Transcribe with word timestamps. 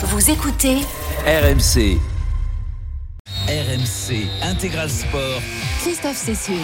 Vous 0.00 0.30
écoutez 0.30 0.76
RMC. 1.26 1.98
RMC 3.48 4.28
Intégral 4.42 4.88
Sport. 4.88 5.42
Christophe 5.82 6.16
Cessieux. 6.16 6.54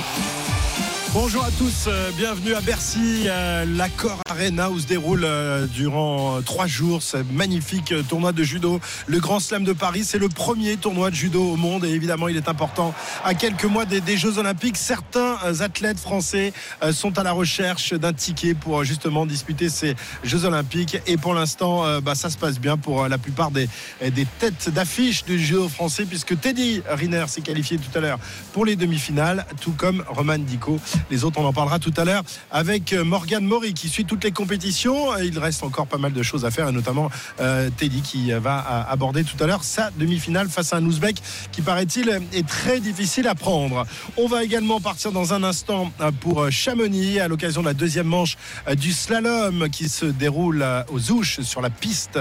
Bonjour 1.13 1.45
à 1.45 1.51
tous, 1.53 1.85
euh, 1.87 2.11
bienvenue 2.17 2.55
à 2.55 2.61
Bercy, 2.61 3.27
euh, 3.27 3.65
l'accord 3.65 4.19
Arena 4.29 4.69
où 4.71 4.81
se 4.81 4.87
déroule 4.89 5.23
euh, 5.25 5.67
durant 5.67 6.43
trois 6.43 6.67
jours 6.67 7.03
ce 7.03 7.19
magnifique 7.33 7.95
tournoi 8.09 8.33
de 8.33 8.43
judo. 8.43 8.81
Le 9.07 9.21
Grand 9.21 9.39
Slam 9.39 9.63
de 9.63 9.73
Paris, 9.73 10.03
c'est 10.05 10.19
le 10.19 10.29
premier 10.29 10.77
tournoi 10.77 11.11
de 11.11 11.15
judo 11.15 11.53
au 11.53 11.57
monde 11.57 11.85
et 11.85 11.91
évidemment 11.91 12.27
il 12.27 12.37
est 12.37 12.49
important 12.49 12.95
à 13.25 13.35
quelques 13.35 13.65
mois 13.65 13.85
des, 13.85 14.01
des 14.01 14.17
Jeux 14.17 14.39
Olympiques. 14.39 14.77
Certains 14.77 15.34
athlètes 15.61 15.99
français 15.99 16.53
sont 16.93 17.19
à 17.19 17.23
la 17.23 17.33
recherche 17.33 17.95
d'un 17.95 18.13
ticket 18.13 18.55
pour 18.55 18.85
justement 18.85 19.27
disputer 19.27 19.69
ces 19.69 19.95
Jeux 20.23 20.45
Olympiques 20.45 20.99
et 21.07 21.17
pour 21.17 21.35
l'instant 21.35 22.01
bah, 22.01 22.15
ça 22.15 22.31
se 22.31 22.39
passe 22.39 22.59
bien 22.59 22.77
pour 22.77 23.09
la 23.09 23.19
plupart 23.19 23.51
des, 23.51 23.69
des 24.03 24.27
têtes 24.39 24.71
d'affiche 24.71 25.25
du 25.25 25.39
judo 25.39 25.69
français 25.69 26.05
puisque 26.05 26.39
Teddy 26.41 26.83
Riner 26.89 27.25
s'est 27.29 27.41
qualifié 27.41 27.79
tout 27.79 27.97
à 27.97 28.01
l'heure 28.01 28.19
pour 28.53 28.65
les 28.65 28.77
demi-finales, 28.77 29.47
tout 29.61 29.73
comme 29.77 30.05
Roman 30.09 30.39
Dico. 30.39 30.79
Les 31.11 31.25
autres, 31.25 31.39
on 31.41 31.45
en 31.45 31.53
parlera 31.53 31.79
tout 31.79 31.93
à 31.97 32.05
l'heure 32.05 32.23
avec 32.51 32.93
euh, 32.93 33.05
Morgan 33.05 33.45
Mori 33.45 33.75
qui 33.75 33.89
suit 33.89 34.05
toutes 34.05 34.25
les 34.25 34.33
compétitions. 34.33 35.17
Il 35.19 35.39
reste 35.39 35.63
encore 35.63 35.87
pas 35.87 35.99
mal 35.99 36.13
de 36.13 36.23
choses 36.23 36.45
à 36.45 36.51
faire, 36.51 36.69
et 36.69 36.73
notamment 36.73 37.11
euh, 37.41 37.71
Teddy 37.77 38.03
qui 38.03 38.33
va 38.33 38.87
aborder 38.89 39.25
tout 39.25 39.43
à 39.43 39.47
l'heure 39.47 39.65
sa 39.65 39.91
demi-finale 39.93 40.49
face 40.49 40.73
à 40.73 40.77
un 40.77 40.85
Ouzbek 40.85 41.17
qui, 41.53 41.63
paraît-il, 41.63 42.21
est 42.33 42.47
très 42.47 42.81
difficile 42.81 43.29
à 43.29 43.35
prendre. 43.35 43.87
On 44.17 44.27
va 44.27 44.45
également 44.45 44.81
partir 44.81 45.13
dans 45.13 45.34
un 45.34 45.34
instant 45.43 45.93
euh, 46.01 46.11
pour 46.13 46.51
Chamonix 46.51 47.19
à 47.21 47.29
l'occasion 47.29 47.63
de 47.63 47.67
la 47.67 47.75
deuxième 47.75 48.07
manche 48.07 48.37
du 48.77 48.93
slalom 48.93 49.69
qui 49.69 49.89
se 49.89 50.07
déroule 50.07 50.65
aux 50.93 51.11
Ouches 51.11 51.41
sur 51.41 51.61
la 51.61 51.71
piste 51.71 52.19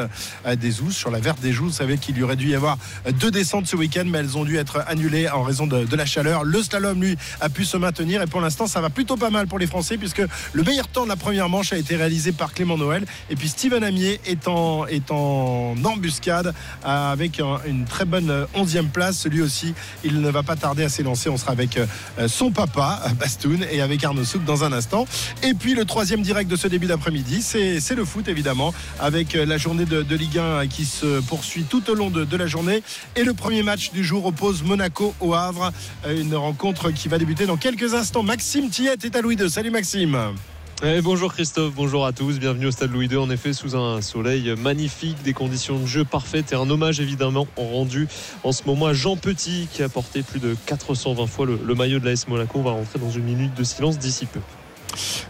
des 0.58 0.81
Ouches, 0.81 0.95
sur 0.95 1.12
la 1.12 1.20
verte 1.20 1.40
des 1.40 1.54
Joues. 1.54 1.66
Vous 1.66 1.71
savez 1.71 1.98
qu'il 1.98 2.18
y 2.18 2.23
aurait 2.23 2.35
dû 2.35 2.49
y 2.49 2.55
avoir 2.55 2.77
deux 3.20 3.31
descentes 3.31 3.68
ce 3.68 3.76
week-end, 3.76 4.04
mais 4.05 4.20
elles 4.20 4.38
ont 4.38 4.44
dû 4.44 4.57
être 4.57 4.84
annulées 4.87 5.29
en 5.29 5.43
raison 5.43 5.68
de, 5.68 5.96
la 5.96 6.05
chaleur. 6.05 6.43
Le 6.43 6.62
slalom, 6.62 7.02
lui, 7.02 7.18
a 7.40 7.49
pu 7.49 7.65
se 7.65 7.77
maintenir 7.77 8.21
et 8.21 8.27
pour 8.27 8.41
l'instant, 8.41 8.68
ça 8.68 8.82
va 8.82 8.90
plutôt 8.90 9.18
pas 9.18 9.30
mal 9.30 9.48
pour 9.48 9.59
les 9.59 9.68
Français 9.68 9.98
puisque 9.98 10.21
le 10.54 10.63
meilleur 10.63 10.87
temps 10.87 11.04
de 11.04 11.09
la 11.09 11.15
première 11.15 11.49
manche 11.49 11.74
a 11.74 11.77
été 11.77 11.96
réalisé 11.96 12.32
par 12.32 12.54
Clément 12.54 12.77
Noël 12.77 13.05
et 13.30 13.35
puis 13.35 13.48
Steven 13.48 13.84
Amier 13.84 14.20
est 14.26 14.48
en, 14.48 14.87
est 14.87 15.12
en 15.12 15.76
embuscade 15.84 16.54
avec 16.84 17.41
une 17.65 17.85
très 17.85 18.05
bonne 18.05 18.48
onzième 18.54 18.90
place. 18.90 19.26
Lui 19.26 19.41
aussi, 19.41 19.74
il 20.04 20.21
ne 20.21 20.30
va 20.30 20.43
pas 20.43 20.55
tarder 20.55 20.84
à 20.84 20.90
s'élancer. 20.90 21.30
On 21.30 21.37
sera 21.37 21.52
avec 21.52 21.77
euh, 21.77 22.27
son 22.27 22.52
papa, 22.52 22.93
Bastoun, 23.20 23.66
et 23.72 23.82
avec 23.82 24.04
Arnaud 24.04 24.24
Souk 24.24 24.44
dans 24.46 24.63
un 24.63 24.74
instant. 24.74 25.05
Et 25.41 25.54
puis 25.54 25.74
le 25.74 25.86
troisième 25.86 26.22
direct 26.22 26.49
de 26.49 26.55
ce 26.55 26.68
début 26.68 26.88
d'après-midi, 26.88 27.41
c'est 27.41 27.96
le 27.96 28.05
foot 28.05 28.27
évidemment, 28.27 28.74
avec 28.99 29.34
la 29.34 29.58
journée 29.58 29.86
de, 29.86 30.16
Ligue 30.16 30.38
1 30.38 30.68
qui 30.68 30.86
se 30.86 31.21
poursuit 31.21 31.64
tout 31.64 31.90
au 31.90 31.96
long 31.96 32.10
de, 32.10 32.38
la 32.38 32.48
journée. 32.48 32.84
Et 33.16 33.24
le 33.24 33.34
premier 33.34 33.64
match 33.64 33.91
du 33.91 34.04
jour 34.04 34.26
oppose 34.26 34.64
Monaco 34.64 35.14
au 35.20 35.34
Havre. 35.34 35.71
Une 36.08 36.36
rencontre 36.36 36.91
qui 36.91 37.08
va 37.08 37.18
débuter 37.18 37.46
dans 37.46 37.58
quelques 37.58 37.94
instants. 37.94 38.24
Maxime 38.24 38.54
Maxime 38.54 38.88
est 38.88 39.16
à 39.16 39.21
Louis 39.21 39.36
II. 39.36 39.49
Salut 39.49 39.71
Maxime. 39.71 40.36
Eh, 40.85 40.99
bonjour 40.99 41.34
Christophe, 41.34 41.73
bonjour 41.73 42.05
à 42.05 42.12
tous, 42.12 42.39
bienvenue 42.39 42.65
au 42.65 42.71
stade 42.71 42.91
Louis 42.91 43.07
II, 43.07 43.15
en 43.15 43.29
effet 43.29 43.53
sous 43.53 43.77
un 43.77 44.01
soleil 44.01 44.53
magnifique, 44.57 45.23
des 45.23 45.31
conditions 45.31 45.79
de 45.79 45.85
jeu 45.85 46.03
parfaites 46.03 46.51
et 46.51 46.55
un 46.55 46.70
hommage 46.70 46.99
évidemment 46.99 47.48
rendu 47.55 48.09
en 48.43 48.51
ce 48.51 48.63
moment 48.65 48.87
à 48.87 48.93
Jean 48.93 49.15
Petit 49.15 49.70
qui 49.71 49.81
a 49.81 49.87
porté 49.87 50.23
plus 50.23 50.41
de 50.41 50.57
420 50.65 51.25
fois 51.25 51.45
le, 51.45 51.73
maillot 51.73 51.99
de 51.99 52.05
l'AS 52.05 52.27
Monaco. 52.27 52.59
On 52.59 52.63
va 52.63 52.71
rentrer 52.71 52.99
dans 52.99 53.12
une 53.12 53.23
minute 53.23 53.53
de 53.53 53.63
silence 53.63 53.98
d'ici 53.98 54.25
peu. 54.25 54.41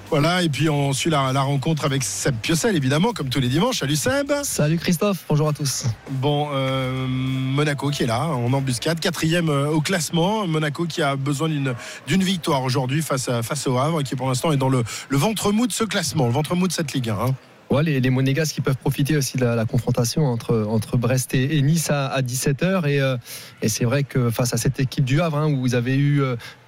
Voilà, 0.10 0.44
et 0.44 0.50
puis 0.50 0.70
on 0.70 0.94
suit 0.94 1.10
la, 1.10 1.32
rencontre 1.42 1.86
avec 1.86 2.04
Seb 2.04 2.36
Piocel, 2.36 2.76
évidemment, 2.76 3.14
comme 3.14 3.30
tous 3.30 3.40
les 3.40 3.48
dimanches. 3.48 3.80
Salut 3.80 3.96
Seb. 3.96 4.32
Salut 4.44 4.78
Christophe, 4.78 5.26
bonjour 5.28 5.50
à 5.50 5.54
tous. 5.54 5.86
Bon, 6.12 6.50
euh, 6.54 7.08
Monaco 7.08 7.90
qui 7.90 8.04
est 8.04 8.08
là, 8.08 8.28
en 8.28 8.54
embuscade, 8.54 9.00
quatrième 9.00 9.50
euh, 9.50 9.70
au 9.70 9.82
classement. 9.82 10.46
Monaco 10.46 10.86
qui 10.86 11.02
a 11.02 11.16
besoin 11.16 11.50
d'une 11.50 12.24
victoire 12.24 12.64
aujourd'hui 12.64 13.02
face, 13.02 13.30
face 13.42 13.68
au 13.68 13.78
Havre, 13.78 14.04
qui 14.04 14.16
pour 14.16 14.28
l'instant 14.28 14.52
est 14.52 14.58
dans 14.58 14.70
le, 14.70 14.84
ventre 15.10 15.52
mou 15.52 15.68
de 15.68 15.72
ce 15.72 15.84
classement, 15.84 16.28
le 16.28 16.34
ventre 16.34 16.56
mou 16.56 16.68
de 16.68 16.74
cette 16.74 16.94
Ligue 16.94 17.10
1. 17.10 17.14
Hein. 17.14 17.36
Ouais, 17.70 17.82
les, 17.82 18.00
les 18.00 18.10
Monégas 18.12 18.52
qui 18.54 18.62
peuvent 18.62 18.78
profiter 18.78 19.18
aussi 19.18 19.38
de 19.38 19.46
la, 19.46 19.66
confrontation 19.66 20.26
entre, 20.26 20.64
entre 20.70 20.96
Brest 20.96 21.34
et, 21.34 21.60
Nice 21.64 21.90
à, 21.90 22.22
17h. 22.22 22.84
Euh, 22.86 23.18
et, 23.64 23.70
c'est 23.70 23.86
vrai 23.86 24.04
que 24.04 24.30
face 24.30 24.54
à 24.54 24.58
cette 24.58 24.80
équipe 24.80 25.06
du 25.06 25.22
Havre, 25.22 25.38
hein, 25.38 25.52
où 25.52 25.60
vous 25.60 25.74
avez 25.74 25.98
eu 25.98 26.22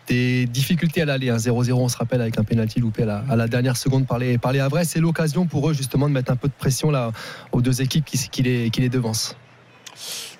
des 0.07 0.45
difficultés 0.45 1.01
à 1.01 1.05
l'aller. 1.05 1.31
0-0, 1.31 1.73
on 1.73 1.89
se 1.89 1.97
rappelle, 1.97 2.21
avec 2.21 2.38
un 2.38 2.43
pénalty 2.43 2.79
loupé 2.79 3.03
à 3.03 3.05
la, 3.05 3.23
à 3.29 3.35
la, 3.35 3.47
dernière 3.47 3.77
seconde 3.77 4.05
par 4.07 4.19
les, 4.19 4.38
par 4.38 4.51
les 4.51 4.59
Havrais. 4.59 4.85
C'est 4.85 4.99
l'occasion 4.99 5.45
pour 5.45 5.69
eux, 5.69 5.73
justement, 5.73 6.07
de 6.07 6.13
mettre 6.13 6.31
un 6.31 6.35
peu 6.35 6.47
de 6.47 6.53
pression 6.53 6.91
là, 6.91 7.11
aux 7.51 7.61
deux 7.61 7.81
équipes 7.81 8.05
qui, 8.05 8.17
qui, 8.29 8.43
les, 8.43 8.69
qui 8.69 8.81
les 8.81 8.89
devancent. 8.89 9.35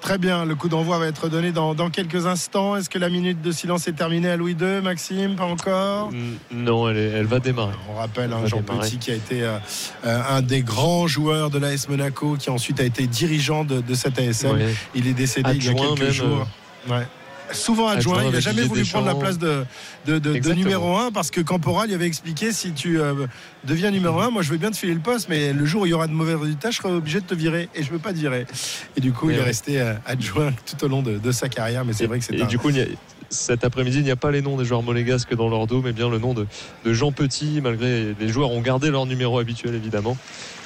Très 0.02 0.18
bien, 0.20 0.46
le 0.46 0.54
coup 0.54 0.70
d'envoi 0.70 1.00
va 1.00 1.08
être 1.08 1.30
donné 1.30 1.52
dans, 1.52 1.74
dans 1.74 1.90
quelques 1.90 2.28
instants. 2.28 2.76
Est-ce 2.76 2.90
que 2.90 3.00
la 3.00 3.10
minute 3.10 3.42
de 3.42 3.52
silence 3.52 3.88
est 3.88 3.94
terminée 3.94 4.30
à 4.30 4.38
Louis 4.38 4.56
II, 4.60 4.82
Maxime 4.84 5.36
Pas 5.36 5.46
encore? 5.46 6.12
Non, 6.52 6.90
elle, 6.90 6.98
elle, 6.98 7.26
va 7.26 7.40
démarrer. 7.40 7.74
On 7.90 7.96
rappelle 7.96 8.32
hein, 8.34 8.46
Jean 8.46 8.62
Petit 8.62 8.98
qui 8.98 9.12
a 9.12 9.16
été 9.16 9.42
euh, 9.42 9.58
euh, 10.06 10.22
un 10.30 10.42
des 10.42 10.62
grands 10.62 11.08
joueurs 11.08 11.50
de 11.50 11.58
l'AS 11.58 11.90
Monaco, 11.90 12.36
qui 12.38 12.50
ensuite 12.50 12.80
a 12.80 12.84
été 12.84 13.08
dirigeant 13.08 13.64
de, 13.64 13.82
de 13.82 13.94
cette 13.96 14.20
ASM. 14.20 14.60
Il 14.94 15.08
est 15.08 15.14
décédé 15.14 15.52
il 15.56 15.66
y 15.66 15.70
a 15.70 15.74
quelques 15.74 16.12
jours. 16.12 16.48
Euh, 16.90 17.00
ouais 17.00 17.08
souvent 17.52 17.88
adjoint. 17.88 18.24
Il 18.24 18.32
n'a 18.32 18.40
jamais 18.40 18.64
voulu 18.64 18.84
prendre 18.84 19.08
la 19.08 19.16
place 19.16 19.38
de, 19.38 19.66
de, 20.08 20.54
numéro 20.54 20.98
1 20.98 21.12
parce 21.12 21.32
que 21.32 21.42
Camporal 21.42 21.90
il 21.90 21.94
avait 21.94 22.06
expliqué 22.06 22.52
si 22.52 22.72
tu 22.72 23.00
euh, 23.00 23.28
deviens 23.64 23.92
numéro 23.92 24.20
1, 24.20 24.30
moi 24.30 24.42
je 24.42 24.52
veux 24.52 24.58
bien 24.58 24.72
te 24.72 24.78
filer 24.78 24.94
le 24.94 25.00
poste, 25.00 25.28
mais 25.30 25.54
le 25.54 25.66
jour 25.66 25.84
où 25.84 25.86
il 25.86 25.90
y 25.90 25.94
aura 25.94 26.08
de 26.08 26.14
mauvais 26.14 26.36
résultats, 26.36 26.72
je 26.72 26.78
serai 26.78 26.92
obligé 26.92 27.20
de 27.20 27.26
te 27.26 27.36
virer 27.36 27.70
et 27.76 27.84
je 27.84 27.88
ne 27.88 27.94
veux 27.94 28.00
pas 28.00 28.14
te 28.14 28.18
virer. 28.18 28.46
Et 28.98 29.02
du 29.02 29.12
coup, 29.12 29.30
il 29.30 29.38
est 29.38 29.44
resté 29.44 29.80
euh, 29.82 29.94
adjoint 30.06 30.54
tout 30.66 30.84
au 30.84 30.88
long 30.88 31.02
de, 31.02 31.32
sa 31.32 31.50
carrière. 31.50 31.86
Mais 31.86 31.94
c'est 31.94 32.08
vrai 32.08 32.20
que 32.20 32.26
c'est. 32.26 32.36
Et 32.36 32.46
du 32.46 32.58
coup, 32.58 32.70
cet 33.30 33.64
après-midi, 33.64 33.98
il 33.98 34.04
n'y 34.04 34.12
a 34.12 34.16
pas 34.16 34.32
les 34.32 34.42
noms 34.42 34.58
des 34.58 34.66
joueurs 34.66 34.84
monégasques 34.84 35.34
dans 35.36 35.50
leur 35.50 35.68
dos, 35.68 35.82
mais 35.82 35.92
bien 35.92 36.10
le 36.10 36.20
nom 36.20 36.34
de, 36.34 36.48
Jean 36.86 37.12
Petit, 37.12 37.60
malgré 37.62 38.16
les 38.20 38.28
joueurs 38.30 38.52
ont 38.52 38.62
gardé 38.62 38.90
leur 38.90 39.06
numéro 39.06 39.40
habituel 39.40 39.76
évidemment. 39.76 40.18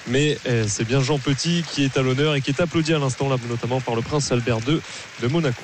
Mais 0.07 0.37
euh, 0.47 0.65
c'est 0.67 0.85
bien 0.85 1.01
Jean 1.01 1.19
Petit 1.19 1.63
qui 1.69 1.83
est 1.83 1.97
à 1.97 2.01
l'honneur 2.01 2.35
et 2.35 2.41
qui 2.41 2.51
est 2.51 2.61
applaudi 2.61 2.93
à 2.93 2.99
l'instant, 2.99 3.29
là, 3.29 3.35
notamment 3.49 3.81
par 3.81 3.95
le 3.95 4.01
prince 4.01 4.31
Albert 4.31 4.59
II 4.67 4.79
de 5.21 5.27
Monaco. 5.27 5.61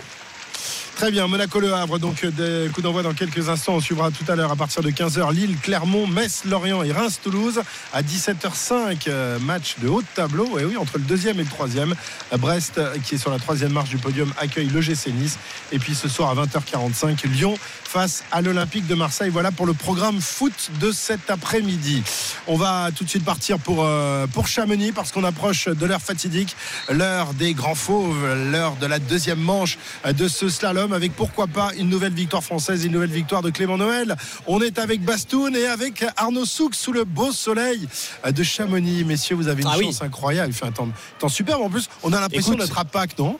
Très 0.96 1.12
bien, 1.12 1.28
Monaco-Le 1.28 1.74
Havre, 1.74 2.00
donc 2.00 2.26
des 2.26 2.70
coups 2.72 2.84
d'envoi 2.86 3.04
dans 3.04 3.14
quelques 3.14 3.50
instants. 3.50 3.74
On 3.74 3.82
suivra 3.82 4.12
tout 4.12 4.24
à 4.32 4.36
l'heure 4.38 4.54
à 4.54 4.56
partir 4.56 4.82
de 4.82 4.90
15h 4.90 5.34
Lille, 5.34 5.58
Clermont, 5.62 6.08
Metz, 6.08 6.46
Lorient 6.46 6.84
et 6.84 6.94
Reims-Toulouse. 6.94 7.62
À 7.92 8.02
17h05, 8.02 9.10
euh, 9.10 9.38
match 9.40 9.76
de 9.82 9.90
haut 9.90 10.02
de 10.02 10.08
tableau. 10.16 10.58
Et 10.58 10.64
oui, 10.64 10.78
entre 10.78 10.98
le 10.98 11.04
deuxième 11.04 11.38
et 11.42 11.44
le 11.44 11.50
troisième. 11.50 11.96
Brest, 12.40 12.80
qui 13.04 13.16
est 13.16 13.18
sur 13.18 13.30
la 13.30 13.40
troisième 13.40 13.74
marche 13.74 13.90
du 13.90 13.98
podium, 13.98 14.34
accueille 14.40 14.70
le 14.70 14.80
GC 14.80 15.12
Nice. 15.12 15.38
Et 15.74 15.80
puis 15.80 15.96
ce 15.96 16.08
soir 16.08 16.30
à 16.30 16.46
20h45, 16.46 17.28
Lyon 17.28 17.56
face 17.84 18.24
à 18.32 18.42
l'Olympique 18.42 18.88
de 18.88 18.96
Marseille. 18.96 19.30
Voilà 19.30 19.52
pour 19.52 19.66
le 19.66 19.74
programme 19.74 20.22
foot 20.22 20.72
de 20.80 20.94
cet 20.94 21.30
après-midi. 21.30 22.04
On 22.48 22.56
va 22.56 22.90
tout 22.96 23.04
de 23.04 23.10
suite 23.10 23.26
partir 23.26 23.60
pour, 23.60 23.84
euh, 23.84 24.28
pour 24.28 24.48
Chamonix 24.48 24.94
parce 24.94 25.12
qu'on 25.12 25.26
approche 25.26 25.68
de 25.68 25.86
l'heure 25.86 26.02
fatidique, 26.02 26.56
l'heure 26.90 27.34
des 27.34 27.54
grands 27.54 27.76
fauves, 27.76 28.50
l'heure 28.52 28.78
de 28.78 28.86
la 28.86 29.00
deuxième 29.00 29.40
manche 29.40 29.78
de 30.06 30.28
ce 30.30 30.48
slalom 30.48 30.85
avec 30.94 31.16
pourquoi 31.16 31.48
pas 31.48 31.72
une 31.78 31.90
nouvelle 31.90 32.14
victoire 32.14 32.44
française, 32.44 32.86
une 32.86 32.92
nouvelle 32.92 33.12
victoire 33.12 33.42
de 33.42 33.50
Clément 33.50 33.78
Noël. 33.78 34.16
On 34.48 34.62
est 34.62 34.80
avec 34.80 35.02
Bastoun 35.02 35.56
et 35.56 35.68
avec 35.68 36.06
Arnaud 36.18 36.46
Souk 36.46 36.76
sous 36.76 36.92
le 36.92 37.04
beau 37.04 37.32
soleil 37.32 37.88
de 38.30 38.44
Chamonix. 38.44 39.04
Messieurs, 39.04 39.36
vous 39.36 39.48
avez 39.48 39.62
une 39.62 39.70
ah 39.72 39.80
chance 39.80 40.02
incroyable. 40.02 40.52
Il 40.52 40.56
fait 40.56 40.66
un 40.66 40.72
temps, 40.72 40.90
temps 41.20 41.30
superbe. 41.30 41.62
En 41.62 41.70
plus, 41.70 41.90
on 42.04 42.14
a 42.14 42.20
l'impression 42.20 42.54
d'être 42.54 42.78
à 42.78 42.86
Pâques, 42.86 43.18
non? 43.18 43.40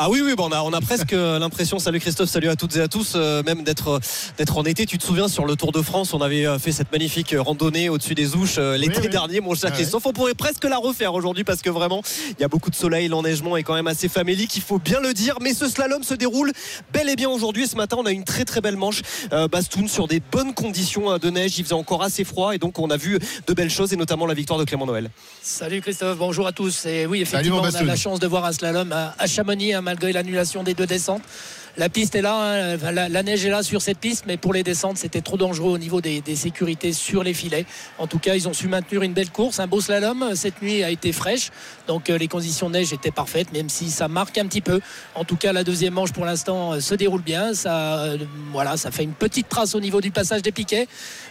Ah 0.00 0.08
oui, 0.10 0.22
oui, 0.24 0.36
bon, 0.36 0.48
on, 0.48 0.52
a, 0.52 0.62
on 0.62 0.72
a 0.72 0.80
presque 0.80 1.10
l'impression, 1.12 1.80
salut 1.80 1.98
Christophe, 1.98 2.28
salut 2.28 2.48
à 2.48 2.54
toutes 2.54 2.76
et 2.76 2.80
à 2.80 2.86
tous, 2.86 3.14
euh, 3.16 3.42
même 3.42 3.64
d'être 3.64 4.00
d'être 4.36 4.56
en 4.56 4.62
été. 4.62 4.86
Tu 4.86 4.96
te 4.96 5.04
souviens 5.04 5.26
sur 5.26 5.44
le 5.44 5.56
Tour 5.56 5.72
de 5.72 5.82
France, 5.82 6.14
on 6.14 6.20
avait 6.20 6.46
euh, 6.46 6.60
fait 6.60 6.70
cette 6.70 6.92
magnifique 6.92 7.34
randonnée 7.36 7.88
au-dessus 7.88 8.14
des 8.14 8.36
Ouches 8.36 8.58
euh, 8.58 8.76
l'été 8.76 9.08
dernier, 9.08 9.40
mon 9.40 9.56
cher 9.56 9.72
Christophe. 9.72 10.06
On 10.06 10.12
pourrait 10.12 10.34
presque 10.34 10.62
la 10.62 10.76
refaire 10.76 11.14
aujourd'hui 11.14 11.42
parce 11.42 11.62
que 11.62 11.70
vraiment, 11.70 12.02
il 12.30 12.40
y 12.40 12.44
a 12.44 12.48
beaucoup 12.48 12.70
de 12.70 12.76
soleil, 12.76 13.08
l'enneigement 13.08 13.56
est 13.56 13.64
quand 13.64 13.74
même 13.74 13.88
assez 13.88 14.08
famélique, 14.08 14.54
il 14.54 14.62
faut 14.62 14.78
bien 14.78 15.00
le 15.00 15.12
dire. 15.14 15.34
Mais 15.40 15.52
ce 15.52 15.68
slalom 15.68 16.04
se 16.04 16.14
déroule 16.14 16.52
bel 16.92 17.08
et 17.08 17.16
bien 17.16 17.28
aujourd'hui. 17.28 17.66
Ce 17.66 17.74
matin, 17.74 17.96
on 17.98 18.06
a 18.06 18.12
une 18.12 18.24
très 18.24 18.44
très 18.44 18.60
belle 18.60 18.76
manche 18.76 19.02
Bastoun 19.50 19.88
sur 19.88 20.06
des 20.06 20.20
bonnes 20.20 20.54
conditions 20.54 21.18
de 21.18 21.30
neige. 21.30 21.58
Il 21.58 21.64
faisait 21.64 21.74
encore 21.74 22.04
assez 22.04 22.22
froid 22.22 22.54
et 22.54 22.58
donc 22.58 22.78
on 22.78 22.90
a 22.90 22.96
vu 22.96 23.18
de 23.48 23.52
belles 23.52 23.70
choses 23.70 23.92
et 23.92 23.96
notamment 23.96 24.26
la 24.26 24.34
victoire 24.34 24.60
de 24.60 24.64
Clément 24.64 24.86
Noël. 24.86 25.10
Salut 25.48 25.80
Christophe, 25.80 26.18
bonjour 26.18 26.46
à 26.46 26.52
tous. 26.52 26.84
Et 26.84 27.06
oui, 27.06 27.22
effectivement, 27.22 27.62
on 27.62 27.64
a 27.64 27.82
la 27.82 27.96
chance 27.96 28.20
de 28.20 28.26
voir 28.26 28.44
un 28.44 28.52
slalom 28.52 28.92
à 28.92 29.26
Chamonix 29.26 29.72
hein, 29.72 29.80
malgré 29.80 30.12
l'annulation 30.12 30.62
des 30.62 30.74
deux 30.74 30.84
descentes. 30.86 31.22
La 31.78 31.88
piste 31.88 32.16
est 32.16 32.22
là, 32.22 32.74
hein, 32.74 32.76
la, 32.92 33.22
neige 33.22 33.44
est 33.44 33.50
là 33.50 33.62
sur 33.62 33.80
cette 33.80 33.98
piste, 33.98 34.24
mais 34.26 34.36
pour 34.36 34.52
les 34.52 34.64
descentes, 34.64 34.98
c'était 34.98 35.20
trop 35.20 35.36
dangereux 35.36 35.70
au 35.70 35.78
niveau 35.78 36.00
des, 36.00 36.22
sécurités 36.34 36.92
sur 36.92 37.22
les 37.22 37.32
filets. 37.32 37.66
En 37.98 38.08
tout 38.08 38.18
cas, 38.18 38.34
ils 38.34 38.48
ont 38.48 38.52
su 38.52 38.66
maintenir 38.66 39.02
une 39.02 39.12
belle 39.12 39.30
course, 39.30 39.60
un 39.60 39.68
beau 39.68 39.80
slalom. 39.80 40.34
Cette 40.34 40.60
nuit 40.60 40.82
a 40.82 40.90
été 40.90 41.12
fraîche, 41.12 41.50
donc 41.86 42.10
euh, 42.10 42.18
les 42.18 42.26
conditions 42.26 42.68
de 42.68 42.74
neige 42.74 42.92
étaient 42.92 43.12
parfaites, 43.12 43.52
même 43.52 43.68
si 43.68 43.90
ça 43.90 44.08
marque 44.08 44.38
un 44.38 44.46
petit 44.46 44.60
peu. 44.60 44.80
En 45.14 45.22
tout 45.22 45.36
cas, 45.36 45.52
la 45.52 45.62
deuxième 45.62 45.94
manche 45.94 46.12
pour 46.12 46.24
l'instant 46.24 46.72
euh, 46.72 46.80
se 46.80 46.96
déroule 46.96 47.22
bien. 47.22 47.54
Ça, 47.54 48.00
euh, 48.00 48.18
voilà, 48.50 48.76
ça 48.76 48.90
fait 48.90 49.04
une 49.04 49.14
petite 49.14 49.48
trace 49.48 49.76
au 49.76 49.80
niveau 49.80 50.00
du 50.00 50.10
passage 50.10 50.42
des 50.42 50.52
piquets, 50.52 50.88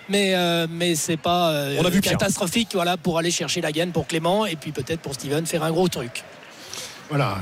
mais 0.10 0.36
mais 0.70 0.96
c'est 0.96 1.18
pas 1.18 1.54
catastrophique, 2.02 2.70
voilà, 2.74 2.98
pour 2.98 3.18
aller 3.18 3.32
chercher 3.32 3.62
la 3.62 3.72
gaine 3.72 3.92
pour 3.92 4.08
Clément 4.08 4.46
et 4.46 4.56
puis 4.56 4.72
peut-être 4.72 5.02
pour 5.02 5.14
Steven 5.14 5.46
faire 5.46 5.64
un 5.64 5.72
gros 5.72 5.88
truc. 5.88 6.24
Voilà, 7.10 7.38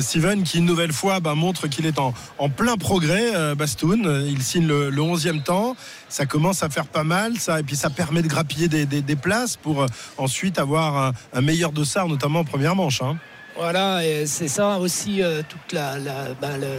Steven 0.00 0.42
qui 0.44 0.58
une 0.58 0.64
nouvelle 0.64 0.92
fois 0.92 1.20
bah, 1.20 1.34
montre 1.34 1.68
qu'il 1.68 1.84
est 1.84 1.98
en, 1.98 2.14
plein 2.48 2.76
progrès, 2.76 3.34
euh, 3.34 3.54
Bastoun. 3.54 4.24
Il 4.26 4.42
signe 4.42 4.66
le, 4.66 4.90
11e 4.90 5.42
temps, 5.42 5.76
ça 6.08 6.24
commence 6.24 6.62
à 6.62 6.70
faire 6.70 6.86
pas 6.86 7.04
mal, 7.04 7.38
ça, 7.38 7.60
et 7.60 7.62
puis 7.62 7.76
ça 7.76 7.90
permet 7.90 8.22
de 8.22 8.28
grappiller 8.28 8.68
des, 8.68 9.16
places 9.16 9.56
pour 9.56 9.82
euh, 9.82 9.86
ensuite 10.16 10.58
avoir 10.58 11.12
un, 11.34 11.40
meilleur 11.42 11.72
dossard, 11.72 12.08
notamment 12.08 12.40
en 12.40 12.44
première 12.44 12.74
manche. 12.74 13.02
Hein. 13.02 13.18
Voilà, 13.58 14.06
et 14.06 14.24
c'est 14.26 14.48
ça 14.48 14.78
aussi 14.78 15.22
euh, 15.22 15.42
toute 15.46 15.74
bah, 15.74 15.96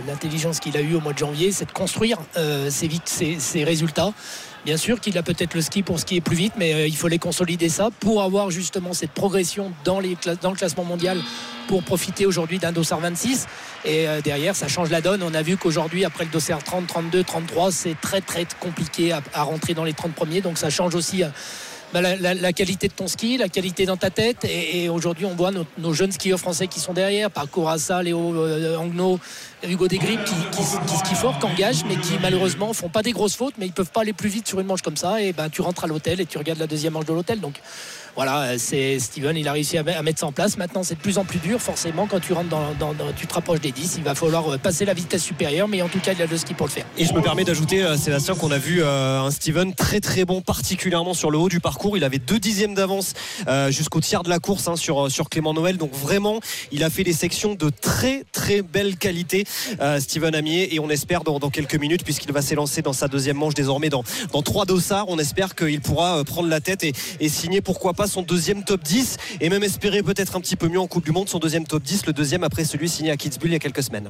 l'intelligence 0.07 0.59
qu'il 0.59 0.75
a 0.77 0.81
eue 0.81 0.95
au 0.95 1.01
mois 1.01 1.13
de 1.13 1.19
janvier, 1.19 1.51
c'est 1.51 1.65
de 1.65 1.71
construire 1.71 2.17
ses 2.69 3.63
résultats. 3.63 4.13
Bien 4.63 4.77
sûr 4.77 4.99
qu'il 4.99 5.17
a 5.17 5.23
peut-être 5.23 5.55
le 5.55 5.61
ski 5.61 5.81
pour 5.81 5.99
skier 5.99 6.21
plus 6.21 6.35
vite, 6.35 6.53
mais 6.55 6.73
euh, 6.73 6.87
il 6.87 6.95
faut 6.95 7.07
les 7.07 7.17
consolider 7.17 7.67
ça 7.67 7.89
pour 7.99 8.21
avoir 8.21 8.51
justement 8.51 8.93
cette 8.93 9.09
progression 9.09 9.71
dans, 9.85 9.99
le 9.99 10.55
classement 10.55 10.83
mondial 10.83 11.17
pour 11.67 11.81
profiter 11.81 12.27
aujourd'hui 12.27 12.59
d'un 12.59 12.71
dossard 12.71 12.99
26. 12.99 13.47
Et 13.85 14.07
euh, 14.07 14.21
derrière, 14.21 14.55
ça 14.55 14.67
change 14.67 14.91
la 14.91 15.01
donne. 15.01 15.23
On 15.23 15.33
a 15.33 15.41
vu 15.41 15.57
qu'aujourd'hui, 15.57 16.05
après 16.05 16.25
le 16.25 16.29
dossard 16.29 16.63
30, 16.63 16.85
32, 16.85 17.23
33, 17.23 17.71
c'est 17.71 17.99
très 17.99 18.21
très 18.21 18.45
compliqué 18.59 19.11
à, 19.11 19.43
rentrer 19.43 19.73
dans 19.73 19.83
les 19.83 19.93
30 19.93 20.13
premiers. 20.13 20.41
Donc 20.41 20.59
ça 20.59 20.69
change 20.69 20.93
aussi. 20.93 21.23
Bah, 21.93 21.99
la, 22.01 22.53
qualité 22.53 22.88
de 22.88 22.93
ton 22.93 23.07
ski, 23.07 23.38
la 23.38 23.49
qualité 23.49 23.85
dans 23.85 23.97
ta 23.97 24.09
tête. 24.09 24.45
Et, 24.45 24.88
aujourd'hui, 24.88 25.25
on 25.25 25.35
voit 25.35 25.51
nos, 25.51 25.93
jeunes 25.93 26.13
skieurs 26.13 26.39
français 26.39 26.67
qui 26.67 26.79
sont 26.79 26.93
derrière, 26.93 27.29
par 27.29 27.49
Courassa, 27.49 28.01
Léo 28.01 28.33
euh, 28.33 28.77
Angno, 28.77 29.19
Hugo 29.67 29.89
Desgrippes, 29.89 30.23
qui, 30.23 30.35
qui, 30.55 30.63
skient 30.63 31.15
fort, 31.15 31.38
qui 31.38 31.45
engagent, 31.45 31.83
mais 31.85 31.97
qui 31.97 32.13
malheureusement 32.21 32.71
font 32.71 32.88
pas 32.88 33.03
des 33.03 33.11
grosses 33.11 33.35
fautes, 33.35 33.55
mais 33.57 33.65
ils 33.65 33.73
peuvent 33.73 33.91
pas 33.91 34.01
aller 34.01 34.13
plus 34.13 34.29
vite 34.29 34.47
sur 34.47 34.61
une 34.61 34.67
manche 34.67 34.81
comme 34.81 34.95
ça. 34.95 35.21
Et 35.21 35.33
ben, 35.33 35.49
tu 35.49 35.61
rentres 35.61 35.83
à 35.83 35.88
l'hôtel 35.88 36.21
et 36.21 36.25
tu 36.25 36.38
regardes 36.38 36.59
la 36.59 36.67
deuxième 36.67 36.93
manche 36.93 37.05
de 37.05 37.13
l'hôtel. 37.13 37.41
Donc 37.41 37.55
voilà, 38.15 38.57
c'est 38.57 38.99
Steven, 38.99 39.37
il 39.37 39.47
a 39.47 39.53
réussi 39.53 39.77
à, 39.77 39.83
mettre 39.83 40.19
ça 40.19 40.25
en 40.25 40.31
place. 40.31 40.57
Maintenant, 40.57 40.83
c'est 40.83 40.95
de 40.95 40.99
plus 40.99 41.17
en 41.17 41.23
plus 41.23 41.39
dur, 41.39 41.61
forcément, 41.61 42.07
quand 42.07 42.19
tu 42.19 42.33
rentres 42.33 42.49
dans, 42.49 42.93
tu 43.15 43.27
te 43.27 43.33
rapproches 43.33 43.61
des 43.61 43.71
10, 43.71 43.95
il 43.97 44.03
va 44.03 44.15
falloir 44.15 44.53
euh, 44.53 44.57
passer 44.57 44.85
la 44.85 44.93
vitesse 44.93 45.23
supérieure, 45.23 45.67
mais 45.67 45.81
en 45.81 45.87
tout 45.87 45.99
cas, 45.99 46.13
il 46.13 46.21
a 46.21 46.25
le 46.25 46.37
ski 46.37 46.53
pour 46.53 46.67
le 46.67 46.71
faire. 46.71 46.85
Et 46.97 47.05
je 47.05 47.13
me 47.13 47.21
permets 47.21 47.43
d'ajouter, 47.43 47.83
euh, 47.83 47.95
Sébastien, 47.95 48.35
qu'on 48.35 48.51
a 48.51 48.57
vu 48.57 48.81
euh, 48.81 49.21
un 49.21 49.31
Steven 49.31 49.73
très 49.73 49.99
très 50.01 50.25
bon, 50.25 50.41
particulièrement 50.41 51.13
sur 51.13 51.31
le 51.31 51.37
haut 51.37 51.49
du 51.49 51.59
parcours. 51.59 51.97
Il 51.97 52.03
avait 52.03 52.19
deux 52.19 52.39
dixièmes 52.39 52.73
d'avance 52.73 53.13
jusqu'au 53.69 54.01
tiers 54.01 54.23
de 54.23 54.29
la 54.29 54.39
course 54.39 54.67
hein, 54.67 54.75
sur, 54.75 55.29
Clément 55.29 55.53
Noël. 55.53 55.77
Donc 55.77 55.93
vraiment, 55.93 56.39
il 56.71 56.83
a 56.83 56.89
fait 56.89 57.03
des 57.03 57.13
sections 57.13 57.55
de 57.55 57.69
très 57.69 58.23
très 58.31 58.61
belle 58.61 58.97
qualité, 58.97 59.45
Steven 59.99 60.35
Amier, 60.35 60.73
et 60.73 60.79
on 60.79 60.89
espère 60.89 61.23
dans, 61.23 61.39
quelques 61.49 61.75
minutes, 61.75 62.03
puisqu'il 62.03 62.31
va 62.31 62.41
s'élancer 62.41 62.81
dans 62.81 62.93
sa 62.93 63.07
deuxième 63.07 63.37
manche 63.37 63.53
désormais 63.53 63.89
dans, 63.89 64.03
trois 64.43 64.65
dossards, 64.65 65.05
on 65.07 65.17
espère 65.19 65.55
qu'il 65.55 65.81
pourra 65.81 66.23
prendre 66.23 66.49
la 66.49 66.59
tête 66.59 66.83
et 66.83 67.29
signer 67.29 67.61
pourquoi 67.61 67.93
pas 67.93 68.00
son 68.07 68.21
deuxième 68.21 68.63
top 68.63 68.83
10 68.83 69.18
et 69.39 69.50
même 69.50 69.63
espérer 69.63 70.03
peut-être 70.03 70.36
un 70.36 70.42
petit 70.42 70.56
peu 70.56 70.68
mieux 70.68 70.80
en 70.80 70.88
Coupe 70.88 71.06
du 71.06 71.12
Monde, 71.12 71.30
son 71.30 71.39
deuxième 71.39 71.65
top 71.65 71.83
10, 71.83 72.06
le 72.07 72.13
deuxième 72.13 72.44
après 72.44 72.65
celui 72.65 72.89
signé 72.89 73.12
à 73.12 73.18
Kitzbühel 73.18 73.51
il 73.51 73.53
y 73.53 73.56
a 73.56 73.59
quelques 73.59 73.83
semaines. 73.83 74.09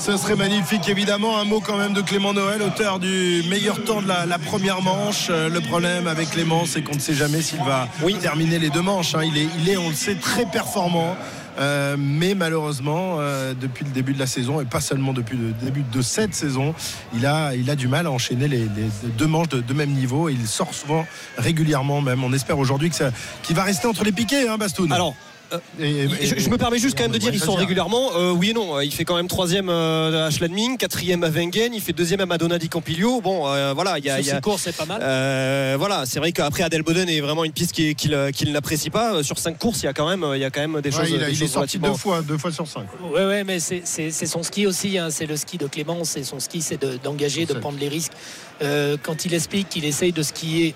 Ce 0.00 0.16
serait 0.16 0.36
magnifique, 0.36 0.88
évidemment. 0.88 1.38
Un 1.38 1.44
mot 1.44 1.60
quand 1.60 1.78
même 1.78 1.94
de 1.94 2.02
Clément 2.02 2.34
Noël, 2.34 2.60
auteur 2.62 2.98
du 2.98 3.42
meilleur 3.48 3.82
temps 3.84 4.02
de 4.02 4.08
la, 4.08 4.38
première 4.38 4.82
manche. 4.82 5.28
Euh, 5.30 5.48
le 5.48 5.60
problème 5.60 6.06
avec 6.06 6.30
Clément, 6.30 6.64
c'est 6.66 6.82
qu'on 6.82 6.94
ne 6.94 7.00
sait 7.00 7.14
jamais 7.14 7.40
s'il 7.40 7.60
va 7.60 7.88
terminer 8.20 8.58
les 8.58 8.70
deux 8.70 8.82
manches. 8.82 9.14
Hein. 9.14 9.22
Il, 9.24 9.38
est, 9.38 9.48
il 9.58 9.68
est, 9.68 9.76
on 9.76 9.88
le 9.88 9.94
sait, 9.94 10.14
très 10.14 10.44
performant. 10.44 11.16
Euh, 11.58 11.96
mais 11.98 12.34
malheureusement, 12.34 13.16
euh, 13.18 13.54
depuis 13.54 13.84
le 13.84 13.90
début 13.90 14.12
de 14.12 14.18
la 14.18 14.26
saison, 14.26 14.60
et 14.60 14.64
pas 14.64 14.80
seulement 14.80 15.12
depuis 15.12 15.36
le 15.36 15.52
début 15.52 15.82
de 15.82 16.02
cette 16.02 16.34
saison, 16.34 16.74
il 17.14 17.26
a, 17.26 17.54
il 17.54 17.68
a 17.70 17.76
du 17.76 17.88
mal 17.88 18.06
à 18.06 18.10
enchaîner 18.10 18.48
les, 18.48 18.68
deux 19.16 19.26
manches 19.26 19.48
de, 19.48 19.74
même 19.74 19.90
niveau. 19.90 20.28
Et 20.28 20.32
il 20.32 20.46
sort 20.46 20.74
souvent 20.74 21.06
régulièrement 21.36 22.00
même. 22.00 22.22
On 22.24 22.32
espère 22.32 22.58
aujourd'hui 22.58 22.90
qu'il 23.42 23.56
va 23.56 23.62
rester 23.62 23.86
entre 23.86 24.04
les 24.04 24.12
piquets, 24.12 24.48
hein, 24.48 24.56
Bastoun. 24.56 24.92
Alors, 24.92 25.14
euh, 25.52 25.58
je, 26.20 26.50
me 26.50 26.58
permets 26.58 26.78
juste 26.78 26.96
quand 26.96 27.04
même 27.04 27.12
de 27.12 27.18
dire 27.18 27.32
ils 27.32 27.40
sont 27.40 27.54
régulièrement 27.54 28.10
euh, 28.16 28.32
oui 28.32 28.50
et 28.50 28.52
non 28.52 28.80
il 28.80 28.92
fait 28.92 29.04
quand 29.06 29.16
même 29.16 29.28
troisième 29.28 29.70
euh, 29.70 30.26
à 30.26 30.30
Schladming 30.30 30.76
quatrième 30.76 31.24
à 31.24 31.30
Wengen 31.30 31.72
il 31.72 31.80
fait 31.80 31.94
deuxième 31.94 32.20
à 32.20 32.26
Madonna 32.26 32.58
di 32.58 32.68
Campilio 32.68 33.22
bon 33.22 33.40
voilà 33.74 33.98
il 33.98 34.04
y 34.04 34.10
a, 34.10 34.22
sur 34.22 34.40
courses 34.42 34.62
c'est 34.62 34.76
pas 34.76 34.84
mal. 34.84 35.00
Voilà 35.78 36.04
c'est 36.04 36.18
vrai 36.18 36.32
qu'après 36.32 36.64
Adelboden 36.64 37.08
est 37.08 37.20
vraiment 37.20 37.44
une 37.44 37.52
piste 37.52 37.72
qu'il 37.72 38.52
n'apprécie 38.52 38.90
pas. 38.90 39.22
Sur 39.22 39.38
cinq 39.38 39.58
courses 39.58 39.82
il 39.82 39.86
y 39.86 39.88
a 39.88 39.94
quand 39.94 40.08
même 40.08 40.26
il 40.34 40.40
y 40.40 40.44
a 40.44 40.50
quand 40.50 40.60
même 40.60 40.80
des 40.82 40.90
choses, 40.90 41.10
il, 41.10 41.18
des 41.18 41.44
est 41.44 41.46
sorti 41.46 41.78
deux 41.78 41.94
fois 41.94 42.20
deux 42.20 42.36
fois 42.36 42.52
sur 42.52 42.66
cinq 42.66 42.86
ouais. 43.12 43.24
Ouais 43.24 43.44
mais 43.44 43.58
c'est 43.58 44.26
son 44.26 44.42
ski 44.42 44.66
aussi 44.66 44.98
hein. 44.98 45.08
c'est 45.10 45.26
le 45.26 45.36
ski 45.36 45.56
de 45.56 45.66
Clément 45.66 46.04
c'est 46.04 46.24
son 46.24 46.40
ski 46.40 46.60
c'est 46.60 46.84
d'engager 47.02 47.46
de, 47.46 47.54
de 47.54 47.58
prendre 47.58 47.78
les 47.78 47.88
risques. 47.88 48.12
Quand 48.60 49.24
il 49.24 49.32
explique 49.32 49.70
qu'il 49.70 49.86
essaye 49.86 50.12
de 50.12 50.22
skier 50.22 50.74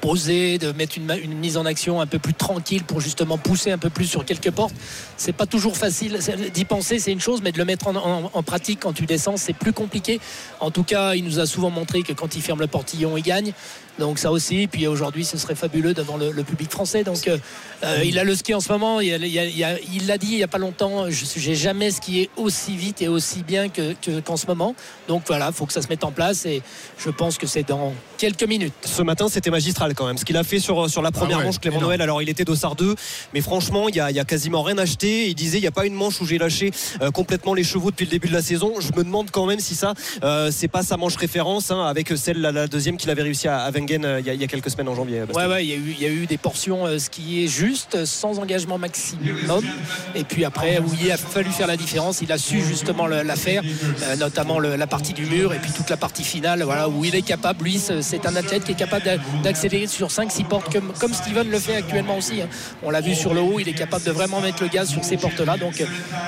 poser, 0.00 0.58
de 0.58 0.72
mettre 0.72 0.96
une, 0.96 1.34
mise 1.34 1.56
en 1.56 1.66
action 1.66 2.00
un 2.00 2.06
peu 2.06 2.18
plus 2.18 2.34
tranquille 2.34 2.84
pour 2.84 3.00
justement 3.00 3.38
pousser 3.38 3.70
un 3.70 3.78
peu 3.78 3.90
plus 3.90 4.06
sur 4.06 4.24
quelques 4.24 4.50
portes. 4.50 4.74
C'est 5.16 5.32
pas 5.32 5.46
toujours 5.46 5.76
facile 5.76 6.18
d'y 6.52 6.64
penser, 6.64 6.98
c'est 6.98 7.12
une 7.12 7.20
chose, 7.20 7.40
mais 7.42 7.52
de 7.52 7.58
le 7.58 7.64
mettre 7.64 7.88
en, 7.88 8.42
pratique 8.42 8.80
quand 8.80 8.92
tu 8.92 9.06
descends, 9.06 9.36
c'est 9.36 9.52
plus 9.52 9.72
compliqué. 9.72 10.20
En 10.60 10.70
tout 10.70 10.84
cas, 10.84 11.14
il 11.14 11.24
nous 11.24 11.40
a 11.40 11.46
souvent 11.46 11.70
montré 11.70 12.02
que 12.02 12.12
quand 12.12 12.36
il 12.36 12.42
ferme 12.42 12.60
le 12.60 12.66
portillon, 12.66 13.16
il 13.16 13.22
gagne. 13.22 13.52
Donc 13.98 14.18
ça 14.18 14.30
aussi. 14.30 14.68
Puis 14.68 14.86
aujourd'hui, 14.86 15.24
ce 15.24 15.36
serait 15.36 15.54
fabuleux 15.54 15.92
devant 15.92 16.16
le, 16.16 16.44
public 16.44 16.70
français. 16.70 17.02
Donc 17.02 17.26
euh, 17.26 17.36
euh, 17.82 18.02
il 18.04 18.18
a 18.18 18.24
le 18.24 18.34
ski 18.34 18.54
en 18.54 18.60
ce 18.60 18.70
moment. 18.70 19.00
Il 19.00 19.10
l'a 19.10 20.18
dit 20.18 20.28
il 20.30 20.36
n'y 20.36 20.42
a 20.42 20.48
pas 20.48 20.58
longtemps. 20.58 21.10
Je 21.10 21.48
n'ai 21.48 21.54
jamais 21.54 21.90
skié 21.90 22.30
aussi 22.36 22.76
vite 22.76 23.02
et 23.02 23.08
aussi 23.08 23.42
bien 23.42 23.68
qu'en 23.68 24.36
ce 24.36 24.46
moment. 24.46 24.74
Donc 25.08 25.24
voilà, 25.26 25.48
il 25.48 25.52
faut 25.52 25.66
que 25.66 25.72
ça 25.72 25.82
se 25.82 25.88
mette 25.88 26.04
en 26.04 26.12
place. 26.12 26.46
Et 26.46 26.62
je 26.98 27.10
pense 27.10 27.38
que 27.38 27.46
c'est 27.46 27.66
dans 27.66 27.92
quelques 28.18 28.44
minutes. 28.44 28.74
Ce 28.84 29.02
matin, 29.02 29.28
c'était 29.28 29.50
magistral 29.50 29.94
quand 29.94 30.06
même. 30.06 30.18
Ce 30.18 30.24
qu'il 30.24 30.36
a 30.36 30.44
fait 30.44 30.58
sur, 30.58 30.90
sur 30.90 31.02
la 31.02 31.10
première 31.10 31.38
ah 31.40 31.44
manche, 31.44 31.58
Clément 31.58 31.80
Noël. 31.80 32.02
Alors 32.02 32.20
il 32.20 32.28
était 32.28 32.44
dossard 32.44 32.76
2, 32.76 32.94
mais 33.32 33.40
franchement, 33.40 33.88
il 33.88 33.94
n'y 33.94 34.00
a, 34.00 34.06
a, 34.06 34.24
quasiment 34.24 34.62
rien 34.62 34.76
acheté. 34.78 35.28
Il 35.28 35.34
disait 35.34 35.58
il 35.58 35.62
n'y 35.62 35.66
a 35.66 35.72
pas 35.72 35.86
une 35.86 35.94
manche 35.94 36.20
où 36.20 36.26
j'ai 36.26 36.38
lâché 36.38 36.70
euh, 37.00 37.10
complètement 37.10 37.54
les 37.54 37.64
chevaux 37.64 37.90
depuis 37.90 38.04
le 38.04 38.10
début 38.10 38.28
de 38.28 38.34
la 38.34 38.42
saison. 38.42 38.74
Je 38.80 38.92
me 38.96 39.04
demande 39.04 39.30
quand 39.30 39.46
même 39.46 39.60
si 39.60 39.74
ça, 39.74 39.94
c'est 40.50 40.68
pas 40.68 40.82
sa 40.82 40.96
manche 40.96 41.16
référence 41.16 41.70
hein, 41.70 41.84
avec 41.84 42.12
celle 42.16 42.40
la, 42.40 42.66
deuxième 42.66 42.96
qu'il 42.96 43.10
avait 43.10 43.22
réussi 43.22 43.48
à, 43.48 43.62
à 43.62 43.70
euh, 43.70 44.20
il 44.24 44.40
y, 44.40 44.44
a, 44.44 44.46
quelques 44.46 44.70
semaines 44.70 44.88
en 44.88 44.94
janvier. 44.94 45.22
Ouais, 45.34 45.46
ouais, 45.46 45.64
il 45.64 45.70
y, 45.70 45.72
a 45.72 45.76
eu, 45.76 45.94
il 45.98 46.02
y 46.02 46.06
a 46.06 46.10
eu 46.10 46.26
des 46.26 46.36
portions 46.36 46.86
euh, 46.86 46.98
skiées 46.98 47.48
justes, 47.48 48.04
sans 48.04 48.38
engagement 48.38 48.78
maximum. 48.78 49.64
Et 50.14 50.24
puis 50.24 50.44
après, 50.44 50.78
où 50.78 50.90
il 51.00 51.10
a 51.10 51.16
fallu 51.16 51.50
faire 51.50 51.66
la 51.66 51.76
différence, 51.76 52.20
il 52.20 52.32
a 52.32 52.38
su 52.38 52.60
justement 52.60 53.06
la 53.06 53.36
faire, 53.36 53.62
euh, 54.02 54.16
notamment 54.16 54.58
la 54.58 54.86
partie 54.86 55.12
du 55.12 55.26
mur 55.26 55.54
et 55.54 55.58
puis 55.58 55.70
toute 55.72 55.90
la 55.90 55.96
partie 55.96 56.24
finale, 56.24 56.62
voilà, 56.62 56.88
où 56.88 57.04
il 57.04 57.14
est 57.14 57.22
capable, 57.22 57.64
lui, 57.64 57.78
c'est 58.08 58.24
un 58.24 58.34
athlète 58.36 58.64
qui 58.64 58.72
est 58.72 58.78
capable 58.78 59.04
d'accélérer 59.42 59.86
sur 59.86 60.08
5-6 60.08 60.44
portes, 60.46 60.72
comme, 60.72 61.12
Steven 61.12 61.50
le 61.50 61.58
fait 61.58 61.76
actuellement 61.76 62.16
aussi. 62.16 62.40
Hein. 62.40 62.48
On 62.82 62.90
l'a 62.90 63.02
vu 63.02 63.14
sur 63.14 63.34
le 63.34 63.40
haut, 63.40 63.60
il 63.60 63.68
est 63.68 63.74
capable 63.74 64.04
de 64.04 64.10
vraiment 64.10 64.40
mettre 64.40 64.62
le 64.62 64.68
gaz 64.68 64.88
sur 64.88 65.04
ces 65.04 65.18
portes-là. 65.18 65.58
Donc 65.58 65.84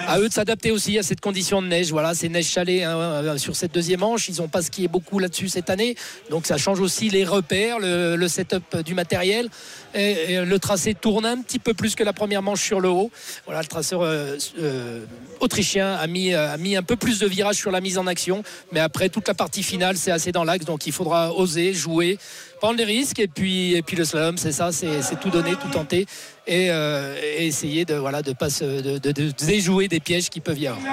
à 0.06 0.18
eux 0.18 0.28
de 0.28 0.32
s'adapter 0.32 0.70
aussi 0.70 0.98
à 0.98 1.02
cette 1.02 1.20
condition 1.20 1.62
de 1.62 1.68
neige. 1.68 1.90
Voilà, 1.90 2.14
c'est 2.14 2.28
neige 2.28 2.48
chalée 2.48 2.84
hein, 2.84 3.38
sur 3.38 3.56
cette 3.56 3.72
deuxième 3.72 4.00
manche. 4.00 4.28
Ils 4.28 4.36
n'ont 4.42 4.48
pas 4.48 4.60
skié 4.60 4.88
beaucoup 4.88 5.18
là-dessus 5.18 5.48
cette 5.48 5.70
année. 5.70 5.94
Donc 6.28 6.46
ça 6.46 6.58
change 6.58 6.80
aussi 6.80 7.08
les 7.08 7.24
repères, 7.24 7.78
le, 7.78 8.28
setup 8.28 8.82
du 8.84 8.94
matériel. 8.94 9.48
Le 9.94 10.56
tracé 10.58 10.94
tourne 10.94 11.26
un 11.26 11.40
petit 11.42 11.58
peu 11.58 11.74
plus 11.74 11.94
que 11.94 12.04
la 12.04 12.12
première 12.12 12.42
manche 12.42 12.62
sur 12.62 12.80
le 12.80 12.88
haut. 12.88 13.10
Voilà, 13.44 13.60
le 13.60 13.66
traceur 13.66 14.02
euh, 14.02 14.36
euh, 14.58 15.04
autrichien 15.40 15.94
a 15.94 16.06
mis, 16.06 16.34
a 16.34 16.56
mis 16.56 16.76
un 16.76 16.82
peu 16.82 16.96
plus 16.96 17.18
de 17.18 17.26
virage 17.26 17.56
sur 17.56 17.70
la 17.70 17.80
mise 17.80 17.98
en 17.98 18.06
action. 18.06 18.42
Mais 18.72 18.80
après, 18.80 19.08
toute 19.08 19.26
la 19.28 19.34
partie 19.34 19.62
finale, 19.62 19.96
c'est 19.96 20.10
assez 20.10 20.32
dans 20.32 20.44
l'axe. 20.44 20.64
Donc 20.64 20.86
il 20.86 20.92
faudra 20.92 21.32
oser, 21.34 21.74
jouer, 21.74 22.18
prendre 22.60 22.78
les 22.78 22.84
risques. 22.84 23.18
Et 23.18 23.28
puis, 23.28 23.74
et 23.74 23.82
puis 23.82 23.96
le 23.96 24.04
slalom, 24.04 24.36
c'est 24.36 24.52
ça, 24.52 24.70
c'est 24.72 25.20
tout 25.20 25.30
donner, 25.30 25.52
tout 25.52 25.70
tenter. 25.70 26.06
Et, 26.50 26.68
euh, 26.68 27.14
essayer 27.38 27.84
de, 27.84 27.94
voilà, 27.94 28.22
de, 28.22 28.32
pas 28.32 28.48
de, 28.48 28.98
de, 28.98 29.32
déjouer 29.46 29.86
des 29.86 30.00
pièges 30.00 30.28
qui 30.28 30.40
peuvent 30.40 30.58
y 30.58 30.66
avoir. 30.66 30.84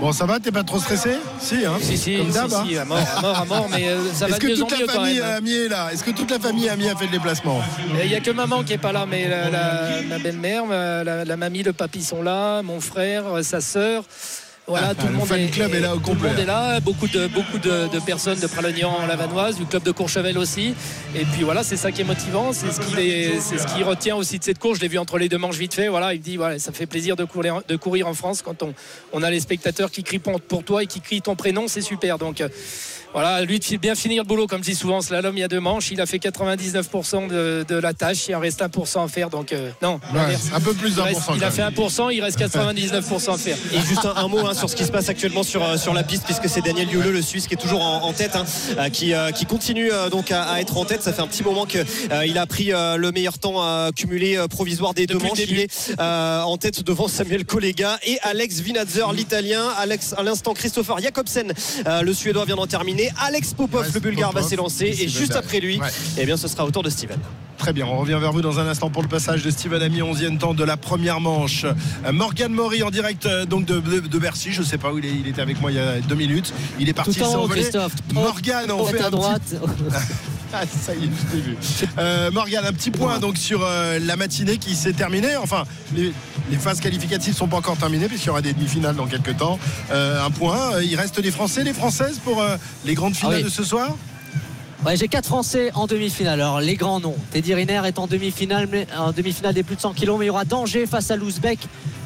Bon, 0.00 0.10
ça 0.10 0.26
va, 0.26 0.40
t'es 0.40 0.50
pas 0.50 0.64
trop 0.64 0.80
stressé? 0.80 1.10
Si, 1.40 1.64
hein 1.64 1.76
Si, 1.80 1.96
si, 1.96 2.16
Comme 2.16 2.32
si, 2.32 2.68
si, 2.68 2.76
hein. 2.76 2.82
à 2.82 2.84
mort, 2.84 2.98
à 2.98 3.20
mort, 3.20 3.38
à 3.38 3.44
mort, 3.44 3.68
mais 3.70 3.88
euh, 3.88 4.12
ça 4.12 4.26
va 4.26 4.36
de 4.36 4.46
mieux 4.46 4.62
en 4.62 4.66
mieux 4.66 4.86
quand 4.86 5.02
même. 5.02 5.22
Ami 5.22 5.52
est 5.52 5.68
là? 5.68 5.90
Est-ce 5.92 6.02
que 6.02 6.10
toute 6.10 6.32
la 6.32 6.40
famille 6.40 6.68
Ami 6.68 6.88
a 6.88 6.96
fait 6.96 7.04
le 7.04 7.12
déplacement? 7.12 7.62
Il 8.02 8.08
n'y 8.08 8.16
a 8.16 8.20
que 8.20 8.32
maman 8.32 8.64
qui 8.64 8.72
est 8.72 8.78
pas 8.78 8.90
là, 8.90 9.06
mais 9.06 9.28
la, 9.28 9.48
la, 9.48 10.02
ma 10.08 10.18
belle-mère, 10.18 10.66
la, 10.66 11.24
la, 11.24 11.36
mamie, 11.36 11.62
le 11.62 11.72
papy 11.72 12.02
sont 12.02 12.22
là, 12.22 12.62
mon 12.62 12.80
frère, 12.80 13.24
sa 13.44 13.60
sœur. 13.60 14.02
Voilà, 14.68 14.94
tout 14.94 15.06
le, 15.06 15.14
monde 15.14 15.32
est, 15.32 15.50
club 15.50 15.72
est, 15.72 15.80
là 15.80 15.96
au 15.96 15.98
tout 15.98 16.10
le 16.12 16.28
monde 16.28 16.38
est 16.38 16.44
là. 16.44 16.78
Beaucoup 16.80 17.08
de, 17.08 17.26
beaucoup 17.26 17.56
de, 17.56 17.88
personnes 18.04 18.38
de 18.38 18.46
Pralognan 18.46 19.06
Lavanoise, 19.06 19.56
du 19.56 19.64
club 19.64 19.82
de 19.82 19.92
Courchevel 19.92 20.36
aussi. 20.36 20.74
Et 21.16 21.24
puis 21.24 21.42
voilà, 21.42 21.62
c'est 21.62 21.78
ça 21.78 21.90
qui 21.90 22.02
est 22.02 22.04
motivant. 22.04 22.52
C'est 22.52 22.70
ce, 22.70 22.80
qui 22.80 22.92
c'est 23.40 23.56
ce 23.56 23.66
qui 23.74 23.82
retient 23.82 24.14
aussi 24.16 24.38
de 24.38 24.44
cette 24.44 24.58
course. 24.58 24.76
Je 24.76 24.82
l'ai 24.82 24.88
vu 24.88 24.98
entre 24.98 25.16
les 25.16 25.30
deux 25.30 25.38
manches 25.38 25.56
vite 25.56 25.72
fait. 25.72 25.88
Voilà, 25.88 26.12
il 26.12 26.20
dit 26.20 26.36
voilà, 26.36 26.58
ça 26.58 26.72
fait 26.72 26.84
plaisir 26.84 27.16
de 27.16 27.24
courir, 27.24 27.62
de 27.66 27.76
courir 27.76 28.08
en 28.08 28.12
France 28.12 28.42
quand 28.42 28.62
on, 28.62 28.74
on 29.14 29.22
a 29.22 29.30
les 29.30 29.40
spectateurs 29.40 29.90
qui 29.90 30.02
crient 30.02 30.18
pour 30.18 30.62
toi 30.62 30.82
et 30.82 30.86
qui 30.86 31.00
crient 31.00 31.22
ton 31.22 31.34
prénom. 31.34 31.66
C'est 31.66 31.80
super. 31.80 32.18
Donc 32.18 32.42
voilà, 33.14 33.42
lui 33.42 33.58
de 33.58 33.76
bien 33.78 33.94
finir 33.94 34.22
le 34.22 34.28
boulot, 34.28 34.46
comme 34.46 34.62
je 34.62 34.70
dis 34.70 34.74
souvent, 34.74 35.00
slalom, 35.00 35.34
il 35.36 35.40
y 35.40 35.42
a 35.42 35.48
deux 35.48 35.60
manches. 35.60 35.90
Il 35.90 36.00
a 36.00 36.06
fait 36.06 36.18
99% 36.18 37.28
de, 37.28 37.64
de, 37.66 37.74
la 37.76 37.94
tâche. 37.94 38.28
Il 38.28 38.36
en 38.36 38.40
reste 38.40 38.60
1% 38.60 39.04
à 39.04 39.08
faire. 39.08 39.30
Donc, 39.30 39.52
euh, 39.52 39.70
non, 39.82 39.98
un 40.54 40.60
peu 40.60 40.74
plus 40.74 40.96
d'un 40.96 41.06
Il, 41.34 41.44
a 41.44 41.50
fait 41.50 41.62
1%, 41.62 42.12
il 42.12 42.22
reste 42.22 42.38
99% 42.38 43.34
à 43.34 43.38
faire. 43.38 43.56
Et 43.72 43.80
juste 43.80 44.04
un, 44.04 44.28
mot 44.28 44.46
hein, 44.46 44.54
sur 44.54 44.68
ce 44.68 44.76
qui 44.76 44.84
se 44.84 44.92
passe 44.92 45.08
actuellement 45.08 45.42
sur, 45.42 45.62
euh, 45.62 45.76
sur 45.76 45.94
la 45.94 46.02
piste, 46.02 46.24
puisque 46.24 46.48
c'est 46.48 46.60
Daniel 46.60 46.90
Yule, 46.90 47.10
le 47.10 47.22
Suisse, 47.22 47.46
qui 47.46 47.54
est 47.54 47.58
toujours 47.58 47.82
en, 47.82 48.12
tête, 48.12 48.36
hein, 48.36 48.44
euh, 48.78 48.90
qui, 48.90 49.12
qui 49.34 49.46
continue 49.46 49.90
donc 50.10 50.30
à, 50.30 50.60
être 50.60 50.76
en 50.76 50.84
tête. 50.84 51.02
Ça 51.02 51.12
fait 51.12 51.22
un 51.22 51.26
petit 51.26 51.42
moment 51.42 51.66
qu'il 51.66 52.38
a 52.38 52.46
pris 52.46 52.66
le 52.72 53.10
meilleur 53.10 53.38
temps 53.38 53.90
cumulé 53.92 54.38
provisoire 54.50 54.92
des 54.92 55.06
deux 55.06 55.18
manches. 55.18 55.38
Il 55.38 55.60
est 55.60 55.98
en 55.98 56.56
tête 56.58 56.82
devant 56.82 57.08
Samuel 57.08 57.44
Collega 57.44 57.98
et 58.04 58.18
Alex 58.22 58.60
Vinatzer, 58.60 59.06
l'italien. 59.14 59.66
Alex, 59.78 60.14
à 60.16 60.22
l'instant, 60.22 60.52
Christopher 60.52 60.98
Jacobsen, 60.98 61.52
le 62.02 62.12
suédois, 62.12 62.44
vient 62.44 62.56
d'en 62.56 62.66
terminer. 62.66 62.97
Alex 63.20 63.54
Popov, 63.54 63.90
le 63.92 64.00
bulgare, 64.00 64.32
va 64.32 64.42
s'élancer. 64.42 64.86
Et 64.86 65.08
juste 65.08 65.36
après 65.36 65.60
lui, 65.60 65.80
eh 66.16 66.26
bien, 66.26 66.36
ce 66.36 66.48
sera 66.48 66.64
au 66.64 66.70
tour 66.70 66.82
de 66.82 66.90
Steven. 66.90 67.18
Très 67.58 67.72
bien, 67.72 67.86
on 67.86 67.98
revient 67.98 68.18
vers 68.20 68.32
vous 68.32 68.40
dans 68.40 68.60
un 68.60 68.68
instant 68.68 68.88
pour 68.88 69.02
le 69.02 69.08
passage 69.08 69.42
de 69.42 69.50
Steven 69.50 69.82
Ami, 69.82 70.00
11e 70.00 70.38
temps 70.38 70.54
de 70.54 70.62
la 70.62 70.76
première 70.76 71.20
manche. 71.20 71.64
Euh, 71.64 72.12
Morgan 72.12 72.52
Maury 72.52 72.84
en 72.84 72.90
direct 72.90 73.26
euh, 73.26 73.46
donc 73.46 73.64
de, 73.64 74.18
Bercy, 74.18 74.52
je 74.52 74.60
ne 74.60 74.66
sais 74.66 74.78
pas 74.78 74.92
où 74.92 74.98
il, 74.98 75.04
est, 75.04 75.10
il 75.10 75.26
était 75.26 75.42
avec 75.42 75.60
moi 75.60 75.72
il 75.72 75.76
y 75.76 75.80
a 75.80 75.98
deux 76.00 76.14
minutes. 76.14 76.52
Il 76.78 76.88
est 76.88 76.92
parti 76.92 77.14
s'envoler. 77.14 77.68
Morgan, 78.12 78.70
on 78.70 78.84
fait 78.84 79.02
à 79.02 79.10
droite. 79.10 79.42
Ah, 80.54 80.62
ça 80.66 80.94
y 80.94 81.04
est, 81.04 81.08
je 81.08 81.36
t'ai 81.36 81.40
vu. 81.42 81.56
Euh, 81.98 82.30
Morgan, 82.30 82.64
un 82.64 82.72
petit 82.72 82.90
point 82.90 83.18
donc 83.18 83.36
sur 83.36 83.60
la 83.60 84.16
matinée 84.16 84.56
qui 84.56 84.74
s'est 84.74 84.94
terminée. 84.94 85.36
Enfin, 85.36 85.64
les, 85.94 86.12
phases 86.58 86.80
qualificatives 86.80 87.34
ne 87.34 87.38
sont 87.38 87.48
pas 87.48 87.58
encore 87.58 87.76
terminées 87.76 88.08
puisqu'il 88.08 88.28
y 88.28 88.30
aura 88.30 88.40
des 88.40 88.54
demi-finales 88.54 88.96
dans 88.96 89.06
quelques 89.06 89.36
temps. 89.36 89.58
un 89.92 90.30
point. 90.30 90.80
Il 90.82 90.96
reste 90.96 91.18
les 91.18 91.30
Français, 91.30 91.64
les 91.64 91.74
Françaises 91.74 92.18
pour 92.24 92.42
les 92.84 92.94
grandes 92.94 93.12
ah 93.16 93.20
finales 93.20 93.42
de 93.44 93.48
ce 93.48 93.62
soir? 93.62 93.94
Ouais, 94.86 94.96
j'ai 94.96 95.08
quatre 95.08 95.26
Français 95.26 95.72
en 95.74 95.86
demi-finale. 95.86 96.40
Alors 96.40 96.60
les 96.60 96.76
grands 96.76 97.00
noms. 97.00 97.16
Teddy 97.32 97.52
Riner 97.52 97.82
est 97.84 97.98
en 97.98 98.06
demi-finale, 98.06 98.68
en 98.96 99.10
demi-finale 99.10 99.52
des 99.52 99.64
plus 99.64 99.74
de 99.74 99.80
100 99.80 99.94
kg, 99.94 100.12
mais 100.18 100.26
il 100.26 100.28
y 100.28 100.30
aura 100.30 100.44
danger 100.44 100.86
face 100.86 101.10
à 101.10 101.16
l'Ouzbek 101.16 101.58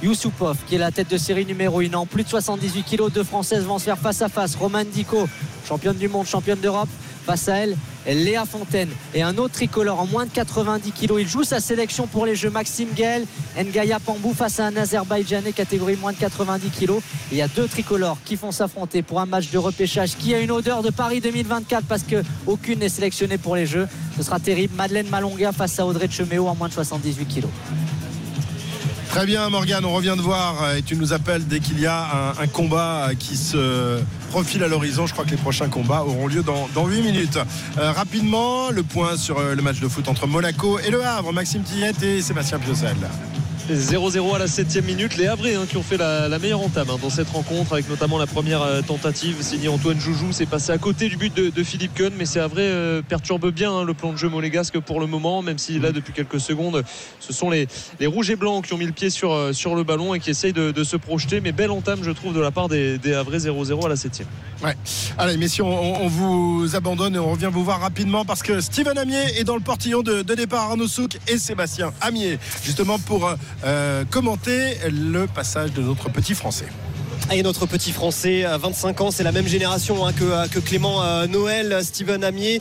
Youssoupov, 0.03 0.57
qui 0.67 0.77
est 0.77 0.79
la 0.79 0.91
tête 0.91 1.11
de 1.11 1.19
série 1.19 1.45
numéro 1.45 1.81
1 1.81 1.93
en 1.93 2.07
plus 2.07 2.25
de 2.25 2.29
78 2.31 2.85
kg. 2.85 3.11
Deux 3.13 3.25
Françaises 3.25 3.65
vont 3.65 3.79
se 3.79 3.85
faire 3.85 3.99
face 3.99 4.23
à 4.23 4.31
face. 4.31 4.57
Roman 4.57 4.85
Dico, 4.91 5.29
championne 5.69 5.99
du 5.99 6.09
monde, 6.09 6.27
championne 6.27 6.61
d'Europe, 6.61 6.89
face 7.27 7.47
à 7.49 7.57
elle. 7.57 7.77
Léa 8.07 8.45
Fontaine 8.45 8.91
et 9.15 9.23
un 9.23 9.37
autre 9.39 9.55
tricolore 9.55 10.01
en 10.01 10.07
moins 10.07 10.27
de 10.27 10.31
90 10.31 10.93
kg. 10.93 11.15
Il 11.19 11.29
joue 11.29 11.45
sa 11.45 11.61
sélection 11.61 12.07
pour 12.07 12.27
les 12.27 12.35
Jeux 12.35 12.51
Maxime 12.51 12.89
Gaël, 12.95 13.27
Ngaya 13.57 14.01
Pambou 14.01 14.35
face 14.35 14.61
à 14.61 14.67
un 14.67 14.77
Azerbaïdjanais 14.77 15.53
catégorie 15.53 15.97
moins 15.97 16.13
de 16.13 16.19
90 16.19 16.71
kg. 16.71 16.95
Il 17.31 17.39
y 17.39 17.43
a 17.43 17.49
deux 17.49 17.69
tricolores 17.69 18.19
qui 18.25 18.37
font 18.37 18.51
s'affronter 18.51 19.03
pour 19.03 19.21
un 19.21 19.27
match 19.27 19.51
de 19.51 19.59
repêchage 19.59 20.17
qui 20.17 20.35
a 20.35 20.41
une 20.41 20.51
odeur 20.51 20.83
de 20.83 20.91
Paris 20.91 21.21
2024 21.21 21.85
parce 21.87 22.03
qu'aucune 22.03 22.81
n'est 22.81 22.89
sélectionnée 22.89 23.39
pour 23.39 23.57
les 23.57 23.67
Jeux. 23.67 23.89
Ce 24.17 24.23
sera 24.23 24.41
terrible. 24.41 24.75
Madeleine 24.77 25.09
Malonga 25.09 25.53
face 25.53 25.79
à 25.79 25.87
Audrey 25.87 26.09
Cheméo 26.11 26.49
en 26.49 26.55
moins 26.55 26.69
de 26.69 26.75
78 26.75 27.27
kg. 27.27 27.47
Très 29.13 29.27
bien, 29.27 29.51
Morgane, 29.51 29.85
on 29.85 29.93
revient 29.93 30.15
de 30.17 30.23
voir 30.23 30.75
et 30.75 30.81
tu 30.81 30.97
nous 30.97 31.13
appelles 31.13 31.47
dès 31.47 31.61
qu'il 31.61 31.79
y 31.79 31.85
a 31.85 32.33
un, 32.41 32.47
combat 32.47 33.11
qui 33.19 33.37
se 33.37 34.01
profile 34.33 34.65
à 34.65 34.69
l'horizon. 34.69 35.07
Je 35.07 35.13
crois 35.13 35.27
que 35.27 35.31
les 35.31 35.37
prochains 35.37 35.69
combats 35.69 36.05
auront 36.05 36.27
lieu 36.27 36.43
dans, 36.43 36.67
dans 36.75 36.87
8 36.87 37.03
minutes. 37.03 37.39
Euh, 37.77 37.93
rapidement, 37.93 38.71
le 38.71 38.83
point 38.83 39.19
sur 39.19 39.39
le 39.39 39.61
match 39.61 39.79
de 39.79 39.89
foot 39.89 40.09
entre 40.09 40.27
Monaco 40.27 40.79
et 40.79 40.91
Le 40.91 41.05
Havre. 41.05 41.35
Maxime 41.35 41.63
Tillette 41.63 42.03
et 42.03 42.23
Sébastien 42.23 42.59
Piocel. 42.59 42.97
0-0 43.71 44.35
à 44.35 44.39
la 44.39 44.47
7 44.47 44.85
minute. 44.85 45.17
Les 45.17 45.27
Havrais 45.27 45.55
hein, 45.55 45.67
qui 45.69 45.77
ont 45.77 45.83
fait 45.83 45.97
la, 45.97 46.39
meilleure 46.39 46.61
entame 46.61 46.91
hein, 46.91 46.99
dans 47.01 47.11
cette 47.11 47.29
rencontre 47.29 47.75
avec 47.75 47.89
notamment 47.89 48.19
la 48.19 48.27
première 48.27 48.63
euh, 48.63 48.83
tentative 48.83 49.41
signée 49.41 49.69
Antoine 49.69 50.01
Joujou. 50.01 50.33
C'est 50.33 50.47
passé 50.47 50.73
à 50.73 50.79
côté 50.79 51.09
du 51.09 51.17
but 51.17 51.35
de, 51.35 51.63
Philippe 51.63 51.95
Kuhn, 51.95 52.13
mais 52.19 52.27
c'est 52.27 52.41
Havrais 52.41 52.63
euh, 52.63 53.03
perturbe 53.03 53.51
bien 53.51 53.73
hein, 53.73 53.85
le 53.85 53.95
plan 53.95 54.13
de 54.13 54.17
jeu 54.17 54.29
monégasque 54.29 54.79
pour 54.81 55.01
le 55.01 55.07
moment, 55.07 55.43
même 55.43 55.59
si 55.59 55.79
là 55.79 55.93
depuis 55.93 56.13
quelques 56.13 56.41
secondes, 56.41 56.83
ce 57.21 57.33
sont 57.33 57.51
les, 57.51 57.69
les 58.01 58.07
rouges 58.07 58.31
et 58.31 58.37
blancs 58.37 58.67
qui 58.67 58.73
ont 58.73 58.79
mis 58.79 58.87
le 58.87 58.93
pied 58.93 59.11
sur, 59.11 59.33
euh, 59.33 59.53
sur 59.53 59.77
le 59.77 59.85
ballon 59.85 60.15
et 60.15 60.21
qui 60.21 60.31
essayent 60.31 60.53
de, 60.53 60.85
se 60.85 60.97
projeter. 60.97 61.41
Mais 61.41 61.53
belle 61.53 61.71
entame, 61.71 62.01
je 62.03 62.11
trouve, 62.11 62.35
de 62.35 62.41
la 62.41 62.51
part 62.51 62.69
des, 62.69 62.99
des 62.99 63.15
Havrais 63.15 63.39
0-0 63.39 63.87
à 63.87 63.89
la 63.89 63.97
7 63.97 64.23
Ouais. 64.63 64.77
Allez, 65.19 65.37
messieurs, 65.37 65.65
on, 65.65 66.07
vous 66.07 66.77
abandonne 66.77 67.17
et 67.17 67.19
on 67.19 67.33
revient 67.33 67.51
vous 67.53 67.65
voir 67.65 67.81
rapidement 67.81 68.25
parce 68.25 68.43
que 68.43 68.61
Steven 68.61 68.97
Amier 68.97 69.39
est 69.39 69.45
dans 69.45 69.57
le 69.57 69.61
portillon 69.61 70.03
de, 70.03 70.23
départ 70.23 70.71
Arnaud 70.71 70.87
Souk 70.87 71.19
et 71.29 71.39
Sébastien 71.39 71.93
Amier, 72.01 72.39
justement 72.63 72.99
pour 72.99 73.35
commenter 74.11 74.77
le 74.91 75.27
passage 75.27 75.73
de 75.73 75.83
notre 75.83 76.11
petit 76.11 76.35
français. 76.35 76.69
Et 77.31 77.43
notre 77.43 77.65
petit 77.67 77.93
français, 77.93 78.45
25 78.45 79.01
ans, 79.01 79.11
c'est 79.11 79.23
la 79.23 79.33
même 79.33 79.47
génération 79.47 80.07
hein, 80.07 80.13
que, 80.13 80.49
que, 80.49 80.59
Clément 80.59 81.03
euh, 81.03 81.27
Noël, 81.27 81.79
Steven 81.83 82.23
Amier, 82.25 82.61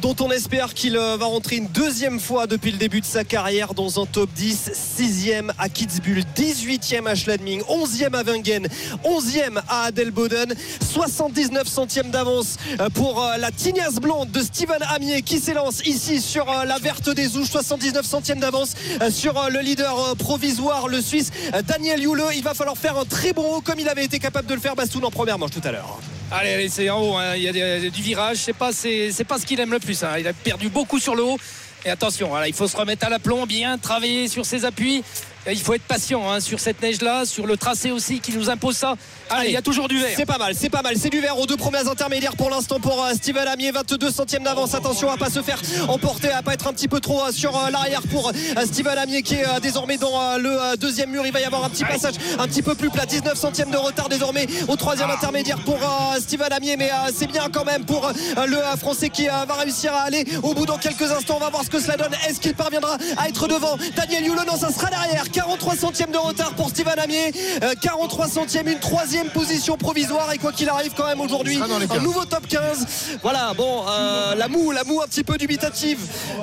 dont 0.00 0.14
on 0.20 0.30
espère 0.30 0.74
qu'il 0.74 0.96
euh, 0.96 1.16
va 1.16 1.26
rentrer 1.26 1.56
une 1.56 1.66
deuxième 1.66 2.20
fois 2.20 2.46
depuis 2.46 2.70
le 2.70 2.78
début 2.78 3.00
de 3.00 3.06
sa 3.06 3.24
carrière 3.24 3.74
dans 3.74 4.00
un 4.00 4.06
top 4.06 4.30
10, 4.34 4.70
6e 4.98 5.50
à 5.58 5.68
Kitzbühel, 5.68 6.24
18e 6.36 7.06
à 7.06 7.16
Schladming, 7.16 7.62
11e 7.62 8.14
à 8.14 8.22
Wengen, 8.22 8.68
11e 9.04 9.60
à 9.68 9.84
Adelboden, 9.86 10.54
79 10.80 11.66
centièmes 11.66 12.10
d'avance 12.10 12.56
euh, 12.80 12.88
pour 12.90 13.24
la 13.38 13.50
tignasse 13.50 13.96
blonde 13.96 14.30
de 14.30 14.40
Steven 14.40 14.82
Amier 14.94 15.22
qui 15.22 15.38
s'élance 15.40 15.84
ici 15.86 16.20
sur 16.20 16.46
la 16.46 16.78
verte 16.78 17.10
des 17.10 17.36
Ouches, 17.36 17.50
79 17.50 18.06
centièmes 18.06 18.40
d'avance 18.40 18.74
sur 19.10 19.48
le 19.50 19.60
leader 19.60 20.14
provisoire, 20.16 20.86
le 20.88 21.00
Suisse 21.00 21.30
Daniel 21.66 22.00
Yule. 22.00 22.22
Il 22.36 22.44
va 22.44 22.54
falloir 22.54 22.76
faire 22.76 22.98
un 22.98 23.04
très 23.04 23.32
bon 23.32 23.56
haut 23.56 23.60
comme 23.60 23.80
il 23.80 23.88
avait 23.94 24.04
été 24.04 24.18
capable 24.18 24.48
de 24.48 24.54
le 24.54 24.60
faire 24.60 24.74
Bastoun 24.74 25.04
en 25.04 25.10
première 25.10 25.38
manche 25.38 25.52
tout 25.52 25.60
à 25.62 25.70
l'heure. 25.70 26.00
Allez, 26.32 26.52
allez 26.54 26.68
c'est 26.68 26.90
en 26.90 27.00
haut, 27.00 27.16
hein. 27.16 27.36
il 27.36 27.42
y 27.42 27.48
a 27.48 27.78
du 27.78 28.02
virage, 28.02 28.38
c'est 28.38 28.52
pas, 28.52 28.72
c'est, 28.72 29.12
pas 29.26 29.38
ce 29.38 29.46
qu'il 29.46 29.60
aime 29.60 29.70
le 29.70 29.78
plus. 29.78 30.02
Hein. 30.02 30.18
Il 30.18 30.26
a 30.26 30.32
perdu 30.32 30.68
beaucoup 30.68 30.98
sur 30.98 31.14
le 31.14 31.22
haut. 31.22 31.38
Et 31.84 31.90
attention, 31.90 32.30
il 32.44 32.54
faut 32.54 32.66
se 32.66 32.76
remettre 32.76 33.06
à 33.06 33.10
l'aplomb, 33.10 33.46
bien 33.46 33.78
travailler 33.78 34.26
sur 34.26 34.46
ses 34.46 34.64
appuis. 34.64 35.04
Il 35.50 35.60
faut 35.60 35.74
être 35.74 35.82
patient 35.82 36.30
hein, 36.30 36.40
sur 36.40 36.58
cette 36.58 36.80
neige-là, 36.80 37.26
sur 37.26 37.46
le 37.46 37.58
tracé 37.58 37.90
aussi 37.90 38.20
qui 38.20 38.32
nous 38.32 38.48
impose 38.48 38.76
ça. 38.76 38.94
Allez, 39.28 39.48
il 39.48 39.52
y 39.52 39.56
a 39.56 39.62
toujours 39.62 39.88
du 39.88 39.98
vert. 39.98 40.14
C'est 40.16 40.24
pas 40.24 40.38
mal, 40.38 40.54
c'est 40.54 40.70
pas 40.70 40.80
mal. 40.80 40.94
C'est 40.96 41.10
du 41.10 41.20
vert 41.20 41.38
aux 41.38 41.46
deux 41.46 41.56
premiers 41.56 41.86
intermédiaires 41.86 42.36
pour 42.36 42.48
l'instant 42.48 42.80
pour 42.80 43.02
euh, 43.04 43.12
Steven 43.12 43.46
Amier. 43.46 43.70
22 43.70 44.10
centièmes 44.10 44.44
d'avance. 44.44 44.74
Attention 44.74 45.10
à 45.10 45.18
pas 45.18 45.28
se 45.28 45.42
faire 45.42 45.60
emporter, 45.88 46.30
à 46.30 46.42
pas 46.42 46.54
être 46.54 46.66
un 46.66 46.72
petit 46.72 46.88
peu 46.88 47.00
trop 47.00 47.22
euh, 47.22 47.30
sur 47.30 47.54
euh, 47.56 47.70
l'arrière 47.70 48.00
pour 48.10 48.32
Steven 48.64 48.96
Amier 48.96 49.22
qui 49.22 49.34
est 49.34 49.60
désormais 49.60 49.98
dans 49.98 50.38
le 50.38 50.76
deuxième 50.78 51.10
mur. 51.10 51.26
Il 51.26 51.32
va 51.32 51.40
y 51.40 51.44
avoir 51.44 51.64
un 51.64 51.68
petit 51.68 51.84
passage 51.84 52.14
un 52.38 52.46
petit 52.46 52.62
peu 52.62 52.74
plus 52.74 52.88
plat. 52.88 53.04
19 53.04 53.36
centièmes 53.36 53.70
de 53.70 53.76
retard 53.76 54.08
désormais 54.08 54.46
au 54.68 54.76
troisième 54.76 55.10
intermédiaire 55.10 55.58
pour 55.64 55.78
Steven 56.20 56.52
Amier. 56.52 56.76
Mais 56.76 56.90
c'est 57.14 57.26
bien 57.26 57.48
quand 57.52 57.64
même 57.64 57.84
pour 57.84 58.10
le 58.46 58.56
Français 58.78 59.10
qui 59.10 59.26
va 59.26 59.54
réussir 59.54 59.92
à 59.92 60.02
aller 60.02 60.24
au 60.42 60.54
bout 60.54 60.64
dans 60.64 60.78
quelques 60.78 61.10
instants. 61.10 61.36
On 61.36 61.40
va 61.40 61.50
voir 61.50 61.64
ce 61.64 61.70
que 61.70 61.80
cela 61.80 61.96
donne. 61.96 62.12
Est-ce 62.28 62.40
qu'il 62.40 62.54
parviendra 62.54 62.96
à 63.16 63.28
être 63.28 63.46
devant 63.46 63.76
Daniel 63.96 64.24
Yule 64.24 64.40
Non, 64.46 64.56
ça 64.56 64.70
sera 64.70 64.88
derrière. 64.88 65.24
43 65.34 65.74
centièmes 65.74 66.12
de 66.12 66.18
retard 66.18 66.54
pour 66.54 66.68
Steven 66.68 66.96
Amier. 66.96 67.32
43 67.80 68.28
centièmes, 68.28 68.68
une 68.68 68.78
troisième 68.78 69.28
position 69.28 69.76
provisoire. 69.76 70.32
Et 70.32 70.38
quoi 70.38 70.52
qu'il 70.52 70.68
arrive, 70.68 70.92
quand 70.96 71.06
même 71.06 71.20
aujourd'hui, 71.20 71.58
un 71.60 72.00
nouveau 72.00 72.24
top 72.24 72.46
15. 72.46 73.18
Voilà, 73.20 73.52
bon, 73.54 73.84
euh, 73.88 74.36
la 74.36 74.46
moue, 74.46 74.70
la 74.70 74.84
moue 74.84 75.02
un 75.02 75.06
petit 75.06 75.24
peu 75.24 75.36
dubitative 75.36 75.98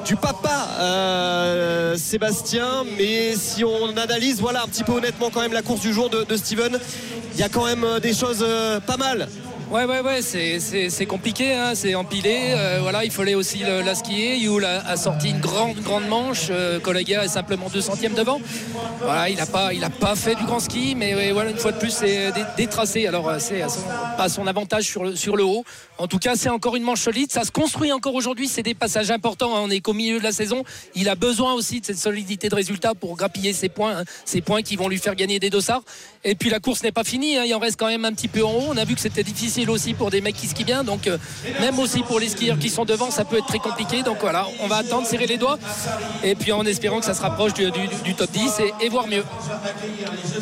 du 0.05 0.17
papa 0.17 0.67
euh, 0.79 1.95
Sébastien. 1.95 2.83
Mais 2.97 3.35
si 3.35 3.63
on 3.63 3.95
analyse, 3.95 4.41
voilà, 4.41 4.63
un 4.63 4.67
petit 4.67 4.83
peu 4.83 4.91
honnêtement, 4.91 5.29
quand 5.29 5.41
même, 5.41 5.53
la 5.53 5.61
course 5.61 5.81
du 5.81 5.93
jour 5.93 6.09
de, 6.09 6.35
Steven, 6.35 6.77
il 7.33 7.39
y 7.39 7.43
a 7.43 7.49
quand 7.49 7.65
même 7.65 7.85
des 8.01 8.13
choses 8.13 8.39
euh, 8.41 8.81
pas 8.81 8.97
mal. 8.97 9.29
Ouais, 9.71 9.85
ouais, 9.85 10.01
ouais, 10.01 10.21
c'est 10.21 11.05
compliqué, 11.05 11.53
hein, 11.53 11.75
c'est 11.75 11.95
empilé. 11.95 12.51
Euh, 12.57 12.79
voilà, 12.81 13.05
il 13.05 13.11
fallait 13.11 13.35
aussi 13.35 13.59
la 13.59 13.95
skier. 13.95 14.35
Yule 14.35 14.65
a, 14.65 14.97
sorti 14.97 15.29
une 15.29 15.39
grande, 15.39 15.79
grande 15.79 16.09
manche. 16.09 16.47
Euh, 16.49 16.81
est 16.81 17.27
simplement 17.29 17.69
2 17.69 17.79
centièmes 17.79 18.13
devant. 18.13 18.41
Voilà, 18.99 19.29
il 19.29 19.37
n'a 19.37 19.45
pas, 19.45 19.69
a 19.69 19.89
pas 19.89 20.17
fait 20.17 20.35
du 20.35 20.43
grand 20.43 20.59
ski, 20.59 20.93
mais 20.97 21.31
voilà, 21.31 21.51
une 21.51 21.57
fois 21.57 21.71
de 21.71 21.77
plus, 21.77 21.91
c'est 21.91 22.33
détracé. 22.57 23.07
Alors, 23.07 23.29
euh, 23.29 23.37
c'est 23.39 23.63
pas 24.17 24.27
son 24.27 24.45
avantage 24.45 24.83
sur 24.83 25.05
le, 25.05 25.15
sur 25.15 25.37
le 25.37 25.45
haut. 25.45 25.63
En 25.97 26.07
tout 26.07 26.19
cas, 26.19 26.35
c'est 26.35 26.49
encore 26.49 26.75
une 26.75 26.83
manche 26.83 26.99
solide. 26.99 27.31
Ça 27.31 27.45
se 27.45 27.51
construit 27.51 27.93
encore 27.93 28.15
aujourd'hui. 28.15 28.49
C'est 28.49 28.63
des 28.63 28.73
passages 28.73 29.09
importants. 29.09 29.55
Hein. 29.55 29.61
On 29.63 29.69
est 29.69 29.79
qu'au 29.79 29.93
milieu 29.93 30.19
de 30.19 30.23
la 30.23 30.33
saison. 30.33 30.65
Il 30.95 31.07
a 31.07 31.15
besoin 31.15 31.53
aussi 31.53 31.79
de 31.79 31.85
cette 31.85 31.97
solidité 31.97 32.49
de 32.49 32.55
résultat 32.55 32.93
pour 32.93 33.15
grappiller 33.15 33.53
ses 33.53 33.69
points, 33.69 33.99
hein. 33.99 34.03
ces 34.25 34.41
points 34.41 34.63
qui 34.63 34.75
vont 34.75 34.89
lui 34.89 34.97
faire 34.97 35.15
gagner 35.15 35.39
des 35.39 35.49
dossards. 35.49 35.83
Et 36.25 36.35
puis 36.35 36.49
la 36.49 36.59
course 36.59 36.83
n'est 36.83 36.91
pas 36.91 37.05
finie. 37.05 37.37
Il 37.45 37.55
en 37.55 37.59
reste 37.59 37.79
quand 37.79 37.87
même 37.87 38.03
un 38.03 38.11
petit 38.11 38.27
peu 38.27 38.43
en 38.43 38.51
haut. 38.51 38.67
On 38.67 38.77
a 38.77 38.83
vu 38.83 38.95
que 38.95 39.01
c'était 39.01 39.23
difficile 39.23 39.60
aussi 39.69 39.93
pour 39.93 40.09
des 40.09 40.21
mecs 40.21 40.35
qui 40.35 40.47
skient 40.47 40.63
bien. 40.63 40.83
Donc, 40.83 41.07
euh, 41.07 41.17
même 41.59 41.77
aussi 41.79 42.01
pour 42.01 42.19
les 42.19 42.29
skieurs 42.29 42.57
qui 42.57 42.69
sont 42.69 42.85
devant, 42.85 43.11
ça 43.11 43.25
peut 43.25 43.37
être 43.37 43.47
très 43.47 43.59
compliqué. 43.59 44.03
Donc 44.03 44.17
voilà, 44.21 44.47
on 44.61 44.67
va 44.67 44.77
attendre, 44.77 45.07
serrer 45.07 45.27
les 45.27 45.37
doigts. 45.37 45.59
Et 46.23 46.35
puis 46.35 46.51
en 46.51 46.65
espérant 46.65 46.99
que 46.99 47.05
ça 47.05 47.13
se 47.13 47.21
rapproche 47.21 47.53
du, 47.53 47.71
top 48.15 48.31
10 48.31 48.61
et, 48.81 48.89
voir 48.89 49.07
mieux. 49.07 49.23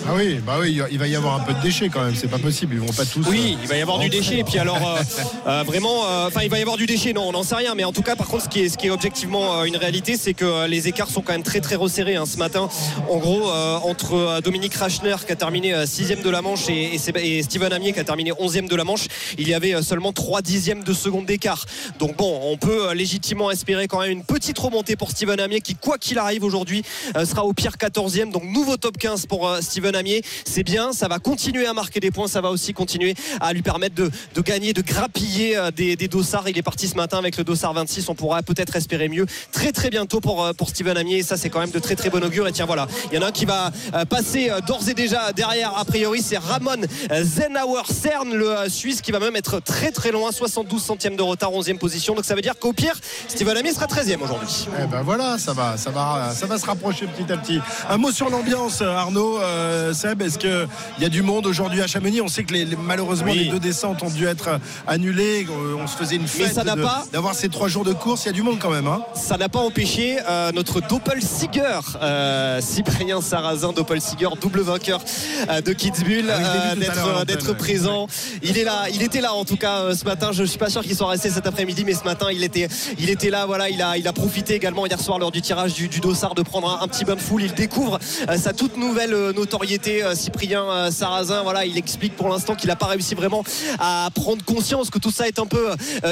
Ah 0.07 0.11
oui, 0.15 0.39
bah 0.45 0.57
oui, 0.59 0.81
il 0.91 0.97
va 0.97 1.07
y 1.07 1.15
avoir 1.15 1.35
un 1.35 1.43
peu 1.43 1.53
de 1.53 1.61
déchets 1.61 1.89
quand 1.89 2.03
même. 2.03 2.15
C'est 2.15 2.27
pas 2.27 2.39
possible. 2.39 2.75
Ils 2.75 2.81
vont 2.81 2.93
pas 2.93 3.05
tous. 3.05 3.25
Oui, 3.29 3.55
euh, 3.55 3.61
il 3.61 3.67
va 3.67 3.77
y 3.77 3.81
avoir 3.81 3.99
du 3.99 4.09
déchet. 4.09 4.39
Et 4.39 4.43
puis 4.43 4.59
alors, 4.59 4.99
euh, 5.47 5.63
vraiment, 5.63 6.01
enfin, 6.25 6.41
il 6.43 6.49
va 6.49 6.59
y 6.59 6.61
avoir 6.61 6.77
du 6.77 6.85
déchet. 6.85 7.13
Non, 7.13 7.27
on 7.27 7.31
n'en 7.31 7.43
sait 7.43 7.55
rien. 7.55 7.75
Mais 7.75 7.83
en 7.83 7.91
tout 7.91 8.01
cas, 8.03 8.15
par 8.15 8.27
contre, 8.27 8.43
ce 8.43 8.49
qui 8.49 8.61
est, 8.61 8.69
ce 8.69 8.77
qui 8.77 8.87
est 8.87 8.91
objectivement 8.91 9.63
une 9.63 9.77
réalité, 9.77 10.17
c'est 10.17 10.33
que 10.33 10.67
les 10.67 10.87
écarts 10.87 11.09
sont 11.09 11.21
quand 11.21 11.33
même 11.33 11.43
très 11.43 11.61
très 11.61 11.75
resserrés 11.75 12.15
hein, 12.15 12.25
ce 12.25 12.37
matin. 12.37 12.69
En 13.09 13.17
gros, 13.17 13.49
entre 13.49 14.41
Dominique 14.41 14.75
Rachner 14.75 15.15
qui 15.25 15.31
a 15.31 15.35
terminé 15.35 15.85
6 15.85 16.09
de 16.23 16.29
la 16.29 16.41
manche 16.41 16.69
et, 16.69 16.95
et, 16.95 17.43
Steven 17.43 17.71
Amier 17.71 17.93
qui 17.93 17.99
a 17.99 18.03
terminé 18.03 18.31
11 18.37 18.49
de 18.67 18.75
la 18.75 18.83
manche, 18.83 19.07
il 19.37 19.47
y 19.47 19.53
avait 19.53 19.81
seulement 19.81 20.13
3 20.13 20.41
dixièmes 20.41 20.83
de 20.83 20.93
seconde 20.93 21.25
d'écart. 21.25 21.65
Donc 21.99 22.17
bon, 22.17 22.39
on 22.43 22.57
peut 22.57 22.93
légitimement 22.93 23.51
espérer 23.51 23.87
quand 23.87 23.99
même 23.99 24.11
une 24.11 24.23
petite 24.23 24.57
remontée 24.57 24.95
pour 24.95 25.11
Steven 25.11 25.39
Amier 25.39 25.61
qui, 25.61 25.75
quoi 25.75 25.97
qu'il 25.97 26.17
arrive 26.17 26.43
aujourd'hui, 26.43 26.83
sera 27.25 27.45
au 27.45 27.53
pire 27.53 27.73
14e. 27.79 28.31
Donc 28.31 28.43
nouveau 28.43 28.77
top 28.77 28.97
15 28.97 29.25
pour 29.25 29.49
Steven 29.61 29.95
Amier. 29.95 30.21
C'est 30.45 30.63
bien, 30.63 30.93
ça 30.93 31.07
va 31.07 31.19
continuer 31.19 31.65
à 31.65 31.73
marquer 31.73 31.99
des 31.99 32.11
points, 32.11 32.27
ça 32.27 32.41
va 32.41 32.49
aussi 32.49 32.73
continuer 32.73 33.15
à 33.41 33.53
lui 33.53 33.61
permettre 33.61 33.95
de, 33.95 34.09
gagner, 34.41 34.73
de 34.73 34.81
grappiller 34.81 35.59
des, 35.75 35.95
des 35.95 36.07
dossards. 36.07 36.49
Il 36.49 36.57
est 36.57 36.63
parti 36.63 36.87
ce 36.87 36.95
matin 36.95 37.17
avec 37.17 37.37
le 37.37 37.43
dossard 37.43 37.73
26. 37.73 38.09
On 38.09 38.15
pourra 38.15 38.41
peut-être 38.43 38.75
espérer 38.75 39.09
mieux 39.09 39.25
très 39.51 39.71
très 39.71 39.89
bientôt 39.89 40.19
pour, 40.19 40.49
Steven 40.67 40.97
Amier. 40.97 41.23
Ça, 41.23 41.37
c'est 41.37 41.49
quand 41.49 41.59
même 41.59 41.71
de 41.71 41.79
très 41.79 41.95
très 41.95 42.09
bon 42.09 42.23
augure. 42.23 42.47
Et 42.47 42.51
tiens, 42.51 42.65
voilà, 42.65 42.87
il 43.11 43.15
y 43.15 43.17
en 43.17 43.21
a 43.21 43.27
un 43.27 43.31
qui 43.31 43.45
va 43.45 43.71
passer 44.09 44.51
d'ores 44.67 44.89
et 44.89 44.93
déjà 44.93 45.31
derrière. 45.33 45.77
A 45.77 45.85
priori, 45.85 46.21
c'est 46.21 46.37
Ramon 46.37 46.81
Zenauer 47.11 47.83
Cern, 47.91 48.33
le 48.33 48.69
Suisse, 48.69 48.88
qui 48.97 49.11
va 49.11 49.19
même 49.19 49.35
être 49.35 49.59
très 49.59 49.91
très 49.91 50.11
loin, 50.11 50.31
72 50.31 50.81
centièmes 50.81 51.15
de 51.15 51.21
retard, 51.21 51.51
11e 51.51 51.77
position. 51.77 52.15
Donc 52.15 52.25
ça 52.25 52.35
veut 52.35 52.41
dire 52.41 52.57
qu'au 52.59 52.73
pire, 52.73 52.95
Steven 53.27 53.55
Amier 53.55 53.73
sera 53.73 53.85
13e 53.85 54.21
aujourd'hui. 54.21 54.67
Eh 54.81 54.87
ben 54.87 55.01
voilà, 55.01 55.37
ça 55.37 55.53
va, 55.53 55.77
ça 55.77 55.91
va, 55.91 56.31
ça 56.33 56.45
va 56.45 56.57
se 56.57 56.65
rapprocher 56.65 57.07
petit 57.07 57.31
à 57.31 57.37
petit. 57.37 57.59
Un 57.89 57.97
mot 57.97 58.11
sur 58.11 58.29
l'ambiance, 58.29 58.81
Arnaud, 58.81 59.39
euh, 59.39 59.93
Seb. 59.93 60.21
Est-ce 60.21 60.37
qu'il 60.37 60.67
y 60.99 61.05
a 61.05 61.09
du 61.09 61.21
monde 61.21 61.45
aujourd'hui 61.45 61.81
à 61.81 61.87
Chamonix? 61.87 62.21
On 62.21 62.27
sait 62.27 62.43
que 62.43 62.53
les, 62.53 62.65
malheureusement 62.75 63.33
les 63.33 63.45
deux 63.45 63.59
descentes 63.59 64.03
ont 64.03 64.09
dû 64.09 64.25
être 64.25 64.59
annulées. 64.87 65.47
On 65.79 65.87
se 65.87 65.95
faisait 65.95 66.15
une 66.15 66.27
fête 66.27 66.55
d'avoir 66.55 67.35
ces 67.35 67.49
trois 67.49 67.67
jours 67.67 67.85
de 67.85 67.93
course. 67.93 68.23
Il 68.25 68.27
y 68.27 68.29
a 68.29 68.33
du 68.33 68.43
monde 68.43 68.57
quand 68.59 68.71
même. 68.71 68.87
Hein. 68.87 69.01
ça 69.13 69.37
n'a 69.37 69.49
pas 69.49 69.59
empêché 69.59 70.17
euh, 70.27 70.51
notre 70.51 70.81
Doppelsiger, 70.81 71.79
euh, 72.01 72.61
Cyprien 72.61 73.21
Sarrazin, 73.21 73.73
Doppelsiger, 73.73 74.29
double 74.41 74.61
vainqueur 74.61 75.01
euh, 75.49 75.61
de 75.61 75.73
Kitzbühel, 75.73 76.29
ah 76.29 76.73
euh, 76.75 77.25
d'être 77.25 77.53
présent. 77.53 78.07
Il 78.41 78.57
est 78.57 78.63
là, 78.63 78.78
il 78.91 79.01
était 79.01 79.21
là 79.21 79.33
en 79.33 79.45
tout 79.45 79.57
cas 79.57 79.95
ce 79.95 80.05
matin. 80.05 80.31
Je 80.31 80.43
suis 80.43 80.57
pas 80.57 80.69
sûr 80.69 80.81
qu'il 80.81 80.95
soit 80.95 81.07
resté 81.07 81.29
cet 81.29 81.47
après-midi, 81.47 81.83
mais 81.85 81.93
ce 81.93 82.03
matin 82.03 82.27
il 82.31 82.43
était, 82.43 82.67
il 82.97 83.09
était 83.09 83.29
là. 83.29 83.45
Voilà, 83.45 83.69
il 83.69 83.81
a, 83.81 83.97
il 83.97 84.07
a 84.07 84.13
profité 84.13 84.55
également 84.55 84.85
hier 84.85 84.99
soir 84.99 85.19
lors 85.19 85.31
du 85.31 85.41
tirage 85.41 85.73
du, 85.73 85.87
du 85.87 85.99
dossard 85.99 86.35
de 86.35 86.41
prendre 86.41 86.79
un, 86.81 86.87
petit 86.87 87.05
bain 87.05 87.15
de 87.15 87.21
foule. 87.21 87.43
Il 87.43 87.53
découvre 87.53 87.99
sa 88.37 88.53
toute 88.53 88.77
nouvelle 88.77 89.31
notoriété, 89.31 90.03
Cyprien 90.13 90.91
Sarrazin. 90.91 91.43
Voilà, 91.43 91.65
il 91.65 91.77
explique 91.77 92.15
pour 92.15 92.29
l'instant 92.29 92.55
qu'il 92.55 92.69
n'a 92.69 92.75
pas 92.75 92.87
réussi 92.87 93.15
vraiment 93.15 93.43
à 93.79 94.09
prendre 94.13 94.43
conscience 94.43 94.89
que 94.89 94.99
tout 94.99 95.11
ça 95.11 95.27
est 95.27 95.39
un 95.39 95.45
peu 95.45 95.69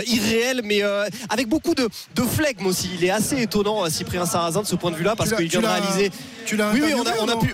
irréel, 0.07 0.61
mais 0.63 0.81
avec 1.29 1.47
beaucoup 1.47 1.75
de, 1.75 1.87
de 2.15 2.21
flegme 2.21 2.65
aussi. 2.65 2.89
Il 2.97 3.05
est 3.05 3.11
assez 3.11 3.41
étonnant, 3.41 3.89
Cyprien 3.89 4.25
Sarrazin, 4.25 4.61
de 4.61 4.67
ce 4.67 4.75
point 4.75 4.91
de 4.91 4.95
vue-là, 4.95 5.15
parce 5.15 5.33
qu'il 5.33 5.47
vient 5.47 5.61
de 5.61 5.67
réaliser. 5.67 6.11
Tu 6.45 6.55
l'as 6.55 6.71
oui, 6.71 6.81
oui, 6.81 6.93
on 6.95 7.05
a, 7.05 7.11
on 7.21 7.27
a 7.27 7.35
pu, 7.35 7.53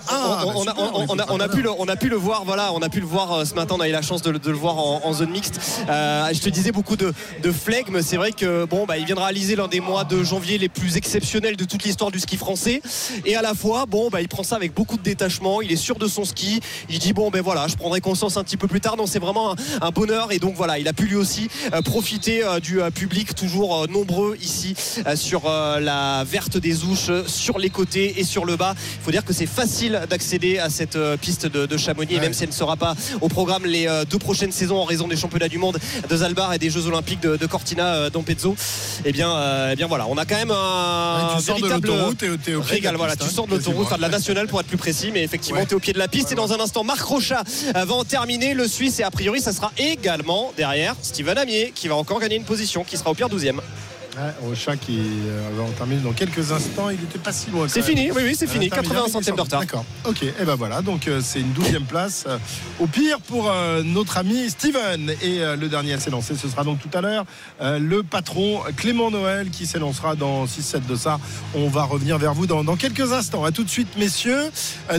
on, 1.30 1.40
a, 1.40 1.50
pu 1.50 1.62
le, 1.64 1.72
on 1.72 1.88
a 1.88 1.96
pu 1.96 2.10
le 2.10 2.16
voir. 2.16 2.44
Voilà, 2.46 2.72
on 2.74 2.82
a 2.82 2.90
pu 2.90 3.00
le 3.00 3.08
voir 3.08 3.32
euh, 3.32 3.46
ce 3.46 3.56
matin. 3.56 3.76
On 3.78 3.82
a 3.82 3.90
eu 3.90 3.92
la 3.92 4.04
chance 4.04 4.22
de, 4.22 4.30
le 4.30 4.56
voir 4.56 4.78
en, 4.78 5.03
zone 5.12 5.32
mixte. 5.32 5.60
Euh, 5.90 6.30
je 6.32 6.40
te 6.40 6.50
disais 6.50 6.72
beaucoup 6.72 6.96
de, 6.96 7.14
de 7.42 7.52
flegme. 7.52 8.02
C'est 8.02 8.16
vrai 8.16 8.32
que 8.32 8.66
bon, 8.66 8.86
bah, 8.86 8.98
il 8.98 9.06
vient 9.06 9.16
de 9.16 9.20
réaliser 9.20 9.56
l'un 9.56 9.68
des 9.68 9.82
mois 9.82 10.06
de 10.06 10.24
janvier 10.24 10.58
les 10.58 10.70
plus 10.70 10.96
exceptionnels 10.96 11.58
de 11.58 11.66
toute 11.66 11.84
l'histoire 11.84 12.12
du 12.12 12.20
ski 12.20 12.38
français. 12.38 12.82
Et 13.26 13.36
à 13.36 13.42
la 13.42 13.54
fois, 13.54 13.86
bon, 13.86 14.10
bah, 14.10 14.22
il 14.22 14.30
prend 14.30 14.44
ça 14.44 14.56
avec 14.56 14.74
beaucoup 14.74 14.98
de 14.98 15.04
détachement. 15.04 15.62
Il 15.62 15.72
est 15.72 15.78
sûr 15.78 15.98
de 15.98 16.08
son 16.08 16.24
ski. 16.24 16.62
Il 16.90 17.00
dit 17.00 17.12
bon, 17.12 17.30
ben 17.30 17.42
voilà, 17.42 17.68
je 17.68 17.76
prendrai 17.76 18.00
conscience 18.00 18.38
un 18.38 18.44
petit 18.44 18.58
peu 18.58 18.68
plus 18.68 18.80
tard. 18.80 18.96
Donc 18.96 19.10
c'est 19.10 19.20
vraiment 19.20 19.56
un, 19.82 19.92
bonheur. 19.92 20.32
Et 20.32 20.40
donc 20.40 20.56
voilà, 20.56 20.80
il 20.80 20.88
a 20.88 20.94
pu 20.94 21.08
lui 21.08 21.16
aussi 21.16 21.50
euh, 21.74 21.82
profiter 21.82 22.44
du 22.62 22.80
public 22.96 23.36
toujours 23.36 23.88
nombreux 23.90 24.38
ici 24.42 24.76
sur 25.16 25.50
la 25.50 26.24
verte 26.24 26.58
des 26.58 26.84
Ouches, 26.84 27.12
sur 27.28 27.58
les 27.58 27.70
côtés 27.70 28.20
et 28.20 28.24
sur 28.24 28.46
le 28.46 28.56
bas. 28.56 28.76
Il 28.78 29.04
faut 29.04 29.12
dire 29.12 29.26
que 29.26 29.34
c'est 29.34 29.46
facile 29.46 30.04
d'accéder 30.10 30.60
à 30.60 30.70
cette 30.70 30.96
euh, 30.96 31.18
piste 31.18 31.46
de, 31.46 31.78
Chamonix, 31.78 32.16
et 32.16 32.20
même 32.20 32.34
si 32.34 32.44
elle 32.44 32.50
ne 32.50 32.54
sera 32.54 32.78
pas 32.78 32.96
au 33.22 33.28
programme 33.28 33.66
les 33.66 33.88
euh, 33.88 34.06
deux 34.06 34.20
prochaines 34.20 34.52
saisons 34.52 34.78
en 34.78 34.86
raison 34.94 35.08
des 35.08 35.16
championnats 35.16 35.48
du 35.48 35.58
monde 35.58 35.80
de 36.08 36.16
Zalbar 36.16 36.54
et 36.54 36.60
des 36.60 36.70
Jeux 36.70 36.86
Olympiques 36.86 37.22
de, 37.22 37.46
Cortina 37.48 37.96
euh, 37.96 38.10
d'Ampezzo. 38.12 38.56
Eh 39.06 39.12
bien, 39.12 39.32
eh 39.72 39.76
bien 39.76 39.88
voilà, 39.88 40.06
on 40.08 40.18
a 40.18 40.26
quand 40.26 40.36
même 40.36 40.52
un, 40.52 41.40
véritable 41.40 41.90
régal. 42.62 42.96
Voilà, 42.96 43.16
tu 43.16 43.28
sors 43.28 43.48
de 43.48 43.56
l'autoroute, 43.56 43.88
enfin 43.88 43.98
de 43.98 44.02
la 44.02 44.10
nationale 44.10 44.48
pour 44.48 44.60
être 44.60 44.68
plus 44.68 44.78
précis, 44.78 45.10
mais 45.12 45.24
effectivement, 45.24 45.66
tu 45.66 45.72
es 45.72 45.74
au 45.74 45.80
pied 45.80 45.94
de 45.94 46.00
la 46.00 46.08
piste. 46.08 46.32
Et 46.32 46.36
dans 46.36 46.54
un 46.54 46.60
instant, 46.60 46.84
Marc 46.84 47.02
Rocha 47.02 47.44
va 47.74 47.94
en 47.94 48.04
terminer, 48.04 48.54
le 48.54 48.68
Suisse, 48.68 49.00
et 49.00 49.04
a 49.04 49.12
priori, 49.12 49.42
ça 49.42 49.52
sera 49.52 49.72
également 49.78 50.54
derrière 50.56 50.96
Steven 51.02 51.38
Amier 51.38 51.72
qui 51.74 51.88
va 51.88 51.96
encore 51.96 52.20
gagner 52.20 52.36
une 52.36 52.46
position, 52.46 52.84
qui 52.84 52.98
sera 52.98 53.10
au 53.10 53.16
pire 53.16 53.30
12e. 53.30 53.60
Ouais, 54.16 54.56
chat 54.56 54.78
qui 54.78 55.00
euh, 55.00 55.50
va 55.56 55.64
en 55.64 55.72
terminer 55.72 56.02
dans 56.02 56.14
quelques 56.14 56.52
instants. 56.52 56.92
Il 56.92 57.00
n'était 57.00 57.18
pas 57.18 57.32
si 57.32 57.50
loin. 57.50 57.68
C'est 57.68 57.82
fini, 57.82 58.12
oui, 58.12 58.22
oui, 58.24 58.36
c'est 58.38 58.48
fini. 58.48 58.70
80 58.70 59.08
centièmes 59.08 59.36
de 59.36 59.42
retard. 59.42 59.62
D'accord. 59.62 59.86
Ok, 60.06 60.22
et 60.22 60.46
ben 60.46 60.54
voilà. 60.56 60.84
Donc 60.84 61.08
euh, 61.08 61.20
c'est 61.24 61.40
une 61.40 61.52
douzième 61.54 61.86
place. 61.86 62.26
Euh, 62.28 62.38
au 62.80 62.86
pire 62.86 63.20
pour 63.22 63.52
notre 63.84 64.18
ami 64.18 64.50
Steven. 64.50 65.14
Et 65.22 65.40
le 65.40 65.68
dernier 65.68 65.94
à 65.94 66.00
s'élancer, 66.00 66.36
ce 66.36 66.48
sera 66.48 66.64
donc 66.64 66.80
tout 66.80 66.96
à 66.96 67.02
l'heure 67.02 67.26
le 67.62 68.04
patron 68.04 68.62
Clément 68.76 69.10
Noël 69.10 69.50
qui 69.50 69.66
s'élancera 69.66 70.16
dans 70.16 70.46
6-7 70.46 70.86
de 70.86 70.96
ça. 70.96 71.20
On 71.56 71.70
va 71.70 71.84
revenir 71.84 72.18
vers 72.18 72.34
vous 72.34 72.46
dans, 72.46 72.64
quelques 72.76 73.14
instants. 73.14 73.44
A 73.46 73.52
tout 73.52 73.64
de 73.64 73.70
suite, 73.70 73.98
messieurs. 73.98 74.50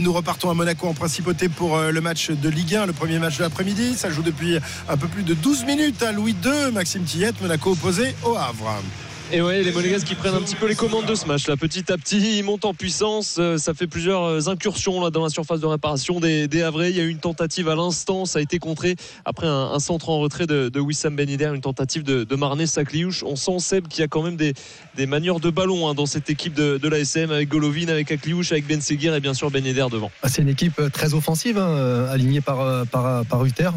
nous 0.00 0.12
repartons 0.12 0.50
à 0.50 0.54
Monaco 0.54 0.86
en 0.88 0.94
principauté 0.94 1.48
pour 1.48 1.78
le 1.78 2.00
match 2.00 2.30
de 2.30 2.48
Ligue 2.48 2.76
1, 2.76 2.86
le 2.86 2.92
premier 2.92 3.18
match 3.18 3.38
de 3.38 3.42
l'après-midi. 3.42 3.94
Ça 3.96 4.10
joue 4.10 4.22
depuis 4.22 4.58
un 4.88 4.96
peu 4.96 5.08
plus 5.08 5.22
de 5.22 5.34
12 5.34 5.64
minutes 5.64 6.02
à 6.02 6.12
Louis 6.12 6.36
II. 6.44 6.72
Maxime 6.72 7.04
Tillette, 7.04 7.40
Monaco 7.40 7.72
opposé 7.72 8.14
au 8.24 8.36
Havre. 8.36 8.82
Et 9.32 9.40
ouais, 9.40 9.62
les 9.62 9.72
Monégasques 9.72 10.06
qui 10.06 10.14
prennent 10.14 10.34
un 10.34 10.42
petit 10.42 10.54
peu 10.54 10.68
les 10.68 10.74
commandes 10.74 11.06
de 11.06 11.14
ce 11.14 11.24
match 11.24 11.48
là, 11.48 11.56
petit 11.56 11.90
à 11.90 11.96
petit, 11.96 12.38
ils 12.38 12.42
montent 12.42 12.66
en 12.66 12.74
puissance. 12.74 13.36
Euh, 13.38 13.56
ça 13.56 13.72
fait 13.72 13.86
plusieurs 13.86 14.22
euh, 14.24 14.48
incursions 14.48 15.02
là 15.02 15.08
dans 15.08 15.24
la 15.24 15.30
surface 15.30 15.60
de 15.60 15.66
réparation 15.66 16.20
des, 16.20 16.46
des 16.46 16.62
Havrais. 16.62 16.90
Il 16.90 16.96
y 16.96 17.00
a 17.00 17.04
eu 17.04 17.08
une 17.08 17.18
tentative 17.18 17.70
à 17.70 17.74
l'instant, 17.74 18.26
ça 18.26 18.38
a 18.38 18.42
été 18.42 18.58
contré 18.58 18.96
après 19.24 19.46
un, 19.46 19.78
centre 19.78 20.10
en 20.10 20.18
retrait 20.18 20.46
de, 20.46 20.78
Wissam 20.78 21.16
Ben 21.16 21.28
une 21.28 21.60
tentative 21.62 22.02
de, 22.02 22.24
de 22.24 22.36
Marnay 22.36 22.66
Sakliouche. 22.66 23.22
On 23.24 23.34
sent 23.34 23.60
Seb 23.60 23.88
qu'il 23.88 24.02
y 24.02 24.04
a 24.04 24.08
quand 24.08 24.22
même 24.22 24.36
des, 24.36 24.52
des 24.94 25.06
manières 25.06 25.40
de 25.40 25.48
ballon 25.48 25.88
hein, 25.88 25.94
dans 25.94 26.06
cette 26.06 26.28
équipe 26.28 26.54
de, 26.54 26.76
de 26.76 26.88
l'ASM 26.88 27.32
avec 27.32 27.48
Golovin, 27.48 27.88
avec 27.88 28.12
Akliouche, 28.12 28.52
avec 28.52 28.66
Ben 28.66 28.82
Seguir 28.82 29.14
et 29.14 29.20
bien 29.20 29.34
sûr 29.34 29.50
Ben 29.50 29.64
devant. 29.64 30.10
Ah, 30.22 30.28
c'est 30.28 30.42
une 30.42 30.50
équipe 30.50 30.78
euh, 30.78 30.90
très 30.90 31.14
offensive, 31.14 31.56
hein, 31.56 32.06
alignée 32.10 32.42
par, 32.42 32.86
par, 32.88 33.24
par 33.24 33.44
Uther. 33.44 33.70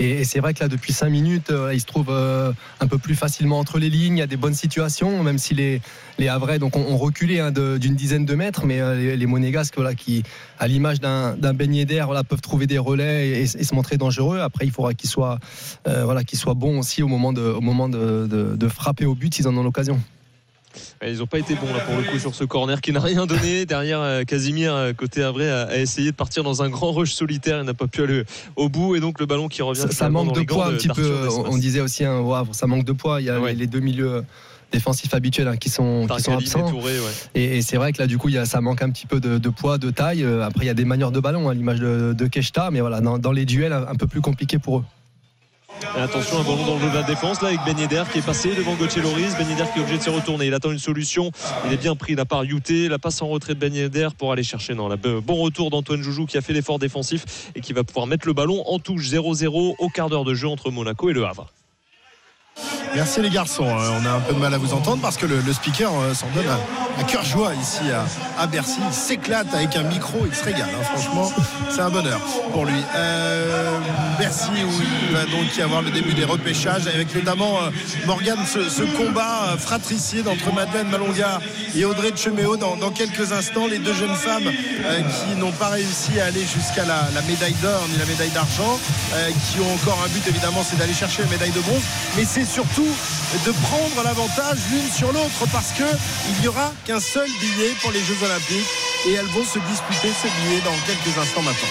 Et, 0.00 0.24
c'est 0.24 0.40
vrai 0.40 0.52
que 0.52 0.60
là, 0.60 0.68
depuis 0.68 0.92
5 0.92 1.08
minutes, 1.08 1.52
il 1.72 1.80
se 1.80 1.86
trouve 1.86 2.10
un 2.10 2.86
peu 2.86 2.98
plus 2.98 3.14
facilement 3.14 3.58
entre 3.58 3.78
les 3.78 3.88
lignes. 3.88 4.16
Il 4.16 4.20
y 4.20 4.22
a 4.22 4.26
des 4.26 4.36
bonnes 4.36 4.54
situations 4.54 4.79
même 5.22 5.38
si 5.38 5.54
les, 5.54 5.80
les 6.18 6.28
Havrais 6.28 6.58
donc, 6.58 6.76
ont, 6.76 6.96
reculé 6.96 7.40
hein, 7.40 7.50
d'une 7.50 7.94
dizaine 7.94 8.24
de 8.24 8.34
mètres, 8.34 8.66
mais 8.66 8.80
euh, 8.80 9.16
les, 9.16 9.26
Monégasques, 9.26 9.74
voilà, 9.76 9.94
qui, 9.94 10.22
à 10.58 10.68
l'image 10.68 11.00
d'un 11.00 11.54
beignet 11.54 11.84
d'air, 11.84 12.06
voilà, 12.06 12.24
peuvent 12.24 12.40
trouver 12.40 12.66
des 12.66 12.78
relais 12.78 13.40
et, 13.40 13.46
se 13.46 13.74
montrer 13.74 13.96
dangereux. 13.96 14.40
Après, 14.40 14.66
il 14.66 14.72
faudra 14.72 14.94
qu'ils 14.94 15.10
soient, 15.10 15.38
euh, 15.86 16.04
voilà, 16.04 16.24
qu'ils 16.24 16.38
soient 16.38 16.54
bons 16.54 16.78
aussi 16.78 17.02
au 17.02 17.08
moment 17.08 17.32
de, 17.32 17.42
au 17.42 17.60
moment 17.60 17.88
de, 17.88 18.26
de 18.28 18.68
frapper 18.68 19.06
au 19.06 19.14
but 19.14 19.34
s'ils 19.34 19.48
en 19.48 19.56
ont 19.56 19.62
l'occasion. 19.62 20.00
Ils 21.04 21.18
n'ont 21.18 21.26
pas 21.26 21.38
été 21.38 21.54
bons 21.54 21.72
là 21.72 21.80
pour 21.80 21.96
le 21.96 22.04
coup 22.04 22.18
sur 22.18 22.34
ce 22.34 22.44
corner 22.44 22.80
qui 22.80 22.92
n'a 22.92 23.00
rien 23.00 23.26
donné. 23.26 23.66
Derrière, 23.66 24.00
euh, 24.00 24.22
Casimir, 24.22 24.92
côté 24.96 25.22
Avray, 25.22 25.48
a 25.48 25.78
essayé 25.78 26.12
de 26.12 26.16
partir 26.16 26.44
dans 26.44 26.62
un 26.62 26.68
grand 26.68 26.92
rush 26.92 27.12
solitaire. 27.12 27.58
Il 27.60 27.64
n'a 27.64 27.74
pas 27.74 27.86
pu 27.86 28.02
aller 28.02 28.24
au 28.56 28.68
bout. 28.68 28.94
Et 28.94 29.00
donc 29.00 29.18
le 29.18 29.26
ballon 29.26 29.48
qui 29.48 29.62
revient. 29.62 29.86
Ça, 29.90 30.10
manque 30.10 30.34
de 30.34 30.42
poids 30.42 30.68
un 30.68 30.72
petit 30.72 30.88
peu. 30.88 31.28
On 31.46 31.56
disait 31.56 31.80
aussi, 31.80 32.04
un 32.04 32.20
hein, 32.20 32.44
ça 32.52 32.66
manque 32.66 32.84
de 32.84 32.92
poids. 32.92 33.20
Il 33.20 33.26
y 33.26 33.30
a 33.30 33.52
les 33.52 33.66
deux 33.66 33.80
milieux 33.80 34.24
défensifs 34.72 35.14
habituels 35.14 35.48
hein, 35.48 35.56
qui 35.56 35.68
sont, 35.68 36.06
qui 36.06 36.22
sont 36.22 36.34
absents. 36.34 36.72
Et, 37.34 37.62
c'est 37.62 37.76
vrai 37.76 37.92
que 37.92 37.98
là, 37.98 38.06
du 38.06 38.18
coup, 38.18 38.28
il 38.28 38.34
y 38.34 38.38
a, 38.38 38.44
ça 38.44 38.60
manque 38.60 38.82
un 38.82 38.90
petit 38.90 39.06
peu 39.06 39.20
de, 39.20 39.48
poids, 39.48 39.78
de 39.78 39.90
taille. 39.90 40.22
Euh, 40.22 40.44
après, 40.44 40.64
il 40.64 40.68
y 40.68 40.70
a 40.70 40.74
des 40.74 40.84
manières 40.84 41.12
de 41.12 41.20
ballon, 41.20 41.48
à 41.48 41.54
l'image 41.54 41.80
de, 41.80 42.14
de 42.16 42.26
Keshta, 42.26 42.70
mais 42.70 42.80
voilà, 42.80 43.00
dans, 43.00 43.18
dans, 43.18 43.32
les 43.32 43.44
duels, 43.44 43.72
un 43.72 43.94
peu 43.94 44.06
plus 44.06 44.20
compliqué 44.20 44.58
pour 44.58 44.78
eux 44.78 44.84
attention, 45.96 46.40
un 46.40 46.42
ballon 46.42 46.66
dans 46.66 46.78
le 46.78 46.90
de 46.90 46.94
la 46.94 47.02
défense 47.02 47.40
là 47.42 47.48
avec 47.48 47.60
Ben 47.64 47.74
qui 47.76 48.18
est 48.18 48.24
passé 48.24 48.54
devant 48.54 48.74
Gauthier 48.74 49.02
Loris. 49.02 49.34
Ben 49.38 49.46
qui 49.46 49.52
est 49.52 49.80
obligé 49.80 49.98
de 49.98 50.02
se 50.02 50.10
retourner. 50.10 50.46
Il 50.46 50.54
attend 50.54 50.70
une 50.70 50.78
solution. 50.78 51.30
Il 51.66 51.72
est 51.72 51.76
bien 51.76 51.96
pris 51.96 52.14
la 52.14 52.24
part 52.24 52.44
Youté. 52.44 52.88
La 52.88 52.98
passe 52.98 53.22
en 53.22 53.28
retrait 53.28 53.54
de 53.54 53.88
Ben 53.88 54.10
pour 54.18 54.32
aller 54.32 54.42
chercher. 54.42 54.74
Non, 54.74 54.88
le 54.88 55.20
bon 55.20 55.36
retour 55.36 55.70
d'Antoine 55.70 56.02
Joujou 56.02 56.26
qui 56.26 56.38
a 56.38 56.40
fait 56.40 56.52
l'effort 56.52 56.78
défensif 56.78 57.50
et 57.54 57.60
qui 57.60 57.72
va 57.72 57.84
pouvoir 57.84 58.06
mettre 58.06 58.26
le 58.26 58.32
ballon 58.32 58.62
en 58.66 58.78
touche 58.78 59.08
0-0 59.08 59.74
au 59.78 59.88
quart 59.88 60.08
d'heure 60.10 60.24
de 60.24 60.34
jeu 60.34 60.48
entre 60.48 60.70
Monaco 60.70 61.10
et 61.10 61.12
le 61.12 61.24
Havre. 61.24 61.46
Merci 62.94 63.20
les 63.20 63.30
garçons. 63.30 63.66
Euh, 63.66 64.00
on 64.00 64.04
a 64.04 64.10
un 64.10 64.20
peu 64.20 64.34
de 64.34 64.38
mal 64.38 64.52
à 64.52 64.58
vous 64.58 64.72
entendre 64.72 65.00
parce 65.00 65.16
que 65.16 65.26
le, 65.26 65.40
speaker 65.52 65.92
euh, 65.92 66.14
s'en 66.14 66.28
donne 66.34 66.46
à, 66.98 67.04
cœur 67.04 67.24
joie 67.24 67.52
ici 67.54 67.82
à, 68.38 68.46
Bercy. 68.46 68.78
Il 68.84 68.92
s'éclate 68.92 69.52
avec 69.54 69.76
un 69.76 69.84
micro, 69.84 70.18
il 70.26 70.34
se 70.34 70.44
régale. 70.44 70.68
Hein. 70.70 70.82
Franchement, 70.82 71.32
c'est 71.70 71.80
un 71.80 71.90
bonheur 71.90 72.20
pour 72.52 72.66
lui. 72.66 72.82
Euh, 72.96 73.78
Bercy 74.18 74.50
où 74.64 74.82
il 75.08 75.14
va 75.14 75.24
donc 75.24 75.56
y 75.56 75.62
avoir 75.62 75.82
le 75.82 75.90
début 75.90 76.14
des 76.14 76.24
repêchages 76.24 76.86
avec 76.86 77.14
notamment 77.14 77.58
Morgane 78.06 78.44
ce, 78.46 78.82
combat 78.96 79.56
fratricide 79.56 80.26
entre 80.26 80.52
Madeleine 80.52 80.88
Malonga 80.88 81.40
et 81.76 81.84
Audrey 81.84 82.10
Cheméo 82.14 82.56
dans, 82.56 82.90
quelques 82.90 83.32
instants. 83.32 83.66
Les 83.66 83.78
deux 83.78 83.94
jeunes 83.94 84.14
femmes 84.14 84.50
qui 84.50 85.36
n'ont 85.38 85.52
pas 85.52 85.68
réussi 85.68 86.20
à 86.20 86.26
aller 86.26 86.42
jusqu'à 86.42 86.84
la, 86.84 87.22
médaille 87.28 87.54
d'or 87.62 87.86
ni 87.90 87.98
la 87.98 88.06
médaille 88.06 88.30
d'argent, 88.30 88.78
qui 89.50 89.60
ont 89.60 89.74
encore 89.74 89.98
un 90.04 90.08
but 90.08 90.26
évidemment, 90.28 90.62
c'est 90.68 90.76
d'aller 90.76 90.92
chercher 90.92 91.22
la 91.22 91.28
médaille 91.28 91.52
de 91.52 91.60
bronze. 91.60 91.82
Mais 92.16 92.24
c'est 92.24 92.44
surtout 92.44 92.79
de 92.84 93.52
prendre 93.52 94.02
l'avantage 94.04 94.58
l'une 94.72 94.90
sur 94.90 95.12
l'autre 95.12 95.46
parce 95.52 95.72
qu'il 95.72 96.40
n'y 96.40 96.48
aura 96.48 96.72
qu'un 96.84 97.00
seul 97.00 97.28
billet 97.40 97.72
pour 97.80 97.92
les 97.92 98.00
Jeux 98.00 98.16
Olympiques 98.24 98.66
et 99.08 99.12
elles 99.12 99.26
vont 99.26 99.44
se 99.44 99.58
disputer 99.58 100.08
ce 100.08 100.26
billet 100.26 100.60
dans 100.64 100.76
quelques 100.86 101.16
instants 101.18 101.42
maintenant. 101.42 101.68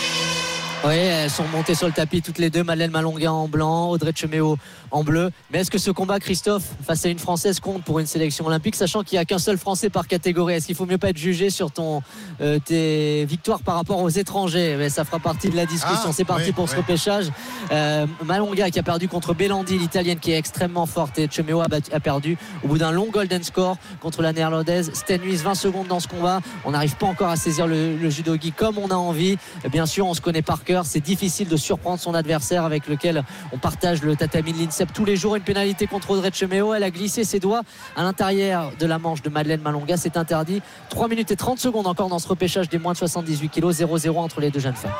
Oui, 0.85 0.95
elles 0.95 1.29
sont 1.29 1.43
montées 1.51 1.75
sur 1.75 1.87
le 1.87 1.93
tapis 1.93 2.21
toutes 2.21 2.37
les 2.37 2.49
deux. 2.49 2.63
Madeleine 2.63 2.91
Malonga 2.91 3.33
en 3.33 3.49
blanc, 3.49 3.89
Audrey 3.89 4.13
Cheméo 4.15 4.57
en 4.91 5.03
bleu. 5.03 5.31
Mais 5.51 5.59
est-ce 5.59 5.71
que 5.71 5.77
ce 5.77 5.91
combat, 5.91 6.19
Christophe, 6.19 6.63
face 6.85 7.05
à 7.05 7.09
une 7.09 7.19
Française, 7.19 7.59
compte 7.59 7.83
pour 7.83 7.99
une 7.99 8.05
sélection 8.05 8.45
olympique, 8.45 8.75
sachant 8.75 9.03
qu'il 9.03 9.17
n'y 9.17 9.21
a 9.21 9.25
qu'un 9.25 9.37
seul 9.39 9.57
Français 9.57 9.89
par 9.89 10.07
catégorie? 10.07 10.55
Est-ce 10.55 10.65
qu'il 10.67 10.75
faut 10.75 10.85
mieux 10.85 10.97
pas 10.97 11.09
être 11.09 11.17
jugé 11.17 11.49
sur 11.49 11.71
ton, 11.71 12.01
euh, 12.41 12.59
tes 12.63 13.25
victoires 13.25 13.61
par 13.61 13.75
rapport 13.75 13.99
aux 14.01 14.09
étrangers? 14.09 14.75
Mais 14.77 14.89
Ça 14.89 15.05
fera 15.05 15.19
partie 15.19 15.49
de 15.49 15.55
la 15.55 15.65
discussion. 15.65 16.09
Ah, 16.09 16.13
C'est 16.13 16.25
parti 16.25 16.51
pour 16.51 16.69
ce 16.69 16.75
repêchage. 16.75 17.27
Euh, 17.71 18.05
Malonga 18.25 18.69
qui 18.69 18.79
a 18.79 18.83
perdu 18.83 19.07
contre 19.07 19.33
Belandi, 19.33 19.77
l'italienne 19.77 20.19
qui 20.19 20.31
est 20.31 20.37
extrêmement 20.37 20.85
forte, 20.85 21.19
et 21.19 21.27
Cheméo 21.29 21.61
a, 21.61 21.67
a 21.91 21.99
perdu 21.99 22.37
au 22.63 22.67
bout 22.67 22.77
d'un 22.77 22.91
long 22.91 23.07
golden 23.11 23.43
score 23.43 23.77
contre 24.01 24.21
la 24.21 24.33
néerlandaise. 24.33 24.91
Stenhuis, 24.93 25.37
20 25.37 25.55
secondes 25.55 25.87
dans 25.87 25.99
ce 25.99 26.07
combat. 26.07 26.41
On 26.65 26.71
n'arrive 26.71 26.95
pas 26.95 27.07
encore 27.07 27.29
à 27.29 27.35
saisir 27.35 27.67
le, 27.67 27.95
le 27.95 28.09
judogi 28.09 28.51
comme 28.51 28.77
on 28.77 28.89
a 28.89 28.95
envie. 28.95 29.37
Bien 29.71 29.85
sûr, 29.85 30.07
on 30.07 30.13
se 30.13 30.21
connaît 30.21 30.41
par 30.41 30.63
cœur. 30.63 30.85
C'est 30.85 30.99
difficile 30.99 31.47
de 31.47 31.57
surprendre 31.57 31.99
son 31.99 32.13
adversaire 32.13 32.65
avec 32.65 32.87
lequel 32.87 33.23
on 33.51 33.57
partage 33.57 34.01
le 34.01 34.15
tatami 34.15 34.53
de 34.53 34.57
tous 34.87 35.05
les 35.05 35.15
jours. 35.15 35.35
Une 35.35 35.43
pénalité 35.43 35.87
contre 35.87 36.11
Audrey 36.11 36.31
Cheméo. 36.33 36.73
Elle 36.73 36.83
a 36.83 36.91
glissé 36.91 37.23
ses 37.23 37.39
doigts 37.39 37.61
à 37.95 38.03
l'intérieur 38.03 38.71
de 38.79 38.85
la 38.85 38.99
manche 38.99 39.21
de 39.21 39.29
Madeleine 39.29 39.61
Malonga. 39.61 39.97
C'est 39.97 40.17
interdit. 40.17 40.61
3 40.89 41.07
minutes 41.07 41.31
et 41.31 41.35
30 41.35 41.59
secondes 41.59 41.87
encore 41.87 42.09
dans 42.09 42.19
ce 42.19 42.27
repêchage 42.27 42.69
des 42.69 42.79
moins 42.79 42.93
de 42.93 42.97
78 42.97 43.49
kilos. 43.49 43.79
0-0 43.79 44.17
entre 44.17 44.41
les 44.41 44.51
deux 44.51 44.59
jeunes 44.59 44.75
femmes. 44.75 44.91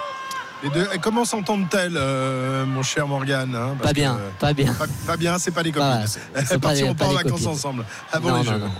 Les 0.61 0.69
deux, 0.69 0.85
comment 1.01 1.23
s'entendent-elles, 1.23 1.95
euh, 1.95 2.65
mon 2.65 2.83
cher 2.83 3.07
Morgan 3.07 3.55
hein, 3.55 3.77
Pas 3.81 3.93
bien, 3.93 4.15
que, 4.15 4.41
pas 4.41 4.53
bien. 4.53 4.73
Pas, 4.73 4.85
pas, 5.07 5.15
bien, 5.15 5.37
c'est 5.39 5.51
pas 5.51 5.63
des 5.63 5.71
copines. 5.71 5.87
Voilà, 5.87 6.45
c'est 6.45 6.59
partiront 6.59 6.93
pas, 6.95 7.05
en 7.05 7.13
vacances 7.13 7.45
ensemble 7.45 7.85
avant 8.11 8.29
non, 8.29 8.37
les 8.39 8.43
non, 8.43 8.51
Jeux. 8.51 8.59
Non. 8.59 8.71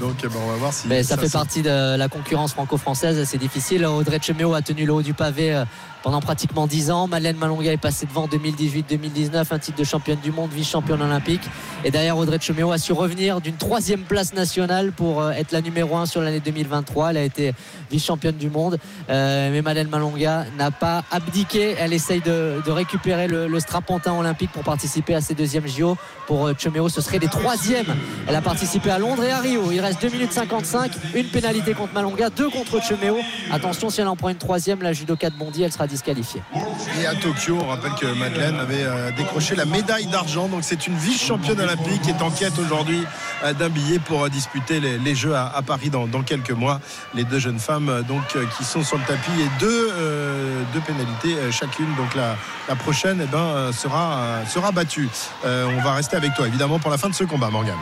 Donc 0.00 0.26
bon, 0.26 0.38
on 0.42 0.50
va 0.52 0.56
voir 0.56 0.72
si. 0.72 0.88
Mais 0.88 1.02
ça, 1.02 1.16
ça 1.16 1.22
fait 1.22 1.30
partie 1.30 1.60
de 1.60 1.96
la 1.96 2.08
concurrence 2.08 2.54
franco-française. 2.54 3.22
C'est 3.28 3.36
difficile. 3.36 3.84
Audrey 3.84 4.18
Cheméo 4.22 4.54
a 4.54 4.62
tenu 4.62 4.86
le 4.86 4.94
haut 4.94 5.02
du 5.02 5.12
pavé 5.12 5.54
euh, 5.54 5.64
pendant 6.02 6.20
pratiquement 6.20 6.66
10 6.66 6.90
ans. 6.90 7.08
Madeleine 7.08 7.36
Malonga 7.36 7.72
est 7.72 7.76
passée 7.76 8.06
devant 8.06 8.26
2018-2019, 8.26 9.46
un 9.50 9.58
titre 9.58 9.78
de 9.78 9.84
championne 9.84 10.18
du 10.20 10.32
monde, 10.32 10.50
vice-championne 10.50 11.02
olympique. 11.02 11.42
Et 11.84 11.90
derrière, 11.90 12.16
Audrey 12.16 12.38
Cheméo 12.40 12.72
a 12.72 12.78
su 12.78 12.92
revenir 12.92 13.40
d'une 13.40 13.56
troisième 13.56 14.02
place 14.02 14.34
nationale 14.34 14.92
pour 14.92 15.30
être 15.30 15.52
la 15.52 15.60
numéro 15.60 15.96
1 15.96 16.06
sur 16.06 16.20
l'année 16.20 16.40
2023. 16.40 17.10
Elle 17.10 17.16
a 17.16 17.22
été 17.22 17.54
vice-championne 17.90 18.36
du 18.36 18.50
monde. 18.50 18.78
Euh, 19.10 19.50
mais 19.52 19.62
Madeleine 19.62 19.88
Malonga 19.88 20.46
n'a 20.58 20.70
pas 20.70 21.04
abdiqué. 21.10 21.76
Elle 21.78 21.92
essaye 21.92 22.20
de, 22.20 22.60
récupérer 22.66 23.28
le, 23.28 23.46
le, 23.48 23.60
strapontin 23.60 24.12
olympique 24.12 24.50
pour 24.52 24.62
participer 24.62 25.14
à 25.14 25.20
ses 25.20 25.34
deuxièmes 25.34 25.66
JO. 25.66 25.96
Pour 26.26 26.50
Cheméo, 26.58 26.88
ce 26.88 27.00
serait 27.00 27.18
les 27.18 27.28
troisièmes. 27.28 27.94
Elle 28.26 28.36
a 28.36 28.42
participé 28.42 28.90
à 28.90 28.98
Londres 28.98 29.24
et 29.24 29.30
à 29.30 29.40
Rio. 29.40 29.70
Il 29.72 29.80
reste 29.80 30.00
2 30.02 30.08
minutes 30.08 30.32
55. 30.32 30.92
Une 31.14 31.26
pénalité 31.26 31.74
contre 31.74 31.92
Malonga, 31.92 32.30
deux 32.30 32.48
contre 32.48 32.82
Cheméo. 32.82 33.18
Attention, 33.50 33.90
si 33.90 34.00
elle 34.00 34.08
en 34.08 34.16
prend 34.16 34.28
une 34.28 34.36
troisième, 34.36 34.82
la 34.82 34.92
judoka 34.92 35.30
de 35.30 35.36
Bondy, 35.36 35.62
elle 35.62 35.72
sera 35.72 35.86
disqualifiée. 35.92 36.42
Et 37.00 37.06
à 37.06 37.14
Tokyo, 37.14 37.58
on 37.60 37.66
rappelle 37.66 37.92
que 38.00 38.06
Madeleine 38.06 38.58
avait 38.58 38.84
euh, 38.84 39.10
décroché 39.12 39.54
la 39.54 39.66
médaille 39.66 40.06
d'argent. 40.06 40.48
Donc 40.48 40.60
c'est 40.62 40.86
une 40.86 40.96
vice-championne 40.96 41.60
olympique 41.60 42.02
qui 42.02 42.10
est 42.10 42.22
en 42.22 42.30
quête 42.30 42.58
aujourd'hui 42.58 43.04
euh, 43.44 43.52
d'un 43.52 43.68
billet 43.68 43.98
pour 43.98 44.24
euh, 44.24 44.28
disputer 44.28 44.80
les, 44.80 45.14
Jeux 45.14 45.34
à, 45.34 45.60
Paris 45.64 45.90
dans, 45.90 46.22
quelques 46.22 46.52
mois. 46.52 46.80
Les 47.14 47.24
deux 47.24 47.38
jeunes 47.38 47.58
femmes 47.58 48.02
qui 48.56 48.64
sont 48.64 48.82
sur 48.82 48.96
le 48.96 49.04
tapis 49.04 49.30
et 49.38 49.60
deux, 49.60 49.92
pénalités 50.86 51.52
chacune. 51.52 51.94
Donc 51.96 52.14
la, 52.14 52.74
prochaine 52.76 53.20
eh 53.22 53.26
ben, 53.26 53.70
sera, 53.72 54.72
battue. 54.72 55.10
on 55.44 55.82
va 55.82 55.92
rester 55.92 56.16
avec 56.16 56.32
toi 56.34 56.46
évidemment 56.46 56.78
pour 56.78 56.90
la 56.90 56.96
fin 56.96 57.10
de 57.10 57.14
ce 57.14 57.24
combat, 57.24 57.50
Morgan. 57.50 57.76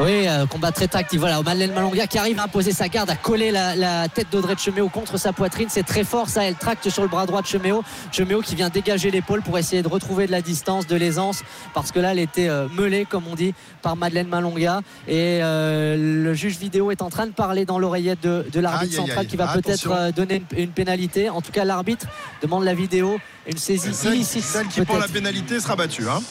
Oui, 0.00 0.26
euh, 0.26 0.46
combat 0.46 0.72
très 0.72 0.88
tactique. 0.88 1.20
Voilà, 1.20 1.42
Madeleine 1.42 1.74
Malonga 1.74 2.06
qui 2.06 2.16
arrive 2.16 2.38
à 2.40 2.44
imposer 2.44 2.72
sa 2.72 2.88
garde, 2.88 3.10
à 3.10 3.16
coller 3.16 3.50
la, 3.50 3.76
la 3.76 4.08
tête 4.08 4.28
d'Audrey 4.32 4.54
Cheméo 4.56 4.88
contre 4.88 5.18
sa 5.18 5.34
poitrine. 5.34 5.68
C'est 5.68 5.82
très 5.82 6.04
fort, 6.04 6.30
ça. 6.30 6.44
Elle 6.44 6.54
tracte 6.54 6.88
sur 6.88 7.02
le 7.02 7.08
bras 7.08 7.26
droit 7.26 7.42
de 7.42 7.46
Cheméo. 7.46 7.84
Cheméo 8.10 8.40
qui 8.40 8.54
vient 8.54 8.70
dégager 8.70 9.10
l'épaule 9.10 9.42
pour 9.42 9.58
essayer 9.58 9.82
de 9.82 9.88
retrouver 9.88 10.26
de 10.26 10.32
la 10.32 10.40
distance, 10.40 10.86
de 10.86 10.96
l'aisance, 10.96 11.42
parce 11.74 11.92
que 11.92 11.98
là, 11.98 12.12
elle 12.12 12.18
était 12.18 12.48
euh, 12.48 12.66
meulée, 12.74 13.04
comme 13.04 13.24
on 13.30 13.34
dit, 13.34 13.52
par 13.82 13.94
Madeleine 13.94 14.28
Malonga. 14.28 14.80
Et 15.06 15.40
euh, 15.42 15.96
le 15.98 16.32
juge 16.32 16.56
vidéo 16.56 16.90
est 16.90 17.02
en 17.02 17.10
train 17.10 17.26
de 17.26 17.32
parler 17.32 17.66
dans 17.66 17.78
l'oreillette 17.78 18.22
de, 18.22 18.46
de 18.50 18.60
l'arbitre 18.60 18.94
central 18.94 19.26
qui 19.26 19.36
va 19.36 19.48
peut-être 19.48 20.12
donner 20.12 20.42
une, 20.52 20.58
une, 20.58 20.70
pénalité. 20.70 21.28
En 21.28 21.42
tout 21.42 21.52
cas, 21.52 21.66
l'arbitre 21.66 22.06
demande 22.40 22.64
la 22.64 22.72
vidéo, 22.72 23.20
une 23.46 23.58
saisie 23.58 23.90
illicite. 24.08 24.44
Celle 24.44 24.68
qui 24.68 24.80
prend 24.80 24.96
la 24.96 25.08
pénalité 25.08 25.60
sera 25.60 25.76
battue. 25.76 26.08
Hein 26.08 26.22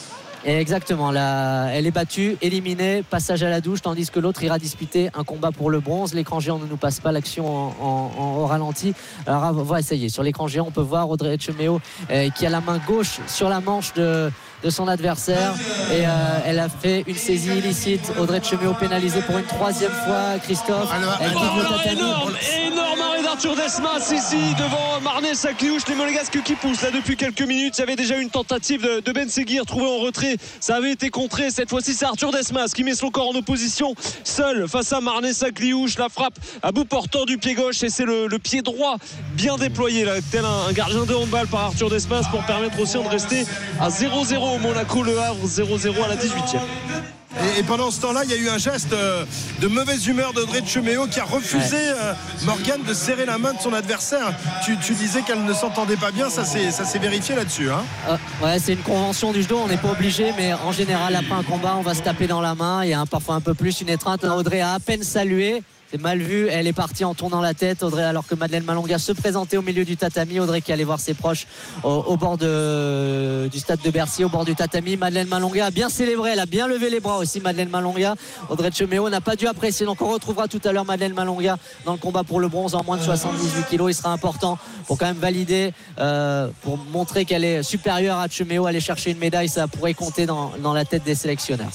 et 0.44 0.58
exactement, 0.58 1.10
là, 1.10 1.68
elle 1.68 1.86
est 1.86 1.90
battue, 1.90 2.36
éliminée, 2.40 3.02
passage 3.02 3.42
à 3.42 3.50
la 3.50 3.60
douche, 3.60 3.82
tandis 3.82 4.10
que 4.10 4.20
l'autre 4.20 4.42
ira 4.42 4.58
disputer 4.58 5.10
un 5.14 5.24
combat 5.24 5.52
pour 5.52 5.70
le 5.70 5.80
bronze. 5.80 6.14
L'écran 6.14 6.40
géant 6.40 6.58
ne 6.58 6.66
nous 6.66 6.76
passe 6.76 7.00
pas 7.00 7.12
l'action 7.12 7.46
en, 7.46 7.76
en, 7.80 8.10
en, 8.18 8.36
au 8.38 8.46
ralenti. 8.46 8.94
Alors, 9.26 9.50
on 9.56 9.62
va 9.62 9.80
essayer. 9.80 10.08
Sur 10.08 10.22
l'écran 10.22 10.48
géant, 10.48 10.66
on 10.68 10.70
peut 10.70 10.80
voir 10.80 11.10
Audrey 11.10 11.36
Cheméo 11.38 11.80
euh, 12.10 12.30
qui 12.30 12.46
a 12.46 12.50
la 12.50 12.60
main 12.60 12.80
gauche 12.86 13.20
sur 13.26 13.48
la 13.48 13.60
manche 13.60 13.92
de, 13.94 14.30
de 14.64 14.70
son 14.70 14.88
adversaire. 14.88 15.54
Et 15.92 16.06
euh, 16.06 16.10
elle 16.46 16.58
a 16.58 16.68
fait 16.68 17.04
une 17.06 17.16
saisie 17.16 17.58
illicite. 17.58 18.12
Audrey 18.18 18.40
Cheméo 18.42 18.74
pénalisée 18.74 19.22
pour 19.22 19.36
une 19.36 19.44
troisième 19.44 19.92
fois. 19.92 20.38
Christophe, 20.42 20.90
elle 20.96 21.04
alors, 21.04 21.20
énorme, 21.86 22.32
énorme 22.66 23.09
arrêt 23.20 23.22
d'Arthur 23.22 23.56
Desmas 23.56 24.12
ici 24.12 24.54
devant 24.58 25.00
Marnay 25.02 25.34
Sacliouche. 25.34 25.82
Les 25.88 25.94
Monégasques 25.94 26.42
qui 26.42 26.54
poussent 26.54 26.82
là 26.82 26.90
depuis 26.90 27.16
quelques 27.16 27.42
minutes. 27.42 27.74
Il 27.76 27.80
y 27.80 27.82
avait 27.82 27.96
déjà 27.96 28.16
une 28.16 28.30
tentative 28.30 28.82
de, 28.82 29.12
Ben 29.12 29.28
Seguir 29.28 29.64
trouvé 29.64 29.86
en 29.86 29.98
retrait. 29.98 30.36
Ça 30.60 30.76
avait 30.76 30.92
été 30.92 31.10
contré. 31.10 31.50
Cette 31.50 31.70
fois-ci, 31.70 31.94
c'est 31.94 32.04
Arthur 32.04 32.30
Desmas 32.32 32.72
qui 32.74 32.84
met 32.84 32.94
son 32.94 33.10
corps 33.10 33.28
en 33.28 33.34
opposition 33.34 33.94
seul 34.24 34.68
face 34.68 34.92
à 34.92 35.00
Marnay 35.00 35.32
Sacliouche. 35.32 35.98
La 35.98 36.08
frappe 36.08 36.38
à 36.62 36.72
bout 36.72 36.84
portant 36.84 37.24
du 37.24 37.38
pied 37.38 37.54
gauche 37.54 37.82
et 37.82 37.88
c'est 37.88 38.04
le, 38.04 38.28
pied 38.38 38.62
droit 38.62 38.96
bien 39.34 39.56
déployé 39.56 40.04
là, 40.04 40.14
tel 40.32 40.44
un, 40.44 40.68
un 40.68 40.72
gardien 40.72 41.04
de 41.04 41.14
handball 41.14 41.46
par 41.46 41.60
Arthur 41.60 41.90
Desmas 41.90 42.26
pour 42.30 42.42
permettre 42.44 42.80
aussi 42.80 42.94
de 42.94 43.08
rester 43.08 43.44
à 43.80 43.88
0-0 43.88 44.36
au 44.36 44.58
Monaco 44.58 45.02
Le 45.02 45.18
Havre 45.18 45.46
0-0 45.46 46.04
à 46.04 46.08
la 46.08 46.16
18e. 46.16 47.19
Et, 47.38 47.60
et, 47.60 47.62
pendant 47.62 47.90
ce 47.90 48.00
temps-là, 48.00 48.22
il 48.24 48.30
y 48.30 48.34
a 48.34 48.36
eu 48.36 48.48
un 48.48 48.58
geste 48.58 48.92
euh, 48.92 49.24
de 49.60 49.68
mauvaise 49.68 50.06
humeur 50.06 50.32
d'Audrey 50.32 50.62
Cheméo 50.66 51.06
qui 51.06 51.20
a 51.20 51.24
refusé 51.24 51.76
euh, 51.76 52.12
Morgane 52.44 52.82
de 52.82 52.92
serrer 52.92 53.24
la 53.24 53.38
main 53.38 53.52
de 53.52 53.60
son 53.60 53.72
adversaire. 53.72 54.34
Tu, 54.64 54.76
tu 54.78 54.94
disais 54.94 55.22
qu'elle 55.22 55.44
ne 55.44 55.52
s'entendait 55.52 55.96
pas 55.96 56.10
bien, 56.10 56.28
ça 56.28 56.44
s'est 56.44 56.98
vérifié 56.98 57.36
là-dessus. 57.36 57.70
Hein 57.70 57.84
euh, 58.08 58.16
ouais, 58.44 58.58
c'est 58.58 58.72
une 58.72 58.82
convention 58.82 59.32
du 59.32 59.42
judo, 59.42 59.58
on 59.62 59.68
n'est 59.68 59.76
pas 59.76 59.92
obligé, 59.92 60.32
mais 60.36 60.52
en 60.54 60.72
général, 60.72 61.14
après 61.14 61.34
un 61.34 61.44
combat, 61.44 61.76
on 61.78 61.82
va 61.82 61.94
se 61.94 62.02
taper 62.02 62.26
dans 62.26 62.40
la 62.40 62.56
main. 62.56 62.84
Il 62.84 62.90
y 62.90 62.94
a 62.94 63.00
un, 63.00 63.06
parfois 63.06 63.36
un 63.36 63.40
peu 63.40 63.54
plus 63.54 63.80
une 63.80 63.90
étreinte. 63.90 64.24
Audrey 64.24 64.60
a 64.60 64.72
à 64.72 64.80
peine 64.80 65.04
salué. 65.04 65.62
C'est 65.90 66.00
mal 66.00 66.20
vu, 66.20 66.46
elle 66.46 66.68
est 66.68 66.72
partie 66.72 67.04
en 67.04 67.14
tournant 67.14 67.40
la 67.40 67.52
tête, 67.52 67.82
Audrey, 67.82 68.04
alors 68.04 68.24
que 68.24 68.36
Madeleine 68.36 68.62
Malonga 68.62 68.96
se 68.98 69.10
présentait 69.10 69.56
au 69.56 69.62
milieu 69.62 69.84
du 69.84 69.96
tatami. 69.96 70.38
Audrey 70.38 70.60
qui 70.60 70.72
allait 70.72 70.84
voir 70.84 71.00
ses 71.00 71.14
proches 71.14 71.48
au, 71.82 72.16
bord 72.16 72.38
du 72.38 73.58
stade 73.58 73.80
de 73.82 73.90
Bercy, 73.90 74.22
au 74.22 74.28
bord 74.28 74.44
du 74.44 74.54
tatami. 74.54 74.96
Madeleine 74.96 75.26
Malonga 75.26 75.66
a 75.66 75.70
bien 75.72 75.88
célébré, 75.88 76.30
elle 76.30 76.38
a 76.38 76.46
bien 76.46 76.68
levé 76.68 76.90
les 76.90 77.00
bras 77.00 77.18
aussi, 77.18 77.40
Madeleine 77.40 77.70
Malonga. 77.70 78.14
Audrey 78.50 78.70
Cheméo 78.72 79.10
n'a 79.10 79.20
pas 79.20 79.34
dû 79.34 79.48
apprécier, 79.48 79.84
donc 79.84 80.00
on 80.00 80.10
retrouvera 80.10 80.46
tout 80.46 80.60
à 80.64 80.70
l'heure 80.70 80.84
Madeleine 80.84 81.12
Malonga 81.12 81.58
dans 81.84 81.92
le 81.92 81.98
combat 81.98 82.22
pour 82.22 82.38
le 82.38 82.46
bronze 82.46 82.76
en 82.76 82.84
moins 82.84 82.96
de 82.96 83.02
78 83.02 83.66
kilos. 83.68 83.90
Il 83.90 83.94
sera 83.94 84.12
important 84.12 84.58
pour 84.86 84.96
quand 84.96 85.06
même 85.06 85.16
valider, 85.16 85.72
euh, 85.98 86.50
pour 86.62 86.78
montrer 86.78 87.24
qu'elle 87.24 87.42
est 87.42 87.64
supérieure 87.64 88.18
à 88.18 88.28
Cheméo, 88.28 88.66
aller 88.66 88.80
chercher 88.80 89.10
une 89.10 89.18
médaille, 89.18 89.48
ça 89.48 89.66
pourrait 89.66 89.94
compter 89.94 90.24
dans, 90.24 90.52
la 90.72 90.84
tête 90.84 91.02
des 91.02 91.16
sélectionneurs. 91.16 91.72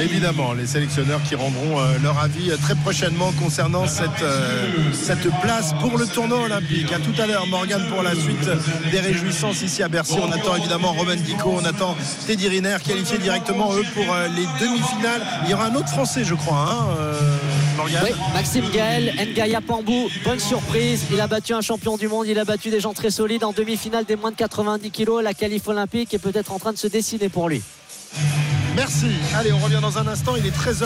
Évidemment, 0.00 0.52
les 0.52 0.66
sélectionneurs 0.66 1.20
qui 1.28 1.34
rendront 1.34 1.78
euh, 1.78 1.98
leur 2.02 2.18
avis 2.18 2.50
très 2.62 2.74
prochainement 2.74 3.19
concernant 3.38 3.86
cette, 3.86 4.22
euh, 4.22 4.92
cette 4.92 5.28
place 5.42 5.74
pour 5.80 5.98
le 5.98 6.06
tournoi 6.06 6.40
olympique. 6.42 6.90
À 6.92 6.98
tout 6.98 7.20
à 7.20 7.26
l'heure, 7.26 7.46
Morgane, 7.46 7.86
pour 7.88 8.02
la 8.02 8.14
suite 8.14 8.48
des 8.90 9.00
réjouissances 9.00 9.62
ici 9.62 9.82
à 9.82 9.88
Bercy. 9.88 10.16
On 10.22 10.32
attend 10.32 10.56
évidemment 10.56 10.92
Roman 10.92 11.16
Dico, 11.16 11.54
on 11.54 11.64
attend 11.64 11.96
Teddy 12.26 12.48
Riner 12.48 12.78
qualifiés 12.84 13.18
directement 13.18 13.74
eux 13.74 13.84
pour 13.94 14.12
euh, 14.12 14.28
les 14.28 14.46
demi-finales. 14.64 15.20
Il 15.44 15.50
y 15.50 15.54
aura 15.54 15.66
un 15.66 15.74
autre 15.74 15.88
Français, 15.88 16.24
je 16.24 16.34
crois, 16.34 16.56
hein, 16.56 16.96
Morgane. 17.76 18.04
Oui, 18.04 18.10
Maxime 18.32 18.64
Gaël, 18.72 19.12
Ngaya 19.34 19.60
Pambou, 19.60 20.08
bonne 20.24 20.40
surprise. 20.40 21.04
Il 21.12 21.20
a 21.20 21.26
battu 21.26 21.52
un 21.52 21.60
champion 21.60 21.96
du 21.96 22.08
monde, 22.08 22.26
il 22.26 22.38
a 22.38 22.44
battu 22.44 22.70
des 22.70 22.80
gens 22.80 22.94
très 22.94 23.10
solides 23.10 23.44
en 23.44 23.52
demi-finale 23.52 24.04
des 24.04 24.16
moins 24.16 24.30
de 24.30 24.36
90 24.36 24.90
kilos. 24.90 25.22
La 25.22 25.34
qualif 25.34 25.68
olympique 25.68 26.14
est 26.14 26.18
peut-être 26.18 26.52
en 26.52 26.58
train 26.58 26.72
de 26.72 26.78
se 26.78 26.86
dessiner 26.86 27.28
pour 27.28 27.48
lui. 27.48 27.62
Merci. 28.76 29.06
Allez, 29.34 29.52
on 29.52 29.58
revient 29.58 29.80
dans 29.82 29.98
un 29.98 30.06
instant. 30.06 30.34
Il 30.36 30.46
est 30.46 30.56
13h20. 30.56 30.84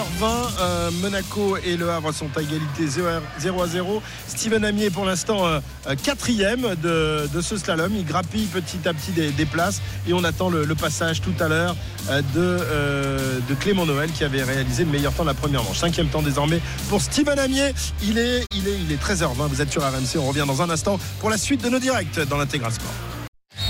Euh, 0.61 0.90
Monaco 1.03 1.57
et 1.59 1.77
Le 1.77 1.90
Havre 1.90 2.12
sont 2.12 2.29
à 2.37 2.42
égalité 2.42 2.87
0 2.87 3.62
à 3.62 3.66
0. 3.66 4.03
Steven 4.27 4.64
Amier, 4.64 4.90
pour 4.90 5.05
l'instant, 5.05 5.47
euh, 5.47 5.61
quatrième 6.03 6.75
de, 6.83 7.29
de, 7.33 7.40
ce 7.40 7.57
slalom. 7.57 7.92
Il 7.94 8.05
grappille 8.05 8.47
petit 8.47 8.88
à 8.88 8.94
petit 8.94 9.12
des, 9.12 9.31
des 9.31 9.44
places. 9.44 9.83
Et 10.09 10.12
on 10.12 10.25
attend 10.25 10.49
le, 10.49 10.64
le 10.64 10.75
passage 10.75 11.20
tout 11.20 11.35
à 11.40 11.49
l'heure 11.49 11.77
euh, 12.09 12.23
de, 12.35 13.47
de, 13.49 13.55
Clément 13.55 13.87
Noël 13.87 14.11
qui 14.11 14.25
avait 14.25 14.42
réalisé 14.42 14.85
le 14.85 14.90
meilleur 14.90 15.12
temps 15.12 15.25
de 15.25 15.29
la 15.29 15.35
première 15.35 15.62
manche. 15.62 15.79
Cinquième 15.79 16.09
temps 16.09 16.23
désormais 16.23 16.61
pour 16.88 17.03
Steven 17.03 17.38
Amier. 17.38 17.73
Il 18.03 18.18
est, 18.18 18.47
il 18.55 18.66
est, 18.66 18.79
il 18.81 18.92
est 18.92 19.03
13h20. 19.03 19.49
Vous 19.49 19.61
êtes 19.61 19.70
sur 19.70 19.83
RMC. 19.83 20.18
On 20.18 20.29
revient 20.29 20.44
dans 20.47 20.62
un 20.62 20.70
instant 20.70 20.99
pour 21.20 21.31
la 21.31 21.37
suite 21.38 21.62
de 21.62 21.68
nos 21.68 21.79
directs 21.79 22.18
dans 22.29 22.38
l'intégral 22.38 22.73
sport. 22.73 22.92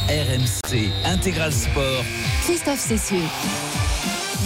RMC 0.09 0.91
Intégral 1.05 1.53
Sport. 1.53 2.05
Christophe 2.45 2.81
Cessieux. 2.81 3.23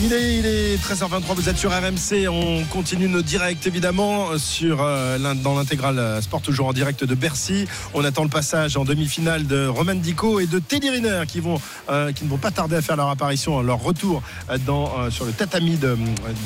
Il 0.01 0.13
est, 0.13 0.39
il 0.39 0.47
est 0.47 0.77
13h23, 0.77 1.35
vous 1.35 1.49
êtes 1.49 1.59
sur 1.59 1.73
RMC, 1.73 2.29
on 2.29 2.63
continue 2.67 3.09
nos 3.09 3.21
directs 3.21 3.67
évidemment 3.67 4.39
sur, 4.39 4.79
euh, 4.81 5.19
dans 5.43 5.57
l'intégrale 5.57 5.99
euh, 5.99 6.21
Sport 6.23 6.41
toujours 6.41 6.69
en 6.69 6.73
direct 6.73 7.03
de 7.03 7.15
Bercy. 7.17 7.67
On 7.95 8.05
attend 8.05 8.23
le 8.23 8.29
passage 8.29 8.77
en 8.77 8.85
demi-finale 8.85 9.49
de 9.49 9.67
Roman 9.67 9.97
Dico 9.97 10.39
et 10.39 10.47
de 10.47 10.61
Teddy 10.61 10.91
Riner 10.91 11.23
qui, 11.27 11.41
vont, 11.41 11.61
euh, 11.91 12.13
qui 12.13 12.25
ne 12.25 12.31
vont 12.31 12.37
pas 12.39 12.53
tarder 12.53 12.77
à 12.77 12.83
faire 12.83 12.97
leur 12.97 13.09
apparition, 13.09 13.61
leur 13.61 13.83
retour 13.83 14.23
dans, 14.65 15.11
sur 15.11 15.25
le 15.25 15.33
tatami 15.33 15.77
de, 15.77 15.97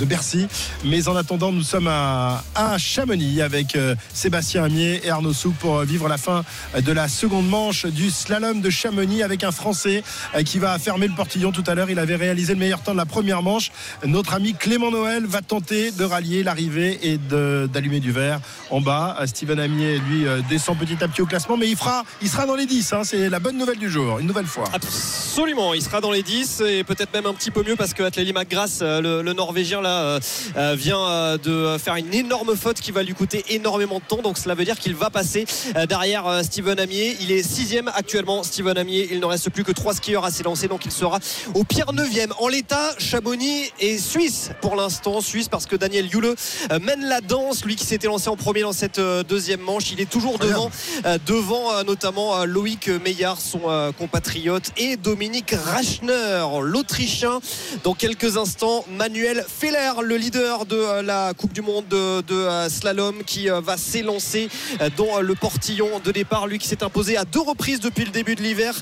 de, 0.00 0.04
Bercy. 0.06 0.46
Mais 0.84 1.08
en 1.08 1.16
attendant, 1.16 1.52
nous 1.52 1.62
sommes 1.62 1.88
à, 1.88 2.42
à 2.54 2.78
Chamonix 2.78 3.42
avec 3.42 3.76
Sébastien 4.14 4.64
Amier 4.64 5.02
et 5.04 5.10
Arnaud 5.10 5.34
Souk 5.34 5.54
pour 5.56 5.80
vivre 5.82 6.08
la 6.08 6.16
fin 6.16 6.42
de 6.74 6.92
la 6.92 7.06
seconde 7.06 7.48
manche 7.48 7.84
du 7.84 8.10
slalom 8.10 8.62
de 8.62 8.70
Chamonix 8.70 9.22
avec 9.22 9.44
un 9.44 9.52
Français 9.52 10.02
qui 10.46 10.58
va 10.58 10.78
fermer 10.78 11.06
le 11.06 11.14
portillon 11.14 11.52
tout 11.52 11.64
à 11.66 11.74
l'heure. 11.74 11.90
Il 11.90 11.98
avait 11.98 12.16
réalisé 12.16 12.54
le 12.54 12.58
meilleur 12.58 12.80
temps 12.80 12.92
de 12.92 12.96
la 12.96 13.06
première 13.06 13.41
manche. 13.42 13.70
Notre 14.04 14.34
ami 14.34 14.54
Clément 14.54 14.90
Noël 14.90 15.26
va 15.26 15.42
tenter 15.42 15.90
de 15.90 16.04
rallier 16.04 16.42
l'arrivée 16.42 16.98
et 17.02 17.18
d'allumer 17.18 18.00
du 18.00 18.12
verre 18.12 18.40
en 18.70 18.80
bas. 18.80 19.18
Steven 19.26 19.58
Amier, 19.60 19.98
lui, 19.98 20.26
euh, 20.26 20.40
descend 20.48 20.78
petit 20.78 21.02
à 21.02 21.08
petit 21.08 21.22
au 21.22 21.26
classement, 21.26 21.56
mais 21.56 21.68
il, 21.68 21.76
fera, 21.76 22.04
il 22.20 22.28
sera 22.28 22.46
dans 22.46 22.54
les 22.54 22.66
10. 22.66 22.92
Hein. 22.92 23.02
c'est 23.04 23.28
la 23.28 23.38
bonne 23.38 23.56
nouvelle 23.56 23.78
du 23.78 23.90
jour, 23.90 24.18
une 24.18 24.26
nouvelle 24.26 24.46
fois. 24.46 24.64
Absolument, 24.72 25.74
il 25.74 25.82
sera 25.82 26.00
dans 26.00 26.10
les 26.10 26.22
10 26.22 26.62
et 26.66 26.84
peut-être 26.84 27.12
même 27.12 27.26
un 27.26 27.34
petit 27.34 27.50
peu 27.50 27.62
mieux 27.62 27.76
parce 27.76 27.94
que 27.94 28.02
Atlélie 28.02 28.32
McGrath, 28.32 28.80
euh, 28.82 29.22
le, 29.22 29.32
Norvégien, 29.32 29.80
là, 29.80 30.18
euh, 30.56 30.76
vient 30.76 31.36
de 31.42 31.76
faire 31.78 31.96
une 31.96 32.12
énorme 32.14 32.56
faute 32.56 32.80
qui 32.80 32.92
va 32.92 33.02
lui 33.02 33.14
coûter 33.14 33.44
énormément 33.50 33.98
de 33.98 34.04
temps. 34.04 34.22
Donc 34.22 34.38
cela 34.38 34.54
veut 34.54 34.64
dire 34.64 34.78
qu'il 34.78 34.94
va 34.94 35.10
passer 35.10 35.46
derrière 35.88 36.44
Steven 36.44 36.78
Amier. 36.78 37.16
Il 37.20 37.30
est 37.30 37.42
sixième 37.42 37.90
actuellement, 37.94 38.42
Steven 38.42 38.76
Amier. 38.76 39.08
Il 39.10 39.20
ne 39.20 39.26
reste 39.26 39.50
plus 39.50 39.64
que 39.64 39.72
trois 39.72 39.94
skieurs 39.94 40.24
à 40.24 40.30
s'élancer, 40.30 40.68
donc 40.68 40.84
il 40.84 40.92
sera 40.92 41.18
au 41.54 41.64
pire 41.64 41.92
neuvième. 41.92 42.32
En 42.38 42.48
l'état, 42.48 42.94
Et 43.34 43.96
Suisse 43.96 44.50
pour 44.60 44.76
l'instant. 44.76 45.22
Suisse 45.22 45.48
parce 45.48 45.64
que 45.64 45.74
Daniel 45.74 46.06
Yule 46.06 46.34
euh, 46.70 46.78
mène 46.80 47.02
la 47.06 47.22
danse. 47.22 47.64
Lui 47.64 47.76
qui 47.76 47.86
s'était 47.86 48.06
lancé 48.06 48.28
en 48.28 48.36
premier 48.36 48.60
dans 48.60 48.74
cette 48.74 48.98
euh, 48.98 49.22
deuxième 49.22 49.60
manche. 49.60 49.90
Il 49.90 50.02
est 50.02 50.10
toujours 50.10 50.38
devant, 50.38 50.70
euh, 51.06 51.16
devant 51.24 51.82
notamment 51.84 52.44
Loïc 52.44 52.88
Meillard, 52.88 53.40
son 53.40 53.92
compatriote, 53.98 54.70
et 54.76 54.96
Dominique 54.96 55.52
Rachner, 55.52 56.44
l'Autrichien. 56.60 57.40
Dans 57.84 57.94
quelques 57.94 58.36
instants, 58.36 58.84
Manuel 58.90 59.46
Feller, 59.48 60.02
le 60.02 60.16
leader 60.16 60.66
de 60.66 61.00
la 61.00 61.32
Coupe 61.32 61.54
du 61.54 61.62
Monde 61.62 61.86
de, 61.88 62.68
slalom, 62.68 63.24
qui 63.24 63.48
va 63.48 63.76
s'élancer 63.76 64.48
dans 64.96 65.20
le 65.20 65.34
portillon 65.34 66.00
de 66.04 66.12
départ. 66.12 66.46
Lui 66.46 66.58
qui 66.58 66.68
s'est 66.68 66.82
imposé 66.82 67.16
à 67.16 67.24
deux 67.24 67.40
reprises 67.40 67.80
depuis 67.80 68.04
le 68.04 68.10
début 68.10 68.34
de 68.34 68.42
l'hiver 68.42 68.74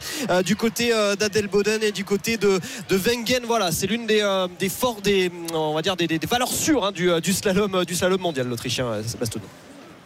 du 0.44 0.56
côté 0.56 0.90
d'Adelboden 1.18 1.82
et 1.82 1.92
du 1.92 2.04
côté 2.04 2.36
de, 2.36 2.58
de 2.88 2.96
Wengen. 2.96 3.44
Voilà, 3.46 3.70
c'est 3.70 3.86
l'une 3.86 4.06
des, 4.06 4.22
des 4.58 4.68
forts, 4.68 5.00
des, 5.02 5.30
on 5.52 5.74
va 5.74 5.82
dire 5.82 5.96
des, 5.96 6.18
valeurs 6.28 6.52
sûres 6.52 6.84
hein, 6.84 6.92
du, 6.92 7.10
du, 7.20 7.32
slalom, 7.32 7.84
du 7.84 7.94
slalom 7.94 8.20
mondial, 8.20 8.48
l'Autrichien 8.48 9.02
Sébastien. 9.06 9.40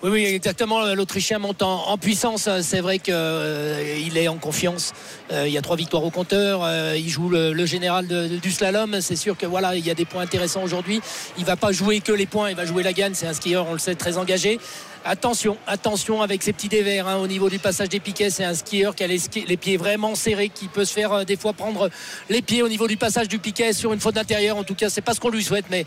Oui, 0.04 0.10
oui, 0.10 0.24
exactement. 0.26 0.84
L'Autrichien 0.94 1.38
monte 1.38 1.62
en, 1.62 1.96
puissance. 1.96 2.46
C'est 2.60 2.82
vrai 2.82 2.98
qu'il 2.98 3.14
euh, 3.16 4.14
est 4.14 4.28
en 4.28 4.36
confiance. 4.36 4.92
Euh, 5.32 5.44
il 5.46 5.52
y 5.54 5.56
a 5.56 5.62
trois 5.62 5.76
victoires 5.76 6.04
au 6.04 6.10
compteur. 6.10 6.60
Euh, 6.62 6.94
il 6.94 7.08
joue 7.08 7.30
le, 7.30 7.64
général 7.64 8.06
du 8.06 8.50
slalom. 8.50 9.00
C'est 9.00 9.16
sûr 9.16 9.34
que 9.34 9.46
voilà, 9.46 9.76
il 9.76 9.86
y 9.86 9.90
a 9.90 9.94
des 9.94 10.04
points 10.04 10.20
intéressants 10.20 10.62
aujourd'hui. 10.62 11.00
Il 11.38 11.46
va 11.46 11.56
pas 11.56 11.72
jouer 11.72 12.00
que 12.00 12.12
les 12.12 12.26
points. 12.26 12.50
Il 12.50 12.56
va 12.56 12.66
jouer 12.66 12.82
la 12.82 12.92
gagne. 12.92 13.14
C'est 13.14 13.26
un 13.26 13.32
skieur, 13.32 13.66
on 13.66 13.72
le 13.72 13.78
sait, 13.78 13.94
très 13.94 14.18
engagé. 14.18 14.60
Attention, 15.06 15.58
attention 15.66 16.22
avec 16.22 16.42
ces 16.42 16.54
petits 16.54 16.70
dévers 16.70 17.06
hein, 17.06 17.16
au 17.16 17.26
niveau 17.26 17.50
du 17.50 17.58
passage 17.58 17.90
des 17.90 18.00
piquets. 18.00 18.30
C'est 18.30 18.44
un 18.44 18.54
skieur 18.54 18.94
qui 18.94 19.04
a 19.04 19.06
les, 19.06 19.56
pieds 19.58 19.76
vraiment 19.76 20.14
serrés, 20.14 20.48
qui 20.48 20.66
peut 20.66 20.86
se 20.86 20.94
faire 20.94 21.12
euh, 21.12 21.24
des 21.24 21.36
fois 21.36 21.52
prendre 21.52 21.90
les 22.30 22.40
pieds 22.40 22.62
au 22.62 22.70
niveau 22.70 22.88
du 22.88 22.96
passage 22.96 23.28
du 23.28 23.38
piquet 23.38 23.74
sur 23.74 23.92
une 23.92 24.00
faute 24.00 24.14
d'intérieur. 24.14 24.56
En 24.56 24.64
tout 24.64 24.74
cas, 24.74 24.88
c'est 24.88 25.02
pas 25.02 25.12
ce 25.12 25.20
qu'on 25.20 25.28
lui 25.28 25.44
souhaite, 25.44 25.66
mais 25.70 25.84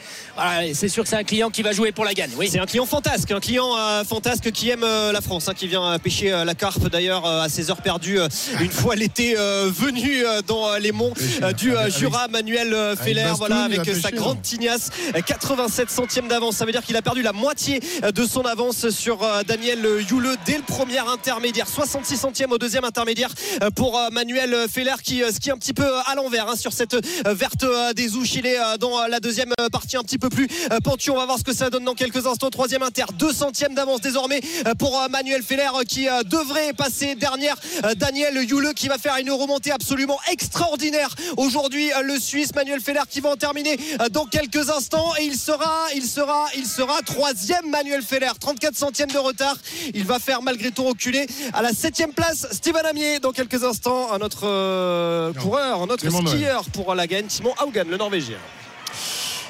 c'est 0.75 0.88
sûr 0.88 1.01
que 1.01 1.10
c'est 1.10 1.15
un 1.15 1.23
client 1.23 1.49
qui 1.49 1.63
va 1.63 1.71
jouer 1.71 1.91
pour 1.91 2.06
la 2.06 2.13
gagne. 2.13 2.30
Oui. 2.38 2.47
C'est 2.51 2.60
un 2.60 2.67
client 2.67 2.86
fantasque, 2.86 3.32
un 3.32 3.39
client 3.39 3.75
euh, 3.75 4.03
fantasque 4.03 4.51
qui 4.51 4.69
aime 4.69 4.84
euh, 4.84 5.12
la 5.12 5.21
France, 5.21 5.49
hein, 5.49 5.56
qui 5.56 5.67
vient 5.67 5.97
pêcher 5.97 6.30
la 6.30 6.53
carpe 6.53 6.88
d'ailleurs 6.88 7.25
à 7.25 7.49
ses 7.49 7.71
heures 7.71 7.82
perdues 7.82 8.19
une 8.62 8.71
fois 8.71 8.95
l'été 8.95 9.34
venu 9.34 10.23
dans 10.45 10.75
les 10.77 10.91
monts 10.91 11.13
du 11.58 11.73
Jura. 11.88 12.27
Manuel 12.27 12.95
Feller, 13.01 13.34
voilà, 13.36 13.63
avec 13.63 13.84
sa 13.95 14.12
grande 14.12 14.43
tignasse, 14.43 14.91
87 15.25 15.89
centièmes 15.89 16.27
d'avance. 16.27 16.58
Ça 16.58 16.65
veut 16.65 16.71
dire 16.71 16.84
qu'il 16.84 16.95
a 16.95 17.01
perdu 17.01 17.23
la 17.23 17.34
moitié 17.34 17.80
de 18.03 18.25
son 18.25 18.41
avance 18.41 18.89
sur 18.89 19.07
sur 19.08 19.24
euh, 19.24 19.41
Daniel 19.43 19.88
Youle 20.10 20.36
dès 20.46 20.58
le 20.58 20.63
premier 20.63 21.00
intermédiaire. 21.00 21.65
66 21.70 22.17
centièmes 22.17 22.52
au 22.52 22.58
deuxième 22.58 22.84
intermédiaire 22.84 23.30
euh, 23.63 23.70
pour 23.70 23.98
euh, 23.98 24.10
Manuel 24.12 24.67
Feller 24.70 24.96
qui 25.02 25.24
skie 25.32 25.50
un 25.50 25.56
petit 25.56 25.74
peu 25.74 25.89
à 26.08 26.15
l'envers 26.15 26.50
hein, 26.50 26.58
sur 26.58 26.74
cette 26.74 26.98
verte 27.26 27.63
des 27.96 28.17
ouches. 28.17 28.36
Il 28.36 28.46
est 28.46 28.58
dans 28.82 29.08
la 29.08 29.22
deuxième 29.22 29.54
partie 29.72 29.96
un 29.96 30.04
petit 30.04 30.17
peu 30.17 30.28
plus 30.28 30.50
pentu 30.84 31.10
on 31.12 31.15
va 31.15 31.26
voir 31.26 31.38
ce 31.38 31.46
que 31.46 31.54
ça 31.54 31.70
donne 31.70 31.86
dans 31.86 31.93
quelques 31.93 32.26
instants. 32.28 32.50
Troisième 32.50 32.84
inter 32.84 33.06
2 33.17 33.32
centièmes 33.32 33.76
d'avance 33.76 34.02
désormais 34.02 34.41
pour 34.78 35.02
Manuel 35.10 35.41
Feller 35.41 35.70
qui 35.88 36.08
devrait 36.26 36.74
passer 36.74 37.15
dernière 37.15 37.56
Daniel 37.96 38.36
Youle 38.43 38.74
qui 38.76 38.89
va 38.89 38.98
faire 38.98 39.15
une 39.17 39.32
remontée 39.32 39.72
absolument 39.72 40.20
extraordinaire. 40.30 41.15
Aujourd'hui 41.38 41.91
le 42.04 42.20
Suisse 42.20 42.54
Manuel 42.54 42.82
Feller 42.82 43.04
qui 43.10 43.22
va 43.22 43.30
en 43.30 43.36
terminer 43.38 43.80
dans 44.12 44.26
quelques 44.26 44.70
instants. 44.70 45.13
Et 45.20 45.26
il 45.26 45.38
sera 45.38 45.88
il 45.96 46.04
sera 46.04 46.48
il 46.58 46.65
sera 46.65 47.02
troisième 47.06 47.70
Manuel 47.70 48.02
Feller. 48.02 48.32
34 48.39 48.76
centièmes 48.76 48.97
de 49.06 49.18
retard. 49.18 49.56
Il 49.94 50.06
va 50.06 50.18
faire 50.20 50.42
malgré 50.42 50.72
tout 50.72 50.84
reculer 50.84 51.28
à 51.54 51.62
la 51.62 51.74
7 51.74 52.08
place. 52.16 52.48
Steven 52.52 52.86
Amier 52.86 53.20
dans 53.20 53.32
quelques 53.32 53.64
instants, 53.64 54.12
un 54.14 54.20
autre 54.20 54.46
euh, 54.48 55.34
coureur, 55.34 55.82
un 55.82 55.88
autre 55.88 56.10
skieur 56.10 56.64
pour 56.72 56.96
la 56.96 57.06
gagne, 57.08 57.26
Simon 57.28 57.54
Haugan, 57.64 57.86
le 57.90 57.98
Norvégien. 57.98 58.38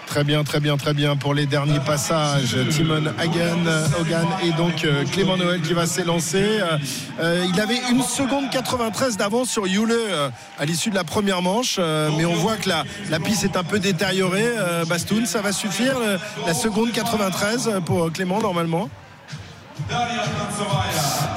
Très 0.08 0.24
bien, 0.24 0.46
très 0.46 0.62
bien, 0.62 0.78
très 0.78 0.94
bien 0.94 1.18
pour 1.18 1.34
les 1.34 1.46
derniers 1.46 1.82
passages. 1.82 2.56
Timon 2.72 3.04
Hagen, 3.20 3.68
Hogan 4.00 4.26
et 4.42 4.52
donc 4.52 4.86
euh, 4.86 5.04
Clément 5.12 5.36
Noël 5.36 5.62
qui 5.62 5.74
va 5.74 5.86
s'élancer. 5.86 6.60
Euh, 7.20 7.46
il 7.54 7.60
avait 7.60 7.80
une 7.92 8.02
seconde 8.02 8.50
93 8.50 9.18
d'avance 9.18 9.50
sur 9.50 9.68
Yule 9.68 9.94
à 10.58 10.66
l'issue 10.66 10.90
de 10.90 10.96
la 10.96 11.04
première 11.04 11.42
manche, 11.42 11.78
mais 12.18 12.26
on 12.26 12.36
voit 12.36 12.56
que 12.56 12.70
la, 12.70 12.86
la 13.10 13.20
piste 13.20 13.44
est 13.44 13.58
un 13.58 13.64
peu 13.66 13.80
détériorée. 13.80 14.50
Bastoun, 14.88 15.26
ça 15.26 15.42
va 15.42 15.52
suffire 15.52 15.98
la 16.46 16.54
seconde 16.54 16.94
93 16.94 17.82
pour 17.86 18.12
Clément 18.12 18.40
normalement? 18.40 18.90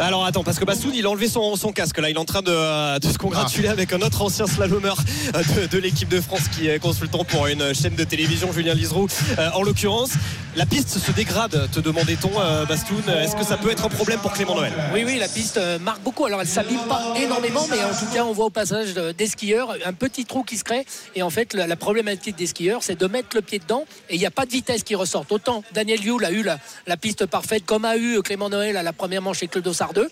Alors 0.00 0.24
attends, 0.24 0.42
parce 0.42 0.58
que 0.58 0.64
Bassoun 0.64 0.92
il 0.94 1.04
a 1.06 1.10
enlevé 1.10 1.28
son, 1.28 1.56
casque 1.72 1.98
là, 1.98 2.08
il 2.08 2.16
est 2.16 2.18
en 2.18 2.24
train 2.24 2.42
de, 2.42 2.50
se 2.50 3.18
congratuler 3.18 3.68
ah. 3.68 3.72
avec 3.72 3.92
un 3.92 4.00
autre 4.00 4.22
ancien 4.22 4.46
slalomeur 4.46 4.96
de, 5.34 5.66
de 5.66 5.78
l'équipe 5.78 6.08
de 6.08 6.20
France 6.20 6.48
qui 6.48 6.68
est 6.68 6.78
consultant 6.78 7.24
pour 7.24 7.46
une 7.46 7.74
chaîne 7.74 7.94
de 7.94 8.04
télévision, 8.04 8.52
Julien 8.52 8.74
Liseroux 8.74 9.08
euh, 9.38 9.50
en 9.54 9.62
l'occurrence. 9.62 10.10
La 10.56 10.66
piste 10.66 10.98
se 10.98 11.12
dégrade, 11.12 11.70
te 11.70 11.78
demandait-on, 11.78 12.30
euh, 12.40 12.64
Bastoun. 12.64 13.02
Est-ce 13.08 13.36
que 13.36 13.44
ça 13.44 13.56
peut 13.56 13.70
être 13.70 13.84
un 13.84 13.88
problème 13.88 14.18
pour 14.18 14.32
Clément 14.32 14.56
Noël? 14.56 14.72
Oui, 14.92 15.04
oui, 15.06 15.16
la 15.18 15.28
piste 15.28 15.58
euh, 15.58 15.78
marque 15.78 16.02
beaucoup. 16.02 16.26
Alors 16.26 16.40
elle 16.40 16.48
s'abîme 16.48 16.80
pas 16.88 17.14
énormément, 17.16 17.66
mais 17.70 17.78
en 17.84 17.96
tout 17.96 18.12
cas, 18.12 18.24
on 18.24 18.32
voit 18.32 18.46
au 18.46 18.50
passage 18.50 18.94
des 18.94 19.26
skieurs 19.26 19.76
un 19.84 19.92
petit 19.92 20.24
trou 20.24 20.42
qui 20.42 20.56
se 20.56 20.64
crée. 20.64 20.84
Et 21.14 21.22
en 21.22 21.30
fait, 21.30 21.54
la, 21.54 21.76
problématique 21.76 22.36
des 22.36 22.46
skieurs, 22.46 22.82
c'est 22.82 22.98
de 22.98 23.06
mettre 23.06 23.28
le 23.34 23.42
pied 23.42 23.58
dedans 23.58 23.84
et 24.08 24.16
il 24.16 24.18
n'y 24.18 24.26
a 24.26 24.30
pas 24.30 24.44
de 24.44 24.50
vitesse 24.50 24.82
qui 24.82 24.94
ressort. 24.94 25.24
Autant 25.30 25.62
Daniel 25.72 26.04
Yule 26.04 26.24
a 26.24 26.32
eu 26.32 26.42
la, 26.42 26.96
piste 26.96 27.26
parfaite, 27.26 27.64
comme 27.64 27.84
a 27.84 27.96
eu 27.96 28.20
Clément 28.30 28.48
Noël 28.48 28.76
à 28.76 28.84
la 28.84 28.92
première 28.92 29.22
manche 29.22 29.40
le 29.40 29.60
Dossard 29.60 29.92
2. 29.92 30.08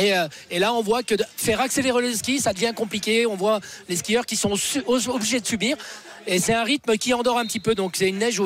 Euh, 0.00 0.28
et, 0.50 0.58
là, 0.58 0.74
on 0.74 0.82
voit 0.82 1.02
que 1.02 1.14
faire 1.38 1.62
accélérer 1.62 2.02
le 2.02 2.12
ski, 2.12 2.38
ça 2.38 2.52
devient 2.52 2.72
compliqué. 2.76 3.24
On 3.24 3.34
voit 3.34 3.60
les 3.88 3.96
skieurs 3.96 4.26
qui 4.26 4.36
sont 4.36 4.52
obligés 4.86 5.40
de 5.40 5.46
subir 5.46 5.78
et 6.26 6.38
c'est 6.38 6.54
un 6.54 6.64
rythme 6.64 6.96
qui 6.96 7.14
endort 7.14 7.38
un 7.38 7.46
petit 7.46 7.60
peu. 7.60 7.74
Donc 7.74 7.96
c'est 7.96 8.08
une 8.08 8.18
neige 8.18 8.40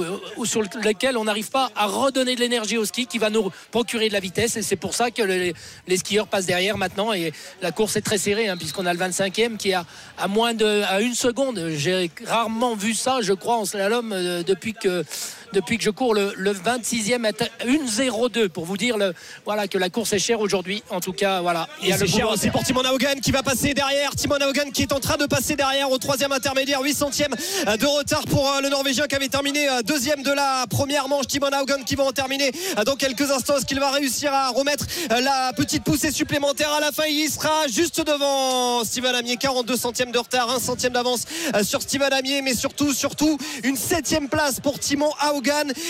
sur 0.45 0.63
laquelle 0.83 1.17
on 1.17 1.25
n'arrive 1.25 1.51
pas 1.51 1.71
à 1.75 1.87
redonner 1.87 2.35
de 2.35 2.41
l'énergie 2.41 2.79
au 2.79 2.85
ski 2.85 3.07
qui 3.07 3.19
va 3.19 3.31
nous 3.31 3.51
procurer 3.71 4.09
de 4.09 4.13
la 4.13 4.21
vitesse. 4.21 4.57
Et 4.57 4.63
c'est 4.63 4.77
pour 4.77 4.95
ça 4.95 5.11
que 5.11 5.23
les, 5.23 5.55
skieurs 5.97 6.27
passent 6.27 6.47
derrière 6.47 6.79
maintenant. 6.79 7.13
Et 7.13 7.33
la 7.63 7.73
course 7.73 7.97
est 7.97 8.03
très 8.03 8.19
serrée 8.19 8.49
hein, 8.49 8.57
puisqu'on 8.57 8.87
a 8.87 8.93
le 8.93 8.99
25e 8.99 9.57
qui 9.57 9.71
est 9.71 9.75
à, 9.75 10.29
moins 10.29 10.55
de 10.55 10.83
à 10.83 11.01
seconde. 11.15 11.71
J'ai 11.77 12.11
rarement 12.27 12.75
vu 12.75 12.95
ça, 12.95 13.19
je 13.21 13.33
crois, 13.33 13.57
en 13.57 13.65
slalom 13.65 14.13
euh, 14.13 14.43
depuis 14.43 14.75
que 14.75 15.05
depuis 15.55 15.79
que 15.79 15.85
je 15.85 15.91
cours 15.91 16.15
le, 16.15 16.33
26e 16.53 17.33
1-0-2 17.65 18.49
pour 18.49 18.65
vous 18.65 18.77
dire 18.77 18.99
le, 18.99 19.15
voilà, 19.45 19.69
que 19.69 19.79
la 19.79 19.89
course 19.89 20.13
est 20.13 20.19
chère 20.19 20.41
aujourd'hui. 20.41 20.83
En 20.91 21.01
tout 21.01 21.13
cas, 21.13 21.41
voilà. 21.41 21.69
Et 21.83 21.93
c'est 21.93 22.07
cher 22.07 22.29
aussi 22.29 22.51
pour 22.51 22.63
Timon 22.65 22.83
Haugan 22.93 23.21
qui 23.23 23.31
va 23.31 23.43
passer 23.43 23.73
derrière. 23.73 24.11
Timon 24.17 24.37
Haugan 24.37 24.71
qui 24.73 24.83
est 24.83 24.93
en 24.93 25.01
train 25.01 25.17
de 25.17 25.27
passer 25.27 25.55
derrière 25.55 25.91
au 25.91 25.99
troisième 25.99 26.33
intermédiaire, 26.33 26.83
8 26.83 26.95
centièmes 26.95 27.35
de 27.79 27.87
retard 27.87 28.25
pour 28.27 28.49
euh, 28.49 28.61
le 28.61 28.69
Norvégien 28.69 29.07
qui 29.07 29.15
avait 29.15 29.29
terminé 29.29 29.69
euh, 29.69 29.83
deuxième 29.83 30.23
de 30.23 30.33
la 30.33 30.67
première 30.69 31.09
manche. 31.09 31.29
Timon 31.29 31.51
Haugen 31.61 31.85
qui 31.85 31.95
va 31.95 32.05
en 32.05 32.13
terminer 32.13 32.51
euh, 32.79 32.85
dans 32.85 32.97
quelques 32.97 33.31
instants. 33.31 33.57
Est-ce 33.57 33.67
qu'il 33.67 33.81
va 33.81 33.91
réussir 33.91 34.33
à 34.33 34.51
remettre 34.51 34.87
la 35.11 35.53
petite 35.57 35.85
poussée 35.85 36.11
supplémentaire 36.11 36.73
à 36.73 36.81
la 36.81 36.91
fin? 36.91 37.05
Il 37.09 37.31
sera 37.31 37.69
juste 37.69 38.05
devant 38.05 38.83
Steven 38.85 39.15
Amier, 39.15 39.37
42 39.37 39.77
centièmes 39.77 40.11
de 40.11 40.19
retard, 40.19 40.51
1 40.51 40.59
centième 40.59 40.93
d'avance 40.93 41.25
sur 41.63 41.81
Steven 41.81 42.13
Amier, 42.13 42.43
mais 42.43 42.55
surtout, 42.55 42.93
surtout 42.93 43.39
une 43.63 43.77
septième 43.77 44.29
place 44.29 44.59
pour 44.59 44.79
Timon 44.81 45.11
Haugen 45.33 45.44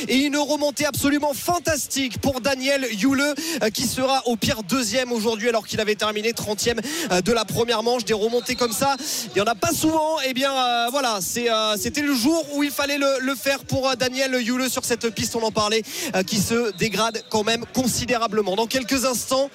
Et 0.08 0.16
une 0.16 0.36
remontée 0.36 0.86
absolument 0.86 1.32
fantastique 1.32 2.18
pour 2.20 2.40
Daniel 2.40 2.86
Yule 2.92 3.34
qui 3.72 3.86
sera 3.86 4.26
au 4.26 4.36
pire 4.36 4.62
deuxième 4.62 5.12
aujourd'hui 5.12 5.48
alors 5.48 5.66
qu'il 5.66 5.80
avait 5.80 5.94
terminé 5.94 6.32
30e 6.32 7.22
de 7.22 7.32
la 7.32 7.44
première 7.44 7.82
manche. 7.82 8.04
Des 8.04 8.14
remontées 8.14 8.56
comme 8.56 8.72
ça, 8.72 8.96
il 9.26 9.34
n'y 9.34 9.40
en 9.40 9.50
a 9.50 9.54
pas 9.54 9.72
souvent. 9.72 10.20
Et 10.20 10.30
eh 10.30 10.34
bien 10.34 10.52
voilà, 10.90 11.20
c'était 11.20 12.02
le 12.02 12.14
jour 12.14 12.44
où 12.54 12.62
il 12.62 12.70
fallait 12.70 12.98
le, 12.98 13.34
faire 13.34 13.64
pour 13.64 13.96
Daniel 13.96 14.34
Yule 14.40 14.68
sur 14.70 14.84
cette 14.84 15.10
piste, 15.10 15.36
on 15.36 15.42
en 15.42 15.52
parlait, 15.52 15.82
qui 16.26 16.38
se 16.38 16.72
dégrade 16.76 17.22
quand 17.30 17.44
même 17.44 17.64
considérablement. 17.74 18.56
Dans 18.56 18.66
quelques 18.66 19.04
instants, 19.04 19.50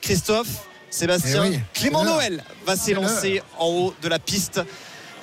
Christophe, 0.00 0.48
Sébastien, 0.90 1.50
eh 1.52 1.60
Clément 1.72 2.04
Noël 2.04 2.44
va 2.66 2.76
s'élancer 2.76 3.42
en 3.58 3.68
haut 3.68 3.94
de 4.02 4.08
la 4.08 4.18
piste 4.18 4.60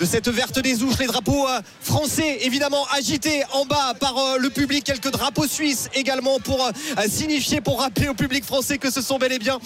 de 0.02 0.06
cette 0.08 0.30
verte 0.30 0.58
des 0.58 0.82
ouches, 0.82 0.98
les 0.98 1.06
drapeaux 1.06 1.48
euh, 1.48 1.62
français 1.80 2.40
évidemment 2.42 2.88
agités 2.92 3.44
en 3.54 3.66
bas 3.66 3.94
par 4.00 4.18
euh, 4.18 4.38
le 4.40 4.50
public, 4.50 4.84
quelques 4.84 5.12
drapeaux 5.12 5.46
suisses 5.46 5.90
également 5.94 6.40
pour 6.40 6.66
euh, 6.66 6.72
signifier, 7.08 7.62
pour 7.62 7.80
rappeler 7.80 8.08
au 8.08 8.16
public 8.16 8.44
français 8.44 8.80
que 8.80 8.90
ce 8.90 9.00
sont 9.00 9.20
bel 9.20 9.32
et 9.32 9.38
bien 9.38 9.60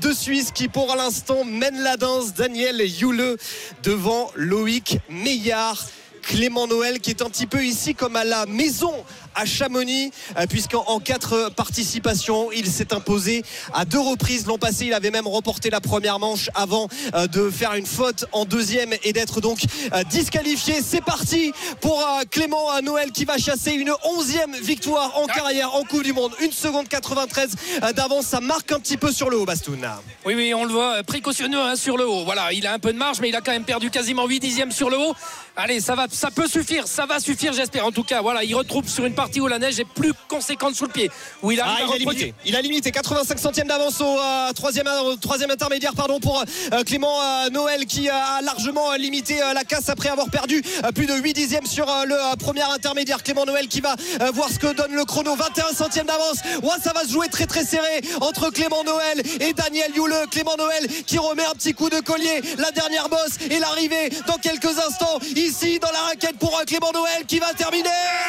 deux 0.00 0.14
Suisses 0.14 0.52
qui 0.52 0.68
pour 0.68 0.94
l'instant 0.94 1.44
mènent 1.44 1.82
la 1.82 1.96
danse. 1.96 2.34
Daniel 2.34 2.80
Yule 2.80 3.36
devant 3.82 4.30
Loïc 4.36 4.98
Meillard. 5.08 5.84
Clément 6.22 6.68
Noël 6.68 7.00
qui 7.00 7.10
est 7.10 7.22
un 7.22 7.30
petit 7.30 7.46
peu 7.46 7.64
ici 7.64 7.94
comme 7.94 8.14
à 8.14 8.24
la 8.24 8.46
maison 8.46 8.92
à 9.34 9.44
Chamonix, 9.44 10.10
euh, 10.36 10.46
puisqu'en 10.46 11.00
quatre 11.00 11.50
participations, 11.54 12.50
il 12.52 12.66
s'est 12.66 12.92
imposé 12.92 13.42
à 13.72 13.84
deux 13.84 14.00
reprises. 14.00 14.46
L'an 14.46 14.58
passé, 14.58 14.86
il 14.86 14.94
avait 14.94 15.10
même 15.10 15.26
remporté 15.26 15.70
la 15.70 15.80
première 15.80 16.18
manche 16.18 16.50
avant 16.54 16.88
euh, 17.14 17.26
de 17.26 17.50
faire 17.50 17.74
une 17.74 17.86
faute 17.86 18.24
en 18.32 18.44
deuxième 18.44 18.92
et 19.04 19.12
d'être 19.12 19.40
donc 19.40 19.60
euh, 19.92 20.02
disqualifié. 20.04 20.80
C'est 20.82 21.04
parti 21.04 21.52
pour 21.80 22.04
Clément 22.30 22.80
Noël 22.82 23.12
qui 23.12 23.24
va 23.24 23.38
chasser 23.38 23.72
une 23.72 23.92
onzième 24.04 24.54
victoire 24.56 25.16
en 25.18 25.26
carrière 25.26 25.74
en 25.74 25.84
Coupe 25.84 26.02
du 26.02 26.12
Monde. 26.12 26.32
Une 26.40 26.52
seconde 26.52 26.88
93 26.88 27.50
d'avance, 27.94 28.26
ça 28.26 28.40
marque 28.40 28.72
un 28.72 28.80
petit 28.80 28.96
peu 28.96 29.12
sur 29.12 29.30
le 29.30 29.38
haut, 29.38 29.44
Bastoun. 29.44 29.88
Oui, 30.24 30.34
oui, 30.34 30.52
on 30.54 30.64
le 30.64 30.72
voit 30.72 31.02
précautionneux 31.02 31.60
hein, 31.60 31.76
sur 31.76 31.96
le 31.96 32.06
haut. 32.06 32.24
Voilà, 32.24 32.52
il 32.52 32.66
a 32.66 32.72
un 32.72 32.78
peu 32.78 32.92
de 32.92 32.98
marge, 32.98 33.20
mais 33.20 33.28
il 33.28 33.36
a 33.36 33.40
quand 33.40 33.52
même 33.52 33.64
perdu 33.64 33.90
quasiment 33.90 34.26
8 34.26 34.40
dixièmes 34.40 34.72
sur 34.72 34.90
le 34.90 34.98
haut. 34.98 35.14
Allez, 35.56 35.80
ça 35.80 35.94
va, 35.94 36.06
ça 36.10 36.30
peut 36.30 36.48
suffire, 36.48 36.86
ça 36.86 37.06
va 37.06 37.20
suffire, 37.20 37.52
j'espère. 37.52 37.84
En 37.84 37.92
tout 37.92 38.04
cas, 38.04 38.22
voilà, 38.22 38.44
il 38.44 38.54
retrouve 38.54 38.88
sur 38.88 39.04
une 39.04 39.14
partie 39.14 39.29
où 39.38 39.46
la 39.46 39.58
neige 39.58 39.78
est 39.78 39.84
plus 39.84 40.12
conséquente 40.28 40.74
sous 40.74 40.86
le 40.86 40.90
pied. 40.90 41.10
Où 41.42 41.52
il, 41.52 41.60
a, 41.60 41.66
ah, 41.66 41.96
limité. 41.96 42.34
il 42.44 42.56
a 42.56 42.62
limité 42.62 42.90
85 42.90 43.38
centièmes 43.38 43.68
d'avance 43.68 44.00
au 44.00 44.18
euh, 44.18 44.52
troisième, 44.52 44.88
troisième 45.20 45.50
intermédiaire 45.50 45.92
pardon, 45.94 46.18
pour 46.18 46.42
euh, 46.72 46.82
Clément 46.84 47.20
euh, 47.20 47.50
Noël 47.50 47.86
qui 47.86 48.08
a 48.08 48.40
largement 48.42 48.94
limité 48.94 49.40
la 49.54 49.64
casse 49.64 49.88
après 49.88 50.08
avoir 50.08 50.30
perdu 50.30 50.62
plus 50.94 51.06
de 51.06 51.14
8 51.14 51.34
dixièmes 51.34 51.66
sur 51.66 51.86
le 52.06 52.36
premier 52.36 52.62
intermédiaire. 52.62 53.22
Clément 53.22 53.44
Noël 53.44 53.68
qui 53.68 53.80
va 53.80 53.94
voir 54.32 54.48
ce 54.48 54.58
que 54.58 54.72
donne 54.72 54.94
le 54.94 55.04
chrono. 55.04 55.36
21 55.36 55.74
centièmes 55.74 56.06
d'avance. 56.06 56.38
Ouais, 56.62 56.80
ça 56.82 56.92
va 56.92 57.04
se 57.04 57.12
jouer 57.12 57.28
très 57.28 57.46
très 57.46 57.64
serré 57.64 58.00
entre 58.20 58.50
Clément 58.50 58.82
Noël 58.84 59.22
et 59.40 59.52
Daniel 59.52 59.94
Youle. 59.94 60.14
Clément 60.30 60.56
Noël 60.56 60.86
qui 61.06 61.18
remet 61.18 61.44
un 61.44 61.52
petit 61.52 61.74
coup 61.74 61.90
de 61.90 62.00
collier. 62.00 62.40
La 62.58 62.70
dernière 62.70 63.08
bosse 63.08 63.36
et 63.50 63.58
l'arrivée 63.58 64.10
dans 64.26 64.38
quelques 64.38 64.78
instants 64.78 65.18
ici 65.36 65.78
dans 65.78 65.90
la 65.92 66.00
raquette 66.08 66.38
pour 66.38 66.60
Clément 66.66 66.92
Noël 66.92 67.24
qui 67.26 67.38
va 67.38 67.52
terminer. 67.54 67.88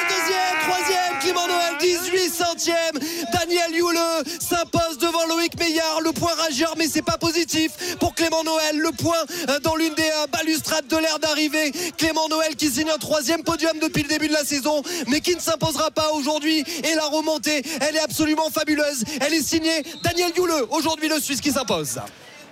Deuxième, 0.10 0.60
troisième. 0.62 0.81
Clément 1.22 1.48
Noël 1.48 1.76
18 1.80 2.30
centièmes. 2.30 3.00
Daniel 3.32 3.72
Yule 3.74 4.00
s'impose 4.40 4.98
devant 5.00 5.26
Loïc 5.28 5.58
Meillard. 5.60 6.02
Le 6.02 6.12
point 6.12 6.34
rageur 6.34 6.74
mais 6.78 6.88
c'est 6.88 7.02
pas 7.02 7.18
positif 7.18 7.72
pour 8.00 8.16
Clément 8.16 8.44
Noël. 8.44 8.78
Le 8.78 8.92
point 8.92 9.24
euh, 9.50 9.60
dans 9.60 9.76
l'une 9.76 9.94
des 9.94 10.02
euh, 10.02 10.28
balustrades 10.32 10.88
de 10.88 10.98
l'air 10.98 11.20
d'arrivée. 11.20 11.72
Clément 11.98 12.28
Noël 12.30 12.56
qui 12.56 12.70
signe 12.70 12.90
un 12.90 12.98
troisième 12.98 13.44
podium 13.44 13.78
depuis 13.80 14.04
le 14.04 14.10
début 14.10 14.28
de 14.28 14.34
la 14.34 14.44
saison 14.44 14.82
mais 15.08 15.22
qui 15.22 15.36
ne 15.36 15.42
s'imposera 15.42 15.92
pas 15.92 16.12
aujourd'hui. 16.14 16.64
Et 16.84 16.96
la 16.96 17.06
remontée 17.06 17.62
elle 17.82 17.96
est 17.96 18.02
absolument 18.04 18.50
fabuleuse. 18.50 19.04
Elle 19.22 19.34
est 19.34 19.44
signée 19.44 19.84
Daniel 20.04 20.32
Yule 20.36 20.66
aujourd'hui 20.72 21.10
le 21.10 21.20
Suisse 21.20 21.42
qui 21.42 21.52
s'impose 21.52 22.00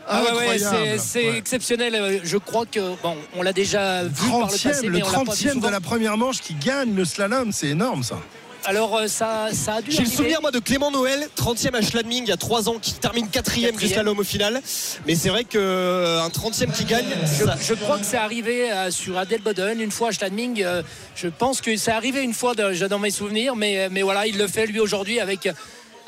ah 0.10 0.24
ouais, 0.36 0.98
c'est 0.98 1.38
exceptionnel. 1.38 2.22
Je 2.24 2.38
crois 2.38 2.65
que 2.65 2.95
bon, 3.02 3.15
on 3.36 3.43
l'a 3.43 3.54
déjà 3.54 4.04
vu 4.04 4.30
par 4.30 4.39
le 4.39 4.45
passé, 4.45 4.88
le 4.88 5.00
30e 5.00 5.62
de 5.62 5.67
la 5.67 5.80
première 5.80 6.17
manche 6.17 6.39
qui 6.39 6.56
gagne 6.56 6.95
le 6.95 7.06
slalom, 7.06 7.52
c'est 7.52 7.67
énorme 7.67 8.04
ça. 8.04 8.17
Alors 8.65 8.95
euh, 8.98 9.08
ça, 9.08 9.48
ça 9.54 9.76
a 9.76 9.82
dû. 9.82 9.91
J'ai 9.91 10.04
le 10.04 10.10
souvenir 10.10 10.41
moi 10.41 10.52
de 10.52 10.60
Clément 10.60 10.91
Noël, 10.91 11.28
30e 11.38 11.76
à 11.76 11.82
Schladming 11.82 12.24
il 12.24 12.30
y 12.30 12.32
a 12.32 12.38
3 12.38 12.69
ans, 12.69 12.78
qui 12.82 12.93
termine 12.93 13.28
4e 13.28 13.78
du 13.78 13.88
slalom 13.88 14.19
au 14.19 14.24
final. 14.24 14.62
Mais 15.08 15.15
c'est 15.15 15.30
vrai 15.30 15.45
qu'un 15.45 15.60
euh, 15.60 16.28
30e 16.28 16.72
qui 16.72 16.84
gagne. 16.86 17.06
Je, 17.62 17.74
crois 17.76 17.98
que 17.98 18.06
c'est 18.06 18.17
arrivé 18.17 18.72
euh, 18.72 18.91
sur 18.91 19.17
Adel 19.17 19.41
Boden 19.41 19.80
une 19.80 19.91
fois 19.91 20.10
à 20.10 20.12
Schladming. 20.12 20.65
je 21.15 21.28
pense 21.28 21.62
que 21.62 21.76
c'est 21.78 21.91
arrivé 21.91 22.22
une 22.22 22.34
fois 22.34 22.54
dans 22.54 23.00
mes 23.00 23.12
souvenirs, 23.12 23.56
mais, 23.56 23.89
mais 23.89 24.02
voilà, 24.02 24.28
il 24.28 24.38
le 24.38 24.48
fait 24.48 24.65
lui 24.65 24.80
aujourd'hui 24.80 25.19
avec 25.19 25.48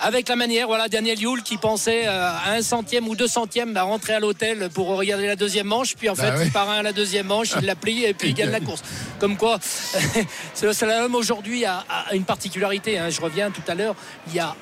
avec 0.02 0.28
la 0.28 0.36
manière. 0.36 0.68
Voilà, 0.68 0.88
Daniel 0.88 1.20
Yule 1.20 1.44
qui 1.44 1.58
pensait 1.58 2.08
euh, 2.08 2.30
à 2.30 2.54
un 2.54 2.62
centième 2.62 3.08
ou 3.08 3.16
deux 3.16 3.28
centièmes 3.28 3.78
à 3.78 3.84
rentrer 3.84 4.14
à 4.14 4.20
l'hôtel 4.20 4.70
pour 4.74 4.88
regarder 4.88 5.28
la 5.28 5.36
deuxième 5.36 5.68
manche. 5.68 5.96
Puis 5.96 6.10
en 6.10 6.14
bah 6.14 6.36
fait, 6.36 6.46
il 6.46 6.52
part 6.52 6.70
à 6.70 6.82
la 6.82 6.92
deuxième 6.92 7.28
manche, 7.28 7.54
il 7.60 7.66
la 7.66 7.76
plie 7.76 8.04
et 8.06 8.14
puis 8.14 8.30
il 8.30 8.34
gagne 8.34 8.50
la 8.50 8.60
course. 8.62 8.82
Comme 9.20 9.38
quoi, 9.38 9.60
le 10.64 10.74
slalom 10.74 11.16
aujourd'hui 11.16 11.66
a, 11.66 11.86
une 12.14 12.26
particularité. 12.26 12.98
Hein. 12.98 13.10
Je 13.10 13.22
reviens 13.22 13.52
tout 13.52 13.64
à 13.68 13.76
l'heure. 13.76 13.96
Il 14.28 14.36
y 14.36 14.40
a 14.40 14.56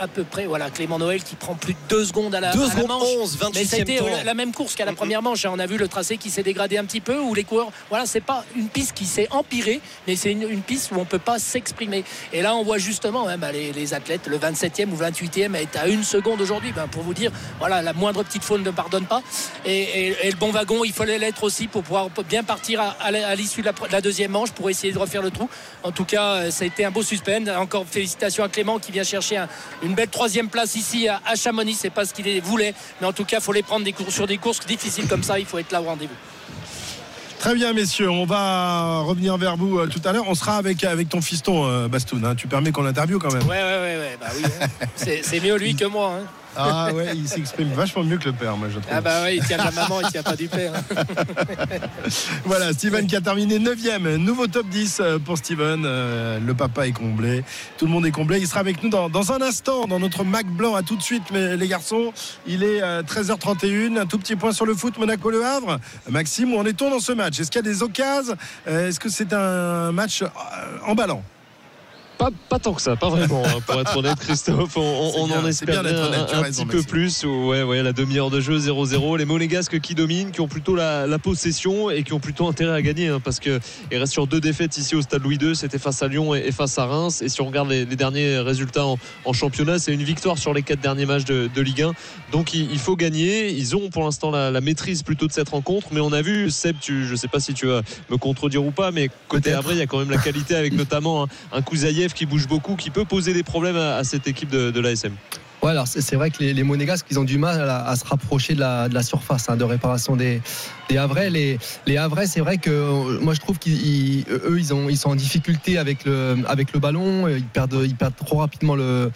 à 0.00 0.08
peu 0.08 0.24
près. 0.24 0.46
Voilà, 0.46 0.70
Clément 0.70 0.98
Noël 0.98 1.22
qui 1.22 1.36
prend 1.36 1.54
plus 1.54 1.74
de 1.74 1.78
2 1.88 2.04
secondes 2.06 2.34
à 2.34 2.40
la, 2.40 2.52
2 2.52 2.66
secondes 2.68 2.88
manche. 2.88 3.08
11, 3.18 3.38
mais 3.54 3.64
ça 3.64 3.76
a 3.76 3.80
été 3.80 4.00
la 4.24 4.34
même 4.34 4.52
course 4.52 4.74
qu'à 4.74 4.84
la 4.84 4.94
première 4.94 5.22
manche. 5.22 5.44
Hein. 5.44 5.52
On 5.52 5.58
a 5.58 5.66
vu 5.66 5.76
le 5.76 5.88
tracé 5.88 6.16
qui 6.16 6.30
s'est 6.30 6.42
dégradé 6.42 6.78
un 6.78 6.84
petit 6.84 7.00
peu, 7.00 7.18
où 7.18 7.34
les 7.34 7.44
coureurs. 7.44 7.70
Voilà, 7.90 8.06
c'est 8.06 8.20
pas 8.20 8.44
une 8.56 8.68
piste 8.68 8.94
qui 8.94 9.04
s'est 9.04 9.28
empirée, 9.30 9.80
mais 10.06 10.16
c'est 10.16 10.32
une, 10.32 10.62
piste 10.62 10.90
où 10.92 10.96
on 10.96 11.04
peut 11.04 11.18
pas 11.18 11.38
s'exprimer. 11.38 12.04
Et 12.32 12.42
là, 12.42 12.54
on 12.54 12.64
voit 12.64 12.78
justement 12.78 13.28
hein, 13.28 13.38
bah, 13.38 13.52
les, 13.52 13.94
athlètes, 13.94 14.26
le 14.26 14.38
27e 14.38 14.90
ou 14.90 14.96
28e 14.96 15.54
est 15.54 15.76
à 15.76 15.86
une 15.86 16.04
seconde 16.04 16.40
aujourd'hui. 16.40 16.72
Ben, 16.72 16.88
pour 16.88 17.02
vous 17.02 17.14
dire, 17.14 17.30
voilà, 17.58 17.82
la 17.82 17.92
moindre 17.92 18.22
petite 18.22 18.44
faune 18.44 18.62
ne 18.62 18.70
pardonne 18.70 19.06
pas. 19.06 19.22
Et, 19.64 20.14
le 20.24 20.36
bon 20.36 20.50
wagon, 20.50 20.84
il 20.84 20.92
fallait 20.92 21.18
l'être 21.18 21.44
aussi 21.44 21.66
pour 21.66 21.82
pouvoir 21.82 22.08
bien 22.28 22.42
partir 22.42 22.80
à, 22.80 23.34
l'issue 23.34 23.62
de, 23.62 23.70
la, 23.90 24.00
deuxième 24.00 24.30
manche 24.30 24.52
pour 24.52 24.70
essayer 24.70 24.92
de 24.92 24.98
refaire 24.98 25.22
le 25.22 25.30
trou. 25.30 25.48
En 25.82 25.92
tout 25.92 26.04
cas, 26.04 26.34
euh, 26.34 26.50
ça 26.50 26.64
a 26.64 26.66
été 26.66 26.84
un 26.84 26.90
beau 26.90 27.02
suspense. 27.02 27.48
Encore 27.48 27.84
félicitations 27.86 28.44
à 28.44 28.48
Clément 28.48 28.78
qui 28.78 28.92
vient 28.92 29.02
chercher 29.02 29.44
une 29.82 29.89
belle 29.94 30.08
troisième 30.08 30.48
place 30.48 30.74
ici 30.74 31.08
à, 31.08 31.34
Chamonix. 31.34 31.74
C'est 31.74 31.90
pas 31.90 32.04
ce 32.04 32.14
qu'il 32.14 32.40
voulait, 32.42 32.74
mais 33.00 33.06
en 33.06 33.12
tout 33.12 33.24
cas, 33.24 33.38
il 33.38 33.42
faut 33.42 33.52
les 33.52 33.62
prendre 33.62 33.84
des 33.84 33.92
cours, 33.92 34.10
sur 34.10 34.26
des 34.26 34.38
courses 34.38 34.60
difficiles 34.66 35.06
comme 35.06 35.22
ça. 35.22 35.38
Il 35.38 35.46
faut 35.46 35.58
être 35.58 35.72
là 35.72 35.80
au 35.80 35.84
rendez-vous. 35.84 36.14
Très 37.38 37.54
bien, 37.54 37.72
messieurs. 37.72 38.10
On 38.10 38.26
va 38.26 39.00
revenir 39.00 39.38
vers 39.38 39.56
vous 39.56 39.78
euh, 39.78 39.86
tout 39.86 40.02
à 40.04 40.12
l'heure. 40.12 40.24
On 40.28 40.34
sera 40.34 40.56
avec, 40.56 40.84
avec 40.84 41.08
ton 41.08 41.22
fiston, 41.22 41.66
euh, 41.66 41.88
Bastoun. 41.88 42.22
Hein. 42.24 42.34
Tu 42.34 42.46
permets 42.46 42.70
qu'on 42.70 42.82
l'interviewe 42.82 43.18
quand 43.18 43.32
même 43.32 43.42
Ouais, 43.44 43.62
ouais, 43.62 43.96
ouais. 43.96 44.18
Bah 44.20 44.26
oui 44.36 44.42
hein. 44.44 44.86
c'est 45.22 45.40
mieux 45.42 45.56
lui 45.56 45.74
que 45.74 45.86
moi. 45.86 46.16
Hein. 46.20 46.26
Ah 46.56 46.92
ouais, 46.92 47.12
il 47.14 47.28
s'exprime 47.28 47.68
vachement 47.72 48.02
mieux 48.02 48.18
que 48.18 48.26
le 48.26 48.32
père, 48.32 48.56
moi 48.56 48.68
je 48.68 48.78
trouve. 48.78 48.92
Ah 48.92 49.00
bah 49.00 49.22
ouais, 49.22 49.36
il 49.36 49.44
tient 49.44 49.58
de 49.58 49.64
la 49.64 49.70
maman, 49.70 50.00
il 50.00 50.08
tient 50.08 50.22
pas 50.22 50.36
du 50.36 50.48
père. 50.48 50.72
voilà, 52.44 52.72
Steven 52.72 53.06
qui 53.06 53.16
a 53.16 53.20
terminé 53.20 53.58
9ème. 53.58 54.16
Nouveau 54.16 54.46
top 54.46 54.66
10 54.68 54.98
euh, 55.00 55.18
pour 55.18 55.38
Steven. 55.38 55.84
Euh, 55.84 56.38
le 56.40 56.54
papa 56.54 56.86
est 56.86 56.92
comblé. 56.92 57.44
Tout 57.78 57.86
le 57.86 57.92
monde 57.92 58.06
est 58.06 58.10
comblé. 58.10 58.38
Il 58.38 58.46
sera 58.46 58.60
avec 58.60 58.82
nous 58.82 58.90
dans, 58.90 59.08
dans 59.08 59.32
un 59.32 59.40
instant 59.42 59.86
dans 59.86 60.00
notre 60.00 60.24
Mac 60.24 60.46
blanc. 60.46 60.74
À 60.74 60.82
tout 60.82 60.96
de 60.96 61.02
suite, 61.02 61.24
mais, 61.32 61.56
les 61.56 61.68
garçons. 61.68 62.12
Il 62.46 62.62
est 62.62 62.80
13h31. 62.80 63.96
Euh, 63.96 64.00
un 64.02 64.06
tout 64.06 64.18
petit 64.18 64.36
point 64.36 64.52
sur 64.52 64.66
le 64.66 64.74
foot. 64.74 64.98
Monaco-Le 64.98 65.44
Havre. 65.44 65.78
Maxime, 66.08 66.54
où 66.54 66.58
en 66.58 66.66
est-on 66.66 66.90
dans 66.90 67.00
ce 67.00 67.12
match? 67.12 67.38
Est-ce 67.38 67.50
qu'il 67.50 67.64
y 67.64 67.66
a 67.66 67.70
des 67.70 67.82
occasions? 67.82 68.34
Est-ce 68.66 68.98
que 68.98 69.08
c'est 69.08 69.32
un 69.32 69.92
match 69.92 70.24
emballant? 70.86 71.22
Pas, 72.48 72.58
tant 72.58 72.74
que 72.74 72.82
ça, 72.82 72.96
pas 72.96 73.08
vraiment, 73.08 73.42
hein, 73.46 73.60
pour 73.66 73.80
être 73.80 73.96
honnête, 73.96 74.18
Christophe. 74.18 74.76
On, 74.76 75.30
en 75.30 75.46
espère 75.46 75.80
un, 75.80 76.42
petit 76.42 76.66
peu 76.66 76.82
plus. 76.82 77.24
Ouais, 77.24 77.62
ouais, 77.62 77.82
la 77.82 77.92
demi-heure 77.92 78.30
de 78.30 78.40
jeu, 78.40 78.58
0-0. 78.58 79.16
Les 79.18 79.24
Monégasques 79.24 79.80
qui 79.80 79.94
dominent, 79.94 80.30
qui 80.30 80.40
ont 80.40 80.48
plutôt 80.48 80.74
la, 80.74 81.18
possession 81.18 81.90
et 81.90 82.02
qui 82.02 82.12
ont 82.12 82.20
plutôt 82.20 82.46
intérêt 82.46 82.74
à 82.74 82.82
gagner, 82.82 83.08
hein, 83.08 83.20
parce 83.22 83.40
qu'ils 83.40 83.60
restent 83.92 84.12
sur 84.12 84.26
deux 84.26 84.40
défaites 84.40 84.76
ici 84.76 84.94
au 84.94 85.02
Stade 85.02 85.22
Louis 85.22 85.36
II. 85.36 85.54
C'était 85.54 85.78
face 85.78 86.02
à 86.02 86.08
Lyon 86.08 86.34
et, 86.34 86.50
face 86.52 86.78
à 86.78 86.86
Reims. 86.86 87.22
Et 87.22 87.28
si 87.28 87.40
on 87.40 87.46
regarde 87.46 87.68
les, 87.68 87.84
derniers 87.84 88.38
résultats 88.38 88.84
en, 88.84 89.32
championnat, 89.32 89.78
c'est 89.78 89.92
une 89.92 90.02
victoire 90.02 90.38
sur 90.38 90.52
les 90.52 90.62
quatre 90.62 90.80
derniers 90.80 91.06
matchs 91.06 91.24
de, 91.24 91.60
Ligue 91.60 91.82
1. 91.82 91.92
Donc 92.32 92.54
il, 92.54 92.78
faut 92.78 92.96
gagner. 92.96 93.50
Ils 93.50 93.76
ont 93.76 93.90
pour 93.90 94.04
l'instant 94.04 94.30
la, 94.30 94.60
maîtrise 94.60 95.02
plutôt 95.02 95.26
de 95.26 95.32
cette 95.32 95.50
rencontre. 95.50 95.88
Mais 95.92 96.00
on 96.00 96.12
a 96.12 96.22
vu, 96.22 96.50
Seb, 96.50 96.76
tu, 96.80 97.06
je 97.06 97.14
sais 97.14 97.28
pas 97.28 97.40
si 97.40 97.54
tu 97.54 97.66
vas 97.66 97.82
me 98.10 98.16
contredire 98.16 98.64
ou 98.64 98.70
pas, 98.70 98.90
mais 98.90 99.10
côté 99.28 99.52
après, 99.52 99.74
il 99.74 99.78
y 99.78 99.82
a 99.82 99.86
quand 99.86 99.98
même 99.98 100.10
la 100.10 100.18
qualité 100.18 100.54
avec 100.54 100.72
notamment 100.72 101.24
un, 101.24 101.28
un 101.52 101.62
Kouzaïev 101.62 102.09
qui 102.14 102.26
bouge 102.26 102.46
beaucoup, 102.46 102.76
qui 102.76 102.90
peut 102.90 103.04
poser 103.04 103.32
des 103.32 103.42
problèmes 103.42 103.76
à, 103.76 104.04
cette 104.04 104.26
équipe 104.26 104.50
de, 104.50 104.80
l'ASM. 104.80 105.12
Ouais, 105.62 105.72
alors 105.72 105.86
c'est 105.86 106.16
vrai 106.16 106.30
que 106.30 106.38
les, 106.40 106.54
les 106.54 106.62
Monégasques, 106.62 107.06
ils 107.10 107.18
ont 107.18 107.24
du 107.24 107.36
mal 107.36 107.60
à, 107.68 107.94
se 107.94 108.04
rapprocher 108.06 108.54
de 108.54 108.60
la, 108.60 109.02
surface 109.02 109.50
hein, 109.50 109.56
de 109.56 109.64
réparation 109.64 110.16
des, 110.16 110.40
des 110.88 110.96
Havrais. 110.96 111.28
Les, 111.28 111.58
les 111.86 111.98
Havrais, 111.98 112.26
c'est 112.26 112.40
vrai 112.40 112.56
que 112.56 113.18
moi 113.20 113.34
je 113.34 113.40
trouve 113.40 113.58
qu'eux, 113.58 113.70
ils, 113.70 114.72
ont, 114.72 114.88
ils 114.88 114.96
sont 114.96 115.10
en 115.10 115.14
difficulté 115.14 115.76
avec 115.76 116.06
le, 116.06 116.36
ballon. 116.80 117.28
Ils 117.28 117.44
perdent, 117.44 117.82
ils 117.84 117.94
perdent 117.94 118.16
trop 118.16 118.38
rapidement 118.38 118.74
le, 118.74 119.10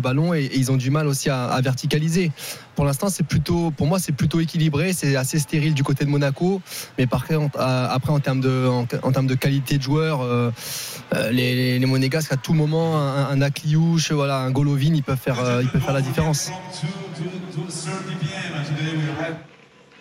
ballon 0.00 0.34
et, 0.34 0.50
ils 0.54 0.70
ont 0.70 0.76
du 0.76 0.90
mal 0.90 1.08
aussi 1.08 1.30
à, 1.30 1.60
verticaliser. 1.60 2.30
Pour 2.74 2.84
l'instant, 2.84 3.08
c'est 3.08 3.26
plutôt, 3.26 3.70
pour 3.70 3.86
moi, 3.86 3.98
c'est 3.98 4.12
plutôt 4.12 4.40
équilibré. 4.40 4.92
C'est 4.92 5.16
assez 5.16 5.38
stérile 5.38 5.74
du 5.74 5.82
côté 5.82 6.04
de 6.04 6.10
Monaco. 6.10 6.60
Mais 6.98 7.06
par 7.06 7.26
contre, 7.26 7.58
après, 7.58 8.12
en 8.12 8.20
termes 8.20 8.40
de, 8.40 8.68
en, 8.68 9.12
termes 9.12 9.26
de 9.26 9.34
qualité 9.34 9.78
de 9.78 9.82
joueurs, 9.82 10.22
euh, 10.22 10.50
euh, 11.14 11.30
les, 11.30 11.84
Monégasques, 11.86 12.32
à 12.32 12.36
tout 12.36 12.54
moment, 12.54 12.98
un, 12.98 13.30
un 13.30 13.42
Akliouche, 13.42 14.12
voilà, 14.12 14.38
un 14.38 14.50
Golovin, 14.50 14.94
ils 14.94 15.02
peuvent 15.02 15.18
faire, 15.18 15.36
ils 15.60 15.68
peuvent 15.68 15.82
faire 15.82 15.94
la 15.94 16.00
différence. 16.00 16.50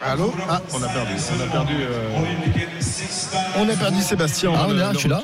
Allô 0.05 0.33
Ah, 0.49 0.61
on 0.73 0.83
a 0.83 0.87
perdu. 0.87 1.13
On 1.31 1.41
a 1.41 1.47
perdu. 1.47 1.73
On 3.57 3.69
a 3.69 3.75
perdu 3.75 4.01
Sébastien. 4.01 4.51
Ah, 4.55 4.65
on 4.67 4.71
est 4.71 4.79
là, 4.79 4.89
je 4.93 4.97
suis 4.99 5.09
là. 5.09 5.21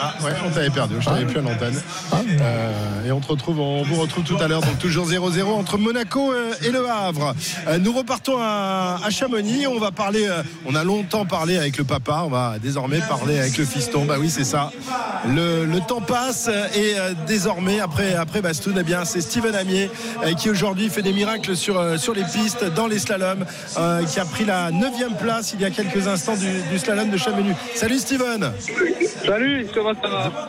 Ah, 0.00 0.14
ouais, 0.22 0.32
on 0.46 0.50
t'avait 0.50 0.70
perdu. 0.70 0.96
Je 1.00 1.04
t'avais 1.04 1.24
ah. 1.24 1.26
plus 1.26 1.38
à 1.38 1.42
l'antenne. 1.42 1.82
Ah. 2.12 2.16
Euh, 2.28 3.06
et 3.06 3.12
on 3.12 3.20
te 3.20 3.26
retrouve, 3.26 3.58
on 3.58 3.82
vous 3.82 4.00
retrouve 4.00 4.24
tout 4.24 4.36
à 4.40 4.46
l'heure. 4.46 4.60
Donc 4.60 4.78
toujours 4.78 5.08
0-0 5.08 5.42
entre 5.46 5.78
Monaco 5.78 6.32
euh, 6.32 6.52
et 6.62 6.70
Le 6.70 6.88
Havre. 6.88 7.34
Euh, 7.66 7.78
nous 7.78 7.92
repartons 7.92 8.36
à, 8.38 8.98
Chamonix. 9.10 9.66
On 9.66 9.78
va 9.78 9.90
parler. 9.90 10.28
on 10.66 10.74
a 10.74 10.84
longtemps 10.84 11.26
parlé 11.26 11.56
avec 11.56 11.76
le 11.78 11.84
papa. 11.84 12.22
On 12.24 12.30
va 12.30 12.58
désormais 12.62 13.00
parler 13.00 13.38
avec 13.38 13.58
le 13.58 13.64
fiston. 13.64 14.04
Bah 14.04 14.16
oui, 14.18 14.30
c'est 14.30 14.44
ça. 14.44 14.70
Le, 15.26 15.80
temps 15.88 16.02
passe 16.02 16.50
et 16.76 16.94
désormais 17.26 17.80
après 17.80 18.14
après 18.14 18.42
Bastoun, 18.42 18.76
eh 18.78 18.82
bien 18.82 19.06
c'est 19.06 19.22
Steven 19.22 19.54
Amier 19.54 19.90
qui 20.36 20.50
aujourd'hui 20.50 20.90
fait 20.90 21.00
des 21.00 21.14
miracles 21.14 21.56
sur 21.56 21.98
sur 21.98 22.12
les 22.12 22.22
pistes, 22.24 22.64
dans 22.74 22.86
les 22.86 22.98
slaloms, 22.98 23.46
qui 24.06 24.19
a 24.20 24.24
pris 24.26 24.44
la 24.44 24.70
9 24.70 25.18
place 25.18 25.54
il 25.54 25.62
y 25.62 25.64
a 25.64 25.70
quelques 25.70 26.06
instants 26.06 26.36
du, 26.36 26.78
slalom 26.78 27.08
de 27.08 27.16
Chamonix. 27.16 27.54
Salut 27.74 27.98
Steven. 27.98 28.52
Salut, 29.24 29.66
comment 29.72 29.94
ça 29.94 30.08
va 30.08 30.48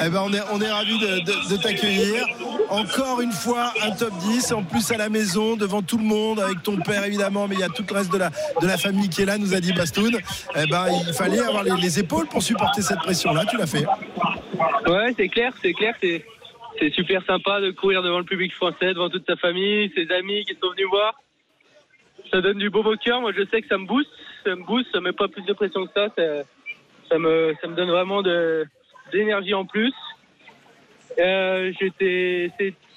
eh 0.00 0.10
ben 0.10 0.22
on 0.24 0.32
est, 0.32 0.40
on 0.52 0.60
est 0.60 0.70
ravis 0.70 0.96
de, 1.00 1.56
t'accueillir. 1.56 2.24
Encore 2.68 3.20
une 3.20 3.32
fois, 3.32 3.72
un 3.82 3.90
top 3.90 4.12
10, 4.18 4.52
en 4.52 4.62
plus 4.62 4.92
à 4.92 4.96
la 4.96 5.08
maison, 5.08 5.56
devant 5.56 5.82
tout 5.82 5.98
le 5.98 6.04
monde, 6.04 6.38
avec 6.38 6.62
ton 6.62 6.76
père 6.76 7.04
évidemment, 7.04 7.48
mais 7.48 7.56
il 7.56 7.60
y 7.60 7.64
a 7.64 7.68
tout 7.68 7.84
le 7.88 7.96
reste 7.96 8.12
de 8.12 8.18
la, 8.18 8.30
de 8.60 8.66
la 8.68 8.76
famille 8.76 9.08
qui 9.08 9.22
est 9.22 9.24
là, 9.24 9.38
nous 9.38 9.52
a 9.52 9.58
dit 9.58 9.72
Bastoun. 9.72 10.16
Eh 10.54 10.66
ben, 10.70 10.86
il 11.04 11.12
fallait 11.12 11.40
avoir 11.40 11.64
les, 11.64 11.98
épaules 11.98 12.28
pour 12.28 12.40
supporter 12.40 12.82
cette 12.82 12.98
pression-là, 12.98 13.44
tu 13.46 13.56
l'as 13.56 13.66
fait. 13.66 13.84
Ouais, 14.86 15.12
c'est 15.16 15.28
clair, 15.28 15.52
c'est 15.60 15.72
clair, 15.72 15.96
c'est, 16.00 16.24
c'est 16.78 16.92
super 16.94 17.24
sympa 17.26 17.60
de 17.60 17.72
courir 17.72 18.00
devant 18.04 18.18
le 18.18 18.24
public 18.24 18.54
français, 18.54 18.94
devant 18.94 19.10
toute 19.10 19.26
sa 19.26 19.34
famille, 19.34 19.90
ses 19.96 20.08
amis 20.14 20.44
qui 20.44 20.56
sont 20.62 20.70
venus 20.70 20.86
voir. 20.88 21.14
Ça 22.30 22.40
donne 22.40 22.58
du 22.58 22.70
beau 22.70 22.82
au 22.82 22.96
cœur, 22.96 23.20
moi 23.20 23.32
je 23.36 23.44
sais 23.46 23.62
que 23.62 23.68
ça 23.68 23.78
me 23.78 23.86
booste, 23.86 24.10
ça 24.44 24.54
me 24.54 24.64
booste, 24.64 24.88
ça 24.92 25.00
met 25.00 25.12
pas 25.12 25.28
plus 25.28 25.42
de 25.42 25.52
pression 25.52 25.86
que 25.86 25.92
ça, 25.94 26.08
ça, 27.08 27.18
me, 27.18 27.54
ça 27.60 27.68
me 27.68 27.74
donne 27.74 27.90
vraiment 27.90 28.22
de 28.22 28.66
d'énergie 29.12 29.54
en 29.54 29.64
plus. 29.64 29.94
Euh, 31.18 31.72
j'étais, 31.80 32.50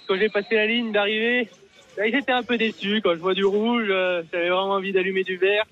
quand 0.07 0.15
j'ai 0.15 0.29
passé 0.29 0.55
la 0.55 0.65
ligne 0.65 0.91
d'arrivée, 0.91 1.49
j'étais 1.97 2.32
un 2.32 2.43
peu 2.43 2.57
déçu. 2.57 3.01
Quand 3.01 3.13
je 3.13 3.19
vois 3.19 3.34
du 3.34 3.45
rouge, 3.45 3.88
euh, 3.89 4.21
j'avais 4.32 4.49
vraiment 4.49 4.73
envie 4.73 4.91
d'allumer 4.91 5.23
du 5.23 5.38
vert. 5.38 5.65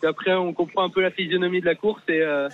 Puis 0.00 0.08
après, 0.08 0.34
on 0.34 0.52
comprend 0.52 0.84
un 0.84 0.90
peu 0.90 1.00
la 1.00 1.10
physionomie 1.10 1.60
de 1.60 1.66
la 1.66 1.74
course 1.74 2.02
et 2.08 2.20
euh, 2.20 2.48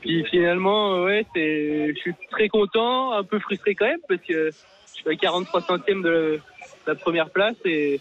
puis 0.00 0.24
finalement, 0.26 1.02
ouais, 1.02 1.26
c'est, 1.34 1.92
je 1.94 2.00
suis 2.00 2.14
très 2.30 2.48
content, 2.48 3.12
un 3.12 3.24
peu 3.24 3.40
frustré 3.40 3.74
quand 3.74 3.86
même 3.86 3.98
parce 4.08 4.20
que 4.20 4.50
je 4.50 4.94
suis 4.94 5.10
à 5.10 5.16
43 5.16 5.62
centièmes 5.62 6.02
de 6.02 6.38
la 6.86 6.94
première 6.94 7.30
place 7.30 7.56
et 7.64 8.00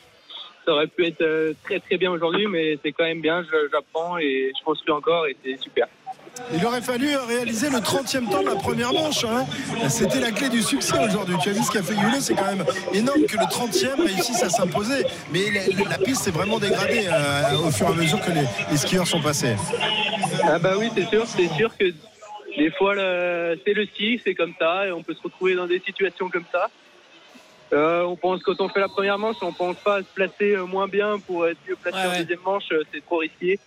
ça 0.68 0.74
aurait 0.74 0.88
pu 0.88 1.06
être 1.06 1.56
très 1.64 1.80
très 1.80 1.98
bien 1.98 2.12
aujourd'hui, 2.12 2.46
mais 2.48 2.78
c'est 2.84 2.92
quand 2.92 3.06
même 3.06 3.22
bien. 3.22 3.42
J'apprends 3.72 4.18
et 4.18 4.52
je 4.58 4.64
construis 4.66 4.92
encore 4.92 5.26
et 5.26 5.38
c'est 5.44 5.58
super. 5.62 5.88
Il 6.54 6.64
aurait 6.66 6.82
fallu 6.82 7.16
réaliser 7.16 7.70
le 7.70 7.78
30e 7.78 8.30
temps 8.30 8.42
de 8.42 8.50
la 8.50 8.56
première 8.56 8.94
manche. 8.94 9.24
Hein. 9.24 9.46
C'était 9.90 10.20
la 10.20 10.32
clé 10.32 10.50
du 10.50 10.62
succès 10.62 10.94
aujourd'hui. 11.00 11.36
Tu 11.42 11.50
as 11.50 11.54
vu 11.54 11.64
ce 11.64 11.72
qu'a 11.72 11.82
fait 11.82 11.94
Yule, 11.94 12.22
c'est 12.22 12.36
quand 12.36 12.46
même 12.46 12.66
énorme 12.94 13.24
que 13.26 13.38
le 13.38 13.46
30e 13.46 14.02
réussisse 14.06 14.44
à 14.44 14.50
s'imposer. 14.50 15.06
Mais 15.32 15.46
la, 15.90 15.98
piste 15.98 16.24
s'est 16.24 16.32
vraiment 16.32 16.60
dégradée 16.60 17.08
euh, 17.08 17.68
au 17.68 17.72
fur 17.72 17.88
et 17.88 17.92
à 17.92 17.94
mesure 17.94 18.20
que 18.22 18.32
les, 18.32 18.78
skieurs 18.78 19.08
sont 19.08 19.22
passés. 19.22 19.56
Ah 20.44 20.60
bah 20.60 20.74
oui, 20.78 20.90
c'est 20.96 21.08
sûr, 21.08 21.26
c'est 21.26 21.48
sûr 21.56 21.76
que 21.78 21.86
des 22.58 22.72
fois 22.72 22.94
c'est 23.66 23.74
le 23.74 23.86
ski, 23.88 24.22
c'est 24.24 24.36
comme 24.36 24.54
ça, 24.60 24.86
et 24.86 24.92
on 24.92 25.02
peut 25.02 25.14
se 25.14 25.22
retrouver 25.24 25.56
dans 25.56 25.68
des 25.68 25.80
situations 25.80 26.30
comme 26.30 26.46
ça. 26.52 26.70
Euh, 27.74 28.04
on 28.04 28.16
pense 28.16 28.42
quand 28.44 28.60
on 28.62 28.70
fait 28.70 28.80
la 28.80 28.88
première 28.88 29.20
manche, 29.20 29.36
on 29.42 29.52
pense 29.52 29.76
pas 29.78 29.96
à 29.96 30.00
se 30.00 30.08
placer 30.14 30.56
euh, 30.56 30.66
moins 30.66 30.88
bien 30.88 31.20
pour 31.20 31.48
être 31.48 31.58
mieux 31.68 31.76
placé 31.76 31.98
en 31.98 32.18
deuxième 32.18 32.40
manche, 32.46 32.72
c'est 32.94 33.06
trop 33.06 33.18
risqué 33.18 33.60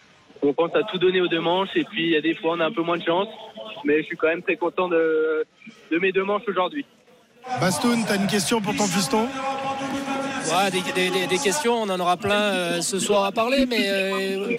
on 0.42 0.52
pense 0.52 0.74
à 0.74 0.82
tout 0.82 0.98
donner 0.98 1.20
aux 1.20 1.28
deux 1.28 1.40
manches 1.40 1.70
et 1.74 1.84
puis 1.84 2.04
il 2.04 2.10
y 2.10 2.16
a 2.16 2.20
des 2.20 2.34
fois 2.34 2.52
on 2.52 2.60
a 2.60 2.66
un 2.66 2.72
peu 2.72 2.82
moins 2.82 2.98
de 2.98 3.04
chance. 3.04 3.28
Mais 3.84 3.98
je 3.98 4.06
suis 4.06 4.16
quand 4.16 4.28
même 4.28 4.42
très 4.42 4.56
content 4.56 4.88
de, 4.88 5.46
mes 6.00 6.12
deux 6.12 6.24
manches 6.24 6.48
aujourd'hui. 6.48 6.84
Bastoun, 7.60 8.04
tu 8.06 8.12
as 8.12 8.16
une 8.16 8.26
question 8.26 8.60
pour 8.60 8.74
ton 8.76 8.86
fiston? 8.86 9.26
Ouais, 10.46 10.70
des, 10.70 11.38
questions, 11.38 11.74
on 11.74 11.88
en 11.88 12.00
aura 12.00 12.16
plein 12.16 12.40
euh, 12.40 12.80
ce 12.80 12.98
soir 12.98 13.24
à 13.24 13.32
parler, 13.32 13.66
mais 13.66 13.88
euh, 13.88 14.56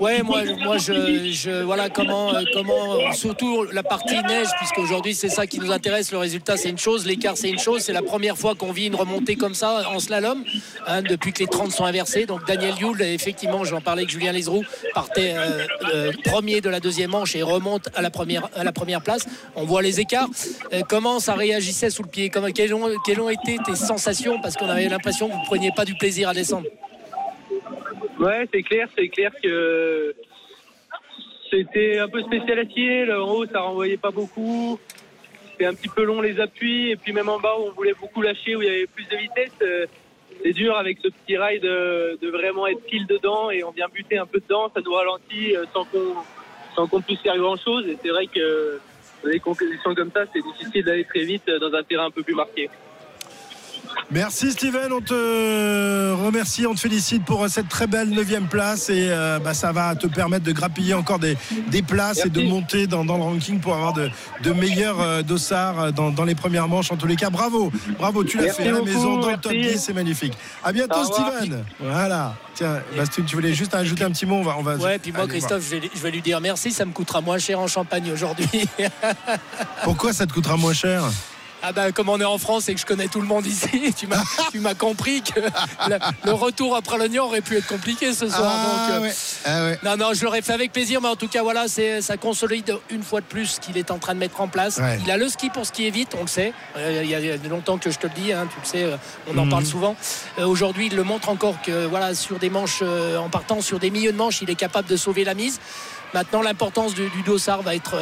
Ouais, 0.00 0.22
moi, 0.22 0.44
moi, 0.64 0.78
je, 0.78 1.62
voilà 1.62 1.90
comment, 1.90 2.34
euh, 2.34 2.42
comment, 2.54 3.12
surtout 3.12 3.64
la 3.64 3.82
partie 3.82 4.14
neige, 4.22 4.48
puisque 4.56 4.78
aujourd'hui 4.78 5.14
c'est 5.14 5.28
ça 5.28 5.46
qui 5.46 5.58
nous 5.60 5.70
intéresse. 5.70 6.10
Le 6.10 6.16
résultat, 6.16 6.56
c'est 6.56 6.70
une 6.70 6.78
chose, 6.78 7.04
l'écart, 7.04 7.36
c'est 7.36 7.50
une 7.50 7.58
chose. 7.58 7.82
C'est 7.82 7.92
la 7.92 8.00
première 8.00 8.38
fois 8.38 8.54
qu'on 8.54 8.72
vit 8.72 8.86
une 8.86 8.94
remontée 8.94 9.36
comme 9.36 9.54
ça 9.54 9.90
en 9.90 9.98
slalom, 9.98 10.42
hein, 10.86 11.02
depuis 11.02 11.34
que 11.34 11.40
les 11.40 11.46
30 11.46 11.70
sont 11.70 11.84
inversés. 11.84 12.24
Donc 12.24 12.46
Daniel 12.46 12.74
Yule, 12.80 13.02
effectivement, 13.02 13.62
j'en 13.64 13.82
parlais 13.82 14.02
avec 14.02 14.10
Julien 14.10 14.32
Lézeroux, 14.32 14.64
partait 14.94 15.34
euh, 15.36 16.12
premier 16.24 16.62
de 16.62 16.70
la 16.70 16.80
deuxième 16.80 17.10
manche 17.10 17.36
et 17.36 17.42
remonte 17.42 17.90
à 17.94 18.00
la 18.00 18.10
première, 18.10 18.48
à 18.56 18.64
la 18.64 18.72
première 18.72 19.02
place. 19.02 19.26
On 19.54 19.64
voit 19.64 19.82
les 19.82 20.00
écarts. 20.00 20.28
Euh, 20.72 20.80
comment 20.88 21.20
ça 21.20 21.34
réagissait 21.34 21.90
sous 21.90 22.04
le 22.04 22.08
pied? 22.08 22.30
Comment, 22.30 22.50
quelles, 22.52 22.72
ont, 22.72 22.88
quelles 23.04 23.20
ont 23.20 23.28
été 23.28 23.58
tes 23.66 23.76
sensations? 23.76 24.40
Parce 24.40 24.56
qu'on 24.56 24.68
avait 24.70 24.88
l'impression 24.88 25.28
que 25.28 25.34
vous 25.34 25.40
ne 25.40 25.46
preniez 25.46 25.72
pas 25.76 25.84
du 25.84 25.94
plaisir 25.94 26.30
à 26.30 26.32
descendre. 26.32 26.66
Ouais, 28.18 28.46
c'est 28.52 28.62
clair, 28.62 28.88
c'est 28.96 29.08
clair 29.08 29.32
que 29.42 30.14
c'était 31.50 31.98
un 31.98 32.08
peu 32.08 32.22
spécial 32.22 32.58
à 32.58 32.64
skier. 32.64 33.12
en 33.12 33.28
haut, 33.28 33.46
ça 33.46 33.60
renvoyait 33.60 33.96
pas 33.96 34.10
beaucoup. 34.10 34.78
C'était 35.50 35.66
un 35.66 35.74
petit 35.74 35.88
peu 35.88 36.04
long 36.04 36.20
les 36.20 36.38
appuis. 36.40 36.90
Et 36.90 36.96
puis 36.96 37.12
même 37.12 37.28
en 37.28 37.40
bas, 37.40 37.56
où 37.58 37.64
on 37.68 37.72
voulait 37.72 37.94
beaucoup 37.98 38.22
lâcher, 38.22 38.56
où 38.56 38.62
il 38.62 38.68
y 38.68 38.70
avait 38.70 38.86
plus 38.86 39.06
de 39.08 39.16
vitesse. 39.16 39.52
Euh, 39.62 39.86
c'est 40.42 40.52
dur 40.52 40.76
avec 40.76 40.98
ce 41.02 41.08
petit 41.08 41.36
rail 41.36 41.60
de, 41.60 42.18
vraiment 42.30 42.66
être 42.66 42.82
pile 42.84 43.06
dedans 43.06 43.50
et 43.50 43.62
on 43.62 43.70
vient 43.70 43.88
buter 43.88 44.16
un 44.16 44.26
peu 44.26 44.40
dedans. 44.40 44.70
Ça 44.74 44.80
nous 44.80 44.92
ralentit 44.92 45.56
euh, 45.56 45.64
sans 45.72 45.84
qu'on 45.84 46.14
sans 46.74 47.00
puisse 47.00 47.20
faire 47.20 47.36
grand 47.36 47.56
chose. 47.56 47.86
Et 47.88 47.98
c'est 48.02 48.10
vrai 48.10 48.26
que 48.26 48.80
dans 49.22 49.30
des 49.30 49.40
conditions 49.40 49.94
comme 49.94 50.10
ça, 50.12 50.24
c'est 50.32 50.42
difficile 50.42 50.84
d'aller 50.84 51.04
très 51.04 51.24
vite 51.24 51.46
dans 51.46 51.74
un 51.74 51.82
terrain 51.82 52.06
un 52.06 52.10
peu 52.10 52.22
plus 52.22 52.34
marqué. 52.34 52.70
Merci 54.12 54.50
Steven, 54.50 54.92
on 54.92 55.00
te 55.00 56.12
remercie, 56.14 56.66
on 56.66 56.74
te 56.74 56.80
félicite 56.80 57.24
pour 57.24 57.48
cette 57.48 57.68
très 57.68 57.86
belle 57.86 58.10
9 58.10 58.48
place 58.48 58.90
et 58.90 59.08
euh, 59.10 59.38
bah, 59.38 59.54
ça 59.54 59.70
va 59.70 59.94
te 59.94 60.08
permettre 60.08 60.44
de 60.44 60.50
grappiller 60.50 60.94
encore 60.94 61.20
des, 61.20 61.36
places 61.86 62.26
et 62.26 62.28
de 62.28 62.42
monter 62.42 62.88
dans, 62.88 63.04
le 63.04 63.12
ranking 63.12 63.60
pour 63.60 63.74
avoir 63.74 63.92
de, 63.92 64.10
meilleurs 64.52 65.00
euh, 65.00 65.22
dossards 65.22 65.80
euh, 65.80 65.90
dans, 65.92 66.24
les 66.24 66.34
premières 66.34 66.66
manches 66.66 66.90
en 66.90 66.96
tous 66.96 67.06
les 67.06 67.14
cas. 67.14 67.30
Bravo, 67.30 67.70
bravo, 67.98 68.24
tu 68.24 68.38
l'as 68.38 68.52
fait 68.52 68.68
à 68.68 68.72
la 68.72 68.82
maison 68.82 69.18
dans 69.18 69.30
le 69.30 69.36
top 69.36 69.52
10, 69.52 69.78
c'est 69.78 69.94
magnifique. 69.94 70.34
À 70.64 70.72
bientôt 70.72 71.04
Steven. 71.04 71.64
Voilà. 71.78 72.34
Tiens, 72.54 72.80
Bastien, 72.96 73.24
tu 73.24 73.36
voulais 73.36 73.54
juste 73.54 73.76
ajouter 73.76 74.02
un 74.02 74.10
petit 74.10 74.26
mot, 74.26 74.36
on 74.36 74.42
va, 74.42 74.56
on 74.58 74.62
va 74.62 74.74
Ouais, 74.74 74.98
puis 74.98 75.12
moi 75.12 75.28
Christophe, 75.28 75.64
je 75.64 75.76
vais, 75.76 75.90
je 75.94 76.00
vais 76.00 76.10
lui 76.10 76.20
dire 76.20 76.40
merci, 76.40 76.72
ça 76.72 76.84
me 76.84 76.92
coûtera 76.92 77.20
moins 77.20 77.38
cher 77.38 77.60
en 77.60 77.68
Champagne 77.68 78.10
aujourd'hui. 78.12 78.48
Pourquoi 79.84 80.12
ça 80.12 80.26
te 80.26 80.32
coûtera 80.32 80.56
moins 80.56 80.74
cher? 80.74 81.04
Ah 81.62 81.72
ben 81.72 81.92
comme 81.92 82.08
on 82.08 82.20
est 82.20 82.24
en 82.24 82.38
France 82.38 82.68
et 82.68 82.74
que 82.74 82.80
je 82.80 82.86
connais 82.86 83.08
tout 83.08 83.20
le 83.20 83.26
monde 83.26 83.46
ici, 83.46 83.94
tu 83.96 84.06
m'as, 84.06 84.22
tu 84.50 84.60
m'as 84.60 84.74
compris 84.74 85.22
que 85.22 85.40
le, 86.24 86.32
retour 86.32 86.76
après 86.76 86.98
l'oignon 86.98 87.24
aurait 87.24 87.40
pu 87.40 87.56
être 87.56 87.66
compliqué 87.66 88.12
ce 88.12 88.28
soir. 88.28 88.52
Ah, 88.52 88.98
donc, 88.98 89.10
euh, 89.46 89.76
ah 89.82 89.96
Non, 89.96 89.96
non, 89.96 90.14
je 90.14 90.24
l'aurais 90.24 90.42
fait 90.42 90.52
avec 90.52 90.72
plaisir, 90.72 91.00
mais 91.00 91.08
en 91.08 91.16
tout 91.16 91.28
cas, 91.28 91.42
voilà, 91.42 91.68
c'est, 91.68 92.00
ça 92.00 92.16
consolide 92.16 92.76
une 92.90 93.02
fois 93.02 93.20
de 93.20 93.26
plus 93.26 93.46
ce 93.46 93.60
qu'il 93.60 93.76
est 93.76 93.90
en 93.90 93.98
train 93.98 94.14
de 94.14 94.18
mettre 94.18 94.40
en 94.40 94.48
place. 94.48 94.80
Il 95.04 95.10
a 95.10 95.16
le 95.16 95.28
ski 95.28 95.50
pour 95.50 95.66
skier 95.66 95.90
vite, 95.90 96.16
on 96.18 96.22
le 96.22 96.28
sait. 96.28 96.52
Euh, 96.76 97.02
il 97.04 97.10
y 97.10 97.14
a 97.14 97.36
longtemps 97.48 97.78
que 97.78 97.90
je 97.90 97.98
te 97.98 98.06
le 98.06 98.12
dis, 98.14 98.32
hein, 98.32 98.48
tu 98.52 98.60
le 98.60 98.66
sais, 98.66 98.84
euh, 98.84 98.96
on 99.28 99.38
en 99.38 99.48
parle 99.48 99.64
mhm. 99.64 99.68
souvent. 99.68 99.96
aujourd'hui, 100.38 100.86
il 100.86 100.96
le 100.96 101.04
montre 101.04 101.28
encore 101.28 101.60
que 101.62 101.86
voilà, 101.86 102.14
sur 102.14 102.38
des 102.38 102.50
manches, 102.50 102.82
en 102.82 103.28
partant 103.28 103.60
sur 103.60 103.78
des 103.78 103.90
milieux 103.90 104.12
de 104.12 104.16
manches, 104.16 104.42
il 104.42 104.50
est 104.50 104.54
capable 104.54 104.88
de 104.88 104.96
sauver 104.96 105.24
la 105.24 105.34
mise. 105.34 105.60
Maintenant, 106.14 106.42
l'importance 106.42 106.94
du, 106.94 107.08
dossard 107.24 107.62
va 107.62 107.74
être 107.74 107.96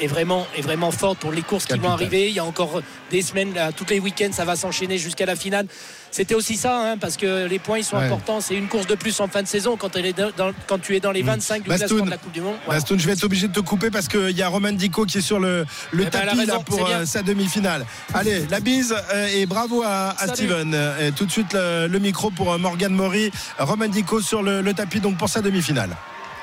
est, 0.00 0.06
vraiment, 0.06 0.46
est 0.56 0.62
vraiment 0.62 0.90
forte 0.90 1.18
pour 1.18 1.32
les 1.32 1.42
courses 1.42 1.66
qui 1.66 1.78
vont 1.78 1.90
arriver. 1.90 2.28
Il 2.28 2.34
y 2.34 2.38
a 2.38 2.44
encore 2.44 2.82
des 3.10 3.22
semaines, 3.22 3.54
là, 3.54 3.72
tous 3.72 3.86
les 3.88 4.00
week-ends, 4.00 4.32
ça 4.32 4.44
va 4.44 4.56
s'enchaîner 4.56 4.98
jusqu'à 4.98 5.26
la 5.26 5.36
finale. 5.36 5.66
C'était 6.10 6.34
aussi 6.34 6.56
ça, 6.56 6.92
hein, 6.92 6.96
parce 6.98 7.16
que 7.16 7.46
les 7.46 7.58
points 7.58 7.78
ils 7.78 7.84
sont 7.84 7.96
importants. 7.96 8.40
C'est 8.40 8.54
une 8.54 8.68
course 8.68 8.86
de 8.86 8.94
plus 8.94 9.20
en 9.20 9.28
fin 9.28 9.42
de 9.42 9.46
saison 9.46 9.76
quand, 9.76 9.94
elle 9.96 10.06
est 10.06 10.16
dans, 10.16 10.52
quand 10.66 10.78
tu 10.78 10.96
es 10.96 11.00
dans 11.00 11.12
les 11.12 11.22
25 11.22 11.58
mm. 11.58 11.62
du 11.62 11.68
classement 11.68 12.04
de 12.06 12.10
la 12.10 12.16
Coupe 12.16 12.32
du 12.32 12.40
Monde. 12.40 12.56
Bastoun, 12.66 12.98
je 12.98 13.06
vais 13.06 13.12
être 13.12 13.24
obligé 13.24 13.48
de 13.48 13.52
te 13.52 13.60
couper 13.60 13.90
parce 13.90 14.08
qu'il 14.08 14.30
y 14.30 14.42
a 14.42 14.48
Roman 14.48 14.72
Dico 14.72 15.04
qui 15.04 15.18
est 15.18 15.20
sur 15.20 15.38
le, 15.38 15.66
le 15.92 16.04
eh 16.06 16.10
ben, 16.10 16.10
tapis 16.10 16.46
là 16.46 16.58
pour 16.60 16.88
euh, 16.88 17.04
sa 17.04 17.22
demi-finale. 17.22 17.84
Allez, 18.14 18.46
la 18.50 18.60
bise 18.60 18.96
euh, 19.14 19.28
et 19.34 19.46
bravo 19.46 19.82
à, 19.84 20.14
Steven. 20.34 20.74
Et 21.00 21.12
tout 21.12 21.26
de 21.26 21.30
suite 21.30 21.52
le, 21.52 21.98
micro 21.98 22.30
pour 22.30 22.52
euh, 22.52 22.58
Morgan 22.58 22.94
Maury. 22.94 23.30
Roman 23.58 23.88
Dico 23.88 24.22
sur 24.22 24.42
le, 24.42 24.62
le 24.62 24.74
tapis 24.74 25.00
donc 25.00 25.18
pour 25.18 25.28
sa 25.28 25.42
demi-finale. 25.42 25.90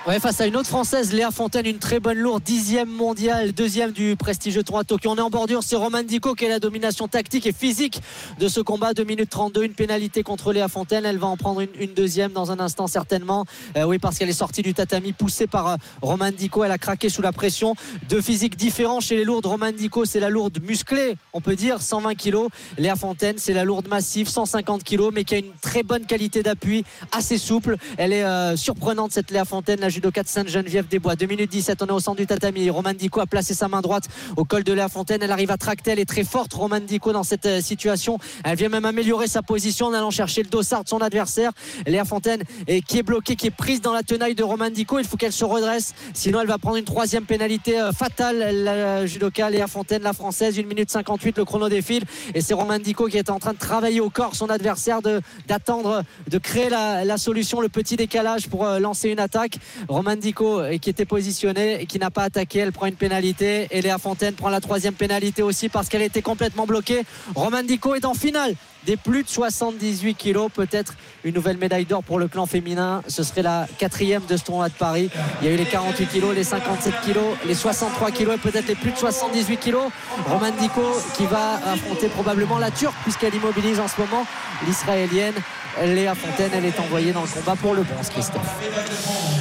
Face 0.05 0.41
à 0.41 0.45
une 0.45 0.57
autre 0.57 0.67
française, 0.67 1.11
Léa 1.11 1.31
Fontaine, 1.31 1.65
une 1.65 1.79
très 1.79 1.99
bonne 1.99 2.17
lourde, 2.17 2.43
dixième 2.43 2.89
mondiale, 2.89 3.51
deuxième 3.51 3.91
du 3.91 4.15
prestigieux 4.15 4.61
tournoi 4.61 4.83
Tokyo. 4.83 5.09
On 5.09 5.15
est 5.17 5.21
en 5.21 5.29
bordure, 5.29 5.63
c'est 5.63 5.75
Roman 5.75 6.03
Dico 6.03 6.33
qui 6.33 6.45
a 6.45 6.49
la 6.49 6.59
domination 6.59 7.07
tactique 7.07 7.47
et 7.47 7.53
physique 7.53 8.01
de 8.37 8.47
ce 8.47 8.59
combat. 8.59 8.93
2 8.93 9.03
minutes 9.05 9.29
32, 9.29 9.63
une 9.63 9.73
pénalité 9.73 10.21
contre 10.21 10.53
Léa 10.53 10.67
Fontaine. 10.67 11.05
Elle 11.05 11.17
va 11.17 11.27
en 11.27 11.37
prendre 11.37 11.61
une, 11.61 11.93
deuxième 11.93 12.31
dans 12.31 12.51
un 12.51 12.59
instant 12.59 12.87
certainement. 12.87 13.45
Euh, 13.75 13.85
oui, 13.85 13.97
parce 13.97 14.17
qu'elle 14.17 14.29
est 14.29 14.33
sortie 14.33 14.61
du 14.61 14.73
tatami 14.73 15.13
poussée 15.13 15.47
par 15.47 15.67
euh, 15.67 15.75
Roman 16.01 16.31
Dico. 16.31 16.63
Elle 16.63 16.71
a 16.71 16.77
craqué 16.77 17.09
sous 17.09 17.21
la 17.21 17.31
pression. 17.31 17.75
Deux 18.09 18.21
physiques 18.21 18.55
différents 18.55 18.99
chez 18.99 19.15
les 19.15 19.23
lourdes. 19.23 19.45
Roman 19.45 19.71
Dico, 19.71 20.05
c'est 20.05 20.19
la 20.19 20.29
lourde 20.29 20.59
musclée, 20.61 21.15
on 21.31 21.41
peut 21.41 21.55
dire, 21.55 21.81
120 21.81 22.15
kg. 22.15 22.47
Léa 22.77 22.95
Fontaine, 22.95 23.37
c'est 23.37 23.53
la 23.53 23.63
lourde 23.63 23.87
massive, 23.87 24.29
150 24.29 24.83
kg, 24.83 25.09
mais 25.13 25.23
qui 25.23 25.35
a 25.35 25.39
une 25.39 25.53
très 25.61 25.83
bonne 25.83 26.05
qualité 26.05 26.43
d'appui, 26.43 26.83
assez 27.11 27.37
souple. 27.37 27.77
Elle 27.97 28.13
est 28.13 28.23
euh, 28.23 28.55
surprenante 28.55 29.11
cette 29.11 29.31
Léa 29.31 29.45
Fontaine, 29.45 29.83
judoka 29.93 30.23
de 30.23 30.27
Sainte-Geneviève 30.27 30.87
des 30.87 30.99
Bois. 30.99 31.15
2 31.15 31.25
minutes 31.25 31.51
17, 31.51 31.81
on 31.81 31.87
est 31.87 31.91
au 31.91 31.99
centre 31.99 32.17
du 32.17 32.27
tatami. 32.27 32.69
Roman 32.69 32.93
Dico 32.93 33.19
a 33.19 33.25
placé 33.25 33.53
sa 33.53 33.67
main 33.67 33.81
droite 33.81 34.05
au 34.35 34.43
col 34.43 34.63
de 34.63 34.73
Léa 34.73 34.89
Fontaine. 34.89 35.21
Elle 35.21 35.31
arrive 35.31 35.51
à 35.51 35.57
tracter, 35.57 35.91
elle 35.91 35.99
est 35.99 36.05
très 36.05 36.23
forte, 36.23 36.53
Roman 36.53 36.79
Dico, 36.79 37.11
dans 37.11 37.23
cette 37.23 37.45
euh, 37.45 37.61
situation. 37.61 38.17
Elle 38.43 38.57
vient 38.57 38.69
même 38.69 38.85
améliorer 38.85 39.27
sa 39.27 39.41
position 39.41 39.87
en 39.87 39.93
allant 39.93 40.11
chercher 40.11 40.43
le 40.43 40.49
dossard 40.49 40.83
de 40.83 40.89
son 40.89 40.99
adversaire. 40.99 41.51
Léa 41.85 42.05
Fontaine 42.05 42.43
qui 42.87 42.97
est 42.97 43.03
bloquée, 43.03 43.35
qui 43.35 43.47
est 43.47 43.51
prise 43.51 43.81
dans 43.81 43.93
la 43.93 44.03
tenaille 44.03 44.35
de 44.35 44.43
Roman 44.43 44.69
Dico. 44.69 44.99
Il 44.99 45.05
faut 45.05 45.17
qu'elle 45.17 45.33
se 45.33 45.45
redresse, 45.45 45.93
sinon 46.13 46.41
elle 46.41 46.47
va 46.47 46.57
prendre 46.57 46.77
une 46.77 46.85
troisième 46.85 47.25
pénalité 47.25 47.79
euh, 47.79 47.91
fatale. 47.91 48.63
La 48.63 49.05
judoka 49.05 49.49
Léa 49.49 49.67
Fontaine, 49.67 50.03
la 50.03 50.13
française, 50.13 50.57
1 50.57 50.63
minute 50.63 50.89
58, 50.89 51.37
le 51.37 51.45
chrono 51.45 51.69
défile. 51.69 52.03
Et 52.33 52.41
c'est 52.41 52.53
Roman 52.53 52.79
Dico 52.79 53.07
qui 53.07 53.17
est 53.17 53.29
en 53.29 53.39
train 53.39 53.53
de 53.53 53.57
travailler 53.57 53.99
au 53.99 54.09
corps 54.09 54.35
son 54.35 54.49
adversaire, 54.49 55.01
d'attendre, 55.47 56.03
de, 56.29 56.37
créer 56.37 56.69
la, 56.69 57.05
la, 57.05 57.17
solution, 57.17 57.61
le 57.61 57.69
petit 57.69 57.95
décalage 57.95 58.47
pour 58.47 58.65
euh, 58.65 58.79
lancer 58.79 59.09
une 59.09 59.19
attaque. 59.19 59.57
Roman 59.87 60.15
Dico 60.15 60.61
qui 60.81 60.89
était 60.89 61.05
positionné 61.05 61.81
et 61.81 61.85
qui 61.85 61.99
n'a 61.99 62.11
pas 62.11 62.23
attaqué, 62.23 62.59
elle 62.59 62.71
prend 62.71 62.85
une 62.85 62.95
pénalité. 62.95 63.67
Et 63.71 63.81
Fontaine 63.99 64.33
prend 64.33 64.49
la 64.49 64.59
troisième 64.59 64.93
pénalité 64.93 65.41
aussi 65.41 65.69
parce 65.69 65.87
qu'elle 65.87 66.01
était 66.01 66.21
complètement 66.21 66.65
bloquée. 66.65 67.03
Roman 67.35 67.63
Dico 67.63 67.95
est 67.95 68.05
en 68.05 68.13
finale 68.13 68.55
des 68.85 68.97
plus 68.97 69.23
de 69.23 69.29
78 69.29 70.15
kilos. 70.15 70.51
Peut-être 70.53 70.95
une 71.23 71.33
nouvelle 71.33 71.57
médaille 71.57 71.85
d'or 71.85 72.03
pour 72.03 72.19
le 72.19 72.27
clan 72.27 72.45
féminin. 72.45 73.01
Ce 73.07 73.23
serait 73.23 73.43
la 73.43 73.67
quatrième 73.77 74.23
de 74.27 74.35
ce 74.35 74.43
tournoi 74.43 74.69
de 74.69 74.73
Paris. 74.73 75.09
Il 75.41 75.47
y 75.47 75.51
a 75.51 75.53
eu 75.53 75.57
les 75.57 75.65
48 75.65 76.07
kilos, 76.07 76.35
les 76.35 76.43
57 76.43 76.93
kilos, 77.05 77.37
les 77.45 77.55
63 77.55 78.11
kilos 78.11 78.35
et 78.35 78.37
peut-être 78.37 78.67
les 78.67 78.75
plus 78.75 78.91
de 78.91 78.97
78 78.97 79.57
kilos. 79.57 79.89
Roman 80.27 80.51
Dico 80.59 80.81
qui 81.15 81.25
va 81.25 81.55
affronter 81.65 82.07
probablement 82.09 82.57
la 82.57 82.71
Turque 82.71 82.95
puisqu'elle 83.03 83.35
immobilise 83.35 83.79
en 83.79 83.87
ce 83.87 83.99
moment 84.01 84.25
l'Israélienne. 84.67 85.35
Léa 85.81 86.13
Fontaine, 86.13 86.51
elle 86.55 86.65
est 86.65 86.79
envoyée 86.79 87.11
dans 87.11 87.23
le 87.23 87.27
combat 87.27 87.55
pour 87.55 87.73
le 87.73 87.83
bronze, 87.83 88.09
Christophe. 88.09 88.41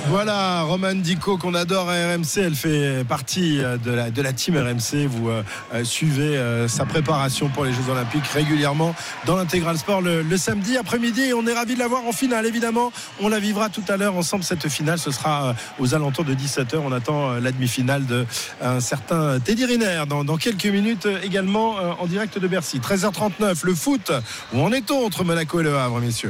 Voilà, 0.08 0.62
Roman 0.62 0.94
Dico 0.94 1.38
qu'on 1.38 1.54
adore 1.54 1.88
à 1.88 1.94
RMC, 1.94 2.38
elle 2.38 2.54
fait 2.54 3.04
partie 3.04 3.62
euh, 3.62 3.76
de 3.76 3.92
la, 3.92 4.10
de 4.10 4.22
team 4.32 4.56
RMC. 4.56 5.06
Vous 5.06 5.28
euh, 5.28 5.42
euh, 5.74 5.84
suivez 5.84 6.38
sa 6.68 6.84
préparation 6.84 7.48
pour 7.48 7.64
les 7.64 7.72
Jeux 7.72 7.88
Olympiques 7.90 8.26
régulièrement 8.26 8.94
dans 9.26 9.36
l'intégral 9.36 9.78
sport 9.78 10.00
le, 10.00 10.24
samedi 10.36 10.76
après-midi. 10.76 11.22
Et 11.22 11.34
on 11.34 11.46
est 11.46 11.52
ravis 11.52 11.74
de 11.74 11.78
la 11.78 11.88
voir 11.88 12.04
en 12.06 12.12
finale, 12.12 12.46
évidemment. 12.46 12.92
On 13.20 13.28
la 13.28 13.38
vivra 13.38 13.68
tout 13.68 13.84
à 13.88 13.96
l'heure 13.96 14.16
ensemble, 14.16 14.44
cette 14.44 14.68
finale. 14.68 14.98
Ce 14.98 15.10
sera 15.10 15.54
aux 15.78 15.94
alentours 15.94 16.24
de 16.24 16.34
17h. 16.34 16.76
On 16.84 16.92
attend 16.92 17.32
la 17.34 17.52
demi-finale 17.52 18.04
d'un 18.06 18.80
certain 18.80 19.38
Teddy 19.40 19.64
Riner 19.64 20.04
dans, 20.08 20.24
dans, 20.24 20.36
quelques 20.36 20.66
minutes 20.66 21.08
également 21.22 21.76
en 22.00 22.06
direct 22.06 22.38
de 22.38 22.48
Bercy. 22.48 22.80
13h39, 22.80 23.64
le 23.64 23.74
foot. 23.74 24.12
Où 24.52 24.60
en 24.60 24.72
est-on 24.72 25.04
entre 25.06 25.24
Monaco 25.24 25.60
et 25.60 25.64
Le 25.64 25.76
Havre, 25.76 26.00
messieurs? 26.00 26.21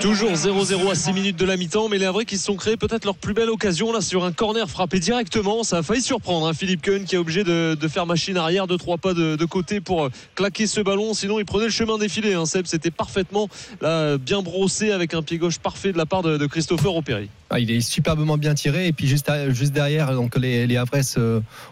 Toujours 0.00 0.32
0-0 0.32 0.90
à 0.90 0.94
6 0.94 1.12
minutes 1.12 1.36
de 1.36 1.44
la 1.44 1.56
mi-temps, 1.56 1.88
mais 1.88 1.98
les 1.98 2.06
Havrais 2.06 2.24
qui 2.24 2.36
se 2.36 2.44
sont 2.44 2.56
créés 2.56 2.76
peut-être 2.76 3.04
leur 3.04 3.14
plus 3.14 3.34
belle 3.34 3.50
occasion 3.50 3.92
là 3.92 4.00
sur 4.00 4.24
un 4.24 4.32
corner 4.32 4.68
frappé 4.68 4.98
directement. 4.98 5.62
Ça 5.62 5.78
a 5.78 5.82
failli 5.82 6.02
surprendre 6.02 6.48
hein. 6.48 6.54
Philippe 6.54 6.84
Cohen 6.84 7.04
qui 7.06 7.14
est 7.14 7.18
obligé 7.18 7.44
de, 7.44 7.76
faire 7.88 8.06
machine 8.06 8.36
arrière, 8.36 8.66
de 8.66 8.76
trois 8.76 8.98
pas 8.98 9.14
de, 9.14 9.44
côté 9.44 9.80
pour 9.80 10.04
euh, 10.04 10.10
claquer 10.34 10.66
ce 10.66 10.80
ballon. 10.80 11.14
Sinon, 11.14 11.38
il 11.38 11.44
prenait 11.44 11.66
le 11.66 11.70
chemin 11.70 11.98
défilé. 11.98 12.34
Hein. 12.34 12.46
Seb, 12.46 12.66
c'était 12.66 12.90
parfaitement 12.90 13.48
bien 13.80 14.42
brossé 14.42 14.90
avec 14.90 15.14
un 15.14 15.22
pied 15.22 15.38
gauche 15.38 15.58
parfait 15.58 15.92
de 15.92 15.98
la 15.98 16.06
part 16.06 16.22
de, 16.22 16.46
Christopher 16.46 16.94
Opéry. 16.94 17.28
Il 17.58 17.70
est 17.70 17.80
superbement 17.80 18.36
bien 18.36 18.54
tiré 18.54 18.88
et 18.88 18.92
puis 18.92 19.06
juste, 19.06 19.30
juste 19.50 19.72
derrière, 19.72 20.12
donc 20.12 20.36
les, 20.36 20.66
les 20.66 20.76
Havrais 20.76 21.02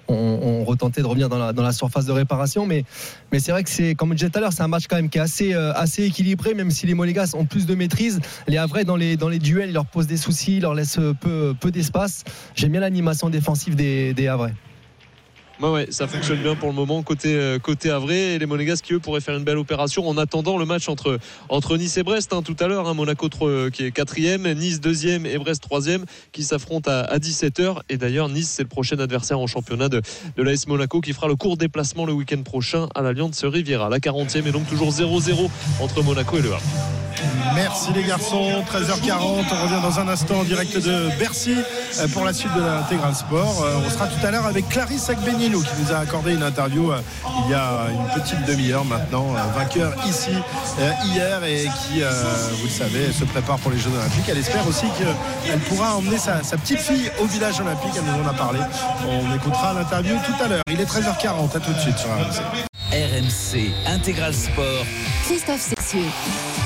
ont, 0.08 0.64
retenté 0.64 1.02
de 1.02 1.06
revenir 1.06 1.28
dans 1.28 1.62
la, 1.62 1.72
surface 1.72 2.06
de 2.06 2.12
réparation, 2.12 2.66
mais, 2.66 2.84
mais 3.32 3.40
c'est 3.40 3.52
vrai 3.52 3.64
que 3.64 3.70
c'est 3.70 3.94
comme 3.94 4.10
je 4.10 4.16
disais 4.16 4.30
tout 4.30 4.38
à 4.38 4.42
l'heure, 4.42 4.52
c'est 4.52 4.62
un 4.62 4.68
match 4.68 4.84
quand 4.88 4.96
même 4.96 5.08
qui 5.08 5.18
est 5.18 5.22
assez, 5.22 5.54
euh, 5.54 5.72
équilibré, 5.98 6.54
même 6.54 6.70
si 6.70 6.86
les 6.86 6.94
Monégas 6.94 7.32
ont 7.34 7.44
plus 7.44 7.66
de 7.66 7.74
maîtrise. 7.74 8.20
Les 8.46 8.58
Havrais 8.58 8.84
dans 8.84 8.96
les, 8.96 9.16
duels, 9.16 9.70
ils 9.70 9.74
leur 9.74 9.86
posent 9.86 10.06
des 10.06 10.16
soucis, 10.16 10.56
ils 10.56 10.62
leur 10.62 10.74
laissent 10.74 11.00
peu, 11.20 11.54
peu 11.58 11.70
d'espace. 11.70 12.24
J'aime 12.54 12.72
bien 12.72 12.80
l'animation 12.80 13.30
défensive 13.30 13.74
des, 13.74 14.14
des 14.14 14.28
Havrais. 14.28 14.54
Ouais, 15.62 15.86
ça 15.90 16.08
fonctionne 16.08 16.42
bien 16.42 16.56
pour 16.56 16.68
le 16.68 16.74
moment 16.74 17.04
côté 17.04 17.36
euh, 17.36 17.60
côté 17.60 17.88
Havre 17.90 18.10
et 18.10 18.36
les 18.36 18.46
Monégasques 18.46 18.84
qui 18.84 18.94
eux 18.94 18.98
pourraient 18.98 19.20
faire 19.20 19.36
une 19.36 19.44
belle 19.44 19.58
opération 19.58 20.08
en 20.08 20.18
attendant 20.18 20.58
le 20.58 20.64
match 20.64 20.88
entre 20.88 21.20
entre 21.48 21.76
Nice 21.76 21.96
et 21.98 22.02
Brest 22.02 22.32
hein, 22.32 22.42
tout 22.42 22.56
à 22.58 22.66
l'heure. 22.66 22.88
Hein, 22.88 22.94
Monaco 22.94 23.28
euh, 23.42 23.70
qui 23.70 23.84
est 23.84 23.92
quatrième, 23.92 24.50
Nice 24.54 24.80
deuxième 24.80 25.24
et 25.24 25.38
Brest 25.38 25.62
troisième 25.62 26.04
qui 26.32 26.42
s'affrontent 26.42 26.90
à, 26.90 27.18
17h. 27.18 27.76
Et 27.88 27.96
d'ailleurs 27.96 28.28
Nice 28.28 28.50
c'est 28.50 28.64
le 28.64 28.68
prochain 28.68 28.98
adversaire 28.98 29.38
en 29.38 29.46
championnat 29.46 29.88
de, 29.88 30.02
de 30.36 30.42
l'AS 30.42 30.66
Monaco 30.66 31.00
qui 31.00 31.12
fera 31.12 31.28
le 31.28 31.36
court 31.36 31.56
déplacement 31.56 32.06
le 32.06 32.12
week-end 32.12 32.42
prochain 32.42 32.88
à 32.96 33.02
l'Alliance 33.02 33.44
Riviera. 33.44 33.88
La 33.88 33.98
40e 33.98 34.44
est 34.44 34.52
donc 34.52 34.68
toujours 34.68 34.90
0-0 34.90 35.48
entre 35.80 36.02
Monaco 36.02 36.38
et 36.38 36.42
Le 36.42 36.54
Havre. 36.54 36.62
Merci 37.54 37.92
les 37.92 38.02
garçons. 38.02 38.64
13h40. 38.68 39.44
On 39.52 39.62
revient 39.62 39.80
dans 39.82 40.00
un 40.00 40.08
instant 40.08 40.40
en 40.40 40.44
direct 40.44 40.76
de 40.76 41.18
Bercy 41.18 41.54
euh, 41.54 42.08
pour 42.08 42.24
la 42.24 42.32
suite 42.32 42.54
de 42.54 42.60
l'intégral 42.60 43.14
sport. 43.14 43.64
On 43.84 43.90
sera 43.90 44.06
tout 44.06 44.26
à 44.26 44.30
l'heure 44.30 44.46
avec 44.46 44.68
Clarisse 44.68 45.10
Agbenin 45.52 45.62
qui 45.62 45.82
nous 45.82 45.92
a 45.92 45.98
accordé 45.98 46.34
une 46.34 46.42
interview 46.42 46.92
euh, 46.92 47.00
il 47.44 47.50
y 47.50 47.54
a 47.54 47.86
une 47.90 48.20
petite 48.20 48.44
demi-heure 48.46 48.84
maintenant, 48.84 49.34
euh, 49.34 49.58
vainqueur 49.58 49.94
ici 50.06 50.30
euh, 50.78 50.90
hier 51.04 51.42
et 51.44 51.64
qui, 51.64 52.00
vous 52.00 52.64
le 52.64 52.70
savez, 52.70 53.12
se 53.12 53.24
prépare 53.24 53.58
pour 53.58 53.70
les 53.70 53.78
Jeux 53.78 53.90
Olympiques. 53.90 54.28
Elle 54.28 54.38
espère 54.38 54.66
aussi 54.66 54.86
qu'elle 54.98 55.58
pourra 55.60 55.96
emmener 55.96 56.18
sa, 56.18 56.40
petite 56.56 56.78
fille 56.80 57.10
au 57.20 57.26
village 57.26 57.60
olympique. 57.60 57.92
Elle 57.96 58.04
nous 58.04 58.24
en 58.24 58.28
a 58.28 58.34
parlé. 58.34 58.60
On 59.06 59.34
écoutera 59.34 59.74
l'interview 59.74 60.16
tout 60.24 60.44
à 60.44 60.48
l'heure. 60.48 60.62
Il 60.70 60.80
est 60.80 60.90
13h40. 60.90 61.56
À 61.56 61.60
tout 61.60 61.72
de 61.72 61.78
suite 61.78 61.98
sur 61.98 62.08
RMC. 62.10 62.42
RMC 62.92 63.72
Intégral 63.86 64.34
Sport. 64.34 64.84
Christophe 65.24 65.74
Cessieux. 65.76 66.61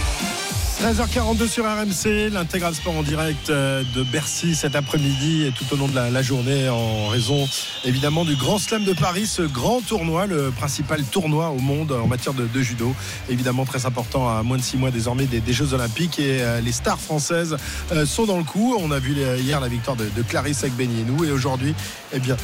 13h42 0.82 1.48
sur 1.48 1.64
RMC, 1.64 2.30
l'intégral 2.30 2.74
sport 2.74 2.94
en 2.98 3.02
direct 3.02 3.48
euh, 3.48 3.82
de 3.94 4.02
Bercy 4.02 4.54
cet 4.54 4.76
après-midi 4.76 5.46
et 5.46 5.50
tout 5.50 5.64
au 5.72 5.76
long 5.76 5.88
de 5.88 5.94
la, 5.94 6.22
journée 6.22 6.68
en 6.68 7.08
raison 7.08 7.48
évidemment 7.84 8.26
du 8.26 8.36
Grand 8.36 8.58
Slam 8.58 8.84
de 8.84 8.92
Paris, 8.92 9.26
ce 9.26 9.40
grand 9.40 9.80
tournoi, 9.80 10.26
le 10.26 10.50
principal 10.50 11.02
tournoi 11.02 11.48
au 11.48 11.60
monde 11.60 11.92
en 11.92 12.06
matière 12.06 12.34
de, 12.34 12.62
judo, 12.62 12.94
évidemment 13.30 13.64
très 13.64 13.86
important 13.86 14.28
à 14.28 14.42
moins 14.42 14.58
de 14.58 14.62
six 14.62 14.76
mois 14.76 14.90
désormais 14.90 15.24
des, 15.24 15.52
Jeux 15.52 15.72
Olympiques 15.72 16.18
et 16.18 16.42
euh, 16.42 16.60
les 16.60 16.72
stars 16.72 17.00
françaises 17.00 17.56
euh, 17.92 18.04
sont 18.04 18.26
dans 18.26 18.38
le 18.38 18.44
coup. 18.44 18.76
On 18.78 18.90
a 18.90 18.98
vu 18.98 19.14
hier 19.38 19.60
la 19.60 19.68
victoire 19.68 19.96
de, 19.96 20.22
Clarisse 20.28 20.62
Agbenienou 20.62 21.24
et 21.24 21.32
aujourd'hui, 21.32 21.74
eh 22.12 22.18
bien, 22.18 22.36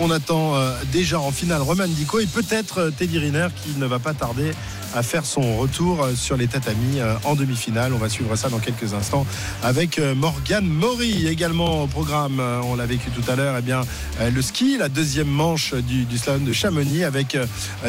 on 0.00 0.10
attend 0.10 0.54
déjà 0.92 1.20
en 1.20 1.30
finale 1.30 1.62
Roman 1.62 1.86
Dico 1.86 2.18
et 2.20 2.26
peut-être 2.26 2.90
Teddy 2.96 3.18
Riner 3.18 3.48
qui 3.62 3.78
ne 3.78 3.86
va 3.86 3.98
pas 3.98 4.14
tarder 4.14 4.52
à 4.94 5.02
faire 5.02 5.24
son 5.24 5.56
retour 5.56 6.02
euh, 6.02 6.14
sur 6.14 6.36
les 6.36 6.48
tatamis 6.48 6.98
euh, 7.00 7.14
en 7.24 7.34
demi-finale. 7.34 7.92
On 7.92 7.98
va 7.98 8.08
suivre 8.08 8.34
ça 8.36 8.48
dans 8.48 8.58
quelques 8.58 8.94
instants 8.94 9.26
avec 9.62 9.98
euh, 9.98 10.14
Morgane 10.14 10.66
Maury 10.66 11.26
également 11.28 11.84
au 11.84 11.86
programme. 11.86 12.40
On 12.64 12.74
l'a 12.74 12.86
vécu 12.86 13.10
tout 13.10 13.28
à 13.30 13.36
l'heure. 13.36 13.56
Eh 13.58 13.62
bien, 13.62 13.82
le 14.20 14.42
ski, 14.42 14.76
la 14.78 14.88
deuxième 14.88 15.28
manche 15.28 15.74
du, 15.74 16.06
slalom 16.18 16.44
de 16.44 16.52
Chamonix 16.52 17.04
avec 17.04 17.36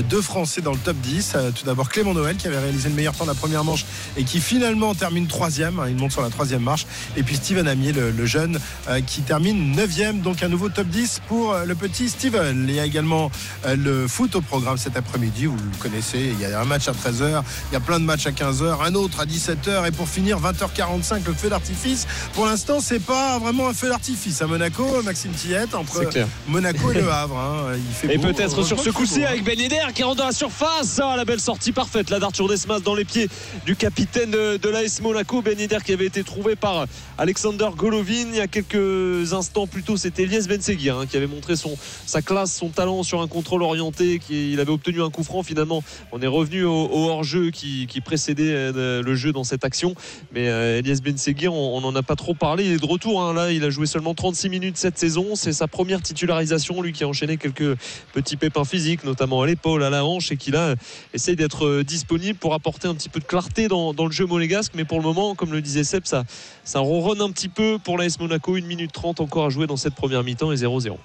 deux 0.10 0.22
Français 0.22 0.62
dans 0.62 0.72
le 0.72 0.78
top 0.78 0.98
10. 0.98 1.36
Tout 1.56 1.66
d'abord 1.66 1.90
Clément 1.90 2.14
Noël 2.14 2.36
qui 2.36 2.48
avait 2.48 2.60
réalisé 2.60 2.90
le 2.90 2.96
meilleur 2.96 3.14
temps 3.14 3.26
de 3.26 3.30
la 3.30 3.36
première 3.36 3.64
manche 3.64 3.86
et 4.18 4.24
qui 4.24 4.40
finalement 4.40 4.94
termine 4.96 5.28
troisième. 5.28 5.82
Il 5.88 5.96
monte 5.96 6.12
sur 6.12 6.22
la 6.22 6.30
troisième 6.30 6.64
marche. 6.64 6.86
Et 7.16 7.24
puis 7.24 7.36
Steven 7.36 7.68
Amier, 7.68 7.94
le, 7.94 8.26
jeune, 8.26 8.60
qui 9.06 9.22
termine 9.22 9.72
neuvième. 9.76 10.22
Donc 10.22 10.44
un 10.44 10.50
nouveau 10.50 10.70
top 10.70 10.88
10 10.88 11.22
pour 11.28 11.56
le 11.66 11.76
petit 11.76 12.01
Steven. 12.10 12.66
Il 12.68 12.76
y 12.76 12.80
a 12.80 12.86
également 12.86 13.32
le 13.66 14.08
foot 14.08 14.36
au 14.36 14.42
programme 14.42 14.78
cet 14.78 14.98
après-midi. 14.98 15.46
Vous 15.46 15.56
le 15.56 15.78
connaissez. 15.80 16.34
Il 16.34 16.40
y 16.40 16.46
a 16.46 16.60
un 16.60 16.66
match 16.66 16.88
13h. 16.92 17.44
Il 17.72 17.74
y 17.74 17.78
a 17.78 17.80
plein 17.80 18.00
de 18.00 18.06
matchs 18.06 18.28
à 18.28 18.32
15h, 18.32 18.84
un 18.86 18.96
autre 18.96 19.20
à 19.20 19.26
17h 19.26 19.88
et 19.88 19.92
pour 19.92 20.08
finir 20.08 20.40
20h45 20.40 21.26
le 21.26 21.34
feu 21.34 21.50
d'artifice. 21.50 22.08
Pour 22.34 22.46
l'instant, 22.46 22.80
c'est 22.80 23.00
pas 23.00 23.40
vraiment 23.40 23.68
un 23.68 23.74
feu 23.74 23.90
d'artifice 23.90 24.42
à 24.42 24.48
Monaco, 24.48 25.02
Maxime 25.04 25.32
Tillette 25.32 25.74
entre 25.76 26.04
Monaco 26.48 26.92
et 26.92 26.96
Le 26.96 27.10
Havre. 27.10 27.38
Hein. 27.38 27.78
et 28.10 28.18
peut-être 28.18 28.64
sur 28.64 28.80
ce 28.80 28.90
coup-ci 28.90 29.24
avec 29.24 29.44
Ben 29.44 29.58
qui 29.94 30.04
rentre 30.04 30.18
dans 30.18 30.26
la 30.26 30.32
surface. 30.32 31.00
Ah, 31.04 31.16
la 31.16 31.26
belle 31.26 31.40
sortie 31.40 31.72
parfaite 31.72 32.10
là 32.10 32.20
d'Arthur 32.20 32.48
Desmas 32.48 32.80
dans 32.80 32.96
les 32.96 33.06
pieds 33.06 33.30
du 33.66 33.76
capitaine 33.76 34.32
de, 34.32 34.70
l'AS 34.70 35.02
Monaco. 35.02 35.42
Ben 35.42 35.58
qui 35.86 35.94
avait 35.94 36.06
été 36.06 36.24
trouvé 36.24 36.56
par 36.56 36.86
Alexander 37.18 37.70
Golovin 37.76 38.30
il 38.32 38.36
y 38.36 38.42
a 38.42 38.48
quelques 38.48 39.34
instants 39.34 39.68
plus 39.68 39.84
tôt. 39.84 39.98
C'était 39.98 40.24
Elias 40.24 40.46
Benseguir 40.48 40.98
hein, 40.98 41.06
qui 41.06 41.18
avait 41.18 41.28
montré 41.28 41.56
son, 41.56 41.78
sa 42.06 42.22
classe, 42.22 42.56
son 42.56 42.70
talent 42.70 43.04
sur 43.04 43.22
un 43.22 43.28
contrôle 43.28 43.64
orienté. 43.64 44.20
Il 44.30 44.60
avait 44.60 44.72
obtenu 44.72 45.02
un 45.02 45.10
coup 45.10 45.24
franc 45.24 45.44
finalement. 45.44 45.84
On 46.12 46.22
est 46.22 46.28
revenu 46.28 46.64
au, 46.64 46.90
hors-jeu 47.10 47.52
qui, 47.52 47.88
précédait 48.04 48.52
euh, 48.54 49.02
le 49.02 49.16
jeu 49.16 49.32
dans 49.32 49.44
cette 49.44 49.64
action. 49.64 49.96
Mais 50.34 50.50
euh, 50.50 50.80
Elias 50.80 51.00
Benseguir, 51.04 51.54
on 51.54 51.82
n'en 51.82 51.96
a 51.96 52.04
pas 52.04 52.16
trop 52.16 52.34
parlé. 52.34 52.66
Il 52.66 52.72
est 52.74 52.80
de 52.80 52.86
retour. 52.86 53.22
Hein. 53.22 53.34
Là, 53.34 53.52
il 53.52 53.64
a 53.64 53.70
joué 53.70 53.86
seulement 53.86 54.14
36 54.14 54.50
minutes 54.50 54.78
cette 54.78 54.98
saison. 54.98 55.36
C'est 55.36 55.54
sa 55.54 55.68
première 55.68 56.02
titularisation. 56.02 56.82
Lui 56.82 56.94
qui 56.94 57.04
a 57.04 57.08
enchaîné 57.08 57.38
quelques 57.38 57.78
petits 58.14 58.38
pépins 58.38 58.66
physiques, 58.66 59.04
notamment 59.04 59.42
à 59.42 59.48
l'épaule, 59.48 59.84
à 59.84 59.90
la 59.90 60.06
hanche, 60.06 60.32
et 60.32 60.38
qui 60.38 60.52
là 60.52 60.76
essaye 61.14 61.36
d'être 61.36 61.84
disponible 61.84 62.38
pour 62.38 62.54
apporter 62.54 62.88
un 62.88 62.96
petit 62.96 63.10
peu 63.10 63.20
de 63.20 63.26
clarté 63.26 63.68
dans, 63.68 63.94
le 63.94 64.12
jeu 64.12 64.26
monégasque. 64.26 64.74
Mais 64.76 64.86
pour 64.86 64.98
le 64.98 65.04
moment, 65.04 65.36
comme 65.36 65.52
le 65.52 65.62
disait 65.62 65.84
Seb, 65.84 66.04
ça, 66.06 66.80
ronronne 66.80 67.22
un 67.22 67.32
petit 67.32 67.50
peu 67.50 67.78
pour 67.84 67.98
l'AS 67.98 68.20
Monaco. 68.20 68.56
1 68.56 68.62
minute 68.62 68.92
30 68.92 69.22
encore 69.22 69.46
à 69.46 69.50
jouer 69.50 69.68
dans 69.68 69.78
cette 69.78 69.96
première 69.96 70.24
mi-temps 70.24 70.52
et 70.52 70.56
0-0. 70.56 70.96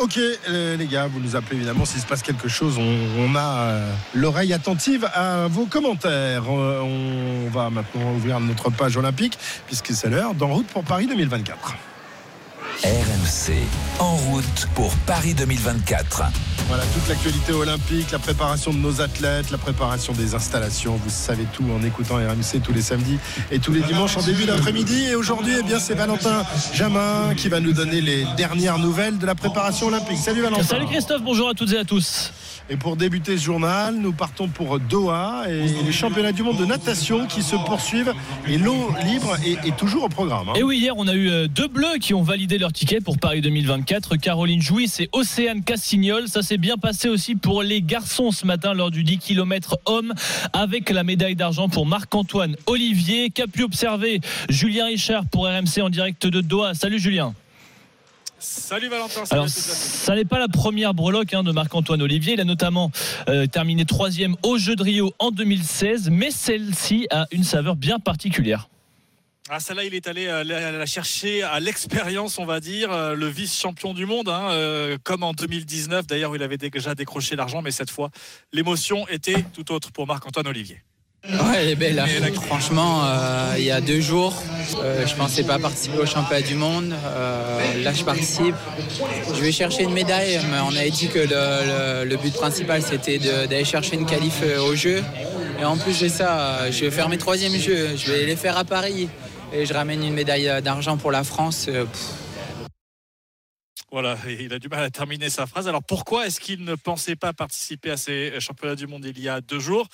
Ok 0.00 0.18
euh, 0.18 0.76
les 0.76 0.86
gars, 0.86 1.06
vous 1.06 1.20
nous 1.20 1.36
appelez 1.36 1.56
évidemment 1.56 1.84
s'il 1.84 2.00
se 2.00 2.06
passe 2.06 2.22
quelque 2.22 2.48
chose. 2.48 2.78
On, 2.78 3.34
a 3.36 3.40
euh, 3.40 3.92
l'oreille 4.12 4.52
attentive 4.52 5.08
à 5.14 5.46
vos 5.46 5.66
commentaires. 5.66 6.44
Euh, 6.48 6.80
on 6.80 7.48
va 7.50 7.70
maintenant 7.70 8.12
ouvrir 8.14 8.40
notre 8.40 8.70
page 8.70 8.96
olympique 8.96 9.38
puisque 9.66 9.92
c'est 9.92 10.10
l'heure 10.10 10.34
d'en 10.34 10.48
route 10.48 10.66
pour 10.66 10.82
Paris 10.82 11.06
2024. 11.06 11.74
RMC, 12.82 13.54
en 14.00 14.16
route 14.16 14.66
pour 14.74 14.92
Paris 15.06 15.34
2024. 15.34 16.24
Voilà, 16.66 16.82
toute 16.92 17.08
l'actualité 17.08 17.52
olympique, 17.52 18.10
la 18.10 18.18
préparation 18.18 18.72
de 18.72 18.78
nos 18.78 19.00
athlètes, 19.00 19.50
la 19.52 19.58
préparation 19.58 20.12
des 20.12 20.34
installations. 20.34 20.96
Vous 20.96 21.10
savez 21.10 21.44
tout 21.52 21.64
en 21.70 21.84
écoutant 21.84 22.16
RMC 22.16 22.60
tous 22.64 22.72
les 22.72 22.82
samedis 22.82 23.18
et 23.52 23.60
tous 23.60 23.72
les 23.72 23.80
dimanches 23.82 24.16
en 24.16 24.22
début 24.22 24.44
d'après-midi. 24.44 25.04
Et 25.04 25.14
aujourd'hui, 25.14 25.54
eh 25.60 25.62
bien, 25.62 25.78
c'est 25.78 25.94
Valentin 25.94 26.44
Jamin 26.72 27.34
qui 27.36 27.48
va 27.48 27.60
nous 27.60 27.72
donner 27.72 28.00
les 28.00 28.26
dernières 28.36 28.78
nouvelles 28.78 29.18
de 29.18 29.26
la 29.26 29.36
préparation 29.36 29.86
olympique. 29.86 30.18
Salut 30.18 30.42
Valentin. 30.42 30.64
Salut 30.64 30.86
Christophe, 30.86 31.22
bonjour 31.22 31.48
à 31.50 31.54
toutes 31.54 31.72
et 31.72 31.78
à 31.78 31.84
tous. 31.84 32.32
Et 32.70 32.76
pour 32.76 32.96
débuter 32.96 33.36
ce 33.36 33.44
journal, 33.44 33.94
nous 33.94 34.14
partons 34.14 34.48
pour 34.48 34.80
Doha 34.80 35.44
et 35.50 35.66
les 35.84 35.92
championnats 35.92 36.32
du 36.32 36.42
monde 36.42 36.56
de 36.56 36.64
natation 36.64 37.26
qui 37.26 37.42
se 37.42 37.56
poursuivent. 37.56 38.14
Et 38.48 38.56
l'eau 38.56 38.90
libre 39.04 39.36
est, 39.44 39.76
toujours 39.76 40.04
au 40.04 40.08
programme. 40.08 40.48
Hein. 40.48 40.54
Et 40.56 40.62
oui, 40.62 40.78
hier, 40.78 40.94
on 40.96 41.06
a 41.06 41.12
eu 41.12 41.28
euh, 41.28 41.46
deux 41.46 41.68
bleus 41.68 41.98
qui 42.00 42.14
ont 42.14 42.22
validé 42.22 42.56
leur 42.56 42.72
ticket 42.72 43.02
pour 43.02 43.18
Paris 43.18 43.42
2024. 43.42 44.16
Caroline 44.16 44.62
Jouis 44.62 44.90
et 45.00 45.10
Océane 45.12 45.62
Cassignol. 45.62 46.26
Ça 46.28 46.40
s'est 46.40 46.56
bien 46.56 46.78
passé 46.78 47.10
aussi 47.10 47.34
pour 47.34 47.62
les 47.62 47.82
garçons 47.82 48.30
ce 48.30 48.46
matin 48.46 48.72
lors 48.72 48.90
du 48.90 49.04
10 49.04 49.18
km 49.18 49.76
homme 49.84 50.14
avec 50.54 50.88
la 50.88 51.04
médaille 51.04 51.36
d'argent 51.36 51.68
pour 51.68 51.84
Marc-Antoine 51.84 52.56
Olivier. 52.66 53.28
Qu'a 53.28 53.46
pu 53.46 53.62
observer 53.62 54.22
Julien 54.48 54.86
Richard 54.86 55.26
pour 55.26 55.46
RMC 55.46 55.82
en 55.82 55.90
direct 55.90 56.26
de 56.26 56.40
Doha? 56.40 56.72
Salut 56.72 56.98
Julien. 56.98 57.34
Salut 58.44 58.88
Valentin. 58.88 59.22
Alors, 59.30 59.48
ça 59.48 60.14
n'est 60.14 60.26
pas 60.26 60.38
la 60.38 60.48
première 60.48 60.92
breloque 60.92 61.32
hein, 61.32 61.42
de 61.42 61.50
Marc-Antoine 61.50 62.02
Olivier. 62.02 62.34
Il 62.34 62.40
a 62.42 62.44
notamment 62.44 62.90
euh, 63.30 63.46
terminé 63.46 63.86
troisième 63.86 64.36
au 64.42 64.58
Jeu 64.58 64.76
de 64.76 64.82
Rio 64.82 65.14
en 65.18 65.30
2016, 65.30 66.10
mais 66.10 66.30
celle-ci 66.30 67.06
a 67.10 67.26
une 67.32 67.42
saveur 67.42 67.74
bien 67.74 67.98
particulière. 67.98 68.68
Ah, 69.48 69.60
celle-là, 69.60 69.84
il 69.84 69.94
est 69.94 70.06
allé 70.08 70.26
euh, 70.26 70.44
la 70.44 70.84
chercher 70.84 71.42
à 71.42 71.58
l'expérience, 71.58 72.38
on 72.38 72.44
va 72.44 72.60
dire, 72.60 72.92
euh, 72.92 73.14
le 73.14 73.28
vice-champion 73.28 73.94
du 73.94 74.04
monde, 74.04 74.28
hein, 74.28 74.50
comme 75.04 75.22
en 75.22 75.32
2019, 75.32 76.06
d'ailleurs, 76.06 76.30
où 76.30 76.36
il 76.36 76.42
avait 76.42 76.58
déjà 76.58 76.94
décroché 76.94 77.36
l'argent, 77.36 77.62
mais 77.62 77.70
cette 77.70 77.90
fois, 77.90 78.10
l'émotion 78.52 79.08
était 79.08 79.42
tout 79.54 79.72
autre 79.72 79.90
pour 79.90 80.06
Marc-Antoine 80.06 80.48
Olivier. 80.48 80.82
Ouais, 81.26 81.56
elle 81.62 81.68
est 81.70 81.74
belle. 81.74 81.98
Hein. 81.98 82.06
Franchement, 82.42 83.02
euh, 83.04 83.54
il 83.56 83.64
y 83.64 83.70
a 83.70 83.80
deux 83.80 84.00
jours, 84.00 84.34
euh, 84.76 85.06
je 85.06 85.14
pensais 85.14 85.42
pas 85.42 85.58
participer 85.58 85.96
au 85.96 86.04
championnat 86.04 86.42
du 86.42 86.54
monde. 86.54 86.92
Euh, 86.92 87.82
là, 87.82 87.94
je 87.94 88.04
participe. 88.04 88.54
Je 89.34 89.40
vais 89.40 89.52
chercher 89.52 89.84
une 89.84 89.94
médaille, 89.94 90.38
mais 90.50 90.58
on 90.60 90.76
avait 90.76 90.90
dit 90.90 91.08
que 91.08 91.20
le, 91.20 92.16
but 92.16 92.34
principal, 92.34 92.82
c'était 92.82 93.18
d'aller 93.18 93.64
chercher 93.64 93.94
une 93.94 94.04
qualif 94.04 94.42
au 94.60 94.74
jeu. 94.74 95.02
Et 95.58 95.64
en 95.64 95.78
plus 95.78 95.98
de 95.98 96.08
ça, 96.08 96.70
je 96.70 96.84
vais 96.84 96.90
faire 96.90 97.08
mes 97.08 97.18
troisièmes 97.18 97.58
jeux. 97.58 97.96
Je 97.96 98.12
vais 98.12 98.26
les 98.26 98.36
faire 98.36 98.58
à 98.58 98.64
Paris. 98.64 99.08
Et 99.54 99.64
je 99.64 99.72
ramène 99.72 100.04
une 100.04 100.14
médaille 100.14 100.60
d'argent 100.62 100.98
pour 100.98 101.10
la 101.10 101.24
France. 101.24 101.70
Voilà, 103.90 104.18
il 104.40 104.52
a 104.52 104.58
du 104.58 104.68
mal 104.68 104.84
à 104.84 104.90
terminer 104.90 105.30
sa 105.30 105.46
phrase. 105.46 105.68
Alors 105.68 105.82
pourquoi 105.82 106.26
est-ce 106.26 106.38
qu'il 106.38 106.64
ne 106.64 106.74
pensait 106.74 107.16
pas 107.16 107.32
participer 107.32 107.92
à 107.92 107.96
ces 107.96 108.34
championnats 108.40 108.74
du 108.74 108.86
monde 108.86 109.06
il 109.06 109.18
y 109.22 109.28
a 109.28 109.40
deux 109.40 109.60
jours? 109.60 109.88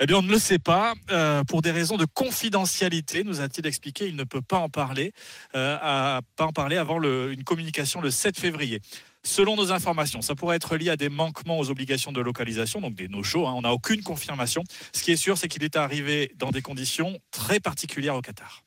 Eh 0.00 0.06
bien, 0.06 0.16
on 0.16 0.22
ne 0.22 0.30
le 0.30 0.38
sait 0.38 0.58
pas. 0.58 0.94
Euh, 1.10 1.42
pour 1.44 1.62
des 1.62 1.70
raisons 1.70 1.96
de 1.96 2.04
confidentialité, 2.04 3.24
nous 3.24 3.40
a-t-il 3.40 3.66
expliqué, 3.66 4.06
il 4.06 4.16
ne 4.16 4.24
peut 4.24 4.42
pas 4.42 4.58
en 4.58 4.68
parler, 4.68 5.12
euh, 5.54 5.76
avant 5.80 7.02
une 7.02 7.44
communication 7.44 8.00
le 8.00 8.10
7 8.10 8.38
février. 8.38 8.80
Selon 9.24 9.56
nos 9.56 9.72
informations, 9.72 10.22
ça 10.22 10.34
pourrait 10.34 10.56
être 10.56 10.76
lié 10.76 10.90
à 10.90 10.96
des 10.96 11.08
manquements 11.08 11.58
aux 11.58 11.70
obligations 11.70 12.12
de 12.12 12.20
localisation, 12.20 12.80
donc 12.80 12.94
des 12.94 13.08
no-shows. 13.08 13.46
Hein. 13.46 13.54
on 13.56 13.62
n'a 13.62 13.72
aucune 13.72 14.02
confirmation. 14.02 14.62
Ce 14.92 15.02
qui 15.02 15.10
est 15.10 15.16
sûr, 15.16 15.36
c'est 15.36 15.48
qu'il 15.48 15.64
est 15.64 15.76
arrivé 15.76 16.32
dans 16.36 16.50
des 16.50 16.62
conditions 16.62 17.18
très 17.30 17.58
particulières 17.58 18.14
au 18.14 18.22
Qatar. 18.22 18.62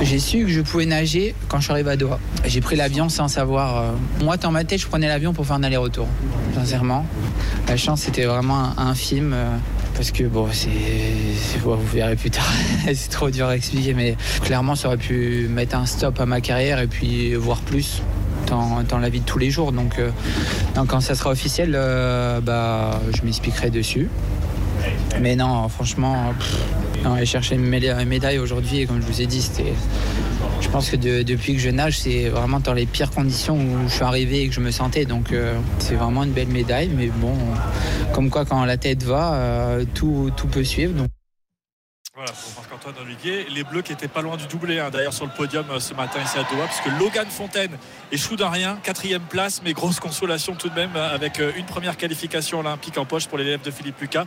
J'ai 0.00 0.18
su 0.20 0.44
que 0.44 0.50
je 0.50 0.60
pouvais 0.60 0.86
nager 0.86 1.34
quand 1.48 1.58
je 1.58 1.64
suis 1.64 1.72
arrivé 1.72 1.90
à 1.90 1.96
Doha. 1.96 2.20
J'ai 2.44 2.60
pris 2.60 2.76
l'avion 2.76 3.08
sans 3.08 3.26
savoir. 3.26 3.78
Euh, 3.78 3.90
moi, 4.22 4.36
dans 4.36 4.52
ma 4.52 4.64
tête, 4.64 4.80
je 4.80 4.86
prenais 4.86 5.08
l'avion 5.08 5.32
pour 5.32 5.44
faire 5.46 5.56
un 5.56 5.62
aller-retour, 5.64 6.06
sincèrement. 6.54 7.04
La 7.66 7.76
chance, 7.76 8.02
c'était 8.02 8.24
vraiment 8.24 8.78
un, 8.78 8.94
film. 8.94 9.32
Euh, 9.34 9.56
parce 9.94 10.12
que 10.12 10.24
bon, 10.24 10.48
c'est. 10.52 10.68
vous 11.62 11.76
verrez 11.92 12.16
plus 12.16 12.30
tard. 12.30 12.50
c'est 12.86 13.10
trop 13.10 13.30
dur 13.30 13.48
à 13.48 13.56
expliquer, 13.56 13.92
mais 13.94 14.16
clairement, 14.42 14.76
ça 14.76 14.88
aurait 14.88 14.98
pu 14.98 15.48
mettre 15.50 15.76
un 15.76 15.86
stop 15.86 16.20
à 16.20 16.26
ma 16.26 16.40
carrière 16.40 16.78
et 16.78 16.86
puis 16.86 17.34
voir 17.34 17.60
plus 17.60 18.02
dans, 18.46 18.98
la 18.98 19.08
vie 19.08 19.20
de 19.20 19.26
tous 19.26 19.38
les 19.38 19.50
jours. 19.50 19.72
Donc, 19.72 19.98
euh, 19.98 20.10
quand 20.86 21.00
ça 21.00 21.16
sera 21.16 21.30
officiel, 21.30 21.72
bah, 21.72 23.00
je 23.16 23.22
m'expliquerai 23.24 23.70
dessus. 23.70 24.08
Mais 25.20 25.36
non, 25.36 25.68
franchement, 25.68 26.32
pff, 26.38 26.58
aller 27.04 27.26
chercher 27.26 27.54
une 27.56 27.66
médaille 27.66 28.38
aujourd'hui, 28.38 28.80
et 28.80 28.86
comme 28.86 29.00
je 29.00 29.06
vous 29.06 29.22
ai 29.22 29.26
dit, 29.26 29.42
c'était. 29.42 29.72
Je 30.60 30.68
pense 30.68 30.90
que 30.90 30.96
depuis 30.96 31.54
que 31.54 31.60
je 31.60 31.70
nage, 31.70 31.98
c'est 31.98 32.28
vraiment 32.28 32.60
dans 32.60 32.74
les 32.74 32.86
pires 32.86 33.10
conditions 33.10 33.56
où 33.56 33.88
je 33.88 33.94
suis 33.94 34.02
arrivé 34.02 34.42
et 34.42 34.48
que 34.48 34.54
je 34.54 34.60
me 34.60 34.70
sentais. 34.70 35.04
Donc 35.04 35.32
euh, 35.32 35.54
c'est 35.78 35.94
vraiment 35.94 36.24
une 36.24 36.32
belle 36.32 36.48
médaille. 36.48 36.90
Mais 36.94 37.06
bon, 37.06 37.34
comme 38.12 38.28
quoi 38.28 38.44
quand 38.44 38.64
la 38.64 38.76
tête 38.76 39.02
va, 39.02 39.34
euh, 39.34 39.84
tout, 39.94 40.30
tout 40.36 40.48
peut 40.48 40.64
suivre. 40.64 40.92
Les 43.50 43.64
Bleus 43.64 43.82
qui 43.82 43.92
étaient 43.92 44.08
pas 44.08 44.22
loin 44.22 44.36
du 44.36 44.46
doublé, 44.46 44.78
hein, 44.78 44.88
d'ailleurs, 44.90 45.12
sur 45.12 45.26
le 45.26 45.30
podium 45.30 45.66
euh, 45.70 45.78
ce 45.78 45.92
matin 45.94 46.20
ici 46.24 46.38
à 46.38 46.42
Doha, 46.44 46.66
puisque 46.66 46.98
Logan 46.98 47.26
Fontaine 47.28 47.76
échoue 48.12 48.36
d'un 48.36 48.48
rien, 48.48 48.78
quatrième 48.82 49.22
place, 49.22 49.60
mais 49.62 49.72
grosse 49.72 50.00
consolation 50.00 50.54
tout 50.54 50.68
de 50.68 50.74
même, 50.74 50.92
euh, 50.96 51.14
avec 51.14 51.38
euh, 51.40 51.52
une 51.56 51.66
première 51.66 51.96
qualification 51.96 52.60
olympique 52.60 52.96
en 52.96 53.04
poche 53.04 53.26
pour 53.26 53.36
l'élève 53.36 53.60
de 53.60 53.70
Philippe 53.70 54.00
Lucas. 54.00 54.24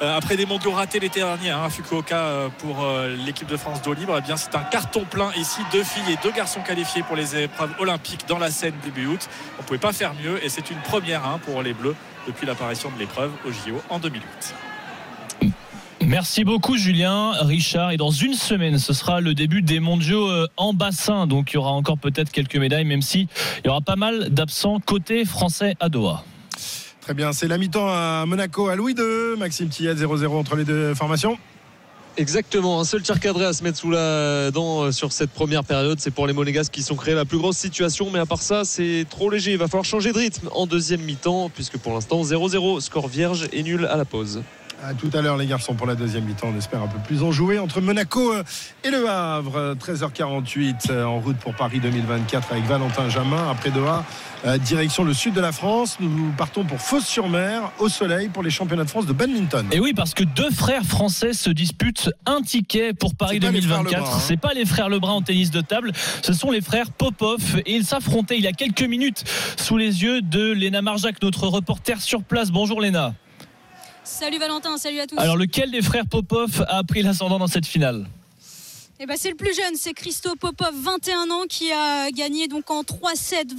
après 0.00 0.36
des 0.36 0.46
mondiaux 0.46 0.72
ratés 0.72 1.00
l'été 1.00 1.20
dernier 1.20 1.50
hein, 1.50 1.68
Fukuoka 1.68 2.50
pour 2.58 2.86
l'équipe 3.24 3.48
de 3.48 3.56
France 3.56 3.82
d'eau 3.82 3.92
libre, 3.92 4.14
eh 4.18 4.20
bien, 4.20 4.36
c'est 4.36 4.54
un 4.54 4.62
carton 4.62 5.04
plein 5.04 5.32
ici. 5.36 5.60
Deux 5.72 5.82
filles 5.82 6.12
et 6.12 6.18
deux 6.22 6.32
garçons 6.32 6.60
qualifiés 6.60 7.02
pour 7.02 7.16
les 7.16 7.36
épreuves 7.36 7.74
olympiques 7.78 8.26
dans 8.28 8.38
la 8.38 8.50
scène 8.50 8.74
début 8.84 9.06
août. 9.06 9.28
On 9.58 9.62
ne 9.62 9.66
pouvait 9.66 9.78
pas 9.78 9.92
faire 9.92 10.14
mieux 10.14 10.42
et 10.44 10.48
c'est 10.48 10.70
une 10.70 10.80
première 10.80 11.24
hein, 11.24 11.40
pour 11.44 11.62
les 11.62 11.74
Bleus 11.74 11.96
depuis 12.26 12.46
l'apparition 12.46 12.90
de 12.90 12.98
l'épreuve 12.98 13.32
au 13.46 13.50
JO 13.50 13.82
en 13.88 13.98
2008. 13.98 14.65
Merci 16.06 16.44
beaucoup 16.44 16.76
Julien, 16.76 17.32
Richard. 17.32 17.90
Et 17.90 17.96
dans 17.96 18.12
une 18.12 18.34
semaine, 18.34 18.78
ce 18.78 18.92
sera 18.92 19.20
le 19.20 19.34
début 19.34 19.60
des 19.60 19.80
mondiaux 19.80 20.30
euh, 20.30 20.46
en 20.56 20.72
bassin. 20.72 21.26
Donc 21.26 21.50
il 21.50 21.54
y 21.54 21.56
aura 21.56 21.72
encore 21.72 21.98
peut-être 21.98 22.30
quelques 22.30 22.54
médailles, 22.54 22.84
même 22.84 23.02
si 23.02 23.26
il 23.58 23.66
y 23.66 23.68
aura 23.68 23.80
pas 23.80 23.96
mal 23.96 24.28
d'absents 24.30 24.78
côté 24.78 25.24
français 25.24 25.74
à 25.80 25.88
Doha. 25.88 26.22
Très 27.00 27.12
bien, 27.12 27.32
c'est 27.32 27.48
la 27.48 27.58
mi-temps 27.58 27.88
à 27.88 28.24
Monaco 28.24 28.68
à 28.68 28.76
Louis 28.76 28.94
II. 28.96 29.36
Maxime 29.36 29.68
Tillet 29.68 29.94
0-0 29.94 30.28
entre 30.28 30.54
les 30.54 30.64
deux 30.64 30.94
formations. 30.94 31.38
Exactement, 32.16 32.80
un 32.80 32.84
seul 32.84 33.02
tir 33.02 33.18
cadré 33.18 33.44
à 33.44 33.52
se 33.52 33.64
mettre 33.64 33.76
sous 33.76 33.90
la 33.90 34.52
dent 34.52 34.84
euh, 34.84 34.92
sur 34.92 35.10
cette 35.10 35.32
première 35.32 35.64
période. 35.64 35.98
C'est 35.98 36.12
pour 36.12 36.28
les 36.28 36.32
Monégas 36.32 36.68
qui 36.70 36.82
sont 36.82 36.94
créés 36.94 37.16
la 37.16 37.24
plus 37.24 37.38
grosse 37.38 37.56
situation. 37.56 38.10
Mais 38.12 38.20
à 38.20 38.26
part 38.26 38.42
ça, 38.42 38.64
c'est 38.64 39.06
trop 39.10 39.28
léger. 39.28 39.50
Il 39.50 39.58
va 39.58 39.66
falloir 39.66 39.84
changer 39.84 40.12
de 40.12 40.18
rythme 40.18 40.48
en 40.54 40.68
deuxième 40.68 41.00
mi-temps, 41.00 41.50
puisque 41.50 41.78
pour 41.78 41.94
l'instant 41.94 42.22
0-0, 42.22 42.80
score 42.80 43.08
vierge 43.08 43.48
et 43.52 43.64
nul 43.64 43.86
à 43.86 43.96
la 43.96 44.04
pause. 44.04 44.44
À 44.84 44.92
tout 44.92 45.10
à 45.14 45.22
l'heure, 45.22 45.38
les 45.38 45.46
garçons, 45.46 45.74
pour 45.74 45.86
la 45.86 45.94
deuxième 45.94 46.24
mi-temps. 46.24 46.50
On 46.54 46.58
espère 46.58 46.82
un 46.82 46.86
peu 46.86 46.98
plus 46.98 47.22
enjoué 47.22 47.58
entre 47.58 47.80
Monaco 47.80 48.34
euh, 48.34 48.42
et 48.84 48.90
Le 48.90 49.08
Havre. 49.08 49.74
13h48 49.74 50.90
euh, 50.90 51.04
en 51.04 51.18
route 51.18 51.38
pour 51.38 51.54
Paris 51.54 51.80
2024 51.80 52.52
avec 52.52 52.64
Valentin 52.64 53.08
Jamin. 53.08 53.50
Après 53.50 53.70
Doha, 53.70 54.04
euh, 54.44 54.58
direction 54.58 55.02
le 55.02 55.14
sud 55.14 55.32
de 55.32 55.40
la 55.40 55.52
France. 55.52 55.96
Nous 55.98 56.30
partons 56.36 56.64
pour 56.64 56.78
Fos-sur-Mer, 56.78 57.72
au 57.78 57.88
soleil, 57.88 58.28
pour 58.28 58.42
les 58.42 58.50
championnats 58.50 58.84
de 58.84 58.90
France 58.90 59.06
de 59.06 59.14
badminton. 59.14 59.66
Et 59.72 59.80
oui, 59.80 59.94
parce 59.94 60.12
que 60.12 60.24
deux 60.24 60.50
frères 60.50 60.84
français 60.84 61.32
se 61.32 61.48
disputent 61.48 62.10
un 62.26 62.42
ticket 62.42 62.92
pour 62.92 63.16
Paris 63.16 63.40
2024. 63.40 64.02
Hein. 64.02 64.18
C'est 64.20 64.36
pas 64.36 64.52
les 64.52 64.66
frères 64.66 64.90
Lebrun 64.90 65.14
en 65.14 65.22
tennis 65.22 65.50
de 65.50 65.62
table, 65.62 65.92
ce 66.22 66.34
sont 66.34 66.50
les 66.50 66.60
frères 66.60 66.90
Popov. 66.90 67.40
Et 67.64 67.74
ils 67.74 67.86
s'affrontaient 67.86 68.36
il 68.36 68.44
y 68.44 68.48
a 68.48 68.52
quelques 68.52 68.82
minutes 68.82 69.24
sous 69.56 69.78
les 69.78 70.02
yeux 70.02 70.20
de 70.20 70.52
Léna 70.52 70.82
Marjac, 70.82 71.20
notre 71.22 71.48
reporter 71.48 72.00
sur 72.02 72.22
place. 72.22 72.50
Bonjour 72.50 72.80
Léna. 72.80 73.14
Salut 74.06 74.38
Valentin, 74.38 74.78
salut 74.78 75.00
à 75.00 75.06
tous. 75.08 75.18
Alors 75.18 75.36
lequel 75.36 75.72
des 75.72 75.82
frères 75.82 76.06
Popov 76.06 76.64
a 76.68 76.84
pris 76.84 77.02
l'ascendant 77.02 77.40
dans 77.40 77.48
cette 77.48 77.66
finale? 77.66 78.06
Eh 78.98 79.04
ben, 79.04 79.16
c'est 79.18 79.28
le 79.28 79.36
plus 79.36 79.54
jeune, 79.54 79.74
c'est 79.74 79.92
Christo 79.92 80.36
Popov, 80.36 80.72
21 80.72 81.30
ans, 81.30 81.44
qui 81.46 81.70
a 81.70 82.10
gagné 82.10 82.48
donc 82.48 82.70
en 82.70 82.80
3-7, 82.80 83.52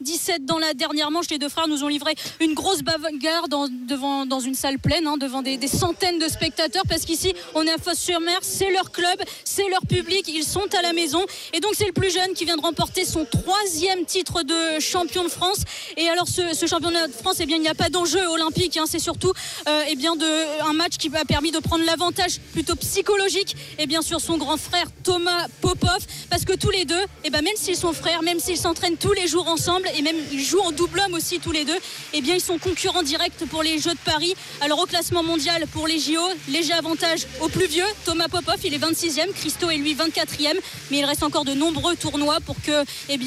21-17 0.00 0.44
dans 0.44 0.58
la 0.58 0.74
dernière 0.74 1.10
manche. 1.10 1.28
Les 1.28 1.38
deux 1.38 1.48
frères 1.48 1.66
nous 1.66 1.82
ont 1.82 1.88
livré 1.88 2.14
une 2.38 2.54
grosse 2.54 2.82
bagarre 2.82 3.48
dans, 3.48 3.66
devant, 3.66 4.26
dans 4.26 4.38
une 4.38 4.54
salle 4.54 4.78
pleine, 4.78 5.08
hein, 5.08 5.16
devant 5.16 5.42
des, 5.42 5.58
centaines 5.66 6.20
de 6.20 6.28
spectateurs, 6.28 6.84
parce 6.88 7.04
qu'ici, 7.04 7.34
on 7.56 7.66
est 7.66 7.72
à 7.72 7.78
Fosse-sur-Mer, 7.78 8.38
c'est 8.42 8.70
leur 8.70 8.92
club, 8.92 9.20
c'est 9.44 9.68
leur 9.70 9.80
public, 9.88 10.28
ils 10.28 10.44
sont 10.44 10.72
à 10.78 10.82
la 10.82 10.92
maison. 10.92 11.24
Et 11.52 11.58
donc, 11.58 11.72
c'est 11.74 11.86
le 11.86 11.92
plus 11.92 12.12
jeune 12.12 12.32
qui 12.34 12.44
vient 12.44 12.56
de 12.56 12.62
remporter 12.62 13.04
son 13.04 13.24
troisième 13.24 14.04
titre 14.04 14.44
de 14.44 14.78
champion 14.78 15.24
de 15.24 15.30
France. 15.30 15.62
Et 15.96 16.08
alors, 16.08 16.28
ce, 16.28 16.64
championnat 16.64 17.08
de 17.08 17.12
France, 17.12 17.38
eh 17.40 17.46
bien, 17.46 17.56
il 17.56 17.62
n'y 17.62 17.68
a 17.68 17.74
pas 17.74 17.88
d'enjeu 17.88 18.24
olympique, 18.28 18.76
hein, 18.76 18.84
c'est 18.86 19.00
surtout 19.00 19.32
euh, 19.66 19.82
eh 19.88 19.96
bien, 19.96 20.12
un 20.60 20.72
match 20.74 20.96
qui 20.96 21.10
a 21.12 21.24
permis 21.24 21.50
de 21.50 21.58
prendre 21.58 21.84
l'avantage 21.84 22.40
plutôt 22.52 22.76
psychologique, 22.76 23.56
et 23.80 23.86
bien 23.86 24.00
sûr, 24.00 24.20
son 24.20 24.43
grand 24.44 24.56
frère 24.58 24.86
Thomas 25.02 25.46
Popov 25.62 25.98
parce 26.28 26.44
que 26.44 26.52
tous 26.52 26.70
les 26.70 26.84
deux, 26.84 27.00
et 27.00 27.24
eh 27.24 27.30
ben 27.30 27.42
même 27.42 27.56
s'ils 27.56 27.76
sont 27.76 27.94
frères, 27.94 28.22
même 28.22 28.38
s'ils 28.38 28.58
s'entraînent 28.58 28.98
tous 28.98 29.12
les 29.12 29.26
jours 29.26 29.48
ensemble 29.48 29.88
et 29.96 30.02
même 30.02 30.16
ils 30.32 30.44
jouent 30.44 30.60
en 30.60 30.70
double 30.70 31.00
homme 31.00 31.14
aussi 31.14 31.40
tous 31.40 31.50
les 31.50 31.64
deux, 31.64 31.78
eh 32.12 32.20
bien 32.20 32.34
ils 32.34 32.42
sont 32.42 32.58
concurrents 32.58 33.02
directs 33.02 33.32
pour 33.50 33.62
les 33.62 33.78
Jeux 33.78 33.94
de 33.94 34.04
Paris. 34.04 34.34
Alors 34.60 34.80
au 34.80 34.86
classement 34.86 35.22
mondial 35.22 35.64
pour 35.72 35.86
les 35.86 35.98
JO, 35.98 36.20
léger 36.48 36.74
avantage 36.74 37.26
au 37.40 37.48
plus 37.48 37.66
vieux, 37.66 37.86
Thomas 38.04 38.28
Popov, 38.28 38.56
il 38.64 38.74
est 38.74 38.78
26e, 38.78 39.32
Christo 39.32 39.70
est 39.70 39.78
lui 39.78 39.94
24e, 39.94 40.58
mais 40.90 40.98
il 40.98 41.04
reste 41.06 41.22
encore 41.22 41.46
de 41.46 41.54
nombreux 41.54 41.96
tournois 41.96 42.40
pour 42.44 42.56
que 42.60 42.84
eh 43.08 43.18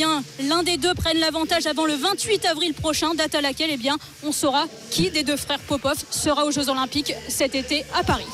l'un 0.43 0.61
des 0.61 0.77
deux 0.77 0.93
prenne 0.93 1.17
l'avantage 1.17 1.65
avant 1.65 1.85
le 1.85 1.95
28 1.95 2.45
avril 2.45 2.75
prochain, 2.75 3.15
date 3.15 3.33
à 3.33 3.41
laquelle 3.41 3.75
bien 3.77 3.97
on 4.23 4.31
saura 4.31 4.65
qui 4.91 5.09
des 5.09 5.23
deux 5.23 5.37
frères 5.37 5.59
Popov 5.59 5.95
sera 6.11 6.45
aux 6.45 6.51
Jeux 6.51 6.69
Olympiques 6.69 7.13
cet 7.27 7.55
été 7.55 7.83
à 7.95 8.03
Paris. 8.03 8.27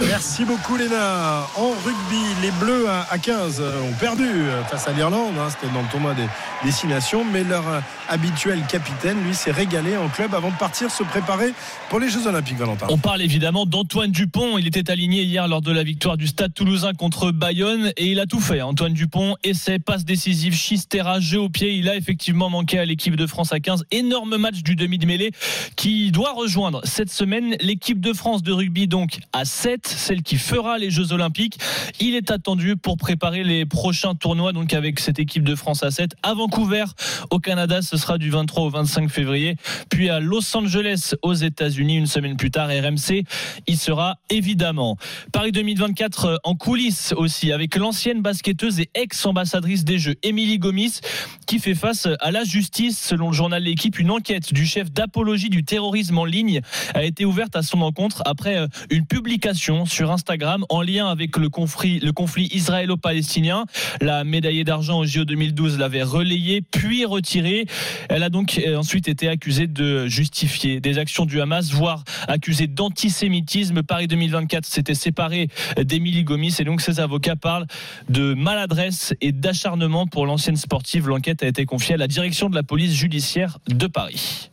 Merci 0.00 0.44
beaucoup 0.44 0.76
Léna. 0.76 1.46
En 1.56 1.70
rugby, 1.70 2.42
les 2.42 2.50
Bleus 2.52 2.86
à 2.88 3.18
15 3.18 3.60
ont 3.60 3.92
perdu 3.98 4.28
face 4.68 4.88
à 4.88 4.92
l'Irlande. 4.92 5.34
Hein. 5.38 5.48
C'était 5.50 5.72
dans 5.72 5.82
le 5.82 5.88
tournoi 5.88 6.14
des 6.14 6.26
destinations. 6.64 7.24
Mais 7.24 7.44
leur 7.44 7.64
habituel 8.08 8.60
capitaine, 8.68 9.22
lui, 9.24 9.34
s'est 9.34 9.52
régalé 9.52 9.96
en 9.96 10.08
club 10.08 10.34
avant 10.34 10.50
de 10.50 10.56
partir 10.56 10.90
se 10.90 11.02
préparer 11.04 11.52
pour 11.90 12.00
les 12.00 12.08
Jeux 12.08 12.26
Olympiques, 12.26 12.56
Valentin. 12.56 12.86
On 12.90 12.98
parle 12.98 13.22
évidemment 13.22 13.66
d'Antoine 13.66 14.10
Dupont. 14.10 14.58
Il 14.58 14.66
était 14.66 14.90
aligné 14.90 15.22
hier 15.22 15.46
lors 15.46 15.62
de 15.62 15.72
la 15.72 15.84
victoire 15.84 16.16
du 16.16 16.26
Stade 16.26 16.52
toulousain 16.52 16.92
contre 16.92 17.30
Bayonne 17.30 17.92
et 17.96 18.06
il 18.06 18.20
a 18.20 18.26
tout 18.26 18.40
fait. 18.40 18.62
Antoine 18.62 18.94
Dupont, 18.94 19.36
essai, 19.44 19.78
passe 19.78 20.04
décisive, 20.04 20.54
chistera, 20.54 21.20
jeu 21.20 21.40
au 21.40 21.48
pied. 21.48 21.74
Il 21.74 21.88
a 21.88 21.96
effectivement 21.96 22.50
manqué 22.50 22.78
à 22.78 22.84
l'équipe 22.84 23.16
de 23.16 23.26
France 23.26 23.52
à 23.52 23.60
15. 23.60 23.84
Énorme 23.90 24.36
match 24.38 24.62
du 24.62 24.74
demi 24.74 24.98
de 24.98 25.06
mêlée 25.06 25.30
qui 25.76 26.10
doit 26.10 26.32
rejoindre 26.32 26.80
cette 26.84 27.10
semaine 27.10 27.56
l'équipe 27.60 28.00
de 28.00 28.12
France 28.12 28.42
de 28.42 28.52
rugby, 28.52 28.88
donc 28.88 29.18
à 29.32 29.44
7, 29.44 29.83
celle 29.86 30.22
qui 30.22 30.36
fera 30.36 30.78
les 30.78 30.90
Jeux 30.90 31.12
Olympiques. 31.12 31.58
Il 32.00 32.14
est 32.14 32.30
attendu 32.30 32.76
pour 32.76 32.96
préparer 32.96 33.44
les 33.44 33.66
prochains 33.66 34.14
tournois, 34.14 34.52
donc 34.52 34.72
avec 34.72 35.00
cette 35.00 35.18
équipe 35.18 35.44
de 35.44 35.54
France 35.54 35.82
à 35.82 35.90
7 35.90 36.12
à 36.22 36.34
Vancouver, 36.34 36.84
au 37.30 37.38
Canada 37.38 37.82
ce 37.82 37.96
sera 37.96 38.18
du 38.18 38.30
23 38.30 38.64
au 38.64 38.70
25 38.70 39.10
février. 39.10 39.56
Puis 39.90 40.10
à 40.10 40.20
Los 40.20 40.56
Angeles, 40.56 41.14
aux 41.22 41.34
États-Unis, 41.34 41.96
une 41.96 42.06
semaine 42.06 42.36
plus 42.36 42.50
tard, 42.50 42.68
RMC 42.68 43.24
y 43.66 43.76
sera 43.76 44.16
évidemment. 44.30 44.96
Paris 45.32 45.52
2024 45.52 46.24
euh, 46.24 46.36
en 46.44 46.54
coulisses 46.54 47.14
aussi, 47.16 47.52
avec 47.52 47.76
l'ancienne 47.76 48.22
basketteuse 48.22 48.80
et 48.80 48.90
ex-ambassadrice 48.94 49.84
des 49.84 49.98
Jeux, 49.98 50.14
Émilie 50.22 50.58
Gomis, 50.58 51.00
qui 51.46 51.58
fait 51.58 51.74
face 51.74 52.08
à 52.20 52.30
la 52.30 52.44
justice. 52.44 52.98
Selon 52.98 53.28
le 53.28 53.34
journal 53.34 53.62
L'équipe, 53.62 53.98
une 53.98 54.10
enquête 54.10 54.52
du 54.52 54.66
chef 54.66 54.92
d'apologie 54.92 55.48
du 55.48 55.64
terrorisme 55.64 56.18
en 56.18 56.24
ligne 56.24 56.60
a 56.94 57.04
été 57.04 57.24
ouverte 57.24 57.56
à 57.56 57.62
son 57.62 57.80
encontre 57.80 58.22
après 58.26 58.56
euh, 58.56 58.66
une 58.90 59.06
publication 59.06 59.73
sur 59.84 60.10
Instagram 60.12 60.64
en 60.68 60.82
lien 60.82 61.08
avec 61.08 61.36
le 61.36 61.48
conflit, 61.48 61.98
le 61.98 62.12
conflit 62.12 62.48
israélo-palestinien. 62.52 63.64
La 64.00 64.24
médaillée 64.24 64.64
d'argent 64.64 65.00
au 65.00 65.04
JO 65.04 65.24
2012 65.24 65.78
l'avait 65.78 66.02
relayée 66.02 66.62
puis 66.62 67.04
retirée. 67.04 67.66
Elle 68.08 68.22
a 68.22 68.30
donc 68.30 68.60
euh, 68.64 68.76
ensuite 68.76 69.08
été 69.08 69.28
accusée 69.28 69.66
de 69.66 70.06
justifier 70.06 70.80
des 70.80 70.98
actions 70.98 71.26
du 71.26 71.40
Hamas, 71.40 71.72
voire 71.72 72.04
accusée 72.28 72.66
d'antisémitisme. 72.66 73.82
Paris 73.82 74.06
2024 74.06 74.64
s'était 74.64 74.94
séparé 74.94 75.48
d'Émilie 75.76 76.24
Gomis 76.24 76.54
et 76.58 76.64
donc 76.64 76.80
ses 76.80 77.00
avocats 77.00 77.36
parlent 77.36 77.66
de 78.08 78.34
maladresse 78.34 79.14
et 79.20 79.32
d'acharnement 79.32 80.06
pour 80.06 80.26
l'ancienne 80.26 80.56
sportive. 80.56 81.08
L'enquête 81.08 81.42
a 81.42 81.46
été 81.46 81.66
confiée 81.66 81.94
à 81.94 81.98
la 81.98 82.08
direction 82.08 82.48
de 82.48 82.54
la 82.54 82.62
police 82.62 82.94
judiciaire 82.94 83.58
de 83.68 83.86
Paris. 83.86 84.50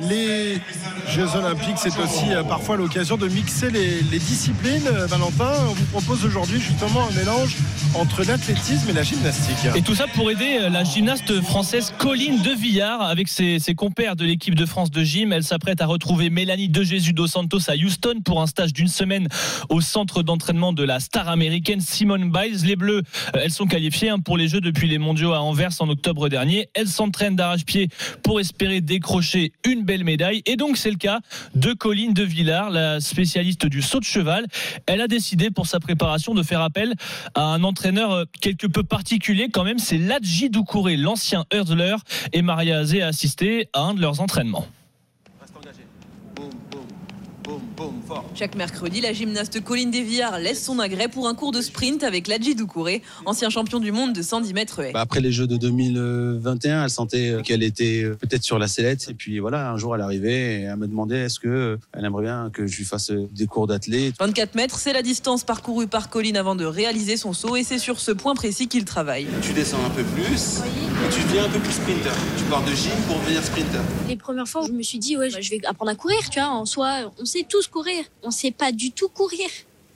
Les 0.00 0.60
Jeux 1.08 1.34
Olympiques, 1.34 1.76
c'est 1.76 1.98
aussi 1.98 2.32
euh, 2.32 2.44
parfois 2.44 2.76
l'occasion 2.76 3.16
de 3.16 3.26
mixer 3.26 3.68
les, 3.70 4.00
disciplines. 4.20 4.86
Euh, 4.86 5.06
Valentin, 5.06 5.52
on 5.68 5.72
vous 5.72 5.86
propose 5.86 6.24
aujourd'hui 6.24 6.60
justement 6.60 7.08
un 7.08 7.18
mélange 7.18 7.56
entre 7.94 8.22
l'athlétisme 8.22 8.88
et 8.90 8.92
la 8.92 9.02
gymnastique. 9.02 9.56
Et 9.74 9.82
tout 9.82 9.96
ça 9.96 10.06
pour 10.06 10.30
aider 10.30 10.58
euh, 10.60 10.68
la 10.68 10.84
gymnaste 10.84 11.40
française 11.40 11.92
Colline 11.98 12.42
De 12.42 12.50
Villard 12.50 13.02
avec 13.02 13.26
ses, 13.26 13.58
compères 13.76 14.14
de 14.14 14.24
l'équipe 14.24 14.54
de 14.54 14.66
France 14.66 14.92
de 14.92 15.02
gym. 15.02 15.32
Elle 15.32 15.42
s'apprête 15.42 15.80
à 15.80 15.86
retrouver 15.86 16.30
Mélanie 16.30 16.68
De 16.68 16.84
Jésus 16.84 17.12
dos 17.12 17.26
Santos 17.26 17.68
à 17.68 17.74
Houston 17.74 18.20
pour 18.24 18.40
un 18.40 18.46
stage 18.46 18.72
d'une 18.72 18.88
semaine 18.88 19.26
au 19.68 19.80
centre 19.80 20.22
d'entraînement 20.22 20.72
de 20.72 20.84
la 20.84 21.00
star 21.00 21.28
américaine 21.28 21.80
Simone 21.80 22.30
Biles. 22.30 22.64
Les 22.64 22.76
Bleus, 22.76 23.02
elles 23.34 23.50
sont 23.50 23.66
qualifiées 23.66 24.10
hein, 24.10 24.20
pour 24.20 24.36
les 24.36 24.46
Jeux 24.46 24.60
depuis 24.60 24.86
les 24.86 24.98
mondiaux 24.98 25.32
à 25.32 25.40
Anvers 25.40 25.72
en 25.80 25.88
octobre 25.88 26.28
dernier. 26.28 26.68
Elles 26.74 26.88
s'entraînent 26.88 27.36
d'arrache-pied 27.36 27.88
pour 28.22 28.38
espérer 28.38 28.80
décrocher 28.80 29.52
une 29.64 29.87
belle 29.88 30.04
médaille. 30.04 30.42
Et 30.44 30.56
donc, 30.56 30.76
c'est 30.76 30.90
le 30.90 30.98
cas 30.98 31.20
de 31.54 31.72
Colline 31.72 32.12
de 32.12 32.22
Villard, 32.22 32.68
la 32.68 33.00
spécialiste 33.00 33.64
du 33.64 33.80
saut 33.80 34.00
de 34.00 34.04
cheval. 34.04 34.46
Elle 34.84 35.00
a 35.00 35.08
décidé 35.08 35.50
pour 35.50 35.66
sa 35.66 35.80
préparation 35.80 36.34
de 36.34 36.42
faire 36.42 36.60
appel 36.60 36.92
à 37.34 37.42
un 37.42 37.64
entraîneur 37.64 38.12
euh, 38.12 38.24
quelque 38.42 38.66
peu 38.66 38.82
particulier 38.82 39.48
quand 39.50 39.64
même. 39.64 39.78
C'est 39.78 39.96
Ladji 39.96 40.50
Doucouré, 40.50 40.98
l'ancien 40.98 41.46
hurdler. 41.54 41.96
Et 42.34 42.42
Maria 42.42 42.80
Azé 42.80 43.00
a 43.00 43.06
assisté 43.06 43.70
à 43.72 43.80
un 43.80 43.94
de 43.94 44.02
leurs 44.02 44.20
entraînements. 44.20 44.66
Chaque 48.34 48.54
mercredi, 48.54 49.00
la 49.00 49.12
gymnaste 49.12 49.62
Colline 49.62 49.90
Desviard 49.90 50.38
laisse 50.38 50.62
son 50.64 50.78
agrès 50.78 51.08
pour 51.08 51.28
un 51.28 51.34
cours 51.34 51.52
de 51.52 51.60
sprint 51.60 52.02
avec 52.02 52.28
Ladji 52.28 52.54
Doucouré, 52.54 53.02
ancien 53.26 53.50
champion 53.50 53.80
du 53.80 53.92
monde 53.92 54.12
de 54.12 54.22
110 54.22 54.54
mètres 54.54 54.82
bah, 54.92 55.00
après 55.00 55.20
les 55.20 55.32
Jeux 55.32 55.46
de 55.46 55.56
2021, 55.56 56.84
elle 56.84 56.90
sentait 56.90 57.36
qu'elle 57.44 57.62
était 57.62 58.04
peut-être 58.20 58.42
sur 58.42 58.58
la 58.58 58.68
sellette. 58.68 59.08
Et 59.08 59.14
puis 59.14 59.38
voilà, 59.38 59.70
un 59.70 59.76
jour, 59.76 59.94
elle 59.94 60.00
arrivait 60.00 60.60
et 60.60 60.62
elle 60.62 60.76
me 60.76 60.86
demandait 60.86 61.24
est-ce 61.24 61.40
qu'elle 61.40 62.04
aimerait 62.04 62.22
bien 62.22 62.50
que 62.52 62.66
je 62.66 62.76
lui 62.76 62.84
fasse 62.84 63.10
des 63.10 63.46
cours 63.46 63.66
d'athlète? 63.66 64.14
24 64.18 64.54
mètres, 64.54 64.78
c'est 64.78 64.92
la 64.92 65.02
distance 65.02 65.44
parcourue 65.44 65.86
par 65.86 66.10
Colline 66.10 66.36
avant 66.36 66.54
de 66.54 66.64
réaliser 66.64 67.16
son 67.16 67.32
saut 67.32 67.56
et 67.56 67.64
c'est 67.64 67.78
sur 67.78 68.00
ce 68.00 68.12
point 68.12 68.34
précis 68.34 68.68
qu'il 68.68 68.84
travaille. 68.84 69.26
Tu 69.42 69.52
descends 69.52 69.84
un 69.84 69.90
peu 69.90 70.02
plus 70.02 70.58
et 70.58 71.14
tu 71.14 71.22
deviens 71.28 71.44
un 71.44 71.48
peu 71.48 71.58
plus 71.58 71.72
sprinter. 71.72 72.12
Tu 72.36 72.44
pars 72.44 72.64
de 72.64 72.72
gym 72.72 72.92
pour 73.06 73.18
devenir 73.20 73.42
sprinter. 73.42 73.80
Les 74.08 74.16
premières 74.16 74.48
fois, 74.48 74.62
je 74.66 74.72
me 74.72 74.82
suis 74.82 74.98
dit, 74.98 75.16
ouais, 75.16 75.30
je 75.30 75.50
vais 75.50 75.60
apprendre 75.66 75.90
à 75.90 75.94
courir, 75.94 76.18
tu 76.30 76.40
vois. 76.40 76.48
En 76.48 76.66
soi, 76.66 77.12
on 77.20 77.24
sait 77.24 77.37
tous 77.44 77.66
courir 77.66 78.04
on 78.22 78.30
sait 78.30 78.50
pas 78.50 78.72
du 78.72 78.92
tout 78.92 79.08
courir. 79.08 79.48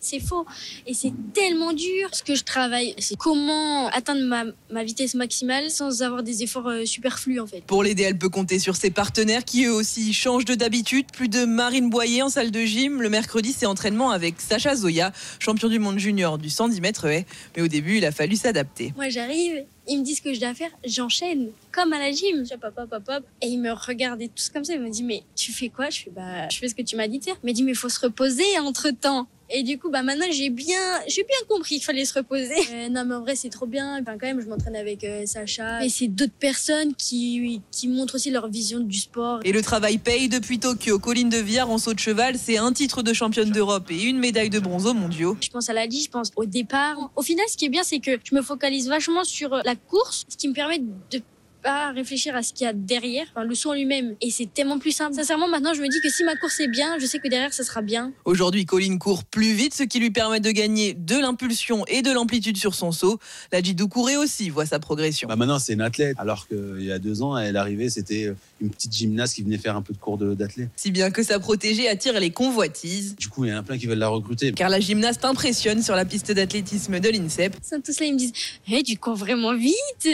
C'est 0.05 0.19
faux. 0.19 0.45
Et 0.85 0.95
c'est 0.95 1.13
tellement 1.33 1.73
dur. 1.73 2.09
Ce 2.13 2.25
que 2.25 2.35
je 2.35 2.43
travaille, 2.43 2.93
c'est 2.99 3.15
comment 3.15 3.87
atteindre 3.87 4.53
ma, 4.69 4.83
vitesse 4.83 5.15
maximale 5.15 5.71
sans 5.71 6.03
avoir 6.03 6.25
des 6.25 6.43
efforts 6.43 6.67
euh, 6.67 6.85
superflus, 6.85 7.39
en 7.39 7.47
fait. 7.47 7.61
Pour 7.61 7.85
l'aider, 7.85 8.03
elle 8.03 8.19
peut 8.19 8.29
compter 8.29 8.59
sur 8.59 8.75
ses 8.75 8.91
partenaires 8.91 9.45
qui, 9.45 9.67
eux 9.67 9.73
aussi, 9.73 10.13
changent 10.13 10.45
de 10.45 10.57
d'habitude. 10.57 11.07
Plus 11.13 11.29
de 11.29 11.45
Marine 11.45 11.89
Boyer 11.89 12.23
en 12.23 12.31
salle 12.31 12.51
de 12.51 12.63
gym. 12.63 13.01
Le 13.01 13.11
mercredi, 13.11 13.55
c'est 13.57 13.67
entraînement 13.67 14.11
avec 14.11 14.41
Sacha 14.41 14.75
Zoya, 14.75 15.13
champion 15.39 15.69
du 15.69 15.79
monde 15.79 16.01
junior 16.01 16.37
du 16.37 16.51
110 16.51 16.81
mètres 16.81 17.07
haies. 17.07 17.25
Mais 17.57 17.63
au 17.63 17.69
début, 17.69 17.99
il 17.99 18.05
a 18.05 18.11
fallu 18.11 18.35
s'adapter. 18.35 18.93
Moi, 18.97 19.09
j'arrive, 19.09 19.65
ils 19.89 19.99
me 19.99 20.05
disent 20.05 20.19
ce 20.19 20.23
que 20.23 20.33
je 20.33 20.41
dois 20.41 20.55
faire, 20.55 20.71
j'enchaîne 20.85 21.51
comme 21.73 21.93
à 21.93 21.99
la 21.99 22.13
gym. 22.13 22.45
Hop, 22.53 22.65
hop, 22.77 22.93
hop, 22.93 23.03
hop. 23.09 23.25
Et 23.41 23.49
ils 23.49 23.59
me 23.59 23.73
regardaient 23.73 24.29
tous 24.29 24.49
comme 24.49 24.65
ça. 24.65 24.75
Ils 24.75 24.81
me 24.81 24.91
disent, 24.91 25.03
mais 25.03 25.23
tu 25.35 25.53
fais 25.53 25.69
quoi? 25.69 25.91
Je 25.91 26.03
fais, 26.03 26.11
bah, 26.11 26.49
je 26.49 26.59
fais 26.59 26.69
ce 26.69 26.75
que 26.75 26.83
tu 26.83 26.97
m'as 26.97 27.09
dit 27.09 27.19
de 27.19 27.25
faire. 27.25 27.37
Me 27.43 27.53
disent, 27.53 27.65
mais 27.65 27.75
faut 27.75 27.89
se 27.89 28.01
reposer 28.01 28.59
entre 28.61 28.91
temps. 28.91 29.27
Et 29.55 29.63
du 29.63 29.79
coup, 29.79 29.91
bah 29.91 30.03
maintenant 30.03 30.27
j'ai 30.31 30.49
bien, 30.49 30.81
j'ai 31.07 31.25
bien 31.25 31.37
compris 31.47 31.75
qu'il 31.77 31.85
fallait 31.85 32.07
se 32.07 32.15
reposer. 32.15 32.55
Euh, 32.73 32.89
non, 32.89 33.05
mais 33.05 33.15
en 33.15 33.21
vrai 33.21 33.37
c'est 33.37 33.51
trop 33.51 33.67
bien. 33.67 34.01
Enfin, 34.01 34.17
quand 34.19 34.27
même, 34.27 34.41
je 34.41 34.49
m'entraîne 34.49 34.77
avec 34.77 35.05
euh, 35.05 35.27
Sacha. 35.27 35.85
Et 35.85 35.91
c'est 35.91 36.09
d'autres 36.09 36.33
personnes 36.33 36.95
qui, 36.95 37.61
qui 37.71 37.89
montrent 37.89 38.15
aussi 38.15 38.31
leur 38.31 38.49
vision 38.49 38.81
du 38.81 38.99
sport. 38.99 39.41
Et 39.45 39.53
le 39.53 39.61
travail 39.61 39.99
paye 39.99 40.29
depuis 40.29 40.59
Tokyo. 40.59 40.99
Colline 40.99 41.29
de 41.29 41.37
Viard 41.37 41.71
en 41.71 41.77
saut 41.77 41.93
de 41.93 41.99
cheval, 41.99 42.37
c'est 42.39 42.57
un 42.57 42.73
titre 42.73 43.03
de 43.03 43.13
championne 43.13 43.51
d'Europe 43.51 43.91
et 43.91 44.03
une 44.03 44.19
médaille 44.19 44.51
de 44.51 44.59
bronze 44.59 44.87
aux 44.87 44.95
mondiaux. 44.95 45.37
Je 45.43 45.51
pense 45.51 45.69
à 45.69 45.75
la 45.75 45.83
je 45.83 46.09
pense 46.09 46.31
au 46.37 46.47
départ. 46.47 47.11
Au 47.17 47.23
final, 47.23 47.45
ce 47.49 47.57
qui 47.57 47.67
est 47.67 47.69
bien, 47.69 47.83
c'est 47.83 47.99
que 47.99 48.13
je 48.25 48.35
me 48.35 48.41
focalise 48.41 48.89
vachement 48.89 49.25
sur 49.25 49.51
la 49.51 49.75
course, 49.75 50.25
ce 50.29 50.37
qui 50.37 50.49
me 50.49 50.55
permet 50.55 50.79
de 50.79 51.21
pas 51.63 51.93
réfléchir 51.93 52.35
à 52.35 52.43
ce 52.43 52.53
qu'il 52.53 52.65
y 52.65 52.69
a 52.69 52.73
derrière, 52.73 53.27
enfin, 53.35 53.45
le 53.45 53.55
saut 53.55 53.71
en 53.71 53.75
lui-même. 53.75 54.15
Et 54.21 54.31
c'est 54.31 54.53
tellement 54.53 54.79
plus 54.79 54.93
simple. 54.93 55.15
Sincèrement, 55.15 55.49
maintenant, 55.49 55.75
je 55.75 55.81
me 55.81 55.89
dis 55.89 56.01
que 56.03 56.11
si 56.11 56.25
ma 56.25 56.37
course 56.37 56.61
est 56.61 56.69
bien, 56.69 56.99
je 56.99 57.07
sais 57.07 57.19
que 57.19 57.29
derrière, 57.29 57.53
ça 57.53 57.65
sera 57.65 57.83
bien. 57.83 58.13
Aujourd'hui, 58.25 58.65
Colline 58.65 58.99
court 58.99 59.25
plus 59.25 59.53
vite, 59.53 59.75
ce 59.75 59.85
qui 59.85 60.01
lui 60.01 60.11
permet 60.11 60.41
de 60.41 60.51
gagner 60.51 60.95
de 60.95 61.17
l'impulsion 61.17 61.85
et 61.87 62.03
de 62.03 62.11
l'amplitude 62.11 62.57
sur 62.57 62.75
son 62.75 62.93
saut. 62.93 63.19
La 63.53 63.63
Jidou 63.63 63.89
courait 63.89 64.17
aussi, 64.17 64.51
voit 64.51 64.67
sa 64.67 64.79
progression. 64.79 65.29
Bah 65.29 65.37
maintenant, 65.37 65.59
c'est 65.59 65.75
une 65.75 65.81
athlète, 65.81 66.17
alors 66.19 66.49
qu'il 66.49 66.83
y 66.83 66.93
a 66.93 66.99
deux 66.99 67.23
ans, 67.23 67.37
elle 67.39 67.57
arrivait, 67.57 67.89
c'était 67.89 68.33
une 68.61 68.71
petite 68.71 68.93
gymnaste 68.93 69.35
qui 69.35 69.43
venait 69.43 69.59
faire 69.59 69.77
un 69.77 69.83
peu 69.83 69.93
de 69.93 69.99
cours 69.99 70.19
d'athlète. 70.19 70.71
Si 70.77 70.91
bien 70.91 71.11
que 71.11 71.23
sa 71.23 71.39
protégée 71.39 71.89
attire 71.89 72.19
les 72.19 72.31
convoitises. 72.31 73.17
Du 73.17 73.29
coup, 73.29 73.45
il 73.45 73.51
y 73.51 73.55
en 73.55 73.59
a 73.59 73.63
plein 73.63 73.79
qui 73.79 73.87
veulent 73.87 73.99
la 73.99 74.09
recruter. 74.09 74.53
Car 74.53 74.69
la 74.69 74.81
gymnaste 74.81 75.25
impressionne 75.25 75.83
sur 75.83 75.95
la 75.95 76.05
piste 76.05 76.33
d'athlétisme 76.33 76.99
de 77.01 77.09
l'INSEP. 77.09 77.57
Tous 77.85 78.01
là, 78.01 78.07
ils 78.07 78.15
me 78.15 78.19
disent 78.19 78.33
hey, 78.67 78.83
Tu 78.83 78.97
cours 78.97 79.17
vraiment 79.17 79.55
vite 79.55 80.09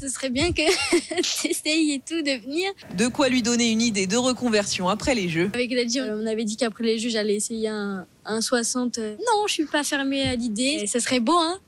Ce 0.00 0.08
serait 0.08 0.30
bien 0.30 0.52
que 0.52 0.62
tu 1.22 1.48
essayes 1.48 1.92
et 1.92 1.98
tout 2.00 2.22
de 2.22 2.42
venir. 2.42 2.70
De 2.96 3.08
quoi 3.08 3.28
lui 3.28 3.42
donner 3.42 3.70
une 3.70 3.82
idée 3.82 4.06
de 4.06 4.16
reconversion 4.16 4.88
après 4.88 5.14
les 5.14 5.28
Jeux. 5.28 5.50
Avec 5.54 5.74
Daddy, 5.74 6.00
on 6.00 6.26
avait 6.26 6.44
dit 6.44 6.56
qu'après 6.56 6.84
les 6.84 6.98
Jeux, 6.98 7.10
j'allais 7.10 7.34
essayer 7.34 7.68
un, 7.68 8.06
un 8.24 8.40
60. 8.40 8.98
Non, 8.98 9.46
je 9.46 9.52
suis 9.52 9.64
pas 9.64 9.84
fermée 9.84 10.22
à 10.22 10.34
l'idée. 10.34 10.86
Ce 10.86 10.98
serait 10.98 11.20
beau, 11.20 11.36
hein 11.36 11.58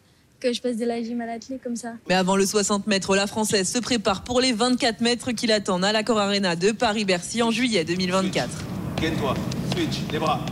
que 0.44 0.52
je 0.52 0.60
passe 0.60 0.76
de 0.76 0.84
la 0.84 1.02
gym 1.02 1.20
à 1.22 1.26
l'athlète 1.26 1.62
comme 1.62 1.76
ça. 1.76 1.94
Mais 2.06 2.14
avant 2.14 2.36
le 2.36 2.44
60 2.44 2.86
mètres, 2.86 3.16
la 3.16 3.26
Française 3.26 3.66
se 3.66 3.78
prépare 3.78 4.24
pour 4.24 4.42
les 4.42 4.52
24 4.52 5.00
mètres 5.00 5.32
qui 5.32 5.46
l'attendent 5.46 5.86
à 5.86 5.92
l'Accor 5.92 6.18
Arena 6.18 6.54
de 6.54 6.70
Paris-Bercy 6.70 7.42
en 7.42 7.50
juillet 7.50 7.84
2024. 7.84 8.50
Ken-toi, 8.96 9.34
switch, 9.72 10.00
les 10.12 10.18
bras. 10.18 10.44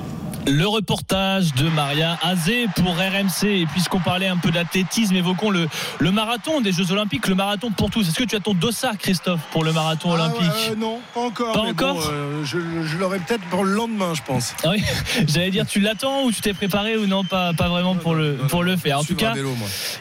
Le 0.47 0.66
reportage 0.66 1.55
de 1.55 1.68
Maria 1.68 2.18
Azé 2.20 2.66
pour 2.74 2.97
RMC. 2.97 3.45
Et 3.45 3.66
puisqu'on 3.66 4.01
parlait 4.01 4.26
un 4.26 4.36
peu 4.36 4.51
d'athlétisme, 4.51 5.14
évoquons 5.14 5.51
le, 5.51 5.68
le 6.01 6.11
marathon 6.11 6.61
des 6.61 6.72
Jeux 6.72 6.90
Olympiques, 6.90 7.28
le 7.28 7.36
marathon 7.36 7.70
pour 7.70 7.90
tous. 7.90 8.09
Est-ce 8.09 8.18
que 8.18 8.24
tu 8.24 8.34
as 8.34 8.40
ton 8.40 8.53
dossard, 8.53 8.99
Christophe, 8.99 9.40
pour 9.53 9.62
le 9.62 9.72
marathon 9.72 10.11
Ah 10.11 10.14
olympique 10.14 10.70
ouais, 10.70 10.76
Non, 10.76 10.99
pas 11.14 11.20
encore. 11.20 11.53
Pas 11.53 11.62
mais 11.62 11.70
encore 11.70 11.95
bon, 11.95 12.03
euh, 12.11 12.45
Je, 12.45 12.59
je 12.59 12.97
l'aurai 12.99 13.20
peut-être 13.20 13.45
pour 13.51 13.64
le 13.64 13.72
lendemain, 13.72 14.14
je 14.14 14.22
pense. 14.22 14.55
Ah 14.64 14.70
oui, 14.70 14.82
j'allais 15.28 15.51
dire, 15.51 15.64
tu 15.64 15.78
l'attends 15.78 16.24
ou 16.24 16.32
tu 16.32 16.40
t'es 16.40 16.55
préparé 16.55 16.97
ou 16.97 17.07
non, 17.07 17.22
pas, 17.22 17.53
pas 17.53 17.68
vraiment 17.68 17.95
pour 17.95 18.14
le, 18.14 18.34
pour 18.49 18.64
le 18.64 18.76
faire. 18.76 18.99
En 18.99 19.05
tout 19.05 19.14
cas, 19.14 19.34
vélo, 19.34 19.55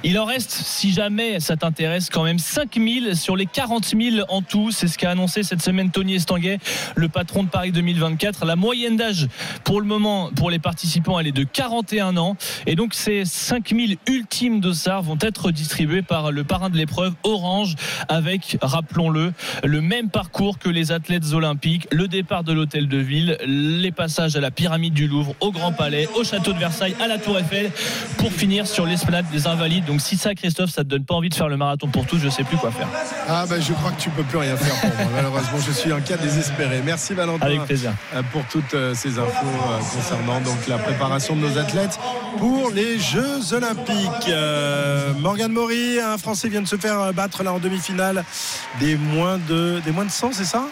il 0.04 0.18
en 0.18 0.26
reste, 0.26 0.52
si 0.52 0.92
jamais 0.92 1.39
ça 1.39 1.56
t'intéresse, 1.56 2.10
quand 2.10 2.24
même 2.24 2.39
5000 2.39 3.16
sur 3.16 3.36
les 3.36 3.46
40 3.46 3.86
000 3.86 4.26
en 4.28 4.42
tout. 4.42 4.72
C'est 4.72 4.88
ce 4.88 4.98
qu'a 4.98 5.12
annoncé 5.12 5.44
cette 5.44 5.62
semaine 5.62 5.92
Tony 5.92 6.16
Estanguet, 6.16 6.58
le 6.96 7.10
patron 7.10 7.44
de 7.44 7.50
Paris 7.50 7.72
2024. 7.72 8.46
La 8.46 8.56
moyenne 8.56 8.98
d'âge 8.98 9.28
pour 9.64 9.80
le 9.80 9.86
moment, 9.86 10.30
pour 10.36 10.49
les 10.49 10.59
participants, 10.59 11.19
elle 11.19 11.27
est 11.27 11.32
de 11.32 11.43
41 11.43 12.17
ans. 12.17 12.36
Et 12.67 12.75
donc, 12.75 12.93
ces 12.93 13.25
5000 13.25 13.97
ultimes 14.07 14.59
dossards 14.59 15.01
vont 15.03 15.17
être 15.21 15.51
distribués 15.51 16.01
par 16.01 16.32
le 16.32 16.43
parrain 16.43 16.69
de 16.69 16.77
l'épreuve, 16.77 17.13
Orange, 17.23 17.75
avec, 18.07 18.57
rappelons-le, 18.61 19.34
le 19.63 19.82
même 19.82 20.09
parcours 20.09 20.59
que 20.59 20.69
les 20.69 20.91
athlètes 20.91 21.34
olympiques. 21.34 21.88
Le 21.91 22.07
départ 22.07 22.43
de 22.43 22.53
l'hôtel 22.53 22.88
de 22.88 22.97
ville, 22.97 23.38
les 23.45 23.91
passages 23.91 24.36
à 24.36 24.39
la 24.41 24.51
pyramide 24.51 24.93
du 24.93 25.07
Louvre, 25.07 25.36
au 25.39 25.51
Grand 25.51 25.71
Palais, 25.71 26.07
au 26.15 26.23
château 26.23 26.53
de 26.53 26.59
Versailles, 26.59 26.95
à 27.01 27.07
la 27.07 27.17
Tour 27.17 27.38
Eiffel, 27.39 27.71
pour 28.17 28.32
finir 28.32 28.67
sur 28.67 28.86
l'esplanade 28.86 29.25
des 29.32 29.47
Invalides. 29.47 29.86
Donc, 29.86 30.01
si 30.01 30.17
ça, 30.17 30.36
Christophe, 30.36 30.69
ça 30.71 30.84
te 30.84 30.89
donne 30.89 31.05
pas 31.05 31.15
envie 31.15 31.29
de 31.29 31.36
faire 31.36 31.49
le 31.49 31.57
marathon 31.57 31.88
pour 31.88 32.05
tous, 32.05 32.17
je 32.17 32.29
sais 32.29 32.43
plus 32.43 32.57
quoi 32.57 32.71
faire. 32.71 32.88
Ah 33.27 33.45
ben 33.49 33.61
je 33.61 33.73
crois 33.73 33.91
que 33.91 34.01
tu 34.01 34.09
peux 34.09 34.23
plus 34.23 34.38
rien 34.38 34.55
faire 34.57 34.75
pour 34.82 34.89
moi. 34.99 35.11
Malheureusement, 35.15 35.57
je 35.65 35.71
suis 35.71 35.91
un 35.91 36.01
cas 36.01 36.17
désespéré. 36.17 36.82
Merci 36.86 37.13
Valentin. 37.13 37.45
Avec 37.45 37.63
plaisir. 37.65 37.91
euh, 38.15 38.21
Pour 38.32 38.43
toutes 38.45 38.73
euh, 38.73 38.93
ces 38.93 39.17
infos 39.19 39.45
euh, 39.45 39.79
donc 40.22 40.67
la 40.67 40.78
préparation 40.78 41.36
de 41.36 41.41
nos 41.41 41.57
athlètes 41.57 41.99
pour 42.38 42.69
les 42.72 42.99
Jeux 42.99 43.53
Olympiques. 43.53 44.30
Euh, 44.30 45.13
Morgane 45.19 45.51
Maury, 45.51 45.99
un 45.99 46.17
Français 46.17 46.47
vient 46.47 46.61
de 46.61 46.67
se 46.67 46.76
faire 46.76 47.13
battre 47.13 47.43
là 47.43 47.53
en 47.53 47.59
demi-finale 47.59 48.24
des 48.80 48.95
moins 48.95 49.38
de 49.38 49.82
des 49.84 49.91
moins 49.91 50.05
de 50.05 50.11
100, 50.11 50.34
c'est 50.34 50.45
ça? 50.45 50.65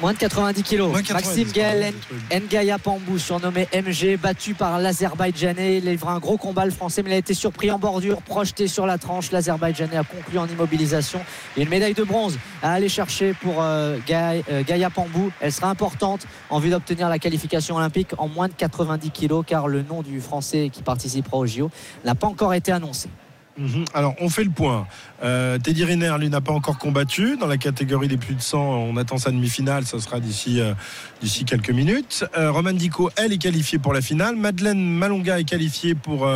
Moins 0.00 0.12
de 0.12 0.18
90 0.18 0.62
kilos. 0.62 0.90
Moins 0.90 1.02
de 1.02 1.06
90, 1.06 1.26
Maxime 1.26 1.52
Gaël 1.52 1.94
Ngaya 2.32 2.78
Pambou, 2.78 3.18
surnommé 3.18 3.68
MG, 3.72 4.16
battu 4.16 4.54
par 4.54 4.78
l'Azerbaïdjanais. 4.78 5.78
Il 5.78 5.84
livre 5.84 6.08
un 6.08 6.18
gros 6.18 6.36
combat 6.36 6.64
le 6.64 6.72
français, 6.72 7.02
mais 7.02 7.10
il 7.10 7.14
a 7.14 7.18
été 7.18 7.32
surpris 7.32 7.70
en 7.70 7.78
bordure, 7.78 8.20
projeté 8.22 8.66
sur 8.66 8.86
la 8.86 8.98
tranche. 8.98 9.30
L'Azerbaïdjanais 9.30 9.96
a 9.96 10.02
conclu 10.02 10.38
en 10.38 10.48
immobilisation. 10.48 11.20
Et 11.56 11.62
une 11.62 11.68
médaille 11.68 11.94
de 11.94 12.02
bronze 12.02 12.38
à 12.62 12.72
aller 12.72 12.88
chercher 12.88 13.34
pour 13.34 13.56
euh, 13.60 13.98
Gaïa, 14.06 14.42
euh, 14.50 14.64
Gaïa 14.64 14.90
Pambou. 14.90 15.30
Elle 15.40 15.52
sera 15.52 15.70
importante 15.70 16.26
en 16.50 16.58
vue 16.58 16.70
d'obtenir 16.70 17.08
la 17.08 17.20
qualification 17.20 17.76
olympique 17.76 18.10
en 18.18 18.28
moins 18.28 18.48
de 18.48 18.54
90 18.54 19.10
kilos, 19.10 19.44
car 19.46 19.68
le 19.68 19.82
nom 19.82 20.02
du 20.02 20.20
français 20.20 20.70
qui 20.72 20.82
participera 20.82 21.36
au 21.36 21.46
JO 21.46 21.70
n'a 22.04 22.16
pas 22.16 22.26
encore 22.26 22.52
été 22.52 22.72
annoncé. 22.72 23.08
Mhm. 23.56 23.84
Alors, 23.94 24.14
on 24.20 24.28
fait 24.28 24.44
le 24.44 24.50
point. 24.50 24.86
Euh, 25.22 25.58
Teddy 25.58 25.84
Riner, 25.84 26.16
lui, 26.18 26.28
n'a 26.28 26.40
pas 26.40 26.52
encore 26.52 26.78
combattu. 26.78 27.36
Dans 27.36 27.46
la 27.46 27.56
catégorie 27.56 28.08
des 28.08 28.16
plus 28.16 28.34
de 28.34 28.40
100, 28.40 28.58
on 28.58 28.96
attend 28.96 29.16
sa 29.16 29.30
demi-finale. 29.30 29.84
Ça 29.84 30.00
sera 30.00 30.20
d'ici 30.20 30.60
euh, 30.60 30.74
d'ici 31.22 31.44
quelques 31.44 31.70
minutes. 31.70 32.24
Euh, 32.36 32.50
Roman 32.50 32.72
Dico, 32.72 33.10
elle, 33.16 33.32
est 33.32 33.38
qualifiée 33.38 33.78
pour 33.78 33.92
la 33.92 34.00
finale. 34.00 34.36
Madeleine 34.36 34.80
Malonga 34.80 35.38
est 35.38 35.44
qualifiée 35.44 35.94
pour 35.94 36.28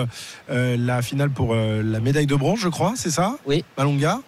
la 0.49 1.03
finale 1.03 1.31
pour 1.31 1.55
la 1.55 2.01
médaille 2.01 2.27
de 2.27 2.37
bronze, 2.37 2.61
je 2.61 2.69
crois. 2.69 2.93
C'est 2.97 3.11
ça? 3.11 3.37
Oui. 3.47 3.65
Malonga? 3.77 4.21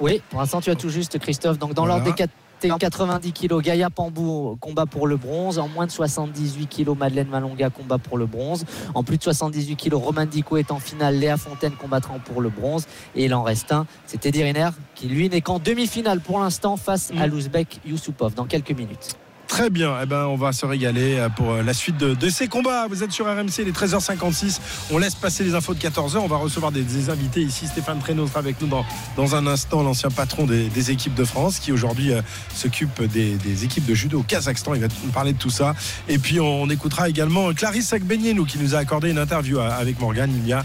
Oui, 0.00 0.20
pour 0.30 0.40
l'instant, 0.40 0.60
tu 0.60 0.70
as 0.70 0.74
tout 0.76 0.90
juste, 0.90 1.18
Christophe. 1.18 1.58
Donc, 1.58 1.74
dans 1.74 1.86
Voilà. 1.86 2.04
l'ordre 2.04 2.14
des 2.14 2.24
cat- 2.60 2.78
90 2.78 3.32
kilos, 3.32 3.62
Gaïa 3.62 3.90
Pambou 3.90 4.56
combat 4.60 4.86
pour 4.86 5.06
le 5.06 5.16
bronze. 5.16 5.58
En 5.58 5.68
moins 5.68 5.86
de 5.86 5.90
78 5.90 6.66
kilos, 6.66 6.96
Madeleine 6.96 7.28
Malonga 7.28 7.70
combat 7.70 7.98
pour 7.98 8.18
le 8.18 8.26
bronze. 8.26 8.64
En 8.94 9.02
plus 9.02 9.18
de 9.18 9.22
78 9.22 9.76
kilos, 9.76 10.02
Romain 10.02 10.26
Dico 10.26 10.56
est 10.56 10.70
en 10.70 10.78
finale. 10.78 11.18
Léa 11.18 11.36
Fontaine 11.36 11.72
combattra 11.72 12.14
pour 12.24 12.40
le 12.40 12.48
bronze. 12.48 12.86
Et 13.14 13.24
il 13.26 13.34
en 13.34 13.42
reste 13.42 13.72
un, 13.72 13.86
c'est 14.06 14.18
Teddy 14.20 14.42
Riner, 14.42 14.70
qui 14.94 15.08
lui 15.08 15.28
n'est 15.28 15.40
qu'en 15.40 15.58
demi-finale 15.58 16.20
pour 16.20 16.38
l'instant 16.40 16.76
face 16.76 17.12
à 17.18 17.26
l'Ouzbek 17.26 17.80
Youssoupov 17.86 18.34
dans 18.34 18.46
quelques 18.46 18.72
minutes. 18.72 19.16
Très 19.48 19.70
bien, 19.70 19.96
eh 20.02 20.06
ben, 20.06 20.26
on 20.26 20.36
va 20.36 20.52
se 20.52 20.66
régaler 20.66 21.18
euh, 21.18 21.28
pour 21.28 21.52
euh, 21.52 21.62
la 21.62 21.72
suite 21.72 21.96
de, 21.96 22.28
ces 22.28 22.48
combats. 22.48 22.86
Vous 22.88 23.04
êtes 23.04 23.12
sur 23.12 23.26
RMC, 23.26 23.60
il 23.60 23.68
est 23.68 23.76
13h56. 23.76 24.58
On 24.90 24.98
laisse 24.98 25.14
passer 25.14 25.44
les 25.44 25.54
infos 25.54 25.72
de 25.72 25.78
14h. 25.78 26.18
On 26.18 26.26
va 26.26 26.36
recevoir 26.36 26.72
des, 26.72 27.10
invités 27.10 27.42
ici. 27.42 27.66
Stéphane 27.66 28.00
Traîneau 28.00 28.26
sera 28.26 28.40
avec 28.40 28.60
nous 28.60 28.66
dans, 28.66 29.34
un 29.34 29.46
instant, 29.46 29.82
l'ancien 29.82 30.10
patron 30.10 30.46
des, 30.46 30.90
équipes 30.90 31.14
de 31.14 31.24
France 31.24 31.58
qui 31.58 31.72
aujourd'hui 31.72 32.12
euh, 32.12 32.22
s'occupe 32.54 33.02
des, 33.04 33.64
équipes 33.64 33.86
de 33.86 33.94
judo 33.94 34.20
au 34.20 34.22
Kazakhstan. 34.22 34.74
Il 34.74 34.80
va 34.80 34.88
nous 35.04 35.12
parler 35.12 35.32
de 35.32 35.38
tout 35.38 35.50
ça. 35.50 35.74
Et 36.08 36.18
puis 36.18 36.40
on, 36.40 36.68
écoutera 36.68 37.08
également 37.08 37.52
Clarisse 37.54 37.92
Agbenienou 37.92 38.44
qui 38.44 38.58
nous 38.58 38.74
a 38.74 38.78
accordé 38.78 39.10
une 39.10 39.18
interview 39.18 39.60
avec 39.60 40.00
Morgane 40.00 40.32
il 40.36 40.48
y 40.48 40.52
a 40.52 40.64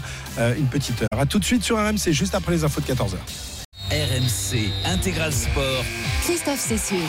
une 0.58 0.66
petite 0.66 1.00
heure. 1.00 1.08
A 1.16 1.26
tout 1.26 1.38
de 1.38 1.44
suite 1.44 1.62
sur 1.62 1.76
RMC, 1.76 2.10
juste 2.10 2.34
après 2.34 2.52
les 2.52 2.64
infos 2.64 2.80
de 2.80 2.86
14h. 2.86 3.16
RMC 3.90 4.70
Intégral 4.84 5.32
Sport. 5.32 5.84
Christophe 6.22 6.60
Cessieux. 6.60 7.08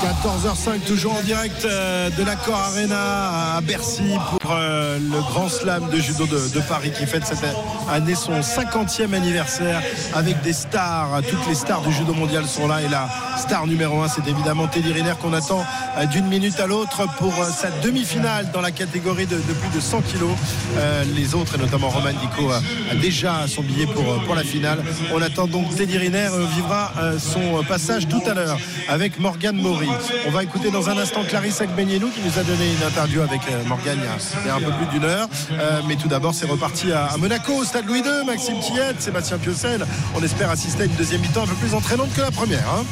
14h05, 0.00 0.80
toujours 0.86 1.14
en 1.14 1.22
direct 1.22 1.62
euh, 1.66 2.08
de 2.08 2.24
l'Accor 2.24 2.54
Arena 2.54 3.56
à 3.56 3.60
Bercy 3.60 4.14
pour 4.40 4.52
euh, 4.52 4.98
le 4.98 5.18
Grand 5.18 5.50
Slam 5.50 5.90
de 5.90 5.96
judo 5.98 6.26
de, 6.26 6.60
Paris 6.60 6.90
qui 6.90 7.04
fête 7.04 7.26
cette 7.26 7.44
année 7.90 8.14
son 8.14 8.40
50e 8.40 9.12
anniversaire 9.12 9.82
avec 10.14 10.40
des 10.40 10.54
stars. 10.54 11.20
Toutes 11.28 11.46
les 11.48 11.54
stars 11.54 11.82
du 11.82 11.92
judo 11.92 12.14
mondial 12.14 12.46
sont 12.46 12.66
là 12.66 12.80
et 12.80 12.88
la 12.88 13.10
star 13.36 13.66
numéro 13.66 14.00
1 14.00 14.08
c'est 14.08 14.26
évidemment 14.26 14.68
Teddy 14.68 14.90
Riner 14.90 15.12
qu'on 15.20 15.34
attend 15.34 15.66
euh, 15.98 16.06
d'une 16.06 16.26
minute 16.26 16.58
à 16.60 16.66
l'autre 16.66 17.06
pour 17.18 17.34
sa 17.44 17.70
demi-finale 17.82 18.50
dans 18.52 18.62
la 18.62 18.70
catégorie 18.70 19.26
de, 19.26 19.36
plus 19.36 19.70
de 19.74 19.80
100 19.80 20.00
kilos. 20.02 20.30
Les 21.14 21.34
autres 21.34 21.56
et 21.56 21.58
notamment 21.58 21.90
Roman 21.90 22.10
Dico 22.10 22.50
a, 22.50 22.60
déjà 22.94 23.46
son 23.46 23.62
billet 23.62 23.86
pour, 23.86 24.04
pour 24.24 24.34
la 24.34 24.44
finale. 24.44 24.82
On 25.14 25.20
attend 25.20 25.46
donc 25.46 25.74
Teddy 25.76 25.98
Riner 25.98 26.28
vivra 26.54 26.92
son 27.18 27.62
passage 27.70 28.08
tout 28.08 28.20
à 28.26 28.34
l'heure 28.34 28.58
avec 28.88 29.20
Morgane 29.20 29.56
Maury. 29.56 29.88
On 30.26 30.30
va 30.32 30.42
écouter 30.42 30.70
dans 30.72 30.90
un 30.90 30.98
instant 30.98 31.22
Clarisse 31.22 31.60
Agbenienou 31.60 32.08
qui 32.08 32.20
nous 32.20 32.36
a 32.38 32.42
donné 32.42 32.72
une 32.72 32.84
interview 32.86 33.20
avec 33.22 33.40
euh, 33.48 33.62
Morgane 33.64 33.98
il 34.42 34.46
y 34.48 34.50
a- 34.50 34.56
un 34.56 34.60
peu 34.60 34.72
plus 34.72 34.86
d'une 34.98 35.04
heure. 35.04 35.28
Euh, 35.52 35.80
mais 35.86 35.94
tout 35.94 36.08
d'abord, 36.08 36.34
c'est 36.34 36.46
reparti 36.46 36.90
à, 36.90 37.06
à 37.06 37.16
Monaco, 37.16 37.52
au 37.54 37.64
stade 37.64 37.86
Louis 37.86 38.00
II. 38.00 38.26
Maxime 38.26 38.58
Tillette, 38.60 39.00
Sébastien 39.00 39.38
Piocel. 39.38 39.86
On 40.16 40.22
espère 40.22 40.50
assister 40.50 40.82
à 40.82 40.86
une 40.86 40.94
deuxième 40.94 41.20
mi-temps 41.20 41.44
un 41.44 41.46
peu 41.46 41.54
plus 41.54 41.72
entraînante 41.74 42.12
que 42.14 42.20
la 42.22 42.32
première. 42.32 42.68
hein. 42.68 42.84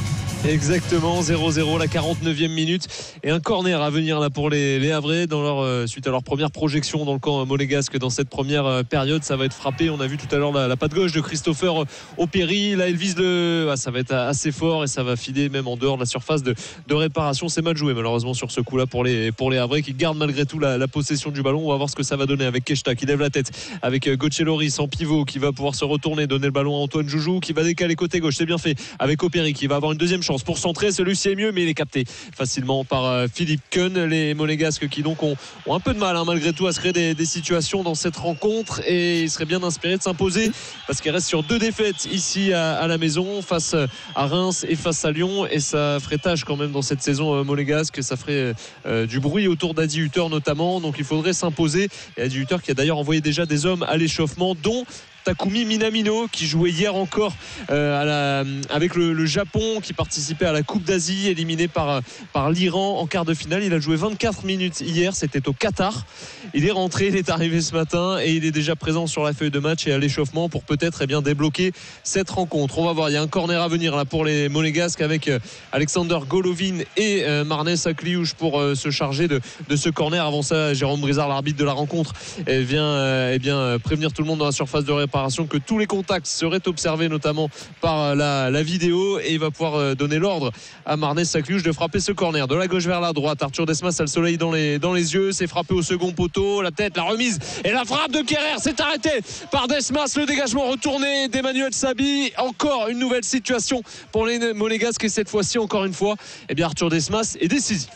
Exactement, 0.46 1.20
0-0, 1.20 1.78
la 1.78 1.86
49e 1.86 2.48
minute. 2.48 2.86
Et 3.24 3.30
un 3.30 3.40
corner 3.40 3.82
à 3.82 3.90
venir 3.90 4.20
là 4.20 4.30
pour 4.30 4.50
les, 4.50 4.78
les 4.78 4.92
Havrais 4.92 5.26
dans 5.26 5.42
leur, 5.42 5.60
euh, 5.60 5.86
suite 5.86 6.06
à 6.06 6.10
leur 6.10 6.22
première 6.22 6.52
projection 6.52 7.04
dans 7.04 7.12
le 7.12 7.18
camp 7.18 7.44
monégasque 7.44 7.98
dans 7.98 8.08
cette 8.08 8.28
première 8.28 8.64
euh, 8.64 8.82
période. 8.84 9.24
Ça 9.24 9.36
va 9.36 9.46
être 9.46 9.52
frappé. 9.52 9.90
On 9.90 10.00
a 10.00 10.06
vu 10.06 10.16
tout 10.16 10.32
à 10.34 10.38
l'heure 10.38 10.52
la, 10.52 10.76
patte 10.76 10.94
gauche 10.94 11.12
de 11.12 11.20
Christopher 11.20 11.84
Opéry. 12.16 12.76
Là, 12.76 12.88
il 12.88 12.96
vise 12.96 13.16
le. 13.16 13.68
ah, 13.70 13.76
ça 13.76 13.90
va 13.90 13.98
être 13.98 14.12
assez 14.12 14.52
fort 14.52 14.84
et 14.84 14.86
ça 14.86 15.02
va 15.02 15.16
filer 15.16 15.48
même 15.48 15.66
en 15.66 15.76
dehors 15.76 15.96
de 15.96 16.02
la 16.02 16.06
surface 16.06 16.44
de, 16.44 16.54
réparation. 16.88 17.48
C'est 17.48 17.62
mal 17.62 17.76
joué 17.76 17.92
malheureusement 17.92 18.32
sur 18.32 18.52
ce 18.52 18.60
coup-là 18.60 18.86
pour 18.86 19.02
les, 19.02 19.32
pour 19.32 19.50
les 19.50 19.58
Havrais 19.58 19.82
qui 19.82 19.92
gardent 19.92 20.18
malgré 20.18 20.46
tout 20.46 20.60
la, 20.60 20.86
possession 20.86 21.30
du 21.30 21.42
ballon. 21.42 21.66
On 21.66 21.70
va 21.70 21.76
voir 21.76 21.90
ce 21.90 21.96
que 21.96 22.04
ça 22.04 22.16
va 22.16 22.26
donner 22.26 22.44
avec 22.44 22.64
Keshta 22.64 22.94
qui 22.94 23.06
lève 23.06 23.20
la 23.20 23.30
tête, 23.30 23.50
avec 23.82 24.06
euh, 24.06 24.16
Loris 24.40 24.78
en 24.78 24.86
pivot 24.86 25.24
qui 25.24 25.40
va 25.40 25.50
pouvoir 25.50 25.74
se 25.74 25.84
retourner, 25.84 26.28
donner 26.28 26.46
le 26.46 26.52
ballon 26.52 26.76
à 26.76 26.78
Antoine 26.78 27.08
Joujou 27.08 27.40
qui 27.40 27.52
va 27.52 27.64
décaler 27.64 27.96
côté 27.96 28.20
gauche. 28.20 28.36
C'est 28.36 28.46
bien 28.46 28.58
fait 28.58 28.76
avec 29.00 29.22
Opéry 29.22 29.52
qui 29.52 29.66
va 29.66 29.76
avoir 29.76 29.92
une 29.92 29.98
deuxième 29.98 30.22
pour 30.44 30.58
centrer. 30.58 30.92
Celui-ci 30.92 31.30
est 31.30 31.34
mieux, 31.34 31.52
mais 31.52 31.62
il 31.62 31.68
est 31.68 31.74
capté 31.74 32.04
facilement 32.36 32.84
par 32.84 33.26
Philippe 33.32 33.62
Keun. 33.70 34.06
Les 34.06 34.34
Monégasques 34.34 34.88
qui 34.88 35.02
donc 35.02 35.22
ont, 35.22 35.36
un 35.70 35.80
peu 35.80 35.94
de 35.94 35.98
mal 35.98 36.16
hein, 36.16 36.24
malgré 36.26 36.52
tout 36.52 36.66
à 36.66 36.72
se 36.72 36.80
créer 36.80 36.92
des, 36.92 37.24
situations 37.24 37.82
dans 37.82 37.94
cette 37.94 38.16
rencontre 38.16 38.80
et 38.86 39.20
il 39.22 39.30
serait 39.30 39.44
bien 39.44 39.62
inspiré 39.62 39.96
de 39.96 40.02
s'imposer 40.02 40.50
parce 40.86 41.00
qu'il 41.00 41.10
reste 41.10 41.26
sur 41.26 41.42
deux 41.42 41.58
défaites 41.58 42.06
ici 42.06 42.54
à, 42.54 42.86
la 42.86 42.96
maison 42.96 43.42
face 43.42 43.74
à 44.14 44.26
Reims 44.26 44.64
et 44.68 44.76
face 44.76 45.04
à 45.04 45.10
Lyon 45.10 45.46
et 45.46 45.60
ça 45.60 45.98
ferait 46.00 46.16
tâche 46.16 46.44
quand 46.44 46.56
même 46.56 46.72
dans 46.72 46.82
cette 46.82 47.02
saison 47.02 47.44
monégasque. 47.44 48.02
Ça 48.02 48.16
ferait 48.16 48.54
du 49.06 49.20
bruit 49.20 49.46
autour 49.46 49.74
d'Adi 49.74 50.00
Hutter 50.00 50.26
notamment. 50.30 50.80
Donc 50.80 50.96
il 50.98 51.04
faudrait 51.04 51.32
s'imposer. 51.32 51.88
Et 52.16 52.22
Adi 52.22 52.38
Hutter 52.38 52.56
qui 52.62 52.70
a 52.70 52.74
d'ailleurs 52.74 52.98
envoyé 52.98 53.20
déjà 53.20 53.46
des 53.46 53.66
hommes 53.66 53.84
à 53.84 53.96
l'échauffement, 53.96 54.54
dont 54.54 54.84
Takumi 55.28 55.66
Minamino 55.66 56.26
qui 56.26 56.46
jouait 56.46 56.70
hier 56.70 56.94
encore 56.94 57.34
euh, 57.68 58.62
avec 58.70 58.94
le, 58.94 59.26
Japon 59.26 59.80
qui 59.82 59.92
participait 59.92 60.46
à 60.46 60.52
la 60.52 60.62
Coupe 60.62 60.84
d'Asie 60.84 61.28
éliminé 61.28 61.68
par, 61.68 62.00
par 62.32 62.50
l'Iran 62.50 62.98
en 62.98 63.06
quart 63.06 63.26
de 63.26 63.34
finale. 63.34 63.62
Il 63.62 63.74
a 63.74 63.78
joué 63.78 63.96
24 63.96 64.46
minutes 64.46 64.80
hier 64.80 65.14
c'était 65.14 65.46
au 65.46 65.52
Qatar. 65.52 66.06
Il 66.54 66.64
est 66.64 66.70
rentré 66.70 67.08
il 67.08 67.16
est 67.16 67.28
arrivé 67.28 67.60
ce 67.60 67.74
matin 67.74 68.16
et 68.22 68.32
il 68.32 68.46
est 68.46 68.52
déjà 68.52 68.74
présent 68.74 69.06
sur 69.06 69.22
la 69.22 69.34
feuille 69.34 69.50
de 69.50 69.58
match 69.58 69.86
et 69.86 69.92
à 69.92 69.98
l'échauffement 69.98 70.48
pour 70.48 70.62
peut-être 70.62 71.02
eh 71.02 71.06
bien 71.06 71.20
débloquer 71.20 71.72
cette 72.04 72.30
rencontre. 72.30 72.78
On 72.78 72.86
va 72.86 72.94
voir 72.94 73.10
il 73.10 73.12
y 73.12 73.16
a 73.16 73.22
un 73.22 73.28
corner 73.28 73.60
à 73.60 73.68
venir 73.68 73.94
là 73.94 74.06
pour 74.06 74.24
les 74.24 74.48
monégasques 74.48 75.02
avec 75.02 75.28
euh, 75.28 75.38
Alexander 75.72 76.20
Golovin 76.26 76.78
et 76.96 77.24
euh, 77.24 77.44
Marnes 77.44 77.76
Akliouche 77.84 78.32
pour 78.32 78.62
se 78.74 78.90
charger 78.90 79.28
de, 79.28 79.42
de, 79.68 79.76
ce 79.76 79.90
corner. 79.90 80.24
Avant 80.24 80.40
ça 80.40 80.72
Jérôme 80.72 81.02
Brizard 81.02 81.28
l'arbitre 81.28 81.58
de 81.58 81.64
la 81.66 81.72
rencontre 81.72 82.14
vient 82.46 83.30
eh 83.30 83.38
bien 83.38 83.78
prévenir 83.78 84.10
tout 84.14 84.22
le 84.22 84.28
monde 84.28 84.38
dans 84.38 84.46
la 84.46 84.52
surface 84.52 84.86
de 84.86 84.92
réparation 84.92 85.17
que 85.48 85.58
tous 85.58 85.78
les 85.78 85.86
contacts 85.86 86.26
seraient 86.26 86.66
observés 86.66 87.08
notamment 87.08 87.50
par 87.80 88.14
la, 88.14 88.62
vidéo 88.62 89.18
et 89.20 89.32
il 89.32 89.38
va 89.38 89.50
pouvoir 89.50 89.74
euh, 89.76 89.94
donner 89.94 90.18
l'ordre 90.18 90.50
à 90.84 90.96
Marnès 90.96 91.28
Sacluche 91.28 91.62
de 91.62 91.72
frapper 91.72 92.00
ce 92.00 92.12
corner. 92.12 92.46
De 92.46 92.54
la 92.54 92.66
gauche 92.66 92.86
vers 92.86 93.00
la 93.00 93.12
droite 93.12 93.42
Arthur 93.42 93.66
Desmas 93.66 93.96
a 93.98 94.02
le 94.02 94.08
soleil 94.08 94.36
dans 94.36 94.52
les, 94.52 94.78
yeux 94.78 95.32
c'est 95.32 95.46
frappé 95.46 95.74
au 95.74 95.82
second 95.82 96.12
poteau 96.12 96.62
la 96.62 96.70
tête 96.70 96.96
la 96.96 97.04
remise 97.04 97.38
et 97.64 97.72
la 97.72 97.84
frappe 97.84 98.12
de 98.12 98.22
Kerrer 98.22 98.58
s'est 98.58 98.80
arrêté 98.80 99.10
par 99.50 99.68
Desmas 99.68 100.14
le 100.16 100.26
dégagement 100.26 100.68
retourné 100.68 101.28
d'Emmanuel 101.28 101.72
Sabi. 101.72 102.32
Encore 102.36 102.88
une 102.88 102.98
nouvelle 102.98 103.24
situation 103.24 103.82
pour 104.12 104.26
les 104.26 104.52
Monégasques 104.54 105.04
et 105.04 105.08
cette 105.08 105.28
fois-ci 105.28 105.58
encore 105.58 105.84
une 105.84 105.94
fois 105.94 106.16
eh 106.48 106.54
bien 106.54 106.66
Arthur 106.66 106.90
Desmas 106.90 107.36
est 107.40 107.48
décisif 107.48 107.88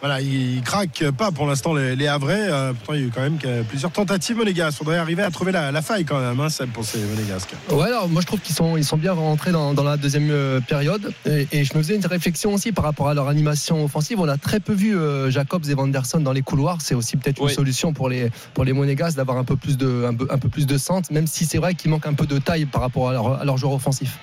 voilà, 0.00 0.20
il 0.20 0.62
craque 0.62 1.04
pas 1.16 1.32
pour 1.32 1.46
l'instant 1.46 1.74
les, 1.74 1.96
les 1.96 2.06
Havrais. 2.06 2.48
Euh, 2.50 2.72
pourtant, 2.72 2.92
il 2.94 3.00
y 3.00 3.04
a 3.04 3.06
eu 3.06 3.10
quand 3.12 3.20
même 3.20 3.38
plusieurs 3.68 3.90
tentatives 3.90 4.36
monégasques. 4.36 4.76
Il 4.76 4.84
faudrait 4.84 4.98
arriver 4.98 5.22
à 5.22 5.30
trouver 5.30 5.52
la, 5.52 5.82
faille 5.82 6.04
quand 6.04 6.20
même, 6.20 6.38
hein, 6.38 6.48
pour 6.72 6.84
ces 6.84 6.98
monégasques. 6.98 7.54
Ouais, 7.70 7.86
alors 7.86 8.08
moi 8.08 8.22
je 8.22 8.26
trouve 8.26 8.40
qu'ils 8.40 8.54
sont, 8.54 8.76
ils 8.76 8.84
sont 8.84 8.96
bien 8.96 9.12
rentrés 9.12 9.52
dans, 9.52 9.74
la 9.82 9.96
deuxième 9.96 10.30
euh, 10.30 10.60
période. 10.60 11.12
Et, 11.26 11.64
je 11.64 11.76
me 11.76 11.82
faisais 11.82 11.96
une 11.96 12.06
réflexion 12.06 12.54
aussi 12.54 12.72
par 12.72 12.84
rapport 12.84 13.08
à 13.08 13.14
leur 13.14 13.28
animation 13.28 13.84
offensive. 13.84 14.20
On 14.20 14.28
a 14.28 14.36
très 14.36 14.60
peu 14.60 14.72
vu 14.72 14.96
euh, 14.96 15.30
Jacobs 15.30 15.64
et 15.68 15.74
Vanderson 15.74 16.20
dans 16.20 16.32
les 16.32 16.42
couloirs. 16.42 16.78
C'est 16.80 16.94
aussi 16.94 17.16
peut-être 17.16 17.42
une 17.42 17.48
solution 17.48 17.92
pour 17.92 18.08
les, 18.08 18.30
pour 18.54 18.64
les 18.64 18.72
monégasques 18.72 19.16
d'avoir 19.16 19.38
un 19.38 19.44
peu 19.44 19.56
plus 19.56 19.76
de, 19.76 20.04
un 20.08 20.14
peu, 20.14 20.28
un 20.30 20.38
peu 20.38 20.48
plus 20.48 20.66
de 20.66 20.78
centre, 20.78 21.12
même 21.12 21.26
si 21.26 21.44
c'est 21.44 21.58
vrai 21.58 21.74
qu'il 21.74 21.90
manque 21.90 22.06
un 22.06 22.14
peu 22.14 22.26
de 22.26 22.38
taille 22.38 22.66
par 22.66 22.82
rapport 22.82 23.08
à 23.08 23.12
leur, 23.12 23.40
à 23.40 23.44
leur 23.44 23.56
joueur 23.56 23.72
offensif. 23.72 24.18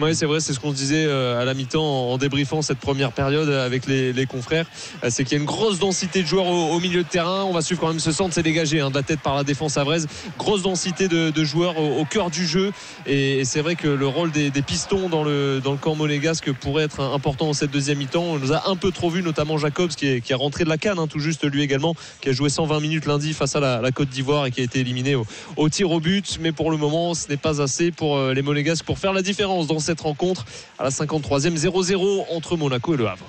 Oui, 0.00 0.12
c'est 0.16 0.26
vrai, 0.26 0.40
c'est 0.40 0.52
ce 0.52 0.58
qu'on 0.58 0.72
se 0.72 0.76
disait 0.76 1.06
euh, 1.06 1.40
à 1.40 1.44
la 1.44 1.54
mi-temps 1.54 2.10
en 2.10 2.18
débriefant 2.18 2.62
cette 2.62 2.80
première 2.80 3.12
période 3.12 3.48
avec 3.48 3.86
les, 3.86 4.26
confrères. 4.26 4.66
Euh, 5.04 5.08
c'est 5.08 5.22
qu'il 5.22 5.34
y 5.34 5.36
a 5.36 5.38
une 5.38 5.46
grosse 5.46 5.78
densité 5.78 6.22
de 6.22 6.26
joueurs 6.26 6.46
au, 6.46 6.80
milieu 6.80 7.04
de 7.04 7.08
terrain. 7.08 7.44
On 7.44 7.52
va 7.52 7.62
suivre 7.62 7.80
quand 7.80 7.88
même 7.88 8.00
ce 8.00 8.10
centre, 8.10 8.34
c'est 8.34 8.42
dégagé 8.42 8.80
hein, 8.80 8.90
de 8.90 8.96
la 8.96 9.04
tête 9.04 9.20
par 9.20 9.36
la 9.36 9.44
défense 9.44 9.76
avraise. 9.76 10.08
Grosse 10.36 10.62
densité 10.62 11.06
de, 11.06 11.44
joueurs 11.44 11.78
au, 11.78 12.04
cœur 12.04 12.30
du 12.30 12.44
jeu. 12.44 12.72
Et, 13.06 13.44
c'est 13.44 13.60
vrai 13.60 13.76
que 13.76 13.86
le 13.86 14.08
rôle 14.08 14.32
des, 14.32 14.50
pistons 14.62 15.08
dans 15.08 15.22
le, 15.22 15.62
camp 15.80 15.94
monégasque 15.94 16.50
pourrait 16.52 16.84
être 16.84 17.00
important 17.00 17.50
en 17.50 17.52
cette 17.52 17.70
deuxième 17.70 17.98
mi-temps. 17.98 18.24
On 18.24 18.38
nous 18.40 18.52
a 18.52 18.68
un 18.68 18.74
peu 18.74 18.90
trop 18.90 19.10
vu, 19.10 19.22
notamment 19.22 19.58
Jacobs 19.58 19.90
qui 19.90 20.08
est, 20.08 20.28
est 20.28 20.34
rentré 20.34 20.64
de 20.64 20.70
la 20.70 20.76
canne, 20.76 20.98
hein, 20.98 21.06
tout 21.06 21.20
juste 21.20 21.44
lui 21.44 21.62
également, 21.62 21.94
qui 22.20 22.30
a 22.30 22.32
joué 22.32 22.48
120 22.48 22.80
minutes 22.80 23.06
lundi 23.06 23.32
face 23.32 23.54
à 23.54 23.60
la, 23.60 23.92
Côte 23.92 24.08
d'Ivoire 24.08 24.46
et 24.46 24.50
qui 24.50 24.60
a 24.60 24.64
été 24.64 24.80
éliminé 24.80 25.14
au, 25.14 25.68
tir 25.68 25.92
au 25.92 26.00
but. 26.00 26.38
Mais 26.40 26.50
pour 26.50 26.72
le 26.72 26.76
moment, 26.78 27.14
ce 27.14 27.28
n'est 27.28 27.36
pas 27.36 27.62
assez 27.62 27.92
pour 27.92 28.16
euh, 28.16 28.34
les 28.34 28.42
monégasques 28.42 28.84
pour 28.84 28.98
faire 28.98 29.12
la 29.12 29.22
différence 29.22 29.68
cette 29.84 30.00
rencontre 30.00 30.44
à 30.78 30.84
la 30.84 30.90
53e 30.90 31.56
0-0 31.56 32.24
entre 32.34 32.56
Monaco 32.56 32.94
et 32.94 32.96
Le 32.96 33.06
Havre. 33.06 33.26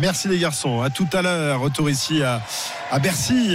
Merci 0.00 0.28
les 0.28 0.38
garçons. 0.38 0.80
À 0.80 0.90
tout 0.90 1.08
à 1.12 1.22
l'heure. 1.22 1.60
Retour 1.60 1.90
ici 1.90 2.22
à, 2.22 2.40
à 2.90 2.98
Bercy, 2.98 3.54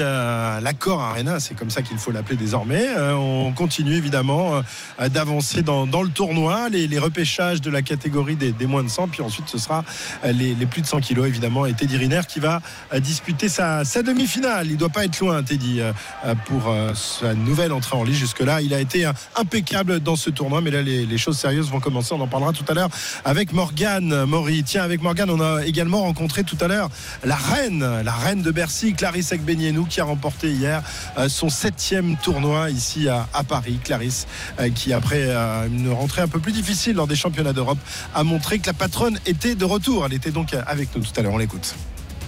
l'accord 0.62 1.02
Arena, 1.02 1.40
c'est 1.40 1.56
comme 1.56 1.70
ça 1.70 1.82
qu'il 1.82 1.98
faut 1.98 2.12
l'appeler 2.12 2.36
désormais. 2.36 2.88
Euh, 2.98 3.14
on 3.14 3.54
continue 3.54 3.94
évidemment 3.94 4.64
euh, 5.00 5.10
d'avancer 5.10 5.62
dans, 5.62 5.86
le 5.86 6.10
tournoi, 6.10 6.70
les, 6.70 7.00
repêchages 7.00 7.62
de 7.62 7.70
la 7.70 7.82
catégorie 7.82 8.36
des, 8.36 8.54
moins 8.66 8.84
de 8.84 8.90
100, 8.90 9.08
puis 9.10 9.22
ensuite 9.22 9.48
ce 9.48 9.58
sera 9.58 9.84
euh, 10.26 10.32
les, 10.32 10.54
plus 10.66 10.82
de 10.82 10.88
100 10.88 11.02
kilos 11.02 11.28
évidemment. 11.28 11.66
Et 11.66 11.74
Teddy 11.74 11.98
Riner 11.98 12.22
qui 12.28 12.40
va 12.40 12.62
disputer 13.00 13.48
sa, 13.48 13.84
demi-finale. 14.04 14.68
Il 14.68 14.74
ne 14.74 14.78
doit 14.78 14.90
pas 14.90 15.06
être 15.06 15.20
loin, 15.20 15.42
Teddy, 15.44 15.82
pour 16.46 16.74
sa 16.94 17.34
nouvelle 17.34 17.72
entrée 17.72 17.96
en 17.96 18.04
ligne. 18.04 18.16
Jusque-là, 18.16 18.62
il 18.62 18.74
a 18.74 18.80
été 18.80 19.10
impeccable 19.36 20.00
dans 20.00 20.16
ce 20.16 20.30
tournoi, 20.30 20.62
mais 20.62 20.72
là 20.72 20.82
les, 20.82 21.18
choses 21.18 21.38
sérieuses 21.38 21.70
vont 21.70 21.80
commencer. 21.80 22.14
On 22.14 22.22
en 22.22 22.28
parlera 22.28 22.54
tout 22.54 22.66
à 22.68 22.74
l'heure 22.74 22.90
avec 23.24 23.54
Morgane 23.54 24.26
Maury. 24.26 24.64
Tiens, 24.64 24.84
avec 24.84 25.02
Morgane, 25.02 25.30
on 25.30 25.42
a 25.42 25.66
également 25.66 26.02
rencontré 26.02 26.17
tout 26.18 26.58
à 26.62 26.68
l'heure 26.68 26.90
la 27.24 27.36
reine, 27.36 27.86
la 28.04 28.12
reine 28.12 28.42
de 28.42 28.52
Bercy, 28.52 28.94
Clarisse 28.94 29.32
Agbenienou, 29.32 29.86
qui 29.86 30.02
a 30.02 30.04
remporté 30.04 30.50
hier 30.50 30.82
euh, 31.18 31.30
son 31.30 31.50
septième 31.50 32.18
tournoi 32.18 32.70
ici 32.72 33.08
à, 33.08 33.44
Paris. 33.48 33.80
Clarisse, 33.84 34.28
euh, 34.60 34.70
qui 34.70 34.94
après 34.94 35.26
euh, 35.28 35.68
une 35.68 35.92
rentrée 35.92 36.22
un 36.22 36.28
peu 36.28 36.40
plus 36.40 36.52
difficile 36.52 36.96
lors 36.96 37.08
des 37.08 37.16
championnats 37.16 37.54
d'Europe, 37.54 37.78
a 38.16 38.24
montré 38.24 38.60
que 38.60 38.68
la 38.68 38.74
patronne 38.74 39.20
était 39.26 39.56
de 39.56 39.66
retour. 39.66 40.06
Elle 40.06 40.14
était 40.14 40.32
donc 40.32 40.54
avec 40.66 40.96
nous 40.96 41.04
tout 41.04 41.12
à 41.18 41.22
l'heure. 41.22 41.34
On 41.34 41.38
l'écoute. 41.38 41.76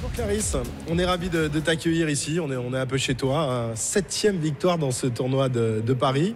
Bonjour 0.02 0.12
Clarisse, 0.14 0.56
on 0.88 0.98
est 0.98 1.06
ravi 1.06 1.30
de, 1.30 1.48
t'accueillir 1.48 2.10
ici. 2.10 2.40
On 2.40 2.52
est, 2.52 2.58
on 2.58 2.74
est 2.74 2.80
un 2.80 2.86
peu 2.86 2.98
chez 2.98 3.16
toi. 3.16 3.72
Septième 3.76 4.38
victoire 4.38 4.78
dans 4.78 4.92
ce 4.92 5.08
tournoi 5.08 5.50
de, 5.50 5.94
Paris. 5.94 6.36